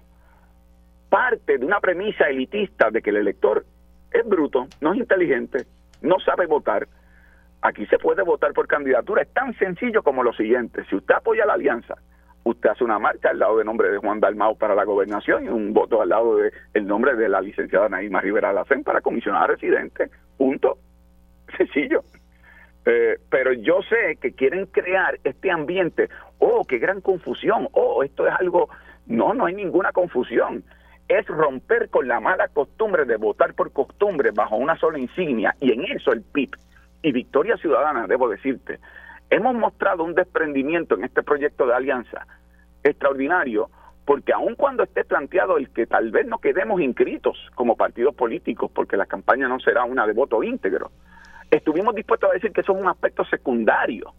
parte 1.09 1.57
de 1.57 1.65
una 1.65 1.79
premisa 1.79 2.25
elitista 2.25 2.89
de 2.91 3.01
que 3.01 3.09
el 3.09 3.17
elector 3.17 3.65
es 4.11 4.27
bruto, 4.27 4.67
no 4.81 4.93
es 4.93 4.99
inteligente, 4.99 5.65
no 6.01 6.19
sabe 6.19 6.45
votar. 6.45 6.87
Aquí 7.61 7.85
se 7.87 7.97
puede 7.97 8.21
votar 8.21 8.53
por 8.53 8.67
candidatura. 8.67 9.23
Es 9.23 9.33
tan 9.33 9.57
sencillo 9.57 10.03
como 10.03 10.23
lo 10.23 10.31
siguiente. 10.33 10.83
Si 10.89 10.95
usted 10.95 11.15
apoya 11.15 11.45
la 11.45 11.53
alianza, 11.53 11.95
usted 12.43 12.69
hace 12.69 12.83
una 12.83 12.99
marcha 12.99 13.29
al 13.29 13.39
lado 13.39 13.57
del 13.57 13.65
nombre 13.65 13.89
de 13.89 13.97
Juan 13.97 14.19
Dalmao 14.19 14.55
para 14.55 14.75
la 14.75 14.83
gobernación 14.83 15.45
y 15.45 15.49
un 15.49 15.73
voto 15.73 16.01
al 16.01 16.09
lado 16.09 16.37
del 16.37 16.53
el 16.73 16.87
nombre 16.87 17.15
de 17.15 17.27
la 17.27 17.41
licenciada 17.41 17.89
Naima 17.89 18.21
Rivera 18.21 18.53
Lacen 18.53 18.83
para 18.83 19.01
comisionar 19.01 19.49
residente. 19.49 20.09
Punto. 20.37 20.77
Sencillo. 21.57 22.03
Eh, 22.89 23.19
pero 23.29 23.51
yo 23.51 23.81
sé 23.81 24.15
que 24.15 24.31
quieren 24.31 24.65
crear 24.67 25.19
este 25.25 25.51
ambiente. 25.51 26.09
Oh, 26.39 26.63
qué 26.65 26.77
gran 26.77 27.01
confusión. 27.01 27.67
Oh, 27.73 28.01
esto 28.01 28.25
es 28.25 28.33
algo. 28.39 28.69
No, 29.07 29.33
no 29.33 29.45
hay 29.45 29.55
ninguna 29.55 29.91
confusión. 29.91 30.63
Es 31.09 31.27
romper 31.27 31.89
con 31.89 32.07
la 32.07 32.21
mala 32.21 32.47
costumbre 32.47 33.03
de 33.03 33.17
votar 33.17 33.55
por 33.55 33.73
costumbre 33.73 34.31
bajo 34.31 34.55
una 34.55 34.77
sola 34.77 34.99
insignia. 34.99 35.53
Y 35.59 35.73
en 35.73 35.83
eso 35.83 36.13
el 36.13 36.21
PIB 36.21 36.51
y 37.01 37.11
Victoria 37.11 37.57
Ciudadana, 37.57 38.07
debo 38.07 38.29
decirte, 38.29 38.79
hemos 39.29 39.53
mostrado 39.53 40.05
un 40.05 40.15
desprendimiento 40.15 40.95
en 40.95 41.03
este 41.03 41.23
proyecto 41.23 41.67
de 41.67 41.73
alianza 41.73 42.25
extraordinario, 42.83 43.69
porque 44.05 44.31
aun 44.31 44.55
cuando 44.55 44.83
esté 44.83 45.03
planteado 45.03 45.57
el 45.57 45.69
que 45.71 45.87
tal 45.87 46.11
vez 46.11 46.25
no 46.25 46.37
quedemos 46.37 46.79
inscritos 46.79 47.37
como 47.53 47.75
partidos 47.75 48.15
políticos, 48.15 48.71
porque 48.73 48.95
la 48.95 49.05
campaña 49.07 49.49
no 49.49 49.59
será 49.59 49.83
una 49.83 50.07
de 50.07 50.13
voto 50.13 50.41
íntegro, 50.41 50.89
estuvimos 51.51 51.95
dispuestos 51.95 52.29
a 52.29 52.33
decir 52.33 52.51
que 52.51 52.61
es 52.61 52.69
un 52.69 52.87
aspecto 52.87 53.23
secundario 53.25 54.13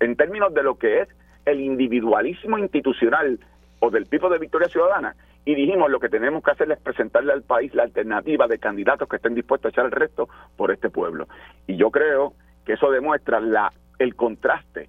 en 0.00 0.16
términos 0.16 0.52
de 0.52 0.62
lo 0.62 0.76
que 0.76 1.02
es 1.02 1.08
el 1.44 1.60
individualismo 1.60 2.58
institucional 2.58 3.38
o 3.80 3.90
del 3.90 4.08
tipo 4.08 4.28
de 4.28 4.38
Victoria 4.38 4.68
Ciudadana 4.68 5.14
y 5.44 5.54
dijimos 5.54 5.90
lo 5.90 6.00
que 6.00 6.08
tenemos 6.08 6.42
que 6.42 6.50
hacer 6.50 6.70
es 6.72 6.78
presentarle 6.78 7.32
al 7.32 7.42
país 7.42 7.72
la 7.74 7.84
alternativa 7.84 8.48
de 8.48 8.58
candidatos 8.58 9.08
que 9.08 9.16
estén 9.16 9.34
dispuestos 9.34 9.68
a 9.68 9.72
echar 9.72 9.86
el 9.86 9.92
resto 9.92 10.28
por 10.56 10.72
este 10.72 10.90
pueblo. 10.90 11.28
Y 11.66 11.76
yo 11.76 11.90
creo 11.90 12.34
que 12.64 12.72
eso 12.72 12.90
demuestra 12.90 13.40
la 13.40 13.72
el 13.98 14.14
contraste 14.16 14.88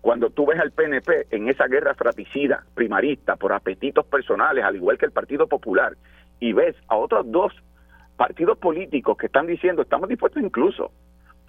cuando 0.00 0.30
tú 0.30 0.46
ves 0.46 0.60
al 0.60 0.70
PNP 0.70 1.26
en 1.32 1.48
esa 1.48 1.66
guerra 1.66 1.94
fratricida, 1.94 2.64
primarista, 2.74 3.34
por 3.34 3.52
apetitos 3.52 4.06
personales, 4.06 4.64
al 4.64 4.76
igual 4.76 4.96
que 4.96 5.06
el 5.06 5.10
Partido 5.10 5.48
Popular, 5.48 5.96
y 6.38 6.52
ves 6.52 6.76
a 6.86 6.94
otros 6.94 7.28
dos 7.28 7.52
partidos 8.16 8.56
políticos 8.58 9.16
que 9.16 9.26
están 9.26 9.48
diciendo 9.48 9.82
estamos 9.82 10.08
dispuestos 10.08 10.42
incluso 10.42 10.92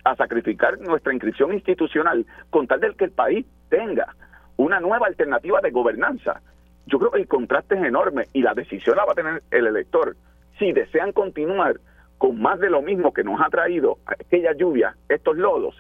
a 0.04 0.16
sacrificar 0.16 0.80
nuestra 0.80 1.14
inscripción 1.14 1.54
institucional 1.54 2.26
con 2.50 2.68
tal 2.68 2.80
de 2.80 2.94
que 2.94 3.06
el 3.06 3.12
país 3.12 3.46
tenga 3.70 4.16
una 4.58 4.80
nueva 4.80 5.08
alternativa 5.08 5.60
de 5.62 5.72
gobernanza. 5.72 6.42
Yo 6.86 7.00
creo 7.00 7.12
que 7.12 7.20
el 7.20 7.28
contraste 7.28 7.76
es 7.76 7.84
enorme 7.84 8.26
y 8.34 8.42
la 8.42 8.54
decisión 8.54 8.96
la 8.96 9.06
va 9.06 9.12
a 9.12 9.16
tener 9.16 9.44
el 9.52 9.68
elector. 9.68 10.16
Si 10.58 10.72
desean 10.72 11.12
continuar 11.12 11.80
con 12.18 12.42
más 12.42 12.60
de 12.60 12.70
lo 12.70 12.82
mismo 12.82 13.14
que 13.14 13.24
nos 13.24 13.40
ha 13.42 13.50
traído 13.50 13.98
aquella 14.06 14.54
lluvia, 14.54 14.96
estos 15.08 15.38
lodos, 15.38 15.76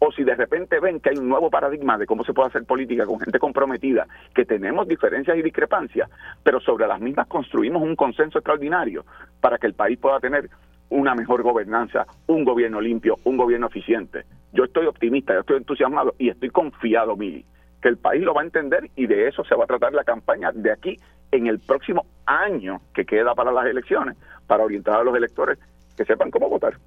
o 0.00 0.12
si 0.12 0.22
de 0.22 0.34
repente 0.34 0.78
ven 0.80 1.00
que 1.00 1.10
hay 1.10 1.16
un 1.16 1.28
nuevo 1.28 1.50
paradigma 1.50 1.98
de 1.98 2.06
cómo 2.06 2.24
se 2.24 2.32
puede 2.32 2.48
hacer 2.48 2.64
política 2.64 3.06
con 3.06 3.18
gente 3.18 3.38
comprometida, 3.38 4.06
que 4.34 4.44
tenemos 4.44 4.86
diferencias 4.86 5.36
y 5.36 5.42
discrepancias, 5.42 6.08
pero 6.42 6.60
sobre 6.60 6.86
las 6.86 7.00
mismas 7.00 7.26
construimos 7.26 7.82
un 7.82 7.96
consenso 7.96 8.38
extraordinario 8.38 9.04
para 9.40 9.58
que 9.58 9.66
el 9.66 9.74
país 9.74 9.98
pueda 9.98 10.20
tener 10.20 10.50
una 10.90 11.14
mejor 11.14 11.42
gobernanza, 11.42 12.06
un 12.26 12.44
gobierno 12.44 12.80
limpio, 12.80 13.16
un 13.24 13.36
gobierno 13.36 13.66
eficiente. 13.66 14.24
Yo 14.52 14.64
estoy 14.64 14.86
optimista, 14.86 15.34
yo 15.34 15.40
estoy 15.40 15.56
entusiasmado 15.58 16.14
y 16.18 16.30
estoy 16.30 16.50
confiado, 16.50 17.16
Mili, 17.16 17.44
que 17.82 17.88
el 17.88 17.98
país 17.98 18.22
lo 18.22 18.34
va 18.34 18.42
a 18.42 18.44
entender 18.44 18.90
y 18.96 19.06
de 19.06 19.28
eso 19.28 19.44
se 19.44 19.54
va 19.54 19.64
a 19.64 19.66
tratar 19.66 19.92
la 19.92 20.04
campaña 20.04 20.50
de 20.52 20.72
aquí 20.72 20.96
en 21.30 21.46
el 21.46 21.58
próximo 21.58 22.06
año 22.26 22.80
que 22.94 23.04
queda 23.04 23.34
para 23.34 23.52
las 23.52 23.66
elecciones, 23.66 24.16
para 24.46 24.64
orientar 24.64 25.00
a 25.00 25.04
los 25.04 25.14
electores 25.14 25.58
que 25.96 26.04
sepan 26.04 26.30
cómo 26.30 26.48
votar. 26.48 26.78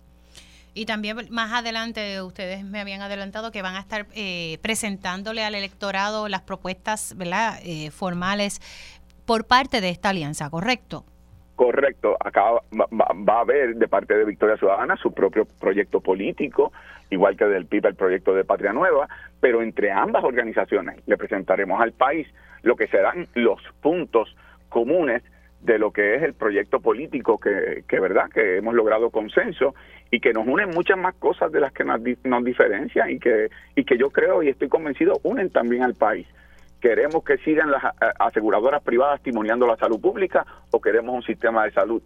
Y 0.74 0.86
también 0.86 1.18
más 1.32 1.52
adelante 1.52 2.22
ustedes 2.22 2.64
me 2.64 2.80
habían 2.80 3.02
adelantado 3.02 3.52
que 3.52 3.62
van 3.62 3.76
a 3.76 3.80
estar 3.80 4.08
eh, 4.16 4.58
presentándole 4.62 5.44
al 5.44 5.54
electorado 5.54 6.30
las 6.30 6.42
propuestas 6.42 7.14
¿verdad? 7.18 7.60
Eh, 7.64 7.92
formales 7.92 8.62
por 9.26 9.46
parte 9.46 9.82
de 9.82 9.90
esta 9.90 10.10
alianza, 10.10 10.50
¿correcto? 10.50 11.06
Correcto. 11.62 12.18
Acá 12.20 12.54
va, 12.74 13.36
a 13.36 13.42
haber 13.42 13.76
de 13.76 13.88
parte 13.88 14.18
de 14.18 14.26
Victoria 14.26 14.58
Ciudadana 14.58 14.96
su 14.96 15.14
propio 15.14 15.46
proyecto 15.60 16.00
político, 16.00 16.74
igual 17.12 17.38
que 17.38 17.46
del 17.46 17.68
PIB 17.68 17.86
el 17.86 17.94
proyecto 17.94 18.34
de 18.34 18.44
Patria 18.44 18.74
Nueva, 18.74 19.08
pero 19.40 19.62
entre 19.62 19.92
ambas 19.92 20.24
organizaciones 20.24 21.00
le 21.06 21.18
presentaremos 21.18 21.80
al 21.80 21.92
país 21.92 22.28
lo 22.64 22.76
que 22.76 22.88
serán 22.88 23.28
los 23.36 23.62
puntos 23.80 24.36
comunes 24.70 25.22
de 25.60 25.78
lo 25.78 25.92
que 25.92 26.16
es 26.16 26.24
el 26.24 26.34
proyecto 26.34 26.80
político 26.80 27.38
que, 27.38 27.84
que 27.88 28.00
verdad 28.00 28.32
que 28.34 28.58
hemos 28.58 28.74
logrado 28.74 29.12
consenso 29.12 29.76
y 30.10 30.20
que 30.20 30.34
nos 30.34 30.48
unen 30.48 30.72
muchas 30.72 30.98
más 30.98 31.14
cosas 31.14 31.52
de 31.52 31.60
las 31.60 31.74
que 31.74 31.84
nos, 31.84 32.02
nos 32.24 32.44
diferencian 32.44 33.12
y 33.12 33.20
que 33.20 33.52
y 33.76 33.84
que 33.84 34.00
yo 34.00 34.10
creo 34.10 34.42
y 34.42 34.50
estoy 34.50 34.68
convencido 34.68 35.20
unen 35.22 35.52
también 35.52 35.84
al 35.84 35.94
país 35.94 36.26
queremos 36.82 37.24
que 37.24 37.38
sigan 37.38 37.72
las 37.72 37.84
aseguradoras 38.20 38.82
privadas 38.82 39.22
timoniando 39.22 39.68
la 39.68 39.78
salud 39.78 40.02
pública 40.02 40.46
o 40.72 40.82
queremos 40.82 41.16
un 41.16 41.24
sistema 41.24 41.64
de 41.64 41.72
salud 41.72 42.02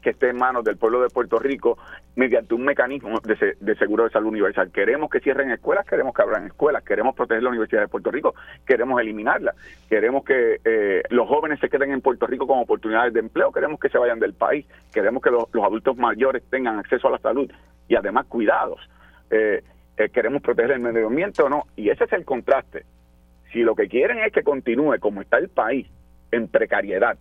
que 0.00 0.10
esté 0.10 0.30
en 0.30 0.36
manos 0.36 0.64
del 0.64 0.76
pueblo 0.76 1.02
de 1.02 1.08
Puerto 1.08 1.38
Rico 1.38 1.78
mediante 2.16 2.54
un 2.54 2.64
mecanismo 2.64 3.20
de, 3.20 3.76
seguro 3.76 4.04
de 4.04 4.10
salud 4.10 4.28
universal. 4.28 4.70
Queremos 4.72 5.10
que 5.10 5.20
cierren 5.20 5.50
escuelas, 5.50 5.86
queremos 5.86 6.14
que 6.14 6.22
abran 6.22 6.46
escuelas, 6.46 6.82
queremos 6.84 7.14
proteger 7.14 7.42
la 7.42 7.50
Universidad 7.50 7.82
de 7.82 7.88
Puerto 7.88 8.10
Rico, 8.10 8.34
queremos 8.66 9.00
eliminarla, 9.00 9.54
queremos 9.88 10.24
que 10.24 10.60
eh, 10.64 11.02
los 11.10 11.28
jóvenes 11.28 11.60
se 11.60 11.68
queden 11.68 11.92
en 11.92 12.00
Puerto 12.00 12.26
Rico 12.26 12.46
con 12.46 12.58
oportunidades 12.58 13.12
de 13.12 13.20
empleo, 13.20 13.52
queremos 13.52 13.78
que 13.78 13.88
se 13.88 13.98
vayan 13.98 14.18
del 14.18 14.34
país, 14.34 14.66
queremos 14.92 15.22
que 15.22 15.30
los, 15.30 15.44
adultos 15.62 15.96
mayores 15.96 16.42
tengan 16.50 16.78
acceso 16.78 17.08
a 17.08 17.12
la 17.12 17.18
salud 17.18 17.50
y 17.88 17.94
además 17.94 18.26
cuidados. 18.26 18.80
Eh, 19.30 19.62
eh, 19.96 20.08
queremos 20.08 20.42
proteger 20.42 20.72
el 20.72 20.80
medio 20.80 21.08
ambiente 21.08 21.42
o 21.42 21.48
no, 21.48 21.64
y 21.76 21.90
ese 21.90 22.04
es 22.04 22.12
el 22.12 22.24
contraste. 22.24 22.84
Si 23.52 23.60
lo 23.60 23.74
que 23.74 23.88
quieren 23.88 24.18
es 24.20 24.32
que 24.32 24.42
continúe 24.42 24.98
como 25.00 25.20
está 25.20 25.38
el 25.38 25.48
país, 25.48 25.86
en 26.30 26.48
precariedad, 26.48 27.18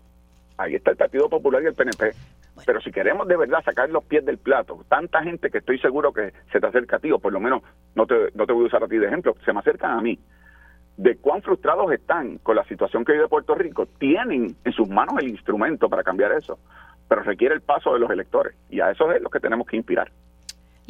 ahí 0.58 0.76
está 0.76 0.92
el 0.92 0.98
Partido 0.98 1.30
Popular 1.30 1.64
y 1.64 1.68
el 1.68 1.74
PNP 1.74 2.14
pero 2.66 2.82
si 2.82 2.92
queremos 2.92 3.28
de 3.28 3.38
verdad 3.38 3.64
sacar 3.64 3.90
los 3.90 4.04
pies 4.04 4.26
del 4.26 4.38
plato, 4.38 4.84
tanta 4.88 5.24
gente 5.24 5.50
que 5.50 5.60
estoy 5.60 5.80
seguro 5.80 6.14
que 6.14 6.34
se 6.52 6.60
te 6.60 6.68
acerca 6.68 6.98
a 6.98 7.00
ti, 7.00 7.12
o 7.12 7.20
por 7.20 7.34
lo 7.34 7.40
menos 7.40 7.62
no 7.96 8.06
te, 8.06 8.16
no 8.34 8.46
te 8.46 8.54
voy 8.54 8.64
a 8.64 8.68
usar 8.68 8.84
a 8.84 8.88
ti 8.88 8.98
de 8.98 9.08
ejemplo, 9.08 9.36
se 9.46 9.54
me 9.54 9.60
acercan 9.60 9.92
a 9.92 10.02
mí, 10.02 10.20
de 10.98 11.18
cuán 11.18 11.42
frustrados 11.42 11.92
están 11.92 12.38
con 12.40 12.56
la 12.56 12.64
situación 12.66 13.06
que 13.06 13.14
vive 13.14 13.28
Puerto 13.28 13.56
Rico, 13.56 13.86
tienen 13.98 14.56
en 14.64 14.74
sus 14.74 14.90
manos 14.90 15.16
el 15.20 15.30
instrumento 15.30 15.90
para 15.90 16.04
cambiar 16.04 16.32
eso, 16.34 16.60
pero 17.08 17.24
requiere 17.24 17.56
el 17.56 17.62
paso 17.62 17.94
de 17.94 18.00
los 18.00 18.12
electores 18.12 18.56
y 18.70 18.82
a 18.82 18.92
eso 18.92 19.12
es 19.12 19.22
lo 19.22 19.30
que 19.30 19.40
tenemos 19.40 19.66
que 19.66 19.78
inspirar. 19.78 20.12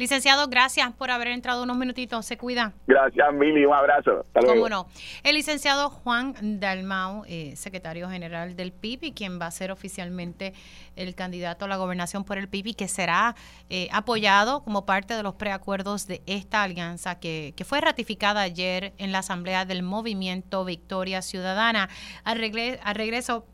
Licenciado, 0.00 0.48
gracias 0.48 0.94
por 0.94 1.10
haber 1.10 1.28
entrado 1.28 1.62
unos 1.62 1.76
minutitos. 1.76 2.24
Se 2.24 2.38
cuida. 2.38 2.72
Gracias, 2.86 3.34
Mili. 3.34 3.66
Un 3.66 3.74
abrazo. 3.74 4.24
Hasta 4.34 4.40
Cómo 4.40 4.66
no. 4.70 4.86
El 5.22 5.34
licenciado 5.34 5.90
Juan 5.90 6.58
Dalmau, 6.58 7.24
eh, 7.28 7.52
secretario 7.54 8.08
general 8.08 8.56
del 8.56 8.72
PIB, 8.72 9.12
quien 9.12 9.38
va 9.38 9.44
a 9.44 9.50
ser 9.50 9.70
oficialmente 9.70 10.54
el 10.96 11.14
candidato 11.14 11.66
a 11.66 11.68
la 11.68 11.76
gobernación 11.76 12.24
por 12.24 12.38
el 12.38 12.48
PIB 12.48 12.68
y 12.68 12.74
que 12.74 12.88
será 12.88 13.34
eh, 13.68 13.88
apoyado 13.92 14.64
como 14.64 14.86
parte 14.86 15.12
de 15.12 15.22
los 15.22 15.34
preacuerdos 15.34 16.06
de 16.06 16.22
esta 16.24 16.62
alianza 16.62 17.20
que, 17.20 17.52
que, 17.54 17.66
fue 17.66 17.82
ratificada 17.82 18.40
ayer 18.40 18.94
en 18.96 19.12
la 19.12 19.18
Asamblea 19.18 19.66
del 19.66 19.82
Movimiento 19.82 20.64
Victoria 20.64 21.20
Ciudadana. 21.20 21.90
Al, 22.24 22.38
al 22.38 22.94
regreso 22.94 23.44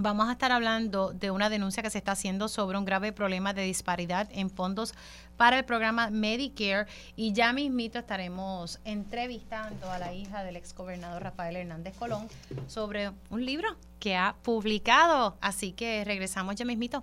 Vamos 0.00 0.28
a 0.28 0.32
estar 0.32 0.52
hablando 0.52 1.12
de 1.12 1.32
una 1.32 1.50
denuncia 1.50 1.82
que 1.82 1.90
se 1.90 1.98
está 1.98 2.12
haciendo 2.12 2.46
sobre 2.46 2.78
un 2.78 2.84
grave 2.84 3.12
problema 3.12 3.52
de 3.52 3.62
disparidad 3.62 4.28
en 4.30 4.48
fondos 4.48 4.94
para 5.36 5.58
el 5.58 5.64
programa 5.64 6.08
Medicare 6.10 6.86
y 7.16 7.32
ya 7.32 7.52
mismito 7.52 7.98
estaremos 7.98 8.78
entrevistando 8.84 9.90
a 9.90 9.98
la 9.98 10.14
hija 10.14 10.44
del 10.44 10.54
exgobernador 10.54 11.24
Rafael 11.24 11.56
Hernández 11.56 11.96
Colón 11.96 12.28
sobre 12.68 13.10
un 13.28 13.44
libro 13.44 13.76
que 13.98 14.14
ha 14.14 14.36
publicado. 14.44 15.36
Así 15.40 15.72
que 15.72 16.04
regresamos 16.04 16.54
ya 16.54 16.64
mismito. 16.64 17.02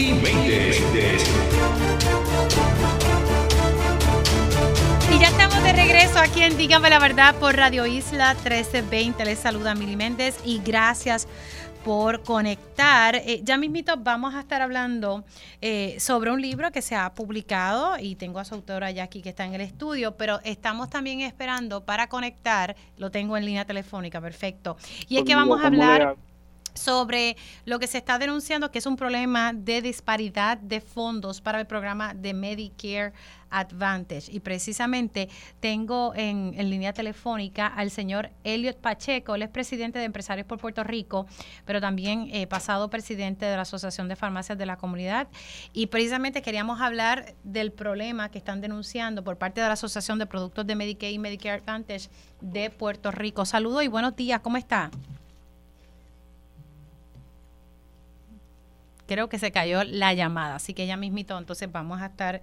ya 5.21 5.27
estamos 5.27 5.61
de 5.63 5.73
regreso 5.73 6.17
aquí 6.17 6.41
en 6.41 6.57
Dígame 6.57 6.89
la 6.89 6.97
Verdad 6.97 7.35
por 7.35 7.55
Radio 7.55 7.85
Isla 7.85 8.33
1320. 8.33 9.23
Les 9.23 9.37
saluda 9.37 9.75
Mili 9.75 9.95
Méndez 9.95 10.39
y 10.43 10.59
gracias 10.65 11.27
por 11.83 12.23
conectar. 12.23 13.17
Eh, 13.17 13.41
ya 13.43 13.59
mismito 13.59 13.93
vamos 13.97 14.33
a 14.33 14.39
estar 14.39 14.63
hablando 14.63 15.23
eh, 15.61 15.95
sobre 15.99 16.31
un 16.31 16.41
libro 16.41 16.71
que 16.71 16.81
se 16.81 16.95
ha 16.95 17.13
publicado 17.13 17.99
y 17.99 18.15
tengo 18.15 18.39
a 18.39 18.45
su 18.45 18.55
autora 18.55 18.89
ya 18.89 19.03
aquí 19.03 19.21
que 19.21 19.29
está 19.29 19.45
en 19.45 19.53
el 19.53 19.61
estudio, 19.61 20.17
pero 20.17 20.39
estamos 20.43 20.89
también 20.89 21.21
esperando 21.21 21.85
para 21.85 22.07
conectar, 22.07 22.75
lo 22.97 23.11
tengo 23.11 23.37
en 23.37 23.45
línea 23.45 23.65
telefónica, 23.65 24.19
perfecto. 24.21 24.75
Y 25.07 25.17
es 25.17 25.23
que 25.23 25.35
vamos 25.35 25.61
a 25.61 25.67
hablar 25.67 26.15
sobre 26.73 27.37
lo 27.65 27.79
que 27.79 27.87
se 27.87 27.97
está 27.97 28.19
denunciando 28.19 28.71
que 28.71 28.79
es 28.79 28.85
un 28.85 28.95
problema 28.95 29.53
de 29.53 29.81
disparidad 29.81 30.57
de 30.57 30.81
fondos 30.81 31.41
para 31.41 31.59
el 31.59 31.67
programa 31.67 32.13
de 32.13 32.33
Medicare 32.33 33.13
Advantage. 33.51 34.31
Y 34.31 34.39
precisamente 34.39 35.29
tengo 35.59 36.13
en, 36.15 36.51
línea 36.69 36.93
telefónica 36.93 37.67
al 37.67 37.91
señor 37.91 38.29
Elliot 38.43 38.77
Pacheco, 38.77 39.35
él 39.35 39.41
es 39.43 39.49
presidente 39.49 39.99
de 39.99 40.05
Empresarios 40.05 40.47
por 40.47 40.57
Puerto 40.57 40.83
Rico, 40.83 41.27
pero 41.65 41.81
también 41.81 42.29
eh, 42.31 42.47
pasado 42.47 42.89
presidente 42.89 43.45
de 43.45 43.55
la 43.55 43.63
Asociación 43.63 44.07
de 44.07 44.15
Farmacias 44.15 44.57
de 44.57 44.65
la 44.65 44.77
Comunidad. 44.77 45.27
Y 45.73 45.87
precisamente 45.87 46.41
queríamos 46.41 46.79
hablar 46.81 47.35
del 47.43 47.71
problema 47.71 48.29
que 48.31 48.37
están 48.37 48.61
denunciando 48.61 49.23
por 49.23 49.37
parte 49.37 49.61
de 49.61 49.67
la 49.67 49.73
Asociación 49.73 50.17
de 50.17 50.25
Productos 50.25 50.65
de 50.65 50.75
Medicaid 50.75 51.13
y 51.13 51.19
Medicare 51.19 51.61
Advantage 51.61 52.09
de 52.39 52.69
Puerto 52.69 53.11
Rico. 53.11 53.45
Saludos 53.45 53.83
y 53.83 53.87
buenos 53.87 54.15
días, 54.15 54.39
¿cómo 54.41 54.57
está? 54.57 54.89
Creo 59.11 59.27
que 59.27 59.39
se 59.39 59.51
cayó 59.51 59.83
la 59.83 60.13
llamada, 60.13 60.55
así 60.55 60.73
que 60.73 60.87
ya 60.87 60.95
mismito, 60.95 61.37
entonces 61.37 61.69
vamos 61.69 62.01
a 62.01 62.05
estar 62.05 62.39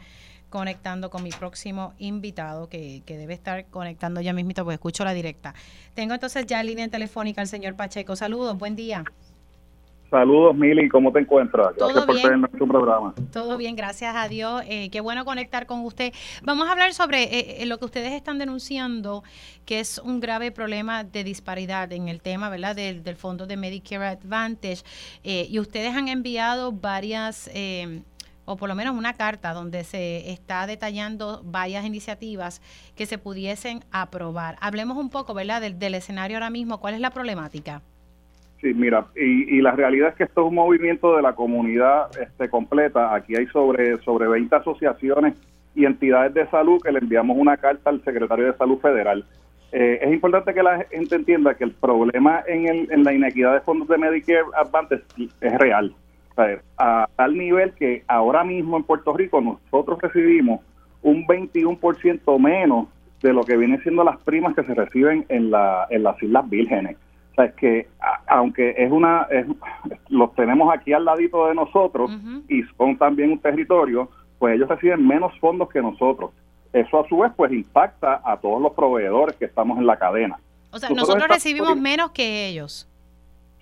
conectando 0.51 1.09
con 1.09 1.23
mi 1.23 1.31
próximo 1.31 1.95
invitado 1.97 2.69
que, 2.69 3.03
que, 3.07 3.17
debe 3.17 3.33
estar 3.33 3.65
conectando 3.69 4.21
ya 4.21 4.35
mismito 4.35 4.65
porque 4.65 4.75
escucho 4.75 5.03
la 5.03 5.15
directa. 5.15 5.55
Tengo 5.95 6.13
entonces 6.13 6.45
ya 6.47 6.61
en 6.61 6.67
línea 6.67 6.89
telefónica 6.89 7.41
al 7.41 7.49
señor 7.49 7.75
Pacheco. 7.75 8.17
Saludos, 8.17 8.59
buen 8.59 8.77
día. 8.77 9.03
Saludos, 10.11 10.57
Mili, 10.57 10.89
¿cómo 10.89 11.13
te 11.13 11.19
encuentras? 11.21 11.77
Gracias 11.77 12.07
por 12.07 12.17
tener 12.17 12.51
tu 12.53 12.67
programa. 12.67 13.15
Todo 13.31 13.59
bien, 13.59 13.77
gracias 13.77 14.17
a 14.17 14.27
Dios. 14.27 14.63
Eh, 14.67 14.89
qué 14.91 15.03
bueno 15.03 15.27
conectar 15.27 15.67
con 15.67 15.81
usted. 15.85 16.15
Vamos 16.43 16.67
a 16.67 16.73
hablar 16.73 16.95
sobre 16.95 17.25
eh, 17.25 17.63
eh, 17.63 17.67
lo 17.67 17.79
que 17.79 17.85
ustedes 17.85 18.13
están 18.13 18.39
denunciando, 18.39 19.23
que 19.67 19.81
es 19.81 19.99
un 19.99 20.21
grave 20.21 20.51
problema 20.51 21.05
de 21.05 21.25
disparidad 21.25 21.93
en 21.93 22.09
el 22.09 22.23
tema, 22.23 22.49
¿verdad?, 22.49 22.75
del, 22.75 23.03
del 23.03 23.17
fondo 23.17 23.47
de 23.47 23.59
Medicare 23.59 24.07
Advantage. 24.07 24.83
y 25.23 25.59
ustedes 25.59 25.95
han 25.95 26.09
enviado 26.09 26.73
varias 26.73 27.51
o 28.47 28.57
por 28.57 28.71
lo 28.71 28.75
menos 28.75 28.97
una 28.97 29.13
carta 29.13 29.53
donde 29.53 29.85
se 29.85 30.31
está 30.31 30.67
detallando 30.67 31.43
varias 31.45 31.85
iniciativas 31.85 32.63
que 32.97 33.05
se 33.05 33.19
pudiesen 33.19 33.85
aprobar. 33.91 34.57
Hablemos 34.63 34.97
un 34.97 35.11
poco, 35.11 35.35
¿verdad?, 35.35 35.61
del, 35.61 35.79
del 35.79 35.95
escenario 35.95 36.39
ahora 36.39 36.49
mismo. 36.49 36.81
¿Cuál 36.81 36.95
es 36.95 37.01
la 37.01 37.11
problemática? 37.11 37.83
Sí, 38.61 38.75
mira, 38.75 39.07
y, 39.15 39.61
la 39.61 39.71
realidad 39.71 40.09
es 40.09 40.15
que 40.17 40.25
esto 40.25 40.41
es 40.41 40.49
un 40.49 40.57
movimiento 40.57 41.15
de 41.15 41.23
la 41.23 41.35
comunidad 41.35 42.11
este, 42.21 42.49
completa. 42.49 43.15
Aquí 43.15 43.37
hay 43.37 43.47
sobre, 43.47 43.99
sobre 43.99 44.27
20 44.27 44.57
asociaciones 44.57 45.35
y 45.77 45.85
entidades 45.85 46.35
de 46.35 46.49
salud 46.49 46.83
que 46.83 46.91
le 46.91 46.99
enviamos 46.99 47.37
una 47.39 47.57
carta 47.57 47.91
al 47.91 48.03
secretario 48.03 48.47
de 48.47 48.59
Salud 48.59 48.79
Federal. 48.81 49.25
Eh, 49.71 50.01
es 50.03 50.13
importante 50.13 50.53
que 50.53 50.63
la 50.63 50.85
gente 50.91 51.15
entienda 51.15 51.55
que 51.55 51.65
el 51.65 51.73
problema 51.73 52.43
en, 52.49 52.67
el, 52.67 52.91
en 52.91 53.05
la 53.05 53.13
inequidad 53.13 53.55
de 53.55 53.61
fondos 53.61 53.87
de 53.87 53.99
Medicare 53.99 54.47
Advantage 54.57 55.05
es 55.41 55.59
real. 55.59 55.95
a 56.79 57.09
tal 57.15 57.37
nivel 57.37 57.73
que 57.75 58.03
ahora 58.09 58.43
mismo 58.43 58.77
en 58.77 58.83
Puerto 58.83 59.13
Rico 59.13 59.41
nosotros 59.41 60.01
recibimos 60.01 60.63
un 61.03 61.27
21% 61.27 62.41
menos 62.41 62.89
de 63.23 63.33
lo 63.33 63.43
que 63.43 63.57
vienen 63.57 63.81
siendo 63.83 64.03
las 64.03 64.19
primas 64.19 64.57
que 64.57 64.65
se 64.65 64.75
reciben 64.75 65.27
en, 65.29 65.51
la, 65.51 65.87
en 65.91 66.03
las 66.03 66.21
Islas 66.23 66.49
Vírgenes 66.49 66.97
es 67.45 67.55
que 67.55 67.89
aunque 68.27 68.75
es 68.77 68.91
una 68.91 69.27
los 70.09 70.35
tenemos 70.35 70.75
aquí 70.75 70.93
al 70.93 71.05
ladito 71.05 71.47
de 71.47 71.55
nosotros 71.55 72.11
y 72.49 72.63
son 72.77 72.97
también 72.97 73.33
un 73.33 73.39
territorio 73.39 74.11
pues 74.39 74.57
ellos 74.57 74.69
reciben 74.69 75.07
menos 75.07 75.33
fondos 75.39 75.69
que 75.69 75.81
nosotros 75.81 76.31
eso 76.73 77.01
a 77.01 77.09
su 77.09 77.19
vez 77.19 77.33
pues 77.37 77.53
impacta 77.53 78.21
a 78.25 78.37
todos 78.37 78.61
los 78.61 78.73
proveedores 78.73 79.37
que 79.37 79.47
estamos 79.47 79.79
en 79.79 79.87
la 79.87 79.97
cadena 79.97 80.39
O 80.71 80.79
sea, 80.79 80.91
nosotros, 80.91 81.29
recibimos 81.29 81.77
menos 81.77 82.11
que 82.11 82.49
ellos. 82.49 82.89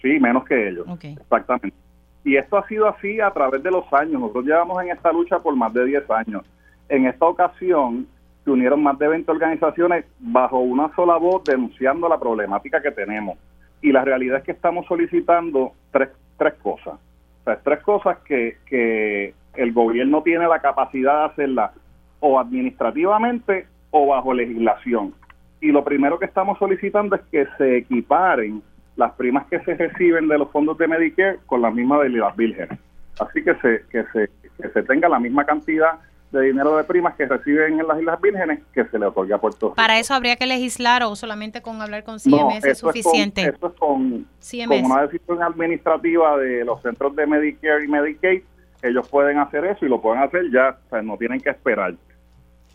Sí, 0.03 0.19
menos 0.21 0.45
que 0.45 0.69
ellos. 0.69 0.87
Exactamente. 1.03 1.77
Y 2.25 2.37
esto 2.37 2.59
ha 2.59 2.67
sido 2.67 2.89
así 2.89 3.21
a 3.21 3.31
través 3.31 3.63
de 3.63 3.71
los 3.71 3.85
años. 3.93 4.21
Nosotros 4.21 4.45
llevamos 4.45 4.83
en 4.83 4.91
esta 4.91 5.13
lucha 5.13 5.39
por 5.39 5.55
más 5.55 5.73
de 5.73 5.85
10 5.85 6.11
años. 6.11 6.45
En 6.89 7.07
esta 7.07 7.25
ocasión 7.25 8.07
se 8.45 8.51
unieron 8.51 8.83
más 8.83 8.99
de 8.99 9.07
20 9.07 9.31
organizaciones 9.31 10.05
bajo 10.19 10.59
una 10.59 10.93
sola 10.97 11.17
voz 11.17 11.45
denunciando 11.45 12.09
la 12.09 12.19
problemática 12.19 12.83
que 12.83 12.91
tenemos. 12.91 13.39
Y 13.81 13.93
la 13.93 14.05
realidad 14.05 14.39
es 14.39 14.45
que 14.45 14.53
estamos 14.53 14.87
solicitando 14.87 15.73
tres, 15.91 16.09
tres 16.39 16.55
cosas. 16.55 16.95
O 16.95 17.45
sea, 17.45 17.57
tres 17.63 17.81
cosas 17.83 18.19
que, 18.25 18.57
que 18.67 19.35
el 19.55 19.73
gobierno 19.73 20.23
tiene 20.23 20.49
la 20.49 20.61
capacidad 20.61 21.21
de 21.21 21.25
hacerla 21.33 21.73
o 22.21 22.39
administrativamente 22.41 23.67
o 23.91 24.07
bajo 24.09 24.35
legislación. 24.35 25.15
Y 25.61 25.73
lo 25.73 25.85
primero 25.85 26.19
que 26.19 26.27
estamos 26.27 26.59
solicitando 26.59 27.17
es 27.17 27.23
que 27.31 27.47
se 27.59 27.79
equiparen 27.79 28.63
las 28.97 29.13
primas 29.13 29.47
que 29.47 29.61
se 29.61 29.75
reciben 29.75 30.29
de 30.29 30.39
los 30.39 30.51
fondos 30.51 30.79
de 30.79 30.89
Medicare 30.89 31.39
con 31.47 31.63
las 31.63 31.73
mismas 31.73 32.03
de 32.03 32.11
las 32.11 32.37
vírgenes. 32.37 32.79
Así 33.19 33.43
que 33.43 33.55
se, 33.57 33.85
que 33.91 34.05
se, 34.13 34.31
que 34.61 34.69
se 34.69 34.83
tenga 34.83 35.09
la 35.09 35.19
misma 35.19 35.45
cantidad 35.45 35.99
de 36.33 36.43
dinero 36.43 36.77
de 36.77 36.85
primas 36.85 37.15
que 37.15 37.27
reciben 37.27 37.79
en 37.79 37.87
las 37.87 37.99
Islas 37.99 38.21
Vírgenes 38.21 38.61
que 38.75 38.85
se 38.85 38.99
le 38.99 39.07
otorga 39.07 39.37
a 39.37 39.41
Puerto 39.41 39.69
Rico. 39.69 39.77
¿Para 39.77 39.99
eso 39.99 40.15
habría 40.15 40.37
que 40.37 40.47
legislar 40.47 41.03
o 41.05 41.15
solamente 41.15 41.63
con 41.63 41.81
hablar 41.81 42.05
con 42.05 42.19
CMS 42.19 42.65
es 42.65 42.79
suficiente? 42.79 43.43
Es 43.43 43.59
con, 43.59 44.27
eso 44.41 44.63
es 44.63 44.69
con, 44.69 44.85
una 44.85 45.03
decisión 45.07 45.43
administrativa 45.43 46.37
de 46.39 46.65
los 46.65 46.83
centros 46.83 47.15
de 47.15 47.27
Medicare 47.27 47.85
y 47.85 47.89
Medicaid. 47.89 48.43
Ellos 48.83 49.09
pueden 49.09 49.39
hacer 49.39 49.65
eso 49.65 49.87
y 49.87 49.89
lo 49.89 50.01
pueden 50.01 50.23
hacer 50.23 50.51
ya, 50.53 50.79
o 50.87 50.91
sea, 50.91 51.03
no 51.03 51.17
tienen 51.17 51.41
que 51.41 51.51
esperar. 51.51 51.95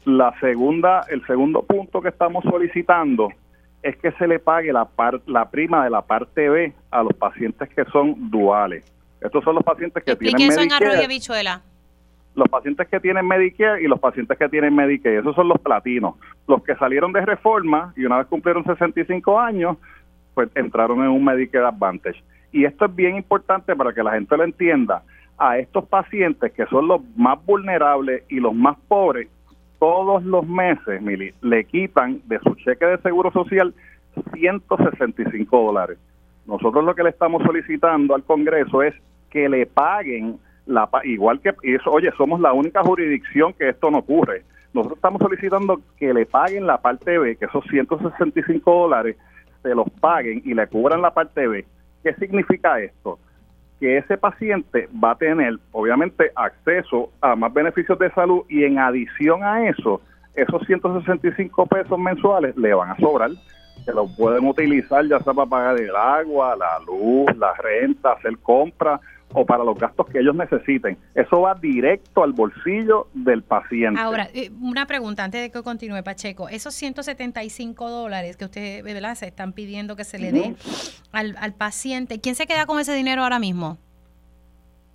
La 0.06 0.34
segunda, 0.40 1.06
el 1.10 1.26
segundo 1.28 1.61
punto 1.61 2.02
que 2.02 2.10
estamos 2.10 2.44
solicitando 2.44 3.30
es 3.84 3.98
que 3.98 4.11
se 4.14 4.28
le 4.28 4.40
pague 4.40 4.73
la, 4.73 4.88
la 5.28 5.49
prima 5.49 5.84
de 5.84 5.90
la 5.90 6.02
parte 6.02 6.49
B 6.49 6.73
a 6.90 7.03
los 7.03 7.14
pacientes 7.14 7.69
que 7.69 7.86
son 7.86 8.30
duales. 8.32 8.86
Estos 9.19 9.44
son 9.44 9.56
los 9.56 9.64
pacientes 9.64 10.03
que 10.03 10.15
tienen 10.15 10.48
Medicare. 10.48 11.07
Bichuela? 11.07 11.61
Los 12.36 12.48
pacientes 12.49 12.88
que 12.88 12.99
tienen 12.99 13.28
Medicare 13.28 13.82
y 13.82 13.88
los 13.88 13.99
pacientes 13.99 14.38
que 14.38 14.48
tienen 14.48 14.76
Medicaid. 14.76 15.20
Esos 15.20 15.36
son 15.36 15.49
los 15.49 15.60
platinos. 15.60 16.16
Los 16.48 16.64
que 16.64 16.76
salieron 16.76 17.12
de 17.12 17.26
reforma 17.26 17.94
y 17.98 18.06
una 18.06 18.20
vez 18.20 18.28
cumplieron 18.28 18.64
65 18.64 19.40
años, 19.40 19.78
pues 20.34 20.49
entraron 20.56 20.99
en 20.99 21.10
un 21.10 21.24
Medicare 21.24 21.66
Advantage. 21.66 22.24
Y 22.52 22.66
esto 22.66 22.86
es 22.86 22.95
bien 22.95 23.18
importante 23.18 23.76
para 23.76 23.94
que 23.94 24.03
la 24.03 24.12
gente 24.12 24.38
lo 24.38 24.44
entienda. 24.44 25.03
A 25.38 25.58
estos 25.58 25.86
pacientes 25.86 26.52
que 26.53 26.66
son 26.68 26.88
los 26.88 27.02
más 27.16 27.44
vulnerables 27.45 28.24
y 28.30 28.40
los 28.40 28.53
más 28.53 28.78
pobres, 28.88 29.28
todos 29.80 30.24
los 30.24 30.48
meses, 30.48 31.02
Mili, 31.02 31.34
le 31.41 31.64
quitan 31.66 32.22
de 32.26 32.40
su 32.40 32.53
cheque 32.56 32.86
de 32.86 32.98
seguro 32.99 33.32
social 33.32 33.74
165 34.34 35.64
dólares. 35.64 35.98
Nosotros 36.45 36.84
lo 36.84 36.94
que 36.94 37.03
le 37.03 37.10
estamos 37.10 37.41
solicitando 37.44 38.14
al 38.14 38.24
Congreso 38.24 38.84
es 38.84 38.94
que 39.30 39.49
le 39.49 39.66
paguen 39.66 40.38
la 40.73 40.89
igual 41.03 41.39
que 41.39 41.53
eso, 41.64 41.91
oye, 41.91 42.11
somos 42.18 42.39
la 42.39 42.53
única 42.53 42.84
jurisdicción 42.84 43.53
que 43.53 43.69
esto 43.69 43.91
no 43.91 43.99
ocurre. 43.99 44.43
Nosotros 44.73 44.98
estamos 44.98 45.22
solicitando 45.22 45.81
que 45.98 46.14
le 46.14 46.26
paguen 46.26 46.65
la 46.65 46.81
parte 46.81 47.18
B, 47.18 47.35
que 47.35 47.45
esos 47.45 47.64
165 47.65 48.72
dólares 48.72 49.18
se 49.61 49.76
los 49.76 49.89
paguen 49.99 50.41
y 50.45 50.53
le 50.53 50.68
cubran 50.68 51.02
la 51.02 51.14
parte 51.14 51.48
B. 51.48 51.65
¿Qué 52.03 52.14
significa 52.15 52.80
esto? 52.80 53.19
que 53.81 53.98
ese 53.98 54.15
paciente 54.15 54.88
va 55.03 55.11
a 55.11 55.15
tener, 55.15 55.57
obviamente, 55.72 56.31
acceso 56.35 57.10
a 57.19 57.35
más 57.35 57.52
beneficios 57.52 57.98
de 57.98 58.11
salud 58.11 58.43
y 58.48 58.64
en 58.64 58.77
adición 58.77 59.43
a 59.43 59.68
eso, 59.68 60.02
esos 60.35 60.64
165 60.68 61.65
pesos 61.65 61.98
mensuales 61.98 62.56
le 62.56 62.76
van 62.76 62.91
a 62.91 62.98
sobrar, 62.98 63.31
que 63.84 63.91
lo 63.91 64.06
pueden 64.15 64.48
utilizar 64.48 65.03
ya 65.07 65.19
sea 65.22 65.34
para 65.34 65.49
pagar 65.49 65.80
el 65.81 65.95
agua, 65.95 66.56
la 66.56 66.77
luz, 66.85 67.35
la 67.35 67.56
renta, 67.56 68.11
hacer 68.11 68.38
compras 68.38 69.02
o 69.34 69.45
para 69.45 69.64
los 69.64 69.78
gastos 69.78 70.08
que 70.08 70.20
ellos 70.20 70.36
necesiten. 70.36 70.98
Eso 71.16 71.41
va 71.41 71.56
directo 71.56 72.24
al 72.24 72.34
bolsillo 72.34 73.08
del 73.14 73.44
paciente. 73.44 73.99
Ahora, 73.99 74.28
eh, 74.34 74.52
una 74.62 74.86
pregunta 74.86 75.24
antes 75.24 75.41
de 75.41 75.52
que 75.52 75.64
continúe, 75.64 76.03
Pacheco. 76.03 76.49
Esos 76.49 76.74
175 76.74 77.90
dólares 77.90 78.38
que 78.38 78.45
usted, 78.45 78.84
¿verdad? 78.84 79.16
Se 79.16 79.28
están 79.28 79.53
pidiendo 79.53 79.95
que 79.95 80.03
se 80.03 80.20
le 80.20 80.32
dé 80.32 80.56
al, 81.12 81.36
al 81.40 81.53
paciente. 81.53 82.20
¿Quién 82.20 82.36
se 82.36 82.48
queda 82.48 82.66
con 82.66 82.80
ese 82.80 82.94
dinero 82.94 83.24
ahora 83.24 83.40
mismo? 83.40 83.78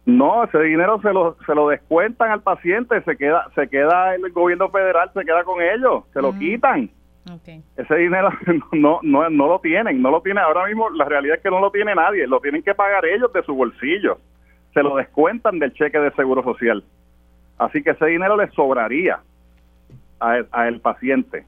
No, 0.07 0.45
ese 0.45 0.61
dinero 0.63 1.01
se 1.03 1.13
lo, 1.13 1.37
se 1.45 1.53
lo 1.53 1.69
descuentan 1.69 2.31
al 2.31 2.41
paciente, 2.41 3.03
se 3.03 3.17
queda, 3.17 3.49
se 3.57 3.69
queda 3.69 4.15
el 4.15 4.31
gobierno 4.31 4.71
federal, 4.71 5.11
se 5.13 5.25
queda 5.25 5.43
con 5.43 5.61
ellos, 5.61 6.05
se 6.13 6.23
lo 6.23 6.33
quitan. 6.39 6.89
Ese 7.77 7.95
dinero 7.97 8.31
no, 8.73 9.01
no, 9.03 9.29
no 9.29 9.47
lo 9.49 9.59
tienen, 9.61 10.01
no 10.01 10.11
lo 10.11 10.21
tiene. 10.21 10.41
Ahora 10.41 10.67
mismo 10.67 10.91
la 10.91 11.05
realidad 11.05 11.37
es 11.37 11.43
que 11.43 11.51
no 11.51 11.61
lo 11.61 11.71
tiene 11.71 11.95
nadie, 11.95 12.27
lo 12.27 12.41
tienen 12.41 12.63
que 12.63 12.75
pagar 12.75 13.05
ellos 13.05 13.33
de 13.33 13.43
su 13.43 13.55
bolsillo. 13.55 14.19
Se 14.73 14.83
lo 14.83 14.97
descuentan 14.97 15.59
del 15.59 15.73
cheque 15.73 15.99
de 15.99 16.13
seguro 16.13 16.43
social. 16.43 16.85
Así 17.59 17.83
que 17.83 17.91
ese 17.91 18.07
dinero 18.07 18.37
le 18.37 18.51
sobraría 18.51 19.21
a 20.21 20.37
el, 20.37 20.47
a 20.53 20.69
el 20.69 20.81
paciente. 20.81 21.45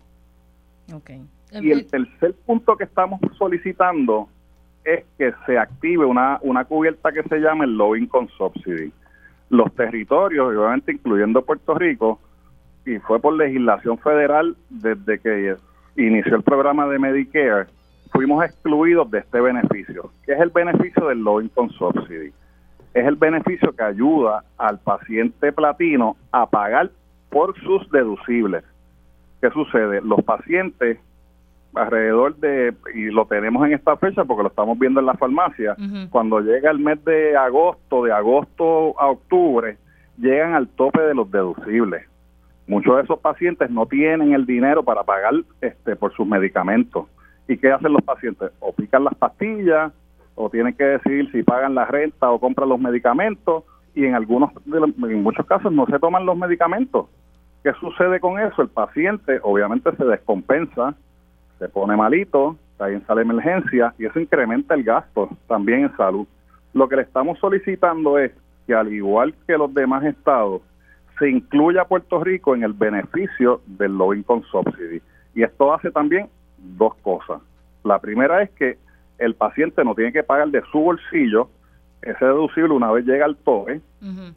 Y 1.52 1.70
el 1.70 1.86
tercer 1.86 2.34
punto 2.46 2.76
que 2.76 2.84
estamos 2.84 3.20
solicitando 3.36 4.28
es 4.84 5.04
que 5.16 5.32
se 5.46 5.58
active 5.58 6.04
una, 6.04 6.38
una 6.42 6.64
cubierta 6.64 7.12
que 7.12 7.22
se 7.24 7.38
llama 7.38 7.64
el 7.64 7.76
Low 7.76 7.94
Income 7.94 8.28
Subsidy. 8.36 8.92
Los 9.50 9.74
territorios, 9.74 10.48
obviamente 10.48 10.92
incluyendo 10.92 11.44
Puerto 11.44 11.74
Rico, 11.74 12.20
y 12.84 12.98
fue 13.00 13.20
por 13.20 13.34
legislación 13.34 13.98
federal 13.98 14.56
desde 14.70 15.18
que 15.18 15.56
inició 16.06 16.36
el 16.36 16.42
programa 16.42 16.86
de 16.86 16.98
Medicare, 16.98 17.66
fuimos 18.12 18.44
excluidos 18.44 19.10
de 19.10 19.18
este 19.18 19.40
beneficio, 19.40 20.10
que 20.24 20.32
es 20.32 20.40
el 20.40 20.50
beneficio 20.50 21.08
del 21.08 21.18
Low 21.18 21.40
Income 21.40 21.70
Subsidy. 21.78 22.32
Es 22.94 23.06
el 23.06 23.16
beneficio 23.16 23.74
que 23.74 23.82
ayuda 23.82 24.44
al 24.56 24.78
paciente 24.78 25.52
platino 25.52 26.16
a 26.32 26.46
pagar 26.46 26.90
por 27.30 27.58
sus 27.60 27.90
deducibles. 27.90 28.64
¿Qué 29.40 29.50
sucede? 29.50 30.00
Los 30.00 30.22
pacientes 30.22 30.98
alrededor 31.74 32.36
de, 32.36 32.74
y 32.94 33.10
lo 33.10 33.26
tenemos 33.26 33.64
en 33.66 33.74
esta 33.74 33.96
fecha 33.96 34.24
porque 34.24 34.42
lo 34.42 34.48
estamos 34.48 34.78
viendo 34.78 35.00
en 35.00 35.06
la 35.06 35.14
farmacia, 35.14 35.76
cuando 36.10 36.40
llega 36.40 36.70
el 36.70 36.78
mes 36.78 37.04
de 37.04 37.36
agosto, 37.36 38.04
de 38.04 38.12
agosto 38.12 38.98
a 38.98 39.08
octubre, 39.08 39.76
llegan 40.16 40.54
al 40.54 40.68
tope 40.68 41.00
de 41.02 41.14
los 41.14 41.30
deducibles. 41.30 42.06
Muchos 42.68 42.96
de 42.96 43.02
esos 43.02 43.18
pacientes 43.18 43.70
no 43.70 43.86
tienen 43.86 44.34
el 44.34 44.44
dinero 44.44 44.82
para 44.82 45.02
pagar 45.02 45.32
este 45.62 45.96
por 45.96 46.14
sus 46.14 46.26
medicamentos. 46.26 47.06
¿Y 47.48 47.56
qué 47.56 47.72
hacen 47.72 47.94
los 47.94 48.02
pacientes? 48.02 48.50
O 48.60 48.72
pican 48.72 49.04
las 49.04 49.14
pastillas, 49.14 49.90
o 50.34 50.50
tienen 50.50 50.74
que 50.74 50.84
decidir 50.84 51.32
si 51.32 51.42
pagan 51.42 51.74
la 51.74 51.86
renta 51.86 52.30
o 52.30 52.38
compran 52.38 52.68
los 52.68 52.78
medicamentos, 52.78 53.64
y 53.94 54.04
en 54.04 54.14
algunos, 54.14 54.50
en 54.66 55.22
muchos 55.22 55.46
casos 55.46 55.72
no 55.72 55.86
se 55.86 55.98
toman 55.98 56.26
los 56.26 56.36
medicamentos. 56.36 57.06
¿Qué 57.64 57.72
sucede 57.80 58.20
con 58.20 58.38
eso? 58.38 58.60
El 58.60 58.68
paciente 58.68 59.40
obviamente 59.42 59.90
se 59.96 60.04
descompensa, 60.04 60.94
se 61.58 61.68
pone 61.70 61.96
malito, 61.96 62.56
ahí 62.78 63.00
sale 63.06 63.22
emergencia 63.22 63.94
y 63.98 64.04
eso 64.04 64.20
incrementa 64.20 64.74
el 64.74 64.84
gasto 64.84 65.30
también 65.48 65.80
en 65.80 65.96
salud. 65.96 66.26
Lo 66.74 66.88
que 66.88 66.96
le 66.96 67.02
estamos 67.02 67.38
solicitando 67.38 68.18
es 68.18 68.30
que 68.66 68.74
al 68.74 68.92
igual 68.92 69.34
que 69.46 69.56
los 69.56 69.72
demás 69.72 70.04
estados, 70.04 70.62
se 71.18 71.28
incluya 71.28 71.82
a 71.82 71.88
Puerto 71.88 72.22
Rico 72.22 72.54
en 72.54 72.62
el 72.62 72.72
beneficio 72.72 73.60
del 73.66 73.96
Low 73.96 74.14
Income 74.14 74.44
Subsidy. 74.50 75.00
Y 75.34 75.42
esto 75.42 75.72
hace 75.72 75.90
también 75.90 76.28
dos 76.58 76.94
cosas. 76.96 77.40
La 77.84 77.98
primera 77.98 78.42
es 78.42 78.50
que 78.50 78.78
el 79.18 79.34
paciente 79.34 79.84
no 79.84 79.94
tiene 79.94 80.12
que 80.12 80.22
pagar 80.22 80.48
de 80.48 80.62
su 80.70 80.78
bolsillo 80.78 81.48
ese 82.02 82.24
deducible 82.24 82.72
una 82.72 82.92
vez 82.92 83.04
llega 83.04 83.24
al 83.24 83.36
tope 83.36 83.80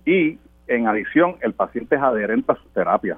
y 0.06 0.40
en 0.68 0.88
adición 0.88 1.36
el 1.42 1.54
paciente 1.54 1.96
es 1.96 2.02
adherente 2.02 2.52
a 2.52 2.56
su 2.56 2.68
terapia 2.70 3.18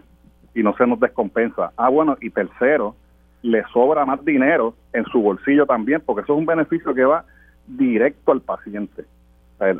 y 0.53 0.64
no 0.64 0.76
se 0.76 0.85
nos 0.85 0.99
descompensa. 0.99 1.72
Ah, 1.77 1.90
bueno, 1.90 2.18
y 2.19 2.30
tercero, 2.30 2.95
le 3.41 3.64
sobra 3.72 4.06
más 4.06 4.23
dinero 4.26 4.76
en 4.91 5.06
su 5.06 5.22
bolsillo 5.22 5.65
también, 5.65 6.02
porque 6.06 6.22
eso 6.22 6.34
es 6.34 6.40
un 6.40 6.45
beneficio 6.45 6.94
que 6.94 7.06
va 7.06 7.26
directo 7.68 8.31
al 8.31 8.41
paciente 8.41 9.06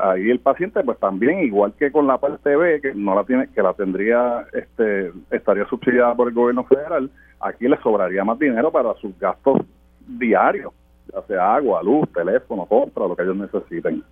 ahí 0.00 0.30
el 0.30 0.40
paciente 0.40 0.82
pues 0.82 0.98
también 0.98 1.40
igual 1.40 1.72
que 1.78 1.90
con 1.92 2.06
la 2.06 2.18
parte 2.18 2.56
B 2.56 2.80
que 2.80 2.94
no 2.94 3.14
la 3.14 3.24
tiene 3.24 3.48
que 3.48 3.62
la 3.62 3.74
tendría 3.74 4.46
este 4.52 5.12
estaría 5.30 5.66
subsidiada 5.66 6.14
por 6.14 6.28
el 6.28 6.34
gobierno 6.34 6.64
federal 6.64 7.10
aquí 7.40 7.68
le 7.68 7.76
sobraría 7.82 8.24
más 8.24 8.38
dinero 8.38 8.70
para 8.70 8.94
sus 8.94 9.18
gastos 9.18 9.62
diarios 10.06 10.72
ya 11.12 11.22
sea 11.22 11.54
agua 11.54 11.82
luz 11.82 12.08
teléfono 12.12 12.66
compra 12.66 13.06
lo 13.06 13.16
que 13.16 13.22
ellos 13.22 13.36
necesiten 13.36 14.02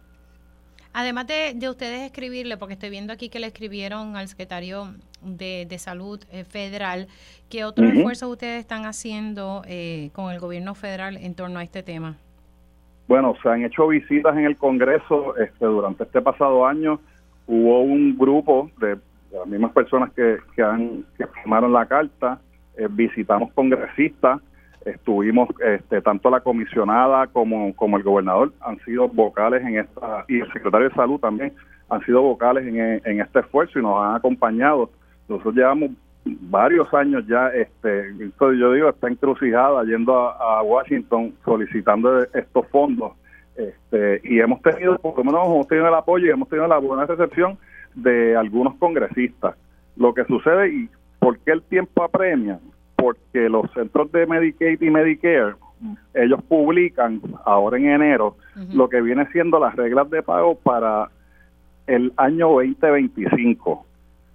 Además 0.95 1.27
de, 1.27 1.55
de, 1.55 1.71
ustedes 1.71 2.03
escribirle, 2.03 2.59
porque 2.59 2.75
estoy 2.75 2.91
viendo 2.91 3.15
aquí 3.15 3.31
que 3.31 3.41
le 3.41 3.47
escribieron 3.47 4.15
al 4.15 4.29
secretario 4.29 4.95
de, 5.23 5.77
Salud 5.79 6.23
eh, 6.31 6.45
Federal, 6.45 7.09
¿qué 7.49 7.65
otros 7.65 7.91
esfuerzos 7.93 8.31
ustedes 8.31 8.61
están 8.61 8.85
haciendo 8.85 9.63
eh, 9.67 10.11
con 10.13 10.31
el 10.31 10.39
gobierno 10.39 10.75
federal 10.75 11.17
en 11.17 11.35
torno 11.35 11.61
a 11.61 11.63
este 11.63 11.83
tema? 11.83 12.19
Bueno, 13.13 13.35
se 13.43 13.49
han 13.51 13.63
hecho 13.63 13.89
visitas 13.89 14.35
en 14.39 14.47
el 14.47 14.57
Congreso 14.57 15.37
este, 15.37 15.67
durante 15.67 16.05
este 16.05 16.23
pasado 16.23 16.65
año. 16.65 16.99
Hubo 17.47 17.83
un 17.83 18.17
grupo 18.17 18.71
de, 18.79 18.97
las 19.31 19.47
mismas 19.47 19.71
personas 19.73 20.11
que, 20.15 20.39
que, 20.57 20.63
han, 20.63 21.05
que 21.19 21.27
firmaron 21.27 21.75
la 21.75 21.85
carta. 21.85 22.41
Eh, 22.75 22.89
visitamos 22.89 23.53
congresistas. 23.53 24.41
Estuvimos, 24.87 25.51
este, 25.63 26.01
tanto 26.01 26.31
la 26.31 26.41
comisionada 26.41 27.27
como, 27.27 27.77
como 27.77 27.99
el 27.99 28.03
gobernador 28.03 28.51
han 28.63 28.79
sido 28.87 29.09
vocales 29.09 29.61
en 29.61 29.81
esta, 29.81 30.25
y 30.27 30.41
el 30.41 30.51
secretario 30.51 30.89
de 30.89 30.95
salud 30.95 31.21
también 31.21 31.53
han 31.91 32.03
sido 32.07 32.23
vocales 32.23 32.67
en, 32.67 32.79
en 32.79 33.21
este 33.21 33.41
esfuerzo 33.41 33.79
y 33.79 33.83
nos 33.83 34.03
han 34.03 34.15
acompañado. 34.15 34.91
Nosotros 35.29 35.55
llevamos 35.55 35.91
varios 36.25 36.93
años 36.95 37.27
ya, 37.27 37.49
este, 37.49 38.15
yo 38.39 38.73
digo, 38.73 38.89
está 38.89 39.09
encrucijada 39.09 39.85
yendo 39.85 40.15
a, 40.15 40.63
Washington 40.63 41.35
solicitando 41.45 42.23
estos 42.35 42.67
fondos. 42.69 43.13
Este, 43.57 44.21
y 44.25 44.41
hemos 44.41 44.63
tenido, 44.63 44.99
por 44.99 45.19
lo 45.19 45.25
menos 45.25 45.47
hemos 45.47 45.69
tenido 45.69 45.89
el 45.89 45.95
apoyo 45.95 46.27
y 46.27 46.31
hemos 46.31 46.49
tenido 46.49 46.67
la 46.69 46.79
buena 46.79 47.07
recepción 47.07 47.59
de 47.95 48.37
algunos 48.37 48.75
congresistas. 48.77 49.57
Lo 49.97 50.15
que 50.15 50.25
sucede 50.25 50.69
y 50.73 50.89
por 51.19 51.39
qué 51.41 51.53
el 51.53 51.63
tiempo 51.63 52.03
apremia, 52.03 52.59
porque 52.97 53.49
los 53.49 53.71
centros 53.73 54.11
de 54.13 54.27
Medicaid 54.27 54.81
y 54.81 54.91
Medicare, 54.91 55.55
ellos 56.15 56.41
publican 56.45 57.21
ahora 57.45 57.77
en 57.77 57.89
enero 57.89 58.37
lo 58.73 58.89
que 58.89 59.01
viene 59.01 59.27
siendo 59.33 59.59
las 59.59 59.75
reglas 59.75 60.09
de 60.11 60.23
pago 60.23 60.55
para 60.55 61.11
el 61.87 62.13
año 62.17 62.49
2025 62.51 63.85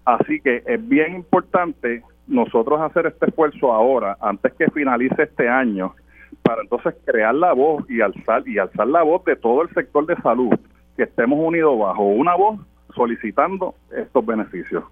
Así 0.07 0.39
que 0.39 0.63
es 0.65 0.87
bien 0.87 1.15
importante 1.15 2.01
nosotros 2.27 2.79
hacer 2.79 3.07
este 3.07 3.25
esfuerzo 3.25 3.73
ahora, 3.73 4.15
antes 4.21 4.53
que 4.53 4.71
finalice 4.71 5.23
este 5.23 5.49
año, 5.49 5.93
para 6.41 6.61
entonces 6.61 6.95
crear 7.03 7.35
la 7.35 7.51
voz 7.51 7.83
y 7.89 7.99
alzar 7.99 8.47
y 8.47 8.57
alzar 8.57 8.87
la 8.87 9.03
voz 9.03 9.25
de 9.25 9.35
todo 9.35 9.63
el 9.63 9.69
sector 9.73 10.05
de 10.05 10.15
salud, 10.21 10.57
que 10.95 11.03
estemos 11.03 11.37
unidos 11.37 11.77
bajo 11.77 12.03
una 12.03 12.35
voz 12.35 12.57
solicitando 12.95 13.75
estos 13.91 14.25
beneficios. 14.25 14.85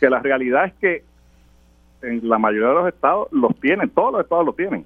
Que 0.00 0.10
la 0.10 0.18
realidad 0.18 0.64
es 0.64 0.74
que 0.80 1.04
en 2.02 2.28
la 2.28 2.38
mayoría 2.38 2.70
de 2.70 2.74
los 2.74 2.88
estados 2.88 3.28
los 3.30 3.54
tienen, 3.60 3.88
todos 3.90 4.10
los 4.10 4.22
estados 4.22 4.44
lo 4.44 4.54
tienen. 4.54 4.84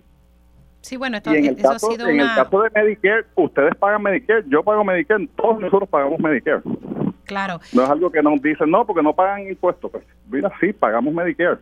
Sí, 0.83 0.99
bueno, 0.99 1.17
esto, 1.17 1.33
en 1.33 1.47
el 1.47 1.57
caso, 1.57 1.99
en 1.99 2.21
el 2.21 2.27
caso 2.27 2.61
de 2.61 2.71
Medicare, 2.75 3.25
ustedes 3.37 3.75
pagan 3.77 4.03
Medicare, 4.03 4.45
yo 4.49 4.63
pago 4.63 4.85
Medicare, 4.85 5.27
todos 5.35 5.59
nosotros 5.59 5.89
pagamos 5.89 6.21
Medicare. 6.21 6.61
Claro. 7.25 7.61
No 7.73 7.85
es 7.85 7.91
algo 7.91 8.11
que 8.11 8.23
nos 8.23 8.41
dicen, 8.43 8.71
no, 8.71 8.87
porque 8.87 9.03
no 9.03 9.15
pagan 9.15 9.47
impuestos. 9.49 9.91
Pues, 9.91 10.05
mira, 10.29 10.51
sí, 10.61 10.73
pagamos 10.73 11.13
Medicare. 11.15 11.59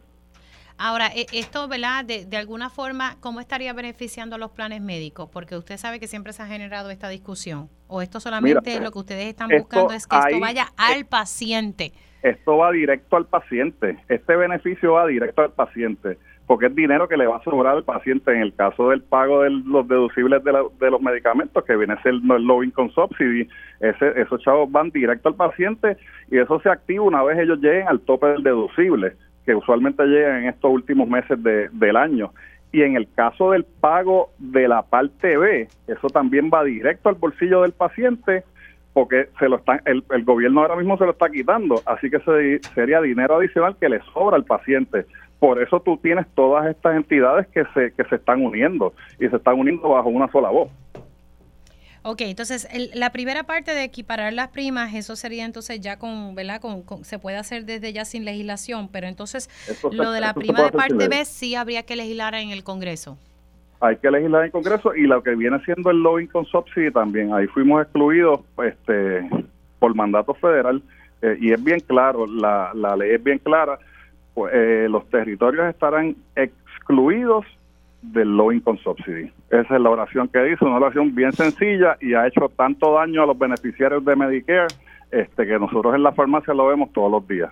Ahora, 0.79 1.09
e, 1.15 1.27
esto, 1.33 1.69
¿verdad? 1.69 2.05
De, 2.05 2.25
de, 2.25 2.37
alguna 2.39 2.71
forma, 2.71 3.17
¿cómo 3.21 3.41
estaría 3.41 3.73
beneficiando 3.73 4.37
a 4.37 4.39
los 4.39 4.51
planes 4.51 4.81
médicos? 4.81 5.29
Porque 5.31 5.57
usted 5.57 5.77
sabe 5.77 6.01
que 6.01 6.07
siempre 6.07 6.33
se 6.33 6.43
ha 6.43 6.47
generado 6.47 6.91
esta 6.91 7.09
discusión. 7.09 7.69
¿O 7.87 8.01
esto 8.01 8.21
solamente 8.21 8.81
lo 8.81 8.91
que 8.91 8.99
ustedes 8.99 9.27
están 9.27 9.51
buscando 9.51 9.93
es 9.93 10.07
que 10.07 10.17
esto 10.17 10.41
vaya 10.41 10.69
al 10.77 11.05
paciente? 11.05 11.93
Esto 12.23 12.57
va 12.57 12.71
directo 12.71 13.17
al 13.17 13.27
paciente. 13.27 13.99
Este 14.09 14.37
beneficio 14.37 14.93
va 14.93 15.07
directo 15.07 15.43
al 15.43 15.53
paciente 15.53 16.19
porque 16.51 16.67
es 16.67 16.75
dinero 16.75 17.07
que 17.07 17.17
le 17.17 17.29
va 17.29 17.37
a 17.37 17.45
sobrar 17.45 17.77
al 17.77 17.85
paciente 17.85 18.33
en 18.33 18.41
el 18.41 18.53
caso 18.53 18.89
del 18.89 19.03
pago 19.03 19.43
de 19.43 19.51
los 19.51 19.87
deducibles 19.87 20.43
de, 20.43 20.51
de 20.81 20.91
los 20.91 21.01
medicamentos, 21.01 21.65
que 21.65 21.77
viene 21.77 21.93
a 21.93 22.03
ser 22.03 22.15
el 22.15 22.45
low 22.45 22.65
income 22.65 22.91
subsidy, 22.91 23.49
ese, 23.79 24.21
esos 24.21 24.43
chavos 24.43 24.69
van 24.69 24.91
directo 24.91 25.29
al 25.29 25.37
paciente 25.37 25.97
y 26.29 26.39
eso 26.39 26.59
se 26.59 26.69
activa 26.69 27.05
una 27.05 27.23
vez 27.23 27.39
ellos 27.39 27.61
lleguen 27.61 27.87
al 27.87 28.01
tope 28.01 28.27
del 28.27 28.43
deducible, 28.43 29.13
que 29.47 29.55
usualmente 29.55 30.05
llegan 30.07 30.43
en 30.43 30.49
estos 30.49 30.73
últimos 30.73 31.09
meses 31.09 31.41
de, 31.41 31.69
del 31.69 31.95
año. 31.95 32.33
Y 32.73 32.83
en 32.83 32.97
el 32.97 33.07
caso 33.13 33.53
del 33.53 33.63
pago 33.63 34.31
de 34.39 34.67
la 34.67 34.83
parte 34.83 35.37
B, 35.37 35.69
eso 35.87 36.09
también 36.09 36.51
va 36.53 36.65
directo 36.65 37.11
al 37.11 37.15
bolsillo 37.15 37.63
del 37.63 37.75
paciente 37.75 38.43
porque 38.93 39.29
se 39.39 39.49
lo 39.49 39.59
están, 39.59 39.83
el, 39.85 40.03
el 40.11 40.25
gobierno 40.25 40.63
ahora 40.63 40.75
mismo 40.75 40.99
se 40.99 41.05
lo 41.05 41.13
está 41.13 41.31
quitando, 41.31 41.81
así 41.87 42.11
que 42.11 42.19
sería 42.75 43.01
dinero 43.01 43.37
adicional 43.37 43.77
que 43.79 43.89
le 43.89 44.01
sobra 44.13 44.35
al 44.35 44.45
paciente 44.45 45.07
por 45.41 45.61
eso 45.61 45.81
tú 45.81 45.97
tienes 45.97 46.27
todas 46.35 46.67
estas 46.69 46.95
entidades 46.95 47.49
que 47.49 47.65
se, 47.75 47.93
que 47.93 48.05
se 48.05 48.17
están 48.17 48.45
uniendo 48.45 48.93
y 49.19 49.27
se 49.27 49.37
están 49.37 49.59
uniendo 49.59 49.89
bajo 49.89 50.11
una 50.11 50.31
sola 50.31 50.51
voz. 50.51 50.71
Ok, 52.03 52.23
entonces 52.23 52.67
la 52.95 53.11
primera 53.11 53.43
parte 53.45 53.73
de 53.73 53.85
equiparar 53.85 54.33
las 54.33 54.49
primas, 54.49 54.95
eso 54.95 55.17
sería 55.17 55.45
entonces 55.45 55.81
ya 55.81 55.99
con, 55.99 56.35
¿verdad? 56.35 56.61
Con, 56.61 57.05
se 57.05 57.19
puede 57.19 57.37
hacer 57.37 57.65
desde 57.65 57.93
ya 57.93 58.05
sin 58.05 58.25
legislación, 58.25 58.89
pero 58.89 59.07
entonces 59.07 59.51
lo 59.93 60.11
de 60.13 60.21
la 60.21 60.33
prima 60.33 60.63
de 60.63 60.73
parte 60.73 61.09
B 61.09 61.25
sí 61.25 61.55
habría 61.55 61.83
que 61.83 61.97
legislar 61.97 62.35
en 62.35 62.51
el 62.51 62.63
Congreso. 62.63 63.19
Hay 63.81 63.97
que 63.97 64.11
legislar 64.11 64.43
en 64.43 64.47
el 64.47 64.53
Congreso 64.53 64.95
y 64.95 65.03
lo 65.03 65.23
que 65.23 65.35
viene 65.35 65.59
siendo 65.65 65.91
el 65.91 66.03
low 66.03 66.19
income 66.19 66.47
subsidy 66.51 66.91
también, 66.91 67.35
ahí 67.35 67.47
fuimos 67.49 67.83
excluidos 67.83 68.41
este, 68.65 69.29
por 69.79 69.95
mandato 69.95 70.33
federal 70.35 70.83
eh, 71.21 71.37
y 71.39 71.53
es 71.53 71.63
bien 71.63 71.81
claro, 71.81 72.27
la, 72.27 72.73
la 72.75 72.97
ley 72.97 73.13
es 73.13 73.23
bien 73.23 73.39
clara 73.39 73.79
eh, 74.49 74.89
los 74.89 75.09
territorios 75.09 75.69
estarán 75.69 76.17
excluidos 76.37 77.45
del 78.03 78.37
low 78.37 78.53
income 78.53 78.79
subsidy. 78.83 79.33
Esa 79.51 79.75
es 79.75 79.81
la 79.81 79.91
oración 79.91 80.29
que 80.29 80.53
hizo, 80.53 80.65
una 80.65 80.77
oración 80.77 81.15
bien 81.15 81.33
sencilla 81.33 81.97
y 82.01 82.15
ha 82.15 82.27
hecho 82.27 82.49
tanto 82.57 82.95
daño 82.95 83.23
a 83.23 83.27
los 83.27 83.39
beneficiarios 83.39 84.05
de 84.05 84.17
Medicare 84.17 84.69
este 85.11 85.47
que 85.47 85.59
nosotros 85.59 85.95
en 85.95 86.03
la 86.03 86.13
farmacia 86.13 86.55
lo 86.55 86.67
vemos 86.67 86.93
todos 86.93 87.11
los 87.11 87.27
días. 87.27 87.51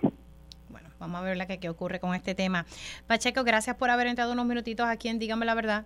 Bueno, 0.69 0.87
vamos 0.99 1.21
a 1.21 1.23
ver 1.23 1.37
la 1.37 1.45
que, 1.45 1.59
qué 1.59 1.69
ocurre 1.69 1.99
con 1.99 2.15
este 2.15 2.35
tema. 2.35 2.65
Pacheco, 3.07 3.43
gracias 3.43 3.75
por 3.75 3.89
haber 3.89 4.07
entrado 4.07 4.31
unos 4.33 4.45
minutitos 4.45 4.87
aquí 4.87 5.09
en 5.09 5.19
Dígame 5.19 5.45
la 5.45 5.55
Verdad. 5.55 5.85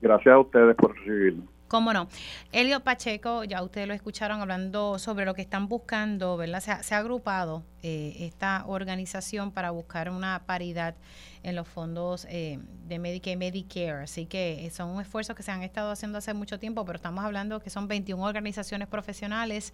Gracias 0.00 0.34
a 0.34 0.38
ustedes 0.38 0.76
por 0.76 0.96
recibirnos. 0.96 1.46
¿Cómo 1.68 1.92
no? 1.92 2.08
Elio 2.50 2.80
Pacheco, 2.80 3.44
ya 3.44 3.62
ustedes 3.62 3.86
lo 3.86 3.92
escucharon 3.92 4.40
hablando 4.40 4.98
sobre 4.98 5.26
lo 5.26 5.34
que 5.34 5.42
están 5.42 5.68
buscando, 5.68 6.38
¿verdad? 6.38 6.60
Se 6.60 6.94
ha, 6.94 6.98
agrupado 6.98 7.62
eh, 7.82 8.16
esta 8.20 8.64
organización 8.66 9.52
para 9.52 9.70
buscar 9.70 10.10
una 10.10 10.42
paridad 10.46 10.94
en 11.42 11.54
los 11.54 11.68
fondos 11.68 12.26
eh, 12.28 12.58
de 12.86 12.98
Medicaid 12.98 13.34
y 13.34 13.36
Medicare. 13.36 14.02
Así 14.02 14.26
que 14.26 14.70
son 14.74 14.90
un 14.90 15.00
esfuerzo 15.00 15.34
que 15.34 15.42
se 15.42 15.50
han 15.50 15.62
estado 15.62 15.90
haciendo 15.90 16.18
hace 16.18 16.34
mucho 16.34 16.58
tiempo, 16.58 16.84
pero 16.84 16.96
estamos 16.96 17.24
hablando 17.24 17.60
que 17.60 17.70
son 17.70 17.88
21 17.88 18.22
organizaciones 18.22 18.88
profesionales 18.88 19.72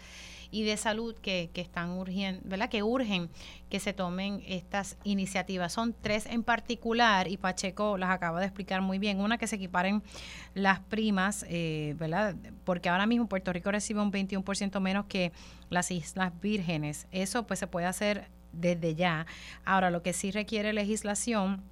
y 0.51 0.63
de 0.65 0.77
salud 0.77 1.15
que, 1.17 1.51
que 1.53 1.61
están 1.61 1.91
urgiendo, 1.91 2.43
¿verdad? 2.45 2.69
Que 2.69 2.83
urgen 2.83 3.31
que 3.71 3.81
se 3.81 3.93
tomen 3.93 4.43
estas 4.47 4.97
iniciativas. 5.05 5.73
Son 5.73 5.95
tres 6.01 6.27
en 6.27 6.43
particular 6.43 7.29
y 7.29 7.37
Pacheco 7.37 7.99
las 7.99 8.11
acaba 8.11 8.41
de 8.41 8.47
explicar 8.47 8.83
muy 8.83 8.99
bien. 8.99 9.21
Una 9.21 9.39
que 9.39 9.47
se 9.47 9.57
equiparen 9.57 10.03
las 10.55 10.81
primas, 10.81 11.45
eh, 11.49 11.95
¿verdad? 11.99 12.37
Porque 12.65 12.89
ahora 12.89 13.07
mismo 13.07 13.27
Puerto 13.27 13.53
Rico 13.53 13.73
recibe 13.73 14.01
un 14.01 14.13
21% 14.13 14.81
menos 14.81 15.07
que 15.07 15.33
las 15.71 15.91
Islas 15.91 16.33
Vírgenes. 16.41 17.07
Eso 17.11 17.47
pues 17.47 17.59
se 17.59 17.67
puede 17.67 17.87
hacer 17.95 18.29
desde 18.53 18.95
ya. 18.95 19.27
Ahora, 19.65 19.91
lo 19.91 20.03
que 20.03 20.13
sí 20.13 20.31
requiere 20.31 20.73
legislación 20.73 21.63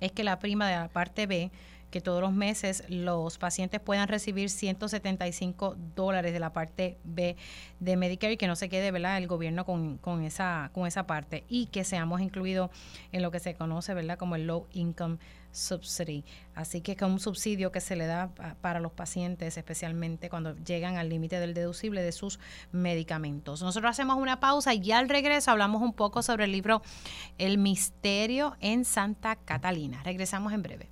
es 0.00 0.12
que 0.12 0.24
la 0.24 0.38
prima 0.38 0.68
de 0.68 0.76
la 0.76 0.88
parte 0.88 1.26
B 1.26 1.50
que 1.92 2.00
todos 2.00 2.20
los 2.20 2.32
meses 2.32 2.82
los 2.88 3.38
pacientes 3.38 3.78
puedan 3.78 4.08
recibir 4.08 4.50
175 4.50 5.76
dólares 5.94 6.32
de 6.32 6.40
la 6.40 6.52
parte 6.52 6.96
B 7.04 7.36
de 7.78 7.96
Medicare 7.96 8.32
y 8.32 8.36
que 8.36 8.48
no 8.48 8.56
se 8.56 8.68
quede 8.68 8.90
¿verdad? 8.90 9.18
el 9.18 9.28
gobierno 9.28 9.64
con, 9.64 9.98
con, 9.98 10.24
esa, 10.24 10.70
con 10.72 10.86
esa 10.86 11.06
parte 11.06 11.44
y 11.48 11.66
que 11.66 11.84
seamos 11.84 12.20
incluidos 12.20 12.70
en 13.12 13.22
lo 13.22 13.30
que 13.30 13.38
se 13.38 13.54
conoce 13.54 13.94
¿verdad? 13.94 14.18
como 14.18 14.34
el 14.34 14.46
Low 14.46 14.66
Income 14.72 15.18
Subsidy. 15.52 16.24
Así 16.54 16.80
que 16.80 16.92
es 16.92 17.02
un 17.02 17.20
subsidio 17.20 17.72
que 17.72 17.80
se 17.80 17.96
le 17.96 18.06
da 18.06 18.30
para 18.60 18.80
los 18.80 18.92
pacientes, 18.92 19.56
especialmente 19.56 20.28
cuando 20.28 20.56
llegan 20.56 20.96
al 20.96 21.08
límite 21.08 21.38
del 21.40 21.54
deducible 21.54 22.02
de 22.02 22.12
sus 22.12 22.38
medicamentos. 22.72 23.62
Nosotros 23.62 23.90
hacemos 23.90 24.16
una 24.16 24.40
pausa 24.40 24.74
y 24.74 24.92
al 24.92 25.08
regreso 25.08 25.50
hablamos 25.50 25.82
un 25.82 25.92
poco 25.92 26.22
sobre 26.22 26.44
el 26.44 26.52
libro 26.52 26.82
El 27.38 27.58
misterio 27.58 28.56
en 28.60 28.84
Santa 28.84 29.36
Catalina. 29.36 30.02
Regresamos 30.02 30.52
en 30.52 30.62
breve. 30.62 30.91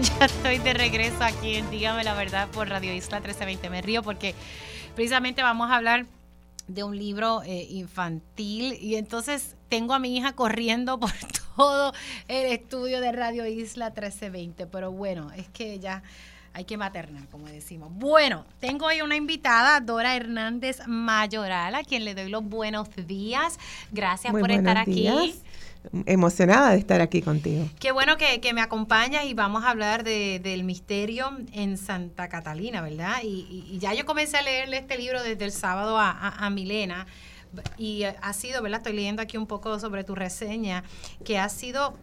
ya 0.18 0.26
estoy 0.26 0.58
de 0.58 0.72
regreso 0.72 1.22
aquí 1.22 1.56
en 1.56 1.70
Dígame 1.70 2.04
la 2.04 2.14
Verdad 2.14 2.48
por 2.48 2.68
Radio 2.68 2.94
Isla 2.94 3.18
1320. 3.18 3.68
Me 3.68 3.82
río 3.82 4.02
porque 4.02 4.34
precisamente 4.94 5.42
vamos 5.42 5.70
a 5.70 5.76
hablar 5.76 6.06
de 6.68 6.84
un 6.84 6.96
libro 6.96 7.42
eh, 7.42 7.66
infantil 7.68 8.78
y 8.80 8.94
entonces 8.94 9.56
tengo 9.68 9.92
a 9.92 9.98
mi 9.98 10.16
hija 10.16 10.32
corriendo 10.32 10.98
por 10.98 11.12
todo 11.56 11.92
el 12.28 12.46
estudio 12.46 13.00
de 13.00 13.12
Radio 13.12 13.46
Isla 13.46 13.86
1320. 13.86 14.66
Pero 14.66 14.90
bueno, 14.90 15.30
es 15.36 15.48
que 15.48 15.78
ya 15.78 16.02
hay 16.54 16.64
que 16.64 16.78
maternar, 16.78 17.26
como 17.28 17.46
decimos. 17.46 17.90
Bueno, 17.92 18.46
tengo 18.58 18.86
hoy 18.86 19.02
una 19.02 19.16
invitada, 19.16 19.80
Dora 19.80 20.16
Hernández 20.16 20.80
Mayoral, 20.86 21.74
a 21.74 21.84
quien 21.84 22.04
le 22.04 22.14
doy 22.14 22.30
los 22.30 22.44
buenos 22.44 22.88
días. 23.06 23.58
Gracias 23.92 24.32
por 24.32 24.50
estar 24.50 24.78
aquí. 24.78 25.08
Emocionada 26.06 26.72
de 26.72 26.78
estar 26.78 27.00
aquí 27.00 27.22
contigo. 27.22 27.66
Qué 27.78 27.90
bueno 27.92 28.16
que, 28.16 28.52
me 28.52 28.60
acompañas 28.60 29.24
y 29.24 29.34
vamos 29.34 29.64
a 29.64 29.70
hablar 29.70 30.04
del 30.04 30.64
misterio 30.64 31.30
en 31.52 31.78
Santa 31.78 32.28
Catalina, 32.28 32.82
¿verdad? 32.82 33.18
Y, 33.22 33.78
ya 33.78 33.94
yo 33.94 34.04
comencé 34.04 34.36
a 34.36 34.42
leerle 34.42 34.78
este 34.78 34.98
libro 34.98 35.22
desde 35.22 35.44
el 35.44 35.52
sábado 35.52 35.98
a, 35.98 36.10
a 36.10 36.50
Milena 36.50 37.06
y 37.76 38.04
ha 38.04 38.32
sido, 38.32 38.62
¿verdad? 38.62 38.78
Estoy 38.80 38.92
leyendo 38.94 39.22
aquí 39.22 39.36
un 39.36 39.46
poco 39.46 39.78
sobre 39.80 40.04
tu 40.04 40.14
reseña, 40.14 40.84
que 41.24 41.38
ha 41.38 41.48
sido 41.48 41.94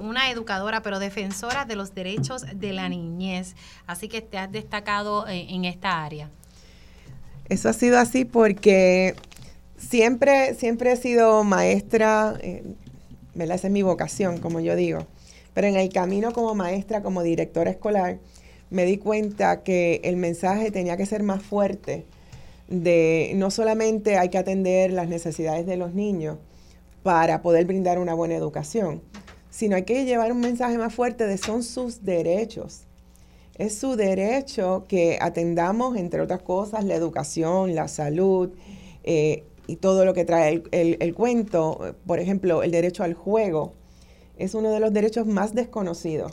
una 0.00 0.30
educadora, 0.30 0.82
pero 0.82 0.98
defensora 0.98 1.64
de 1.64 1.76
los 1.76 1.94
derechos 1.94 2.44
de 2.54 2.72
la 2.72 2.88
niñez. 2.88 3.54
Así 3.86 4.08
que 4.08 4.22
te 4.22 4.38
has 4.38 4.50
destacado 4.50 5.26
en, 5.28 5.64
esta 5.64 6.02
área. 6.02 6.30
Eso 7.48 7.68
ha 7.68 7.72
sido 7.72 7.98
así 7.98 8.24
porque 8.24 9.14
siempre, 9.76 10.54
siempre 10.54 10.92
he 10.92 10.96
sido 10.96 11.44
maestra, 11.44 12.34
eh, 12.40 12.64
¿verdad? 13.34 13.56
Esa 13.56 13.68
es 13.68 13.72
mi 13.72 13.82
vocación, 13.82 14.38
como 14.38 14.60
yo 14.60 14.76
digo. 14.76 15.06
Pero 15.54 15.66
en 15.66 15.76
el 15.76 15.90
camino 15.90 16.32
como 16.32 16.54
maestra, 16.54 17.02
como 17.02 17.22
directora 17.22 17.70
escolar, 17.70 18.18
me 18.70 18.84
di 18.84 18.98
cuenta 18.98 19.62
que 19.62 20.00
el 20.04 20.16
mensaje 20.16 20.70
tenía 20.70 20.96
que 20.96 21.06
ser 21.06 21.22
más 21.22 21.42
fuerte 21.42 22.06
de 22.68 23.32
no 23.34 23.50
solamente 23.50 24.16
hay 24.16 24.28
que 24.28 24.38
atender 24.38 24.92
las 24.92 25.08
necesidades 25.08 25.66
de 25.66 25.76
los 25.76 25.92
niños 25.92 26.38
para 27.02 27.42
poder 27.42 27.66
brindar 27.66 27.98
una 27.98 28.14
buena 28.14 28.36
educación, 28.36 29.02
sino 29.50 29.74
hay 29.74 29.82
que 29.82 30.04
llevar 30.04 30.30
un 30.30 30.40
mensaje 30.40 30.78
más 30.78 30.94
fuerte 30.94 31.26
de 31.26 31.36
son 31.36 31.62
sus 31.62 32.04
derechos. 32.04 32.82
Es 33.58 33.76
su 33.76 33.96
derecho 33.96 34.86
que 34.88 35.18
atendamos, 35.20 35.96
entre 35.96 36.20
otras 36.20 36.42
cosas, 36.42 36.84
la 36.84 36.94
educación, 36.94 37.74
la 37.74 37.88
salud 37.88 38.50
eh, 39.02 39.44
y 39.70 39.76
todo 39.76 40.04
lo 40.04 40.14
que 40.14 40.24
trae 40.24 40.64
el, 40.72 41.14
cuento. 41.14 41.94
Por 42.04 42.18
ejemplo, 42.18 42.64
el 42.64 42.72
derecho 42.72 43.04
al 43.04 43.14
juego 43.14 43.74
es 44.36 44.54
uno 44.54 44.72
de 44.72 44.80
los 44.80 44.92
derechos 44.92 45.26
más 45.26 45.54
desconocidos. 45.54 46.32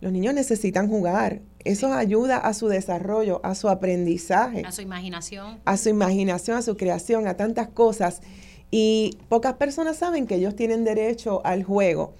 Los 0.00 0.10
niños 0.10 0.32
necesitan 0.32 0.88
jugar. 0.88 1.42
Eso 1.64 1.92
ayuda 1.92 2.38
a 2.38 2.54
su 2.54 2.68
desarrollo, 2.68 3.40
a 3.44 3.54
su 3.54 3.68
aprendizaje. 3.68 4.62
A 4.64 4.72
su 4.72 4.80
imaginación. 4.80 5.60
A 5.66 5.76
su 5.76 5.90
imaginación, 5.90 6.56
a 6.56 6.62
su 6.62 6.78
creación, 6.78 7.26
a 7.26 7.36
tantas 7.36 7.68
cosas. 7.68 8.22
Y 8.70 9.18
pocas 9.28 9.54
personas 9.56 9.98
saben 9.98 10.26
que 10.26 10.36
ellos 10.36 10.56
tienen 10.56 10.82
derecho 10.82 11.42
al 11.44 11.64
juego. 11.64 12.14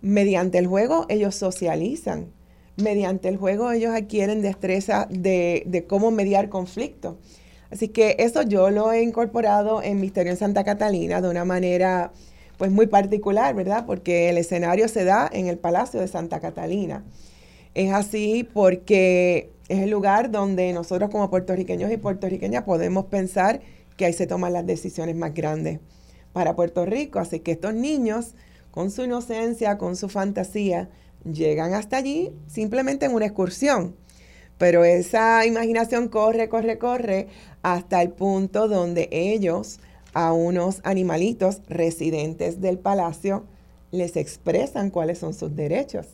Mediante 0.00 0.58
el 0.58 0.68
juego 0.68 1.06
ellos 1.08 1.34
socializan. 1.34 2.28
Mediante 2.76 3.28
el 3.28 3.36
juego 3.36 3.72
ellos 3.72 3.92
adquieren 3.92 4.42
destreza 4.42 5.08
de, 5.10 5.84
cómo 5.88 6.12
mediar 6.12 6.48
conflictos. 6.50 7.16
Así 7.72 7.88
que 7.88 8.16
eso 8.18 8.42
yo 8.42 8.68
lo 8.70 8.92
he 8.92 9.02
incorporado 9.02 9.82
en 9.82 9.98
Misterio 9.98 10.30
en 10.30 10.38
Santa 10.38 10.62
Catalina 10.62 11.22
de 11.22 11.30
una 11.30 11.46
manera 11.46 12.12
pues 12.58 12.70
muy 12.70 12.86
particular, 12.86 13.54
¿verdad? 13.54 13.86
Porque 13.86 14.28
el 14.28 14.36
escenario 14.36 14.88
se 14.88 15.04
da 15.04 15.28
en 15.32 15.46
el 15.46 15.56
Palacio 15.56 15.98
de 15.98 16.06
Santa 16.06 16.38
Catalina. 16.38 17.02
Es 17.74 17.90
así 17.94 18.46
porque 18.52 19.50
es 19.68 19.78
el 19.78 19.88
lugar 19.88 20.30
donde 20.30 20.70
nosotros 20.74 21.08
como 21.08 21.30
puertorriqueños 21.30 21.90
y 21.90 21.96
puertorriqueñas 21.96 22.64
podemos 22.64 23.06
pensar 23.06 23.62
que 23.96 24.04
ahí 24.04 24.12
se 24.12 24.26
toman 24.26 24.52
las 24.52 24.66
decisiones 24.66 25.16
más 25.16 25.32
grandes 25.32 25.80
para 26.34 26.54
Puerto 26.54 26.84
Rico. 26.84 27.20
Así 27.20 27.40
que 27.40 27.52
estos 27.52 27.72
niños 27.72 28.34
con 28.70 28.90
su 28.90 29.04
inocencia, 29.04 29.78
con 29.78 29.96
su 29.96 30.10
fantasía, 30.10 30.90
llegan 31.24 31.72
hasta 31.72 31.96
allí 31.96 32.32
simplemente 32.48 33.06
en 33.06 33.14
una 33.14 33.24
excursión. 33.24 33.96
Pero 34.58 34.84
esa 34.84 35.44
imaginación 35.46 36.08
corre, 36.08 36.48
corre, 36.48 36.78
corre 36.78 37.28
hasta 37.62 38.02
el 38.02 38.10
punto 38.10 38.68
donde 38.68 39.08
ellos 39.10 39.80
a 40.14 40.32
unos 40.32 40.80
animalitos 40.84 41.62
residentes 41.68 42.60
del 42.60 42.78
palacio 42.78 43.44
les 43.90 44.16
expresan 44.16 44.90
cuáles 44.90 45.18
son 45.18 45.34
sus 45.34 45.56
derechos. 45.56 46.06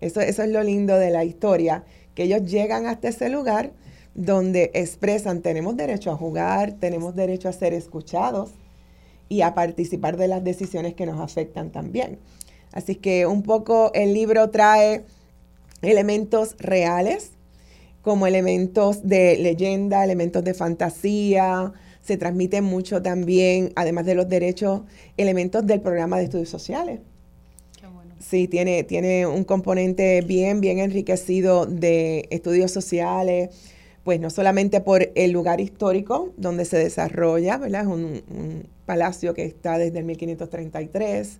Eso, 0.00 0.20
eso 0.20 0.42
es 0.42 0.50
lo 0.50 0.62
lindo 0.62 0.96
de 0.96 1.10
la 1.10 1.24
historia, 1.24 1.84
que 2.14 2.24
ellos 2.24 2.44
llegan 2.44 2.86
hasta 2.86 3.08
ese 3.08 3.28
lugar 3.28 3.72
donde 4.14 4.70
expresan, 4.74 5.40
tenemos 5.40 5.76
derecho 5.76 6.10
a 6.10 6.16
jugar, 6.16 6.72
tenemos 6.72 7.16
derecho 7.16 7.48
a 7.48 7.52
ser 7.52 7.74
escuchados, 7.74 8.52
y 9.28 9.42
a 9.42 9.54
participar 9.54 10.16
de 10.16 10.28
las 10.28 10.44
decisiones 10.44 10.94
que 10.94 11.06
nos 11.06 11.20
afectan 11.20 11.70
también. 11.70 12.18
Así 12.72 12.96
que 12.96 13.26
un 13.26 13.42
poco 13.42 13.92
el 13.94 14.14
libro 14.14 14.50
trae 14.50 15.04
elementos 15.82 16.56
reales, 16.58 17.32
como 18.04 18.26
elementos 18.26 19.08
de 19.08 19.38
leyenda, 19.38 20.04
elementos 20.04 20.44
de 20.44 20.52
fantasía, 20.52 21.72
se 22.02 22.18
transmite 22.18 22.60
mucho 22.60 23.00
también, 23.00 23.72
además 23.76 24.04
de 24.04 24.14
los 24.14 24.28
derechos, 24.28 24.82
elementos 25.16 25.66
del 25.66 25.80
programa 25.80 26.18
de 26.18 26.24
estudios 26.24 26.50
sociales. 26.50 27.00
Qué 27.80 27.86
bueno. 27.86 28.14
Sí, 28.20 28.46
tiene, 28.46 28.84
tiene 28.84 29.26
un 29.26 29.42
componente 29.44 30.20
bien, 30.20 30.60
bien 30.60 30.80
enriquecido 30.80 31.64
de 31.64 32.28
estudios 32.30 32.70
sociales, 32.70 33.48
pues 34.04 34.20
no 34.20 34.28
solamente 34.28 34.82
por 34.82 35.10
el 35.14 35.30
lugar 35.30 35.62
histórico 35.62 36.34
donde 36.36 36.66
se 36.66 36.76
desarrolla, 36.76 37.56
¿verdad? 37.56 37.80
Es 37.80 37.86
un, 37.86 38.68
palacio 38.84 39.32
que 39.32 39.46
está 39.46 39.78
desde 39.78 40.00
el 40.00 40.04
1533, 40.04 41.38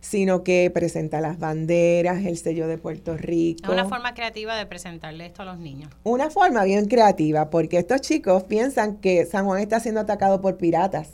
sino 0.00 0.42
que 0.42 0.70
presenta 0.72 1.20
las 1.20 1.38
banderas, 1.38 2.24
el 2.24 2.36
sello 2.38 2.66
de 2.66 2.78
Puerto 2.78 3.16
Rico. 3.16 3.64
Es 3.64 3.70
una 3.70 3.88
forma 3.88 4.14
creativa 4.14 4.56
de 4.56 4.66
presentarle 4.66 5.26
esto 5.26 5.42
a 5.42 5.44
los 5.44 5.58
niños. 5.58 5.90
Una 6.04 6.30
forma 6.30 6.64
bien 6.64 6.86
creativa, 6.86 7.50
porque 7.50 7.78
estos 7.78 8.00
chicos 8.00 8.44
piensan 8.44 8.96
que 8.96 9.26
San 9.26 9.44
Juan 9.44 9.60
está 9.60 9.80
siendo 9.80 10.00
atacado 10.00 10.40
por 10.40 10.56
piratas. 10.56 11.10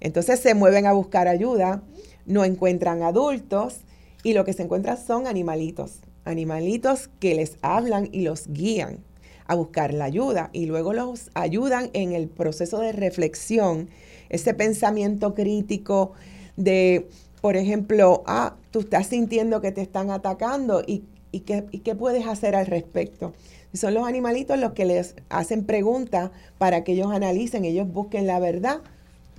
Entonces 0.00 0.40
se 0.40 0.54
mueven 0.54 0.86
a 0.86 0.92
buscar 0.92 1.26
ayuda, 1.26 1.82
no 2.26 2.44
encuentran 2.44 3.02
adultos 3.02 3.80
y 4.22 4.34
lo 4.34 4.44
que 4.44 4.52
se 4.52 4.62
encuentran 4.62 4.98
son 4.98 5.26
animalitos, 5.26 6.00
animalitos 6.24 7.08
que 7.20 7.34
les 7.34 7.56
hablan 7.62 8.08
y 8.12 8.22
los 8.22 8.46
guían 8.48 8.98
a 9.46 9.54
buscar 9.54 9.94
la 9.94 10.04
ayuda 10.04 10.50
y 10.52 10.66
luego 10.66 10.92
los 10.92 11.30
ayudan 11.34 11.90
en 11.92 12.12
el 12.12 12.28
proceso 12.28 12.80
de 12.80 12.92
reflexión, 12.92 13.88
ese 14.28 14.54
pensamiento 14.54 15.34
crítico 15.34 16.12
de, 16.56 17.08
por 17.46 17.56
ejemplo, 17.56 18.24
ah, 18.26 18.56
tú 18.72 18.80
estás 18.80 19.06
sintiendo 19.06 19.60
que 19.60 19.70
te 19.70 19.80
están 19.80 20.10
atacando 20.10 20.82
y, 20.84 21.04
y, 21.30 21.42
qué, 21.42 21.64
y 21.70 21.78
qué 21.78 21.94
puedes 21.94 22.26
hacer 22.26 22.56
al 22.56 22.66
respecto. 22.66 23.34
son 23.72 23.94
los 23.94 24.04
animalitos 24.04 24.58
los 24.58 24.72
que 24.72 24.84
les 24.84 25.14
hacen 25.28 25.64
preguntas 25.64 26.32
para 26.58 26.82
que 26.82 26.94
ellos 26.94 27.12
analicen, 27.12 27.64
ellos 27.64 27.86
busquen 27.86 28.26
la 28.26 28.40
verdad, 28.40 28.80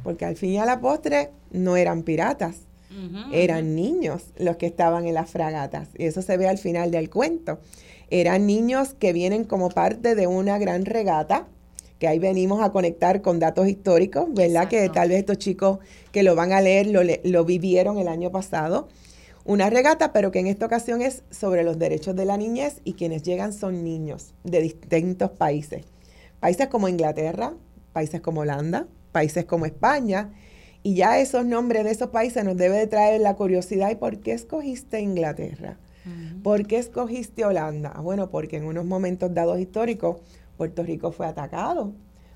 porque 0.06 0.24
al 0.24 0.38
fin 0.38 0.52
y 0.52 0.58
a 0.58 0.66
la 0.66 0.80
postre 0.80 1.32
no 1.52 1.76
eran 1.76 2.04
piratas, 2.04 2.56
eran 3.34 3.76
niños 3.76 4.28
los 4.38 4.56
que 4.56 4.68
estaban 4.68 5.06
en 5.06 5.14
las 5.14 5.30
fragatas. 5.30 5.90
Y 5.98 6.06
eso 6.06 6.22
se 6.22 6.38
ve 6.38 6.48
al 6.48 6.60
final 6.60 6.92
del 6.92 7.10
cuento. 7.10 7.60
Eran 8.10 8.48
niños 8.48 8.94
que 8.94 9.12
vienen 9.12 9.44
como 9.44 9.68
parte 9.68 10.16
de 10.16 10.28
una 10.28 10.60
gran 10.60 10.86
regata, 10.86 11.46
que 12.00 12.08
ahí 12.08 12.20
venimos 12.20 12.62
a 12.62 12.72
conectar 12.72 13.22
con 13.22 13.40
datos 13.40 13.68
históricos, 13.68 14.28
¿verdad? 14.34 14.68
Que 14.68 14.90
tal 14.90 15.10
vez 15.10 15.20
estos 15.20 15.38
chicos 15.38 15.80
que 16.12 16.24
lo 16.24 16.36
van 16.36 16.54
a 16.54 16.62
leer 16.62 16.88
lo, 16.88 17.02
lo 17.24 17.46
vivieron 17.46 17.98
el 17.98 18.08
año 18.08 18.32
pasado. 18.32 18.88
Una 19.46 19.70
regata, 19.70 20.12
pero 20.12 20.30
que 20.30 20.40
en 20.40 20.48
esta 20.48 20.66
ocasión 20.66 21.02
es 21.02 21.24
sobre 21.32 21.64
los 21.64 21.80
derechos 21.80 22.16
de 22.16 22.26
la 22.26 22.36
niñez 22.36 22.82
y 22.84 22.94
quienes 22.94 23.24
llegan 23.24 23.54
son 23.54 23.84
niños 23.84 24.34
de 24.44 24.62
distintos 24.62 25.32
países. 25.32 25.86
Países 26.40 26.68
como 26.68 26.90
Inglaterra, 26.90 27.54
países 27.94 28.22
como 28.22 28.42
Holanda, 28.42 28.88
países 29.12 29.46
como 29.46 29.66
España. 29.66 30.34
Y 30.84 30.96
ya 30.96 31.20
esos 31.20 31.46
nombres 31.46 31.84
de 31.86 31.92
esos 31.92 32.10
países 32.10 32.44
nos 32.44 32.58
debe 32.58 32.78
de 32.78 32.88
traer 32.88 33.22
la 33.22 33.36
curiosidad. 33.36 33.90
¿Y 33.90 33.96
por 33.96 34.20
qué 34.20 34.34
escogiste 34.34 35.00
Inglaterra? 35.00 35.78
¿Por 36.44 36.68
qué 36.68 36.78
escogiste 36.78 37.44
Holanda? 37.44 37.94
Bueno, 38.02 38.30
porque 38.30 38.58
en 38.58 38.66
unos 38.66 38.86
momentos 38.86 39.34
dados 39.34 39.60
históricos 39.60 40.18
Puerto 40.58 40.84
Rico 40.84 41.12
fue 41.12 41.28
atacado 41.28 41.94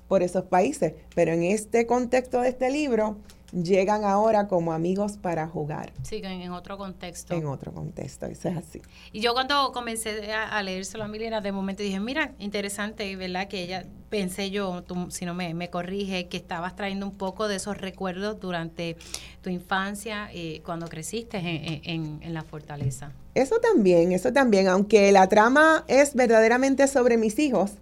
por 0.08 0.22
esos 0.22 0.44
países, 0.44 0.94
pero 1.14 1.32
en 1.32 1.42
este 1.42 1.86
contexto 1.86 2.40
de 2.40 2.50
este 2.50 2.70
libro 2.70 3.16
llegan 3.52 4.04
ahora 4.04 4.48
como 4.48 4.72
amigos 4.72 5.16
para 5.16 5.46
jugar. 5.46 5.92
Sí, 6.02 6.20
en, 6.24 6.50
otro 6.52 6.78
contexto. 6.78 7.34
En 7.34 7.46
otro 7.46 7.72
contexto, 7.72 8.26
eso 8.26 8.48
es 8.48 8.56
así. 8.56 8.82
Y 9.12 9.20
yo 9.20 9.34
cuando 9.34 9.72
comencé 9.72 10.32
a, 10.32 10.48
a 10.48 10.62
leérselo 10.62 11.04
a 11.04 11.08
Milena, 11.08 11.40
de 11.40 11.52
momento 11.52 11.82
dije, 11.82 12.00
mira, 12.00 12.32
interesante, 12.38 13.14
¿verdad? 13.16 13.48
Que 13.48 13.62
ella, 13.62 13.84
pensé 14.12 14.50
yo, 14.50 14.82
tú, 14.82 15.10
si 15.10 15.24
no 15.24 15.32
me, 15.32 15.54
me 15.54 15.70
corrige, 15.70 16.28
que 16.28 16.36
estabas 16.36 16.76
trayendo 16.76 17.06
un 17.06 17.16
poco 17.16 17.48
de 17.48 17.56
esos 17.56 17.78
recuerdos 17.78 18.38
durante 18.38 18.96
tu 19.40 19.48
infancia, 19.48 20.28
eh, 20.32 20.60
cuando 20.64 20.86
creciste 20.86 21.38
en, 21.38 22.20
en, 22.22 22.34
la 22.34 22.42
fortaleza. 22.42 23.12
Eso 23.34 23.58
también, 23.58 24.12
eso 24.12 24.30
también, 24.32 24.68
aunque 24.68 25.10
la 25.12 25.28
trama 25.28 25.84
es 25.88 26.14
verdaderamente 26.14 26.86
sobre 26.88 27.16
mis 27.16 27.38
hijos, 27.38 27.72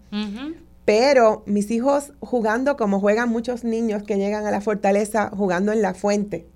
pero 0.85 1.43
mis 1.47 1.71
hijos 1.71 2.13
jugando 2.21 2.77
como 2.77 3.01
juegan 3.01 3.29
muchos 3.29 3.65
niños 3.65 4.03
que 4.03 4.17
llegan 4.17 4.47
a 4.47 4.51
la 4.51 4.61
fortaleza 4.61 5.31
jugando 5.37 5.73
en 5.73 5.83
la 5.83 5.95
fuente. 5.95 6.47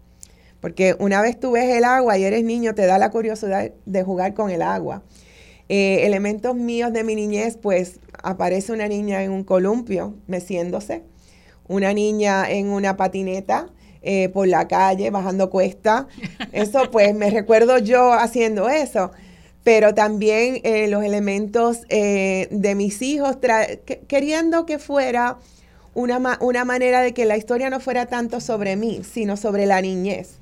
Porque 0.60 0.96
una 0.98 1.20
vez 1.20 1.38
tú 1.38 1.52
ves 1.52 1.76
el 1.76 1.84
agua 1.84 2.16
y 2.16 2.24
eres 2.24 2.42
niño, 2.42 2.74
te 2.74 2.86
da 2.86 2.98
la 2.98 3.10
curiosidad 3.10 3.70
de 3.84 4.02
jugar 4.02 4.32
con 4.34 4.50
el 4.50 4.62
agua. 4.62 5.02
Eh, 5.68 6.06
elementos 6.06 6.54
míos 6.54 6.92
de 6.92 7.04
mi 7.04 7.14
niñez, 7.14 7.56
pues 7.56 8.00
aparece 8.22 8.72
una 8.72 8.88
niña 8.88 9.22
en 9.22 9.30
un 9.30 9.44
columpio 9.44 10.14
meciéndose, 10.26 11.02
una 11.68 11.92
niña 11.92 12.50
en 12.50 12.68
una 12.68 12.96
patineta 12.96 13.68
eh, 14.02 14.28
por 14.30 14.46
la 14.48 14.68
calle 14.68 15.10
bajando 15.10 15.48
cuesta. 15.48 16.08
Eso 16.52 16.90
pues 16.90 17.14
me 17.14 17.30
recuerdo 17.30 17.78
yo 17.78 18.12
haciendo 18.12 18.68
eso. 18.68 19.12
Pero 19.64 19.94
también 19.94 20.60
eh, 20.62 20.86
los 20.88 21.02
elementos 21.02 21.80
de 21.88 22.74
mis 22.76 23.02
hijos, 23.02 23.38
queriendo 24.06 24.66
que 24.66 24.78
fuera 24.78 25.38
una, 25.94 26.38
una 26.40 26.64
manera 26.64 27.00
de 27.00 27.12
que 27.14 27.24
la 27.24 27.36
historia 27.36 27.70
no 27.70 27.80
fuera 27.80 28.06
tanto 28.06 28.40
sobre 28.40 28.76
mí, 28.76 29.00
sino 29.10 29.36
sobre 29.36 29.66
la 29.66 29.80
niñez. 29.80 30.38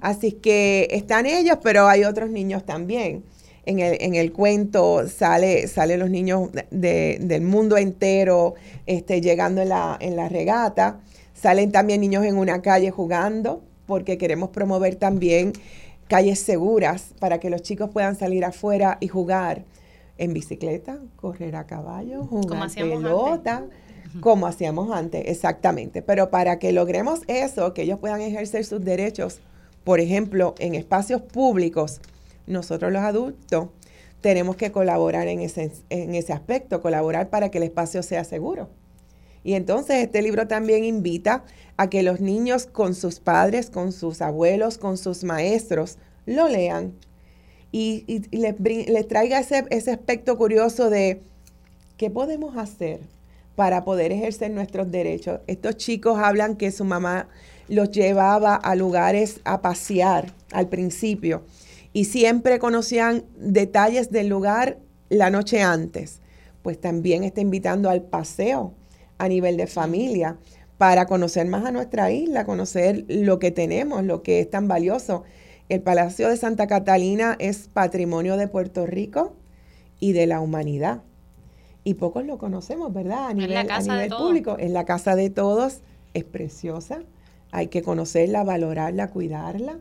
Así 0.00 0.32
que 0.32 0.88
están 0.90 1.26
ellos, 1.26 1.58
pero 1.62 1.86
hay 1.86 2.04
otros 2.04 2.30
niños 2.30 2.64
también. 2.64 3.24
En 3.64 3.78
el, 3.78 3.96
en 4.00 4.14
el 4.16 4.32
cuento 4.32 5.06
sale, 5.08 5.68
sale 5.68 5.96
los 5.96 6.10
niños 6.10 6.50
del 6.70 7.42
mundo 7.42 7.76
entero 7.76 8.54
este, 8.86 9.20
llegando 9.20 9.62
en 9.62 9.68
la, 9.68 9.96
en 10.00 10.16
la 10.16 10.28
regata. 10.28 11.00
Salen 11.34 11.70
también 11.70 12.00
niños 12.00 12.24
en 12.24 12.36
una 12.36 12.60
calle 12.62 12.90
jugando, 12.90 13.62
porque 13.86 14.18
queremos 14.18 14.50
promover 14.50 14.96
también 14.96 15.52
calles 16.12 16.40
seguras 16.40 17.14
para 17.18 17.40
que 17.40 17.48
los 17.48 17.62
chicos 17.62 17.90
puedan 17.90 18.16
salir 18.16 18.44
afuera 18.44 18.98
y 19.00 19.08
jugar 19.08 19.64
en 20.18 20.34
bicicleta, 20.34 20.98
correr 21.16 21.56
a 21.56 21.66
caballo, 21.66 22.24
jugar 22.24 22.70
pelota 22.74 23.66
como 24.20 24.46
hacíamos 24.46 24.94
antes, 24.94 25.22
exactamente. 25.26 26.02
Pero 26.02 26.30
para 26.30 26.58
que 26.58 26.72
logremos 26.72 27.22
eso, 27.28 27.72
que 27.72 27.82
ellos 27.82 27.98
puedan 27.98 28.20
ejercer 28.20 28.66
sus 28.66 28.84
derechos, 28.84 29.40
por 29.84 30.00
ejemplo, 30.00 30.54
en 30.58 30.74
espacios 30.74 31.22
públicos, 31.22 32.02
nosotros 32.46 32.92
los 32.92 33.02
adultos 33.02 33.68
tenemos 34.20 34.56
que 34.56 34.70
colaborar 34.70 35.28
en 35.28 35.40
ese, 35.40 35.72
en 35.88 36.14
ese 36.14 36.34
aspecto, 36.34 36.82
colaborar 36.82 37.30
para 37.30 37.50
que 37.50 37.56
el 37.56 37.64
espacio 37.64 38.02
sea 38.02 38.24
seguro. 38.24 38.68
Y 39.44 39.54
entonces 39.54 39.96
este 39.96 40.22
libro 40.22 40.46
también 40.46 40.84
invita 40.84 41.44
a 41.76 41.90
que 41.90 42.02
los 42.02 42.20
niños 42.20 42.66
con 42.66 42.94
sus 42.94 43.20
padres, 43.20 43.70
con 43.70 43.92
sus 43.92 44.22
abuelos, 44.22 44.78
con 44.78 44.96
sus 44.96 45.24
maestros, 45.24 45.98
lo 46.26 46.48
lean 46.48 46.92
y, 47.72 48.22
les, 48.30 49.08
traiga 49.08 49.40
ese, 49.40 49.64
ese 49.70 49.90
aspecto 49.90 50.36
curioso 50.36 50.90
de 50.90 51.22
qué 51.96 52.10
podemos 52.10 52.56
hacer 52.56 53.00
para 53.56 53.84
poder 53.84 54.12
ejercer 54.12 54.50
nuestros 54.50 54.90
derechos. 54.90 55.40
Estos 55.46 55.76
chicos 55.76 56.18
hablan 56.18 56.56
que 56.56 56.70
su 56.70 56.84
mamá 56.84 57.28
los 57.68 57.90
llevaba 57.90 58.54
a 58.54 58.74
lugares 58.74 59.40
a 59.44 59.62
pasear 59.62 60.32
al 60.52 60.68
principio 60.68 61.42
y 61.92 62.04
siempre 62.04 62.58
conocían 62.58 63.24
detalles 63.36 64.10
del 64.10 64.28
lugar 64.28 64.78
la 65.08 65.30
noche 65.30 65.62
antes. 65.62 66.20
Pues 66.62 66.80
también 66.80 67.24
está 67.24 67.40
invitando 67.40 67.90
al 67.90 68.02
paseo 68.02 68.74
a 69.22 69.28
nivel 69.28 69.56
de 69.56 69.68
familia 69.68 70.36
para 70.78 71.06
conocer 71.06 71.46
más 71.46 71.64
a 71.64 71.70
nuestra 71.70 72.10
isla, 72.10 72.44
conocer 72.44 73.04
lo 73.06 73.38
que 73.38 73.52
tenemos, 73.52 74.02
lo 74.02 74.24
que 74.24 74.40
es 74.40 74.50
tan 74.50 74.66
valioso. 74.66 75.22
El 75.68 75.80
Palacio 75.80 76.28
de 76.28 76.36
Santa 76.36 76.66
Catalina 76.66 77.36
es 77.38 77.68
patrimonio 77.72 78.36
de 78.36 78.48
Puerto 78.48 78.84
Rico 78.84 79.36
y 80.00 80.12
de 80.12 80.26
la 80.26 80.40
humanidad 80.40 81.02
y 81.84 81.94
pocos 81.94 82.26
lo 82.26 82.36
conocemos, 82.36 82.92
¿verdad? 82.92 83.28
A 83.28 83.32
nivel, 83.32 83.70
a 83.70 83.80
nivel 83.80 84.08
público. 84.08 84.56
Es 84.58 84.72
la 84.72 84.84
casa 84.84 85.14
de 85.14 85.30
todos, 85.30 85.82
es 86.14 86.24
preciosa, 86.24 87.04
hay 87.52 87.68
que 87.68 87.82
conocerla, 87.82 88.42
valorarla, 88.42 89.08
cuidarla, 89.08 89.78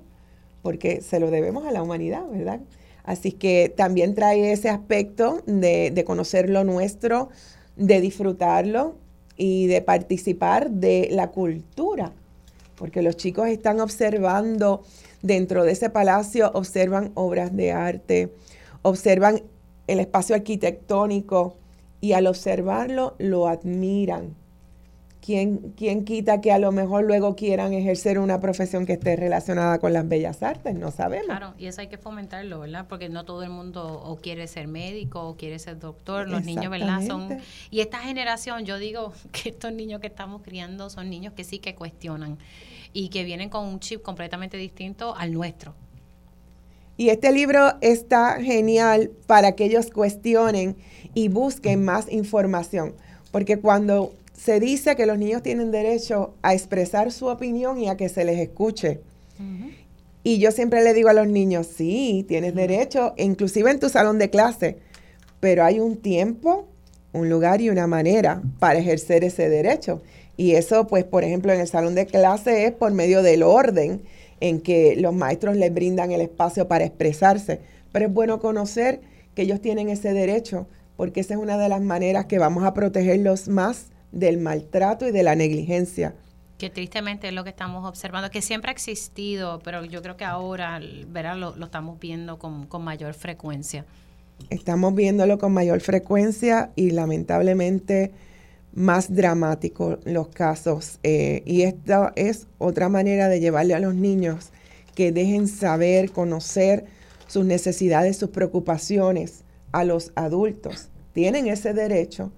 porque 0.61 1.01
se 1.01 1.19
lo 1.19 1.31
debemos 1.31 1.65
a 1.65 1.71
la 1.71 1.81
humanidad, 1.81 2.27
¿verdad? 2.31 2.59
Así 3.03 3.31
que 3.31 3.73
también 3.75 4.13
trae 4.13 4.51
ese 4.51 4.69
aspecto 4.69 5.41
de, 5.47 5.89
de 5.89 6.03
conocer 6.03 6.47
lo 6.47 6.63
nuestro, 6.63 7.29
de 7.75 8.01
disfrutarlo 8.01 9.00
y 9.37 9.67
de 9.67 9.81
participar 9.81 10.69
de 10.69 11.09
la 11.11 11.27
cultura, 11.31 12.11
porque 12.75 13.01
los 13.01 13.17
chicos 13.17 13.47
están 13.47 13.79
observando 13.79 14.83
dentro 15.21 15.63
de 15.63 15.71
ese 15.71 15.89
palacio, 15.89 16.51
observan 16.53 17.11
obras 17.15 17.55
de 17.55 17.71
arte, 17.71 18.33
observan 18.81 19.41
el 19.87 19.99
espacio 19.99 20.35
arquitectónico, 20.35 21.55
y 22.01 22.13
al 22.13 22.27
observarlo 22.27 23.13
lo 23.19 23.47
admiran. 23.47 24.35
¿Quién, 25.31 25.73
¿Quién, 25.77 26.03
quita 26.03 26.41
que 26.41 26.51
a 26.51 26.59
lo 26.59 26.73
mejor 26.73 27.05
luego 27.05 27.37
quieran 27.37 27.71
ejercer 27.71 28.19
una 28.19 28.41
profesión 28.41 28.85
que 28.85 28.91
esté 28.91 29.15
relacionada 29.15 29.79
con 29.79 29.93
las 29.93 30.05
bellas 30.05 30.43
artes? 30.43 30.75
No 30.75 30.91
sabemos. 30.91 31.27
Claro, 31.27 31.53
y 31.57 31.67
eso 31.67 31.79
hay 31.79 31.87
que 31.87 31.97
fomentarlo, 31.97 32.59
¿verdad? 32.59 32.85
Porque 32.89 33.07
no 33.07 33.23
todo 33.23 33.41
el 33.43 33.49
mundo 33.49 34.03
o 34.03 34.17
quiere 34.17 34.45
ser 34.49 34.67
médico 34.67 35.25
o 35.25 35.37
quiere 35.37 35.57
ser 35.57 35.79
doctor. 35.79 36.27
Los 36.27 36.43
niños, 36.43 36.69
¿verdad? 36.69 37.01
Son 37.07 37.37
Y 37.69 37.79
esta 37.79 37.99
generación, 37.99 38.65
yo 38.65 38.77
digo 38.77 39.13
que 39.31 39.47
estos 39.51 39.71
niños 39.71 40.01
que 40.01 40.07
estamos 40.07 40.41
criando 40.41 40.89
son 40.89 41.09
niños 41.09 41.31
que 41.31 41.45
sí 41.45 41.59
que 41.59 41.75
cuestionan 41.75 42.37
y 42.91 43.07
que 43.07 43.23
vienen 43.23 43.47
con 43.47 43.65
un 43.65 43.79
chip 43.79 44.01
completamente 44.01 44.57
distinto 44.57 45.15
al 45.15 45.31
nuestro. 45.31 45.73
Y 46.97 47.07
este 47.07 47.31
libro 47.31 47.75
está 47.79 48.41
genial 48.41 49.11
para 49.27 49.53
que 49.53 49.63
ellos 49.63 49.91
cuestionen 49.91 50.75
y 51.13 51.29
busquen 51.29 51.85
más 51.85 52.11
información. 52.11 52.95
Porque 53.31 53.59
cuando 53.59 54.11
se 54.43 54.59
dice 54.59 54.95
que 54.95 55.05
los 55.05 55.19
niños 55.19 55.43
tienen 55.43 55.69
derecho 55.69 56.33
a 56.41 56.55
expresar 56.55 57.11
su 57.11 57.27
opinión 57.27 57.77
y 57.77 57.89
a 57.89 57.95
que 57.95 58.09
se 58.09 58.25
les 58.25 58.39
escuche. 58.39 59.01
Y 60.23 60.39
yo 60.39 60.51
siempre 60.51 60.83
le 60.83 60.95
digo 60.95 61.09
a 61.09 61.13
los 61.13 61.27
niños, 61.27 61.67
sí, 61.67 62.25
tienes 62.27 62.55
derecho, 62.55 63.13
inclusive 63.17 63.69
en 63.69 63.79
tu 63.79 63.89
salón 63.89 64.17
de 64.17 64.31
clase, 64.31 64.77
pero 65.39 65.63
hay 65.63 65.79
un 65.79 65.97
tiempo, 65.97 66.67
un 67.13 67.29
lugar 67.29 67.61
y 67.61 67.69
una 67.69 67.85
manera 67.85 68.41
para 68.57 68.79
ejercer 68.79 69.23
ese 69.23 69.47
derecho. 69.47 70.01
Y 70.37 70.53
eso, 70.53 70.87
pues, 70.87 71.03
por 71.03 71.23
ejemplo, 71.23 71.53
en 71.53 71.59
el 71.59 71.67
salón 71.67 71.93
de 71.93 72.07
clase 72.07 72.65
es 72.65 72.71
por 72.71 72.91
medio 72.93 73.21
del 73.21 73.43
orden 73.43 74.01
en 74.39 74.59
que 74.59 74.95
los 74.95 75.13
maestros 75.13 75.55
les 75.55 75.71
brindan 75.71 76.11
el 76.11 76.21
espacio 76.21 76.67
para 76.67 76.85
expresarse. 76.85 77.59
Pero 77.91 78.07
es 78.07 78.13
bueno 78.13 78.39
conocer 78.39 79.01
que 79.35 79.43
ellos 79.43 79.61
tienen 79.61 79.89
ese 79.89 80.13
derecho 80.13 80.67
porque 80.97 81.19
esa 81.19 81.35
es 81.35 81.39
una 81.39 81.57
de 81.57 81.69
las 81.69 81.81
maneras 81.81 82.25
que 82.25 82.39
vamos 82.39 82.63
a 82.63 82.73
protegerlos 82.73 83.47
más 83.47 83.91
del 84.11 84.37
maltrato 84.37 85.07
y 85.07 85.11
de 85.11 85.23
la 85.23 85.35
negligencia. 85.35 86.15
Que 86.57 86.69
tristemente 86.69 87.27
es 87.27 87.33
lo 87.33 87.43
que 87.43 87.49
estamos 87.49 87.87
observando, 87.87 88.29
que 88.29 88.41
siempre 88.41 88.69
ha 88.69 88.73
existido, 88.73 89.59
pero 89.63 89.83
yo 89.85 90.01
creo 90.01 90.17
que 90.17 90.25
ahora 90.25 90.79
verá, 91.07 91.35
lo, 91.35 91.55
estamos 91.63 91.99
viendo 91.99 92.37
con, 92.37 92.67
mayor 92.83 93.13
frecuencia. 93.13 93.85
Estamos 94.49 94.93
viéndolo 94.95 95.37
con 95.37 95.53
mayor 95.53 95.81
frecuencia 95.81 96.71
y 96.75 96.91
lamentablemente 96.91 98.11
más 98.73 99.13
dramáticos 99.13 99.99
los 100.05 100.27
casos. 100.29 100.99
Eh, 101.03 101.41
y 101.45 101.63
esta 101.63 102.13
es 102.15 102.47
otra 102.57 102.89
manera 102.89 103.27
de 103.27 103.39
llevarle 103.39 103.73
a 103.73 103.79
los 103.79 103.95
niños 103.95 104.51
que 104.95 105.11
dejen 105.11 105.47
saber, 105.47 106.11
conocer 106.11 106.85
sus 107.27 107.45
necesidades, 107.45 108.17
sus 108.17 108.29
preocupaciones 108.29 109.43
a 109.71 109.83
los 109.83 110.11
adultos 110.15 110.91
tienen 111.13 111.47
ese 111.47 111.73
derecho 111.73 112.31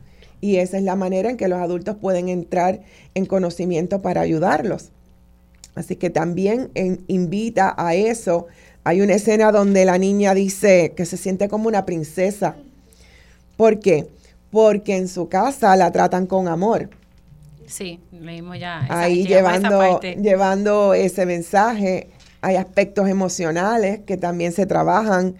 y 0.43 0.57
esa 0.57 0.77
es 0.77 0.83
la 0.83 0.97
manera 0.97 1.29
en 1.29 1.37
que 1.37 1.47
los 1.47 1.59
adultos 1.59 1.95
pueden 1.95 2.27
entrar 2.27 2.81
en 3.15 3.25
conocimiento 3.25 4.01
para 4.01 4.19
ayudarlos. 4.19 4.89
Así 5.73 5.95
que 5.95 6.09
también 6.09 6.69
invita 7.07 7.73
a 7.77 7.95
eso. 7.95 8.47
Hay 8.83 8.99
una 8.99 9.13
escena 9.13 9.53
donde 9.53 9.85
la 9.85 9.97
niña 9.97 10.33
dice 10.33 10.91
que 10.97 11.05
se 11.05 11.15
siente 11.15 11.47
como 11.47 11.69
una 11.69 11.85
princesa. 11.85 12.57
¿Por 13.55 13.79
qué? 13.79 14.09
Porque 14.51 14.97
en 14.97 15.07
su 15.07 15.29
casa 15.29 15.77
la 15.77 15.93
tratan 15.93 16.27
con 16.27 16.49
amor. 16.49 16.89
Sí, 17.65 18.01
leímos 18.11 18.59
ya. 18.59 18.85
Ahí 18.89 19.25
llevando, 19.25 20.01
llevando 20.01 20.93
ese 20.93 21.25
mensaje. 21.25 22.09
Hay 22.41 22.57
aspectos 22.57 23.07
emocionales 23.07 24.01
que 24.01 24.17
también 24.17 24.51
se 24.51 24.65
trabajan 24.65 25.35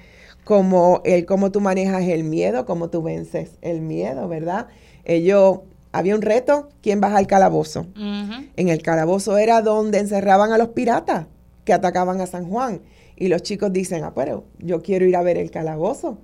como 0.45 1.01
el 1.03 1.25
cómo 1.25 1.51
tú 1.51 1.59
manejas 1.59 2.03
el 2.03 2.23
miedo, 2.23 2.65
cómo 2.65 2.89
tú 2.89 3.03
vences 3.03 3.49
el 3.61 3.81
miedo, 3.81 4.29
¿verdad? 4.29 4.67
Ellos, 5.03 5.59
había 5.91 6.15
un 6.15 6.21
reto, 6.21 6.69
¿quién 6.81 7.01
baja 7.01 7.17
al 7.17 7.27
calabozo? 7.27 7.87
En 7.95 8.69
el 8.69 8.81
calabozo 8.81 9.37
era 9.37 9.61
donde 9.61 9.99
encerraban 9.99 10.51
a 10.51 10.57
los 10.57 10.69
piratas 10.69 11.27
que 11.65 11.73
atacaban 11.73 12.21
a 12.21 12.27
San 12.27 12.49
Juan. 12.49 12.81
Y 13.15 13.27
los 13.27 13.43
chicos 13.43 13.71
dicen, 13.71 14.03
ah, 14.03 14.13
pero 14.15 14.45
yo 14.59 14.81
quiero 14.81 15.05
ir 15.05 15.15
a 15.15 15.21
ver 15.21 15.37
el 15.37 15.51
calabozo. 15.51 16.17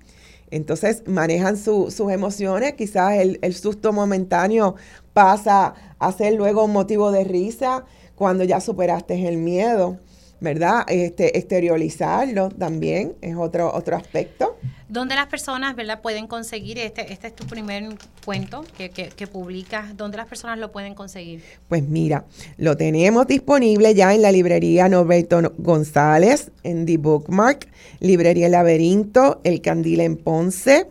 Entonces 0.52 1.04
manejan 1.06 1.58
sus 1.58 2.00
emociones, 2.00 2.74
quizás 2.74 3.14
el, 3.20 3.38
el, 3.44 3.54
susto 3.54 3.94
momentáneo 3.94 4.76
pasa 5.14 5.76
a 6.00 6.12
ser 6.12 6.34
luego 6.34 6.66
un 6.66 6.74
motivo 6.74 7.12
de 7.12 7.24
risa 7.24 7.86
cuando 8.16 8.44
ya 8.44 8.60
superaste 8.60 9.28
el 9.28 9.38
miedo. 9.38 10.00
¿verdad? 10.40 10.86
Este, 10.88 11.38
exteriorizarlo 11.38 12.50
también 12.50 13.16
es 13.22 13.36
otro, 13.36 13.74
otro 13.74 13.96
aspecto. 13.96 14.58
¿Dónde 14.90 15.14
las 15.14 15.28
personas, 15.28 15.76
verdad, 15.76 16.02
pueden 16.02 16.26
conseguir 16.26 16.80
este? 16.80 17.14
Este 17.14 17.28
es 17.28 17.36
tu 17.36 17.46
primer 17.46 17.84
cuento 18.26 18.66
que, 18.76 18.90
que, 18.90 19.10
que 19.10 19.28
publicas. 19.28 19.96
¿Dónde 19.96 20.18
las 20.18 20.26
personas 20.26 20.58
lo 20.58 20.72
pueden 20.72 20.96
conseguir? 20.96 21.44
Pues 21.68 21.84
mira, 21.84 22.26
lo 22.58 22.76
tenemos 22.76 23.28
disponible 23.28 23.94
ya 23.94 24.16
en 24.16 24.24
la 24.24 24.32
librería 24.32 24.90
Norberto 24.90 25.54
González, 25.60 26.50
en 26.64 26.88
The 26.88 26.98
Bookmark, 26.98 27.68
librería 28.00 28.48
El 28.48 28.54
Laberinto, 28.54 29.42
El 29.44 29.62
Candil 29.62 30.00
en 30.00 30.18
Ponce, 30.18 30.88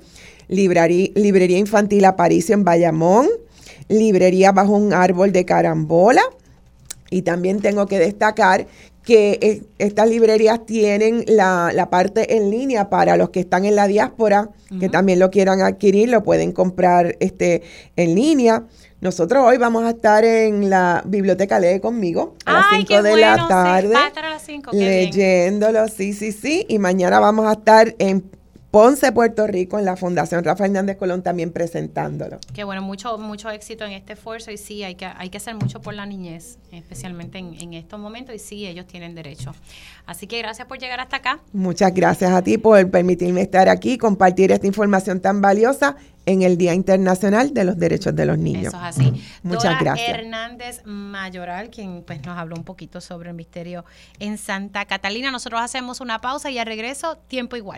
librería, 0.46 1.10
librería 1.16 1.58
Infantil 1.58 2.04
Aparicio 2.04 2.54
en 2.54 2.62
Bayamón, 2.62 3.26
librería 3.88 4.52
Bajo 4.52 4.76
un 4.76 4.92
Árbol 4.92 5.32
de 5.32 5.44
Carambola. 5.44 6.22
Y 7.10 7.22
también 7.22 7.60
tengo 7.60 7.86
que 7.86 7.98
destacar 7.98 8.68
que 9.08 9.62
estas 9.78 10.10
librerías 10.10 10.66
tienen 10.66 11.24
la, 11.26 11.70
la, 11.72 11.88
parte 11.88 12.36
en 12.36 12.50
línea 12.50 12.90
para 12.90 13.16
los 13.16 13.30
que 13.30 13.40
están 13.40 13.64
en 13.64 13.74
la 13.74 13.86
diáspora, 13.86 14.50
que 14.78 14.90
también 14.90 15.18
lo 15.18 15.30
quieran 15.30 15.62
adquirir, 15.62 16.10
lo 16.10 16.22
pueden 16.22 16.52
comprar 16.52 17.16
este 17.18 17.62
en 17.96 18.14
línea. 18.14 18.64
Nosotros 19.00 19.42
hoy 19.46 19.56
vamos 19.56 19.84
a 19.84 19.90
estar 19.90 20.26
en 20.26 20.68
la 20.68 21.02
biblioteca 21.06 21.58
Lee 21.58 21.80
conmigo 21.80 22.34
a 22.44 22.52
las 22.52 22.66
5 22.76 23.02
de 23.02 23.16
la 23.16 23.48
tarde. 23.48 23.94
Sí, 24.44 24.60
leyéndolo, 24.72 25.88
sí, 25.88 26.12
sí, 26.12 26.30
sí. 26.30 26.66
Y 26.68 26.78
mañana 26.78 27.18
vamos 27.18 27.46
a 27.46 27.52
estar 27.52 27.94
en 27.98 28.20
Ponce, 28.70 29.12
Puerto 29.12 29.46
Rico, 29.46 29.78
en 29.78 29.86
la 29.86 29.96
Fundación 29.96 30.44
Rafa 30.44 30.66
Hernández 30.66 30.98
Colón 30.98 31.22
también 31.22 31.52
presentándolo. 31.52 32.38
Qué 32.52 32.64
bueno, 32.64 32.82
mucho, 32.82 33.16
mucho 33.16 33.48
éxito 33.48 33.86
en 33.86 33.92
este 33.92 34.12
esfuerzo 34.12 34.50
y 34.50 34.58
sí, 34.58 34.84
hay 34.84 34.94
que, 34.94 35.06
hay 35.06 35.30
que 35.30 35.38
hacer 35.38 35.54
mucho 35.54 35.80
por 35.80 35.94
la 35.94 36.04
niñez, 36.04 36.58
especialmente 36.70 37.38
en, 37.38 37.54
en 37.54 37.72
estos 37.72 37.98
momentos 37.98 38.34
y 38.34 38.38
sí, 38.38 38.66
ellos 38.66 38.86
tienen 38.86 39.14
derecho. 39.14 39.54
Así 40.04 40.26
que 40.26 40.38
gracias 40.38 40.68
por 40.68 40.78
llegar 40.78 41.00
hasta 41.00 41.16
acá. 41.16 41.40
Muchas 41.54 41.94
gracias 41.94 42.30
a 42.30 42.42
ti 42.42 42.58
por 42.58 42.90
permitirme 42.90 43.40
estar 43.40 43.70
aquí, 43.70 43.96
compartir 43.96 44.52
esta 44.52 44.66
información 44.66 45.20
tan 45.20 45.40
valiosa 45.40 45.96
en 46.28 46.42
el 46.42 46.58
Día 46.58 46.74
Internacional 46.74 47.54
de 47.54 47.64
los 47.64 47.78
Derechos 47.78 48.14
de 48.14 48.26
los 48.26 48.36
Niños. 48.36 48.74
Eso 48.74 48.76
es 48.76 48.82
así. 48.82 49.24
Muchas 49.42 49.62
Dora 49.64 49.78
gracias. 49.80 50.10
Hernández 50.10 50.82
Mayoral, 50.84 51.70
quien 51.70 52.02
pues 52.06 52.22
nos 52.26 52.36
habló 52.36 52.54
un 52.54 52.64
poquito 52.64 53.00
sobre 53.00 53.30
el 53.30 53.34
misterio 53.34 53.86
en 54.18 54.36
Santa 54.36 54.84
Catalina. 54.84 55.30
Nosotros 55.30 55.62
hacemos 55.62 56.02
una 56.02 56.20
pausa 56.20 56.50
y 56.50 56.58
al 56.58 56.66
regreso, 56.66 57.16
tiempo 57.28 57.56
igual. 57.56 57.76